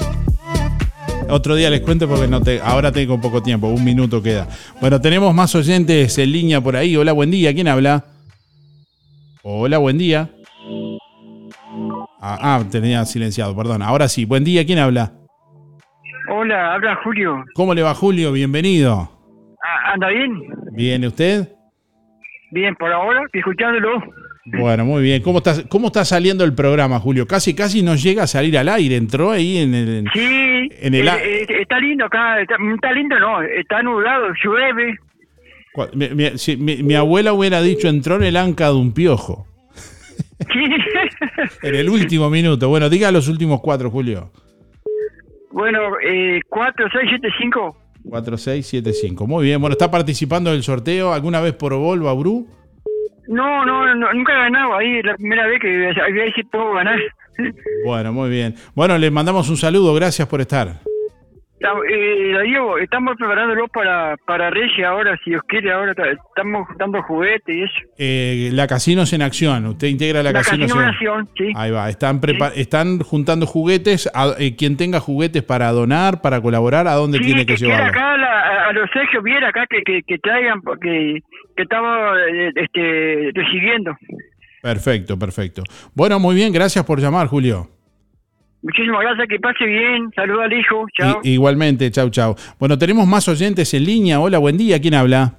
Otro 1.28 1.54
día 1.54 1.70
les 1.70 1.80
cuento 1.80 2.08
porque 2.08 2.26
no 2.26 2.42
te, 2.42 2.60
ahora 2.60 2.92
tengo 2.92 3.20
poco 3.20 3.42
tiempo, 3.42 3.68
un 3.68 3.84
minuto 3.84 4.22
queda. 4.22 4.48
Bueno, 4.80 5.00
tenemos 5.00 5.32
más 5.34 5.54
oyentes 5.54 6.18
en 6.18 6.32
línea 6.32 6.60
por 6.60 6.76
ahí. 6.76 6.96
Hola, 6.96 7.12
buen 7.12 7.30
día. 7.30 7.54
¿Quién 7.54 7.68
habla? 7.68 8.04
Hola, 9.44 9.78
buen 9.78 9.98
día. 9.98 10.30
Ah, 12.20 12.38
ah, 12.40 12.62
tenía 12.70 13.04
silenciado, 13.04 13.56
perdón. 13.56 13.82
Ahora 13.82 14.06
sí, 14.06 14.24
buen 14.24 14.44
día. 14.44 14.64
¿Quién 14.64 14.78
habla? 14.78 15.12
Hola, 16.30 16.74
habla 16.74 16.94
Julio. 17.02 17.44
¿Cómo 17.54 17.74
le 17.74 17.82
va, 17.82 17.92
Julio? 17.92 18.30
Bienvenido. 18.30 19.10
Ah, 19.64 19.94
¿Anda 19.94 20.08
bien? 20.10 20.42
¿Bien 20.70 21.04
usted? 21.04 21.48
Bien, 22.52 22.76
por 22.76 22.92
ahora, 22.92 23.22
escuchándolo. 23.32 24.00
Bueno, 24.44 24.84
muy 24.84 25.02
bien. 25.02 25.22
¿Cómo 25.22 25.38
está, 25.38 25.68
¿Cómo 25.68 25.88
está 25.88 26.04
saliendo 26.04 26.44
el 26.44 26.54
programa, 26.54 27.00
Julio? 27.00 27.26
Casi, 27.26 27.52
casi 27.52 27.82
no 27.82 27.96
llega 27.96 28.22
a 28.22 28.28
salir 28.28 28.56
al 28.56 28.68
aire. 28.68 28.94
Entró 28.94 29.32
ahí 29.32 29.58
en 29.58 29.74
el... 29.74 30.04
Sí, 30.12 30.68
En 30.80 30.94
el 30.94 31.08
eh, 31.08 31.42
eh, 31.42 31.46
está 31.62 31.80
lindo 31.80 32.04
acá, 32.04 32.40
está, 32.40 32.54
está 32.74 32.92
lindo 32.92 33.18
no, 33.18 33.42
está 33.42 33.82
nublado, 33.82 34.28
llueve. 34.44 34.98
Mi, 35.94 36.08
mi- 36.10 36.38
si- 36.38 36.56
mi- 36.56 36.82
mi 36.82 36.94
abuela 36.94 37.32
hubiera 37.32 37.62
dicho, 37.62 37.88
entró 37.88 38.16
en 38.16 38.24
el 38.24 38.36
anca 38.36 38.66
de 38.68 38.74
un 38.74 38.92
piojo. 38.92 39.46
En 41.62 41.74
el 41.74 41.88
último 41.88 42.28
minuto. 42.30 42.68
Bueno, 42.68 42.88
diga 42.88 43.10
los 43.12 43.28
últimos 43.28 43.60
cuatro, 43.60 43.90
Julio. 43.90 44.30
bueno, 45.50 45.78
eh, 46.04 46.40
4, 46.48 46.86
6, 46.92 47.04
7, 47.08 47.28
5. 47.40 47.76
4675. 48.04 49.26
Muy 49.26 49.44
bien. 49.44 49.60
Bueno, 49.60 49.72
¿está 49.72 49.90
participando 49.90 50.50
del 50.52 50.62
sorteo 50.62 51.12
alguna 51.12 51.40
vez 51.40 51.54
por 51.54 51.74
Volvo 51.74 52.08
Abrú? 52.08 52.48
No, 53.28 53.64
no, 53.64 53.94
no, 53.94 54.12
nunca 54.12 54.32
he 54.32 54.36
ganado 54.36 54.74
ahí, 54.76 54.98
es 54.98 55.04
la 55.04 55.14
primera 55.16 55.46
vez 55.46 55.60
que 55.60 55.68
a 55.68 56.10
ver 56.12 56.34
si 56.34 56.42
puedo 56.44 56.72
ganar. 56.74 56.98
Bueno, 57.86 58.12
muy 58.12 58.28
bien. 58.30 58.54
Bueno, 58.74 58.98
le 58.98 59.10
mandamos 59.10 59.48
un 59.48 59.56
saludo. 59.56 59.94
Gracias 59.94 60.26
por 60.28 60.40
estar. 60.40 60.80
Eh, 61.88 62.42
Diego, 62.44 62.78
estamos 62.78 63.16
preparándolo 63.16 63.68
para, 63.68 64.16
para 64.26 64.50
Reyes 64.50 64.84
ahora, 64.84 65.18
si 65.24 65.30
Dios 65.30 65.42
quiere, 65.46 65.70
ahora 65.72 65.94
ta- 65.94 66.10
estamos 66.10 66.66
juntando 66.68 67.02
juguetes 67.02 67.54
y 67.54 67.62
eso. 67.62 67.74
Eh, 67.98 68.50
la 68.52 68.66
Casinos 68.66 69.12
en 69.12 69.22
Acción. 69.22 69.66
Usted 69.66 69.86
integra 69.88 70.22
la, 70.22 70.32
La 70.32 70.40
Casinos 70.40 70.66
Casino 70.68 70.80
en 70.86 70.92
Nación, 70.92 71.28
sí. 71.36 71.52
Ahí 71.54 71.70
va. 71.70 71.88
Están, 71.88 72.20
prepa- 72.20 72.52
están 72.54 72.98
juntando 73.00 73.46
juguetes. 73.46 74.10
A- 74.14 74.34
eh, 74.38 74.56
quien 74.56 74.76
tenga 74.76 75.00
juguetes 75.00 75.42
para 75.42 75.70
donar, 75.72 76.20
para 76.20 76.40
colaborar, 76.40 76.86
¿a 76.88 76.94
dónde 76.94 77.18
Sí, 77.18 77.24
tiene 77.24 77.46
que, 77.46 77.54
que 77.54 77.64
llevarlo? 77.64 77.86
acá 77.86 78.16
la- 78.16 78.68
a, 78.68 78.72
los 78.72 78.90
Sergio 78.92 79.22
Viera 79.22 79.48
acá 79.48 79.66
que, 79.68 79.82
que, 79.82 80.02
que 80.02 80.18
traigan, 80.18 80.60
porque 80.62 81.20
que 81.56 81.62
estamos 81.62 82.16
eh, 82.32 82.50
este, 82.56 83.30
recibiendo. 83.34 83.96
Perfecto, 84.62 85.18
perfecto. 85.18 85.62
Bueno, 85.94 86.18
muy 86.20 86.34
bien. 86.34 86.52
Gracias 86.52 86.84
por 86.84 87.00
llamar, 87.00 87.26
Julio. 87.26 87.68
Muchísimas 88.62 89.00
gracias, 89.02 89.26
que 89.28 89.38
pase 89.40 89.64
bien. 89.64 90.10
Saluda 90.14 90.44
al 90.44 90.52
hijo. 90.52 90.84
Chao. 90.96 91.20
I- 91.24 91.30
igualmente, 91.32 91.90
chau, 91.90 92.10
chau. 92.10 92.36
Bueno, 92.58 92.78
tenemos 92.78 93.06
más 93.06 93.26
oyentes 93.28 93.74
en 93.74 93.84
línea. 93.84 94.20
Hola, 94.20 94.38
buen 94.38 94.56
día. 94.56 94.80
¿Quién 94.80 94.94
habla? 94.94 95.34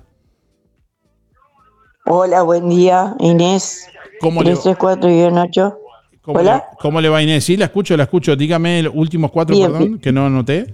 Hola, 2.05 2.41
buen 2.43 2.67
día, 2.69 3.15
Inés. 3.19 3.87
¿Cómo 4.19 4.43
le- 4.43 4.53
334-8. 4.55 5.77
¿Cómo, 6.21 6.39
Hola. 6.39 6.55
le, 6.55 6.77
¿Cómo 6.79 7.01
le 7.01 7.09
va 7.09 7.21
Inés? 7.21 7.43
Sí, 7.45 7.57
la 7.57 7.65
escucho, 7.65 7.95
la 7.97 8.03
escucho. 8.03 8.35
Dígame 8.35 8.81
los 8.83 8.93
últimos 8.95 9.31
cuatro, 9.31 9.55
Bien, 9.55 9.67
perdón, 9.71 9.87
bien. 9.87 9.99
que 9.99 10.11
no 10.11 10.25
anoté. 10.25 10.73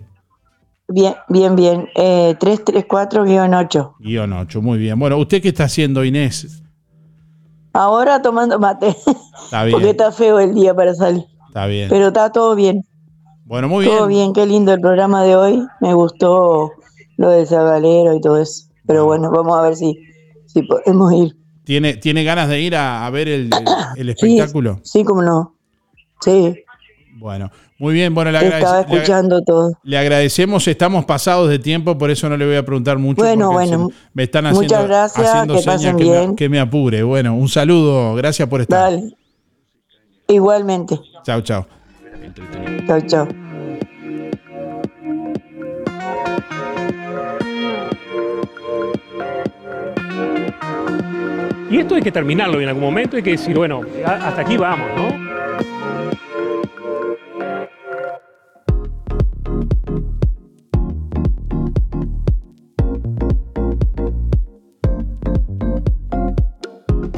Bien, 0.87 1.13
bien, 1.27 1.55
bien. 1.55 1.87
Eh, 1.95 2.35
334-8. 2.39 3.95
Guión 3.99 4.33
8, 4.33 4.61
muy 4.61 4.79
bien. 4.79 4.97
Bueno, 4.97 5.17
¿usted 5.17 5.39
qué 5.41 5.49
está 5.49 5.65
haciendo, 5.65 6.03
Inés? 6.03 6.63
Ahora 7.73 8.21
tomando 8.23 8.57
mate. 8.59 8.87
Está 9.45 9.63
bien, 9.65 9.71
Porque 9.73 9.91
está 9.91 10.11
feo 10.11 10.39
el 10.39 10.55
día 10.55 10.73
para 10.73 10.93
salir. 10.95 11.23
Está 11.49 11.65
bien. 11.67 11.89
Pero 11.89 12.07
está 12.07 12.31
todo 12.31 12.55
bien. 12.55 12.83
Bueno, 13.45 13.67
muy 13.67 13.85
todo 13.85 14.07
bien. 14.07 14.31
bien, 14.31 14.33
qué 14.33 14.45
lindo 14.45 14.73
el 14.73 14.79
programa 14.79 15.23
de 15.23 15.35
hoy. 15.35 15.63
Me 15.81 15.93
gustó 15.93 16.71
lo 17.17 17.29
del 17.31 17.45
sabalero 17.47 18.13
y 18.15 18.21
todo 18.21 18.39
eso. 18.39 18.65
Pero 18.87 19.05
bueno, 19.05 19.29
vamos 19.31 19.57
a 19.57 19.61
ver 19.63 19.75
si, 19.75 19.99
si 20.47 20.61
podemos 20.63 21.11
ir. 21.13 21.35
¿Tiene, 21.63 21.95
¿Tiene 21.97 22.23
ganas 22.23 22.47
de 22.49 22.61
ir 22.61 22.75
a, 22.75 23.05
a 23.05 23.09
ver 23.09 23.27
el, 23.27 23.49
el- 23.97 24.09
el 24.09 24.15
Sí, 24.17 24.37
espectáculo? 24.37 24.79
Sí, 24.83 25.03
como 25.03 25.21
no. 25.21 25.55
Sí, 26.21 26.55
Bueno, 27.17 27.49
muy 27.77 27.93
bien. 27.93 28.13
Bueno, 28.13 28.31
le, 28.31 28.37
estaba 28.39 28.81
agradece- 28.81 28.89
le- 28.89 28.95
escuchando 28.97 29.41
todo. 29.41 29.71
le 29.83 29.97
agradecemos. 29.97 30.67
Estamos 30.67 31.05
pasados 31.05 31.49
de 31.49 31.59
tiempo, 31.59 31.97
por 31.97 32.09
eso 32.11 32.29
no 32.29 32.37
le 32.37 32.45
voy 32.45 32.55
a 32.55 32.63
preguntar 32.65 32.97
mucho. 32.97 33.21
Bueno, 33.23 33.51
bueno. 33.51 33.89
me 34.13 34.23
están 34.23 34.45
haciendo, 34.47 34.75
Muchas 34.75 34.87
gracias, 34.87 35.27
haciendo 35.27 35.53
que 35.55 35.61
señas 35.61 35.75
pasen 35.77 35.97
que, 35.97 36.03
bien. 36.03 36.29
Me, 36.31 36.35
que 36.35 36.49
me 36.49 36.59
apure. 36.59 37.03
Bueno, 37.03 37.35
un 37.35 37.47
saludo. 37.49 38.15
Gracias 38.15 38.47
por 38.47 38.61
estar. 38.61 38.91
Dale. 38.91 39.13
Igualmente. 40.29 40.99
Chao, 41.23 41.41
chao. 41.41 41.65
Chao, 42.87 43.01
chao. 43.01 43.27
Y 51.71 51.77
esto 51.77 51.95
hay 51.95 52.01
que 52.01 52.11
terminarlo 52.11 52.61
en 52.61 52.67
algún 52.67 52.83
momento 52.83 53.15
hay 53.17 53.23
que 53.23 53.31
decir, 53.31 53.55
bueno, 53.55 53.81
hasta 54.05 54.41
aquí 54.41 54.57
vamos, 54.57 54.87
¿no? 54.95 55.38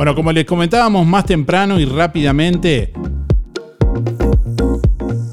Bueno, 0.01 0.15
como 0.15 0.31
les 0.31 0.45
comentábamos 0.45 1.05
más 1.05 1.27
temprano 1.27 1.79
y 1.79 1.85
rápidamente, 1.85 2.91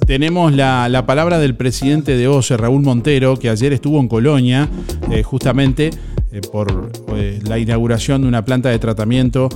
tenemos 0.07 0.53
la, 0.53 0.91
la 0.91 1.07
palabra 1.07 1.39
del 1.39 1.57
presidente 1.57 2.19
de 2.19 2.29
OCE, 2.29 2.59
Raúl 2.59 2.83
Montero, 2.83 3.39
que 3.39 3.49
ayer 3.49 3.73
estuvo 3.73 3.99
en 3.99 4.09
Colonia, 4.09 4.69
eh, 5.11 5.23
justamente 5.23 5.89
eh, 6.31 6.43
por 6.53 6.91
eh, 7.17 7.41
la 7.45 7.59
inauguración 7.59 8.21
de 8.21 8.29
una 8.29 8.45
planta 8.45 8.69
de 8.69 8.79
tratamiento 8.79 9.49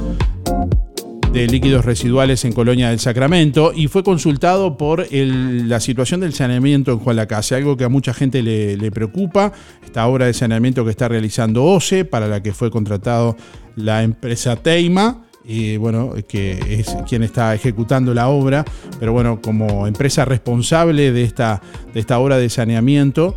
de 1.31 1.47
líquidos 1.47 1.85
residuales 1.85 2.47
en 2.47 2.53
Colonia 2.53 2.89
del 2.89 2.99
Sacramento 2.99 3.73
y 3.75 3.89
fue 3.89 4.03
consultado 4.03 4.79
por 4.79 5.07
la 5.13 5.81
situación 5.81 6.21
del 6.21 6.33
saneamiento 6.33 6.91
en 6.93 6.99
Juan 6.99 7.17
Lacase, 7.17 7.55
algo 7.55 7.77
que 7.77 7.85
a 7.85 7.91
mucha 7.91 8.15
gente 8.15 8.43
le, 8.43 8.79
le 8.79 8.91
preocupa, 8.91 9.53
esta 9.85 10.07
obra 10.07 10.25
de 10.25 10.33
saneamiento 10.33 10.85
que 10.85 10.91
está 10.91 11.09
realizando 11.09 11.65
OCE, 11.65 12.07
para 12.07 12.29
la 12.29 12.43
que 12.43 12.53
fue 12.53 12.71
contratado 12.71 13.37
la 13.77 14.03
empresa 14.03 14.57
Teima, 14.57 15.25
bueno, 15.81 16.15
que 16.29 16.53
es 16.69 16.97
quien 17.09 17.23
está 17.23 17.55
ejecutando 17.55 18.15
la 18.15 18.29
obra, 18.29 18.65
pero 19.01 19.13
bueno, 19.13 19.41
como 19.43 19.87
empresa 19.87 20.25
responsable 20.25 21.11
de 21.13 21.25
esta, 21.25 21.61
de 21.93 22.01
esta 22.01 22.19
obra 22.19 22.39
de 22.39 22.49
saneamiento, 22.49 23.37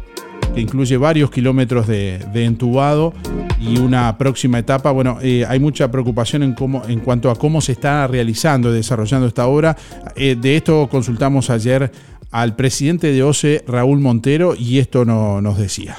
que 0.53 0.61
incluye 0.61 0.95
varios 0.97 1.31
kilómetros 1.31 1.87
de, 1.87 2.19
de 2.31 2.45
entubado 2.45 3.13
y 3.59 3.79
una 3.79 4.17
próxima 4.17 4.59
etapa. 4.59 4.91
Bueno, 4.91 5.17
eh, 5.21 5.45
hay 5.47 5.59
mucha 5.59 5.89
preocupación 5.91 6.43
en, 6.43 6.53
cómo, 6.53 6.83
en 6.87 6.99
cuanto 6.99 7.29
a 7.31 7.35
cómo 7.35 7.59
se 7.59 7.71
está 7.73 8.05
realizando 8.07 8.69
y 8.71 8.75
desarrollando 8.75 9.27
esta 9.27 9.47
obra. 9.47 9.75
Eh, 10.15 10.37
de 10.39 10.55
esto 10.55 10.87
consultamos 10.89 11.49
ayer 11.49 11.91
al 12.31 12.55
presidente 12.55 13.11
de 13.11 13.23
OCE, 13.23 13.63
Raúl 13.67 13.99
Montero, 13.99 14.55
y 14.55 14.77
esto 14.79 15.03
no- 15.05 15.41
nos 15.41 15.57
decía. 15.57 15.97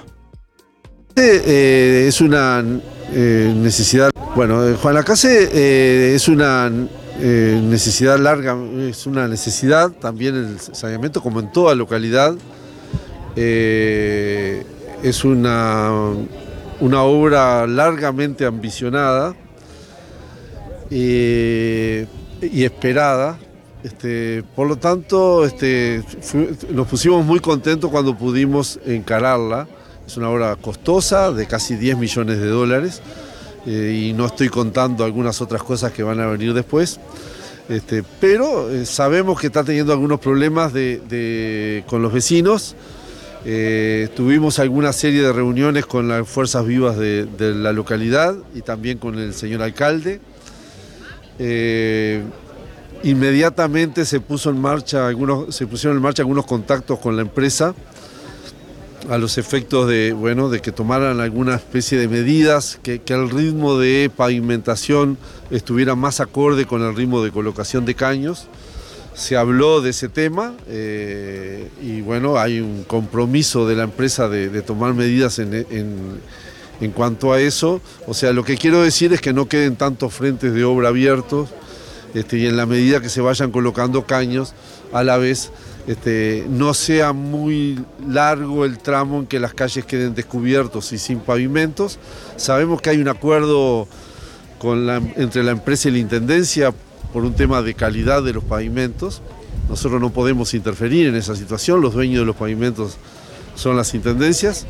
Eh, 1.18 2.04
es 2.08 2.20
una 2.20 2.62
eh, 3.10 3.50
necesidad, 3.56 4.10
bueno, 4.34 4.68
eh, 4.68 4.74
Juan 4.74 4.96
Lacase 4.96 5.48
eh, 5.50 6.14
es 6.14 6.28
una 6.28 6.70
necesidad 6.70 8.18
larga, 8.18 8.54
es 8.80 9.06
una 9.06 9.26
necesidad 9.26 9.90
también 9.92 10.34
el 10.34 10.60
saneamiento 10.60 11.22
como 11.22 11.40
en 11.40 11.50
toda 11.50 11.74
localidad. 11.74 12.34
Es 13.34 15.24
una, 15.24 15.90
una 16.80 17.02
obra 17.02 17.66
largamente 17.66 18.44
ambicionada 18.44 19.34
y 20.90 22.06
esperada. 22.62 23.38
Este, 23.82 24.44
por 24.54 24.68
lo 24.68 24.76
tanto, 24.76 25.46
este, 25.46 26.02
nos 26.70 26.86
pusimos 26.86 27.24
muy 27.24 27.40
contentos 27.40 27.90
cuando 27.90 28.14
pudimos 28.14 28.78
encararla. 28.84 29.66
Es 30.06 30.16
una 30.16 30.30
obra 30.30 30.54
costosa, 30.54 31.32
de 31.32 31.46
casi 31.46 31.74
10 31.74 31.98
millones 31.98 32.38
de 32.38 32.46
dólares, 32.46 33.02
eh, 33.66 34.06
y 34.08 34.12
no 34.12 34.26
estoy 34.26 34.48
contando 34.48 35.04
algunas 35.04 35.40
otras 35.40 35.64
cosas 35.64 35.90
que 35.90 36.04
van 36.04 36.20
a 36.20 36.26
venir 36.26 36.54
después. 36.54 37.00
Este, 37.68 38.04
pero 38.20 38.70
eh, 38.70 38.86
sabemos 38.86 39.40
que 39.40 39.48
está 39.48 39.64
teniendo 39.64 39.92
algunos 39.92 40.20
problemas 40.20 40.72
con 41.86 42.02
los 42.02 42.12
vecinos. 42.12 42.76
Eh, 43.44 44.08
tuvimos 44.14 44.60
alguna 44.60 44.92
serie 44.92 45.22
de 45.22 45.32
reuniones 45.32 45.86
con 45.86 46.06
las 46.06 46.28
fuerzas 46.28 46.64
vivas 46.64 46.96
de, 46.96 47.26
de 47.26 47.54
la 47.54 47.72
localidad 47.72 48.36
y 48.54 48.62
también 48.62 48.98
con 48.98 49.18
el 49.18 49.34
señor 49.34 49.62
alcalde. 49.62 50.20
Inmediatamente 53.02 54.04
se, 54.04 54.20
puso 54.20 54.50
en 54.50 54.60
marcha 54.60 55.08
algunos, 55.08 55.54
se 55.54 55.66
pusieron 55.66 55.96
en 55.96 56.02
marcha 56.02 56.22
algunos 56.22 56.46
contactos 56.46 56.98
con 57.00 57.16
la 57.16 57.22
empresa 57.22 57.74
a 59.10 59.18
los 59.18 59.38
efectos 59.38 59.88
de, 59.88 60.12
bueno, 60.12 60.48
de 60.48 60.60
que 60.60 60.72
tomaran 60.72 61.20
alguna 61.20 61.54
especie 61.54 61.98
de 61.98 62.08
medidas, 62.08 62.78
que, 62.82 63.00
que 63.00 63.14
el 63.14 63.30
ritmo 63.30 63.78
de 63.78 64.10
pavimentación 64.14 65.16
estuviera 65.50 65.94
más 65.94 66.20
acorde 66.20 66.66
con 66.66 66.82
el 66.82 66.94
ritmo 66.96 67.22
de 67.22 67.30
colocación 67.30 67.84
de 67.84 67.94
caños. 67.94 68.48
Se 69.14 69.36
habló 69.36 69.80
de 69.80 69.90
ese 69.90 70.08
tema 70.08 70.54
eh, 70.68 71.68
y 71.82 72.00
bueno, 72.02 72.36
hay 72.38 72.60
un 72.60 72.84
compromiso 72.84 73.66
de 73.66 73.76
la 73.76 73.84
empresa 73.84 74.28
de, 74.28 74.48
tomar 74.62 74.92
medidas 74.94 75.38
en, 75.38 75.54
en- 75.54 76.20
en 76.80 76.90
cuanto 76.90 77.32
a 77.32 77.40
eso. 77.40 77.80
O 78.06 78.12
sea, 78.12 78.32
lo 78.34 78.44
que 78.44 78.58
quiero 78.58 78.82
decir 78.82 79.12
es 79.14 79.22
que 79.22 79.32
no 79.32 79.48
queden 79.48 79.76
tantos 79.76 80.12
frentes 80.12 80.52
de 80.52 80.64
obra 80.64 80.88
abiertos 80.88 81.48
este, 82.14 82.36
y 82.38 82.46
en 82.46 82.56
la 82.58 82.66
medida 82.66 83.00
que 83.00 83.08
se 83.08 83.22
vayan 83.22 83.50
colocando 83.50 84.04
caños, 84.04 84.52
a 84.92 85.02
la 85.02 85.16
vez 85.16 85.50
este, 85.86 86.46
no 86.48 86.74
sea 86.74 87.12
muy 87.12 87.78
largo 88.08 88.64
el 88.64 88.78
tramo 88.78 89.20
en 89.20 89.26
que 89.26 89.38
las 89.38 89.54
calles 89.54 89.84
queden 89.84 90.14
descubiertos 90.14 90.92
y 90.92 90.98
sin 90.98 91.20
pavimentos. 91.20 91.98
Sabemos 92.36 92.82
que 92.82 92.90
hay 92.90 92.98
un 92.98 93.08
acuerdo 93.08 93.86
entre 95.16 95.44
la 95.44 95.52
empresa 95.52 95.88
y 95.88 95.92
la 95.92 95.98
Intendencia 95.98 96.74
por 97.12 97.24
un 97.24 97.34
tema 97.34 97.62
de 97.62 97.74
calidad 97.74 98.22
de 98.22 98.32
los 98.32 98.44
pavimentos. 98.44 99.22
Nosotros 99.68 100.00
no 100.00 100.10
podemos 100.10 100.54
interferir 100.54 101.06
en 101.06 101.14
esa 101.14 101.36
situación, 101.36 101.80
los 101.80 101.94
dueños 101.94 102.20
de 102.20 102.26
los 102.26 102.36
pavimentos 102.36 102.96
son 103.54 103.76
las 103.76 103.94
intendencias. 103.94 104.66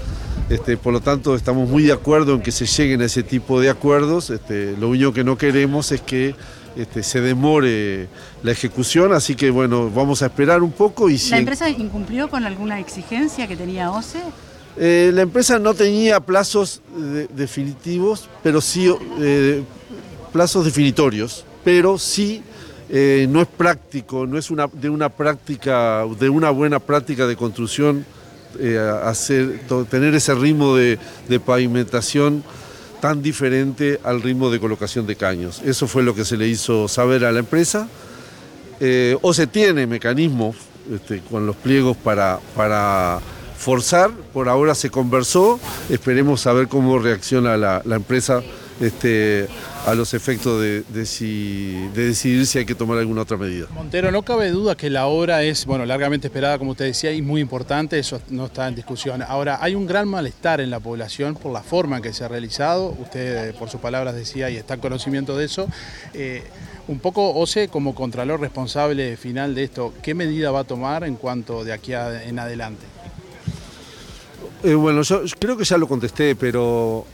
Este, 0.48 0.76
por 0.76 0.92
lo 0.92 1.00
tanto, 1.00 1.34
estamos 1.34 1.68
muy 1.68 1.82
de 1.82 1.92
acuerdo 1.92 2.34
en 2.34 2.40
que 2.40 2.52
se 2.52 2.66
lleguen 2.66 3.02
a 3.02 3.06
ese 3.06 3.22
tipo 3.22 3.60
de 3.60 3.68
acuerdos. 3.68 4.30
Este, 4.30 4.76
lo 4.78 4.90
único 4.90 5.12
que 5.12 5.24
no 5.24 5.36
queremos 5.36 5.92
es 5.92 6.00
que 6.00 6.34
este, 6.76 7.02
se 7.02 7.20
demore 7.20 8.08
la 8.42 8.52
ejecución, 8.52 9.12
así 9.12 9.34
que 9.34 9.50
bueno, 9.50 9.90
vamos 9.90 10.22
a 10.22 10.26
esperar 10.26 10.62
un 10.62 10.72
poco 10.72 11.08
y 11.08 11.18
si 11.18 11.30
¿La 11.30 11.38
empresa 11.38 11.68
incumplió 11.70 12.28
con 12.28 12.44
alguna 12.44 12.78
exigencia 12.80 13.46
que 13.48 13.56
tenía 13.56 13.90
OCE? 13.90 14.18
Eh, 14.78 15.10
la 15.14 15.22
empresa 15.22 15.58
no 15.58 15.72
tenía 15.72 16.20
plazos 16.20 16.82
de- 16.94 17.26
definitivos, 17.28 18.28
pero 18.42 18.60
sí 18.60 18.92
eh, 19.18 19.62
plazos 20.32 20.66
definitorios, 20.66 21.44
pero 21.64 21.96
sí 21.98 22.42
eh, 22.90 23.26
no 23.30 23.40
es 23.40 23.48
práctico, 23.48 24.26
no 24.26 24.36
es 24.38 24.50
una, 24.50 24.68
de 24.70 24.90
una 24.90 25.08
práctica, 25.08 26.04
de 26.20 26.28
una 26.28 26.50
buena 26.50 26.78
práctica 26.78 27.26
de 27.26 27.36
construcción 27.36 28.04
hacer, 29.04 29.60
tener 29.90 30.14
ese 30.14 30.34
ritmo 30.34 30.76
de, 30.76 30.98
de 31.28 31.40
pavimentación 31.40 32.42
tan 33.00 33.22
diferente 33.22 34.00
al 34.02 34.22
ritmo 34.22 34.50
de 34.50 34.60
colocación 34.60 35.06
de 35.06 35.16
caños. 35.16 35.62
Eso 35.64 35.86
fue 35.86 36.02
lo 36.02 36.14
que 36.14 36.24
se 36.24 36.36
le 36.36 36.48
hizo 36.48 36.88
saber 36.88 37.24
a 37.24 37.32
la 37.32 37.40
empresa. 37.40 37.88
Eh, 38.80 39.16
o 39.22 39.32
se 39.32 39.46
tiene 39.46 39.86
mecanismos 39.86 40.56
este, 40.92 41.20
con 41.20 41.46
los 41.46 41.56
pliegos 41.56 41.96
para, 41.96 42.38
para 42.54 43.20
forzar, 43.56 44.10
por 44.32 44.48
ahora 44.48 44.74
se 44.74 44.90
conversó, 44.90 45.58
esperemos 45.88 46.42
saber 46.42 46.68
cómo 46.68 46.98
reacciona 46.98 47.56
la, 47.56 47.82
la 47.84 47.96
empresa 47.96 48.42
este, 48.80 49.48
a 49.86 49.94
los 49.94 50.14
efectos 50.14 50.60
de, 50.60 50.82
de 50.88 51.06
si- 51.06 51.88
de 51.94 52.06
decidir 52.08 52.44
si 52.46 52.58
hay 52.58 52.64
que 52.66 52.74
tomar 52.74 52.98
alguna 52.98 53.22
otra 53.22 53.36
medida. 53.36 53.66
Montero, 53.72 54.10
no 54.10 54.22
cabe 54.22 54.50
duda 54.50 54.76
que 54.76 54.90
la 54.90 55.06
obra 55.06 55.44
es, 55.44 55.64
bueno, 55.64 55.86
largamente 55.86 56.26
esperada, 56.26 56.58
como 56.58 56.72
usted 56.72 56.86
decía, 56.86 57.12
y 57.12 57.22
muy 57.22 57.40
importante, 57.40 57.96
eso 57.98 58.20
no 58.30 58.46
está 58.46 58.66
en 58.66 58.74
discusión. 58.74 59.22
Ahora, 59.22 59.58
hay 59.62 59.76
un 59.76 59.86
gran 59.86 60.08
malestar 60.08 60.60
en 60.60 60.70
la 60.70 60.80
población 60.80 61.34
por 61.36 61.52
la 61.52 61.62
forma 61.62 61.98
en 61.98 62.02
que 62.02 62.12
se 62.12 62.24
ha 62.24 62.28
realizado, 62.28 62.96
usted 63.00 63.50
eh, 63.50 63.52
por 63.56 63.70
sus 63.70 63.80
palabras 63.80 64.16
decía 64.16 64.50
y 64.50 64.56
está 64.56 64.74
en 64.74 64.80
conocimiento 64.80 65.36
de 65.36 65.44
eso. 65.44 65.68
Eh, 66.14 66.42
un 66.88 66.98
poco, 66.98 67.30
OCE, 67.34 67.68
como 67.68 67.94
contralor 67.94 68.40
responsable 68.40 69.16
final 69.16 69.54
de 69.54 69.64
esto, 69.64 69.94
¿qué 70.02 70.14
medida 70.14 70.50
va 70.50 70.60
a 70.60 70.64
tomar 70.64 71.04
en 71.04 71.14
cuanto 71.14 71.62
de 71.64 71.72
aquí 71.72 71.92
a- 71.92 72.24
en 72.24 72.38
adelante? 72.40 72.84
Eh, 74.64 74.74
bueno, 74.74 75.02
yo, 75.02 75.24
yo 75.24 75.34
creo 75.38 75.56
que 75.56 75.64
ya 75.64 75.78
lo 75.78 75.86
contesté, 75.86 76.34
pero 76.34 77.06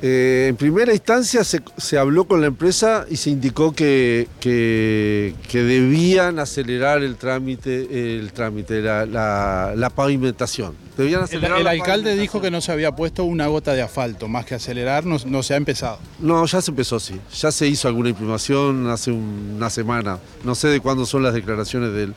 eh, 0.00 0.46
en 0.50 0.56
primera 0.56 0.92
instancia 0.92 1.42
se, 1.42 1.60
se 1.76 1.98
habló 1.98 2.24
con 2.26 2.40
la 2.40 2.46
empresa 2.46 3.04
y 3.10 3.16
se 3.16 3.30
indicó 3.30 3.72
que, 3.72 4.28
que- 4.40 5.34
que 5.48 5.62
debían 5.62 6.38
acelerar 6.38 7.02
el 7.02 7.16
trámite, 7.16 8.16
el 8.18 8.32
trámite, 8.32 8.80
la, 8.80 9.06
la- 9.06 9.72
la 9.76 9.90
pavimentación. 9.90 10.74
Debían 10.96 11.20
El, 11.20 11.24
acelerar 11.24 11.58
el 11.58 11.64
la 11.64 11.70
alcalde 11.70 12.16
dijo 12.16 12.40
que 12.40 12.50
no 12.50 12.60
se 12.60 12.70
había 12.72 12.92
puesto 12.92 13.24
una 13.24 13.46
gota 13.48 13.72
de 13.74 13.82
asfalto, 13.82 14.28
más 14.28 14.44
que 14.46 14.54
acelerar, 14.54 15.04
no, 15.04 15.16
no 15.26 15.42
se 15.42 15.54
ha 15.54 15.56
empezado. 15.56 15.98
No, 16.20 16.44
ya 16.46 16.60
se 16.62 16.70
empezó, 16.70 17.00
sí. 17.00 17.20
Ya 17.36 17.50
se 17.50 17.66
hizo 17.66 17.88
alguna 17.88 18.10
imprimación 18.10 18.88
hace 18.88 19.10
un- 19.10 19.54
una 19.56 19.70
semana. 19.70 20.18
No 20.44 20.54
sé 20.54 20.68
de 20.68 20.80
cuándo 20.80 21.06
son 21.06 21.22
las 21.24 21.34
declaraciones 21.34 21.92
del, 21.92 22.14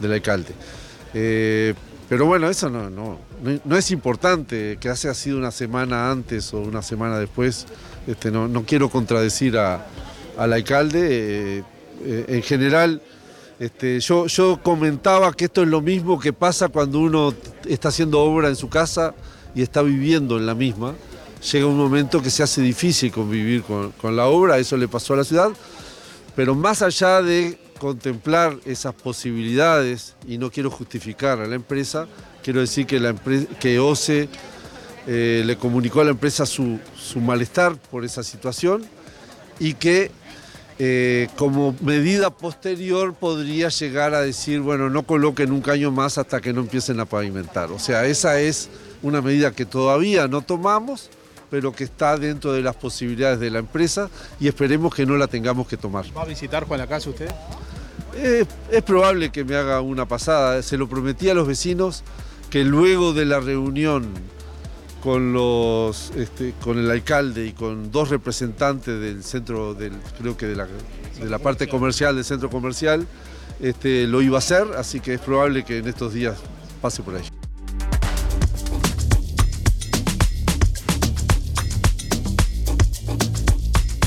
del 0.00 0.12
alcalde. 0.12 0.52
Eh, 1.14 1.74
pero 2.08 2.26
bueno, 2.26 2.50
eso 2.50 2.68
no, 2.68 2.90
no, 2.90 3.18
no, 3.64 3.76
es 3.76 3.90
importante 3.90 4.78
que 4.80 4.88
haya 4.88 5.12
sido 5.14 5.38
una 5.38 5.50
semana 5.50 6.10
antes 6.10 6.52
o 6.54 6.60
una 6.60 6.82
semana 6.82 7.18
después. 7.18 7.66
Este, 8.06 8.30
no, 8.30 8.64
quiero 8.66 8.88
contradecir 8.88 9.56
a- 9.58 9.86
al 10.38 10.52
alcalde. 10.52 11.58
eh, 11.58 11.62
eh, 12.06 12.24
en 12.28 12.42
general, 12.42 13.00
este, 13.58 14.00
yo, 14.00 14.26
yo 14.26 14.60
comentaba 14.62 15.32
que 15.32 15.44
esto 15.46 15.62
es 15.62 15.68
lo 15.68 15.80
mismo 15.80 16.18
que 16.18 16.32
pasa 16.32 16.68
cuando 16.68 16.98
uno 16.98 17.32
está 17.68 17.88
haciendo 17.88 18.20
obra 18.20 18.48
en 18.48 18.56
su 18.56 18.68
casa 18.68 19.14
y 19.54 19.62
está 19.62 19.80
viviendo 19.82 20.36
en 20.36 20.44
la 20.46 20.54
misma. 20.54 20.94
Llega 21.52 21.66
un 21.66 21.76
momento 21.76 22.20
que 22.20 22.30
se 22.30 22.42
hace 22.42 22.60
difícil 22.62 23.12
convivir 23.12 23.62
con, 23.62 23.92
con 23.92 24.16
la 24.16 24.26
obra, 24.26 24.58
eso 24.58 24.76
le 24.76 24.88
pasó 24.88 25.14
a 25.14 25.18
la 25.18 25.24
ciudad, 25.24 25.50
pero 26.34 26.54
más 26.54 26.82
allá 26.82 27.22
de 27.22 27.58
contemplar 27.78 28.56
esas 28.64 28.94
posibilidades, 28.94 30.14
y 30.26 30.36
no 30.38 30.50
quiero 30.50 30.70
justificar 30.70 31.40
a 31.40 31.46
la 31.46 31.54
empresa, 31.54 32.06
quiero 32.44 32.60
decir 32.60 32.86
que, 32.86 33.00
la 33.00 33.14
que 33.58 33.78
OCE 33.78 34.28
eh, 35.06 35.42
le 35.44 35.56
comunicó 35.56 36.02
a 36.02 36.04
la 36.04 36.10
empresa 36.10 36.44
su, 36.44 36.78
su 36.94 37.20
malestar 37.20 37.76
por 37.90 38.04
esa 38.04 38.22
situación 38.22 38.84
y 39.58 39.74
que 39.74 40.10
eh, 40.78 41.28
como 41.36 41.74
medida 41.80 42.30
posterior 42.30 43.14
podría 43.14 43.68
llegar 43.70 44.12
a 44.12 44.20
decir, 44.20 44.60
bueno, 44.60 44.90
no 44.90 45.04
coloquen 45.04 45.52
un 45.52 45.62
caño 45.62 45.90
más 45.90 46.18
hasta 46.18 46.40
que 46.40 46.52
no 46.52 46.60
empiecen 46.60 47.00
a 47.00 47.06
pavimentar. 47.06 47.72
O 47.72 47.78
sea, 47.78 48.04
esa 48.04 48.38
es 48.40 48.68
una 49.02 49.22
medida 49.22 49.52
que 49.52 49.64
todavía 49.64 50.28
no 50.28 50.42
tomamos, 50.42 51.08
pero 51.50 51.72
que 51.72 51.84
está 51.84 52.18
dentro 52.18 52.52
de 52.52 52.60
las 52.60 52.76
posibilidades 52.76 53.40
de 53.40 53.50
la 53.50 53.60
empresa 53.60 54.10
y 54.38 54.48
esperemos 54.48 54.94
que 54.94 55.06
no 55.06 55.16
la 55.16 55.28
tengamos 55.28 55.66
que 55.66 55.76
tomar. 55.76 56.04
¿Va 56.14 56.22
a 56.22 56.26
visitar 56.26 56.64
Juan 56.64 56.80
la 56.80 56.86
Casa 56.86 57.08
usted? 57.08 57.30
Eh, 58.16 58.44
es 58.70 58.82
probable 58.82 59.30
que 59.30 59.44
me 59.44 59.56
haga 59.56 59.80
una 59.80 60.06
pasada, 60.06 60.62
se 60.62 60.76
lo 60.76 60.88
prometí 60.88 61.30
a 61.30 61.34
los 61.34 61.46
vecinos 61.46 62.02
que 62.54 62.62
luego 62.62 63.12
de 63.12 63.24
la 63.24 63.40
reunión 63.40 64.04
con 65.02 65.32
los 65.32 66.12
este, 66.16 66.54
con 66.62 66.78
el 66.78 66.88
alcalde 66.88 67.48
y 67.48 67.52
con 67.52 67.90
dos 67.90 68.10
representantes 68.10 69.00
del 69.00 69.24
centro 69.24 69.74
del 69.74 69.90
creo 70.20 70.36
que 70.36 70.46
de 70.46 70.54
la, 70.54 70.68
de 71.20 71.28
la 71.28 71.40
parte 71.40 71.66
comercial 71.66 72.14
del 72.14 72.24
centro 72.24 72.50
comercial 72.50 73.08
este, 73.60 74.06
lo 74.06 74.22
iba 74.22 74.36
a 74.36 74.38
hacer 74.38 74.68
así 74.78 75.00
que 75.00 75.14
es 75.14 75.20
probable 75.20 75.64
que 75.64 75.78
en 75.78 75.88
estos 75.88 76.14
días 76.14 76.36
pase 76.80 77.02
por 77.02 77.16
ahí. 77.16 77.24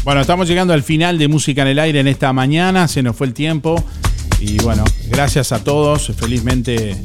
Bueno, 0.06 0.22
estamos 0.22 0.48
llegando 0.48 0.74
al 0.74 0.84
final 0.84 1.18
de 1.18 1.28
Música 1.28 1.64
en 1.64 1.68
el 1.68 1.80
Aire 1.80 2.00
en 2.00 2.08
esta 2.08 2.32
mañana, 2.32 2.88
se 2.88 3.04
nos 3.04 3.14
fue 3.14 3.28
el 3.28 3.34
tiempo 3.34 3.84
y 4.40 4.58
bueno, 4.60 4.86
gracias 5.10 5.52
a 5.52 5.66
todos, 5.66 6.14
felizmente 6.16 6.98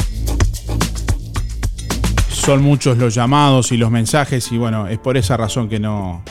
son 2.45 2.61
muchos 2.61 2.99
los 2.99 3.15
llamados 3.15 3.71
y 3.71 3.77
los 3.77 3.93
mensajes 3.93 4.51
y 4.51 4.59
bueno, 4.59 4.89
es 4.89 4.99
por 4.99 5.17
esa 5.17 5.37
razón 5.37 5.69
que 5.69 5.79
no 5.79 6.23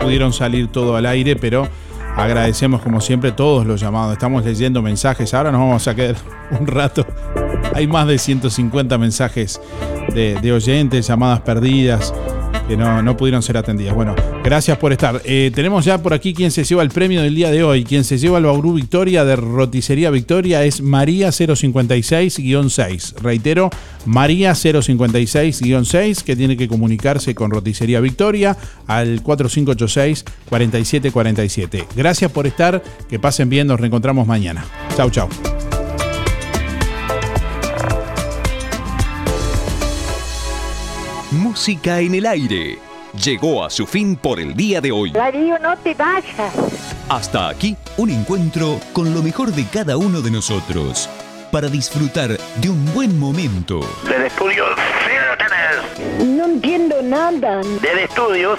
pudieron 0.00 0.32
salir 0.32 0.68
todo 0.68 0.96
al 0.96 1.04
aire, 1.04 1.36
pero 1.36 1.68
agradecemos 2.16 2.80
como 2.80 3.02
siempre 3.02 3.32
todos 3.32 3.66
los 3.66 3.78
llamados, 3.78 4.14
estamos 4.14 4.42
leyendo 4.42 4.80
mensajes, 4.80 5.34
ahora 5.34 5.52
nos 5.52 5.60
vamos 5.60 5.86
a 5.86 5.94
quedar 5.94 6.16
un 6.58 6.66
rato, 6.66 7.06
hay 7.74 7.86
más 7.86 8.06
de 8.06 8.16
150 8.16 8.96
mensajes 8.96 9.60
de, 10.14 10.40
de 10.40 10.52
oyentes, 10.52 11.06
llamadas 11.06 11.40
perdidas 11.40 12.14
que 12.70 12.76
no, 12.76 13.02
no 13.02 13.16
pudieron 13.16 13.42
ser 13.42 13.56
atendidas. 13.56 13.96
Bueno, 13.96 14.14
gracias 14.44 14.78
por 14.78 14.92
estar. 14.92 15.20
Eh, 15.24 15.50
tenemos 15.52 15.84
ya 15.84 16.00
por 16.00 16.14
aquí 16.14 16.32
quien 16.32 16.52
se 16.52 16.62
lleva 16.62 16.84
el 16.84 16.90
premio 16.90 17.20
del 17.20 17.34
día 17.34 17.50
de 17.50 17.64
hoy. 17.64 17.82
Quien 17.82 18.04
se 18.04 18.16
lleva 18.16 18.38
el 18.38 18.44
Bauru 18.44 18.74
Victoria 18.74 19.24
de 19.24 19.34
Roticería 19.34 20.08
Victoria 20.10 20.64
es 20.64 20.80
María 20.80 21.30
056-6. 21.30 23.16
Reitero, 23.22 23.70
María 24.06 24.52
056-6, 24.52 26.22
que 26.22 26.36
tiene 26.36 26.56
que 26.56 26.68
comunicarse 26.68 27.34
con 27.34 27.50
Roticería 27.50 27.98
Victoria 27.98 28.56
al 28.86 29.20
4586-4747. 29.24 31.86
Gracias 31.96 32.30
por 32.30 32.46
estar, 32.46 32.84
que 33.08 33.18
pasen 33.18 33.48
bien, 33.48 33.66
nos 33.66 33.80
reencontramos 33.80 34.28
mañana. 34.28 34.64
Chau, 34.96 35.10
chau. 35.10 35.28
Música 41.60 42.00
en 42.00 42.14
el 42.14 42.24
aire. 42.24 42.78
Llegó 43.22 43.62
a 43.62 43.68
su 43.68 43.86
fin 43.86 44.16
por 44.16 44.40
el 44.40 44.54
día 44.54 44.80
de 44.80 44.90
hoy. 44.92 45.10
Darío, 45.10 45.58
no 45.58 45.76
te 45.76 45.92
vayas. 45.92 46.54
Hasta 47.06 47.50
aquí 47.50 47.76
un 47.98 48.08
encuentro 48.08 48.80
con 48.94 49.12
lo 49.12 49.22
mejor 49.22 49.52
de 49.52 49.66
cada 49.66 49.98
uno 49.98 50.22
de 50.22 50.30
nosotros 50.30 51.06
para 51.52 51.68
disfrutar 51.68 52.30
de 52.62 52.70
un 52.70 52.94
buen 52.94 53.18
momento. 53.18 53.80
Del 54.08 54.22
estudio 54.22 54.64
sigan 55.06 55.32
ustedes. 55.32 56.26
No 56.26 56.46
entiendo 56.46 57.02
nada. 57.02 57.60
Del 57.82 57.98
estudios 57.98 58.58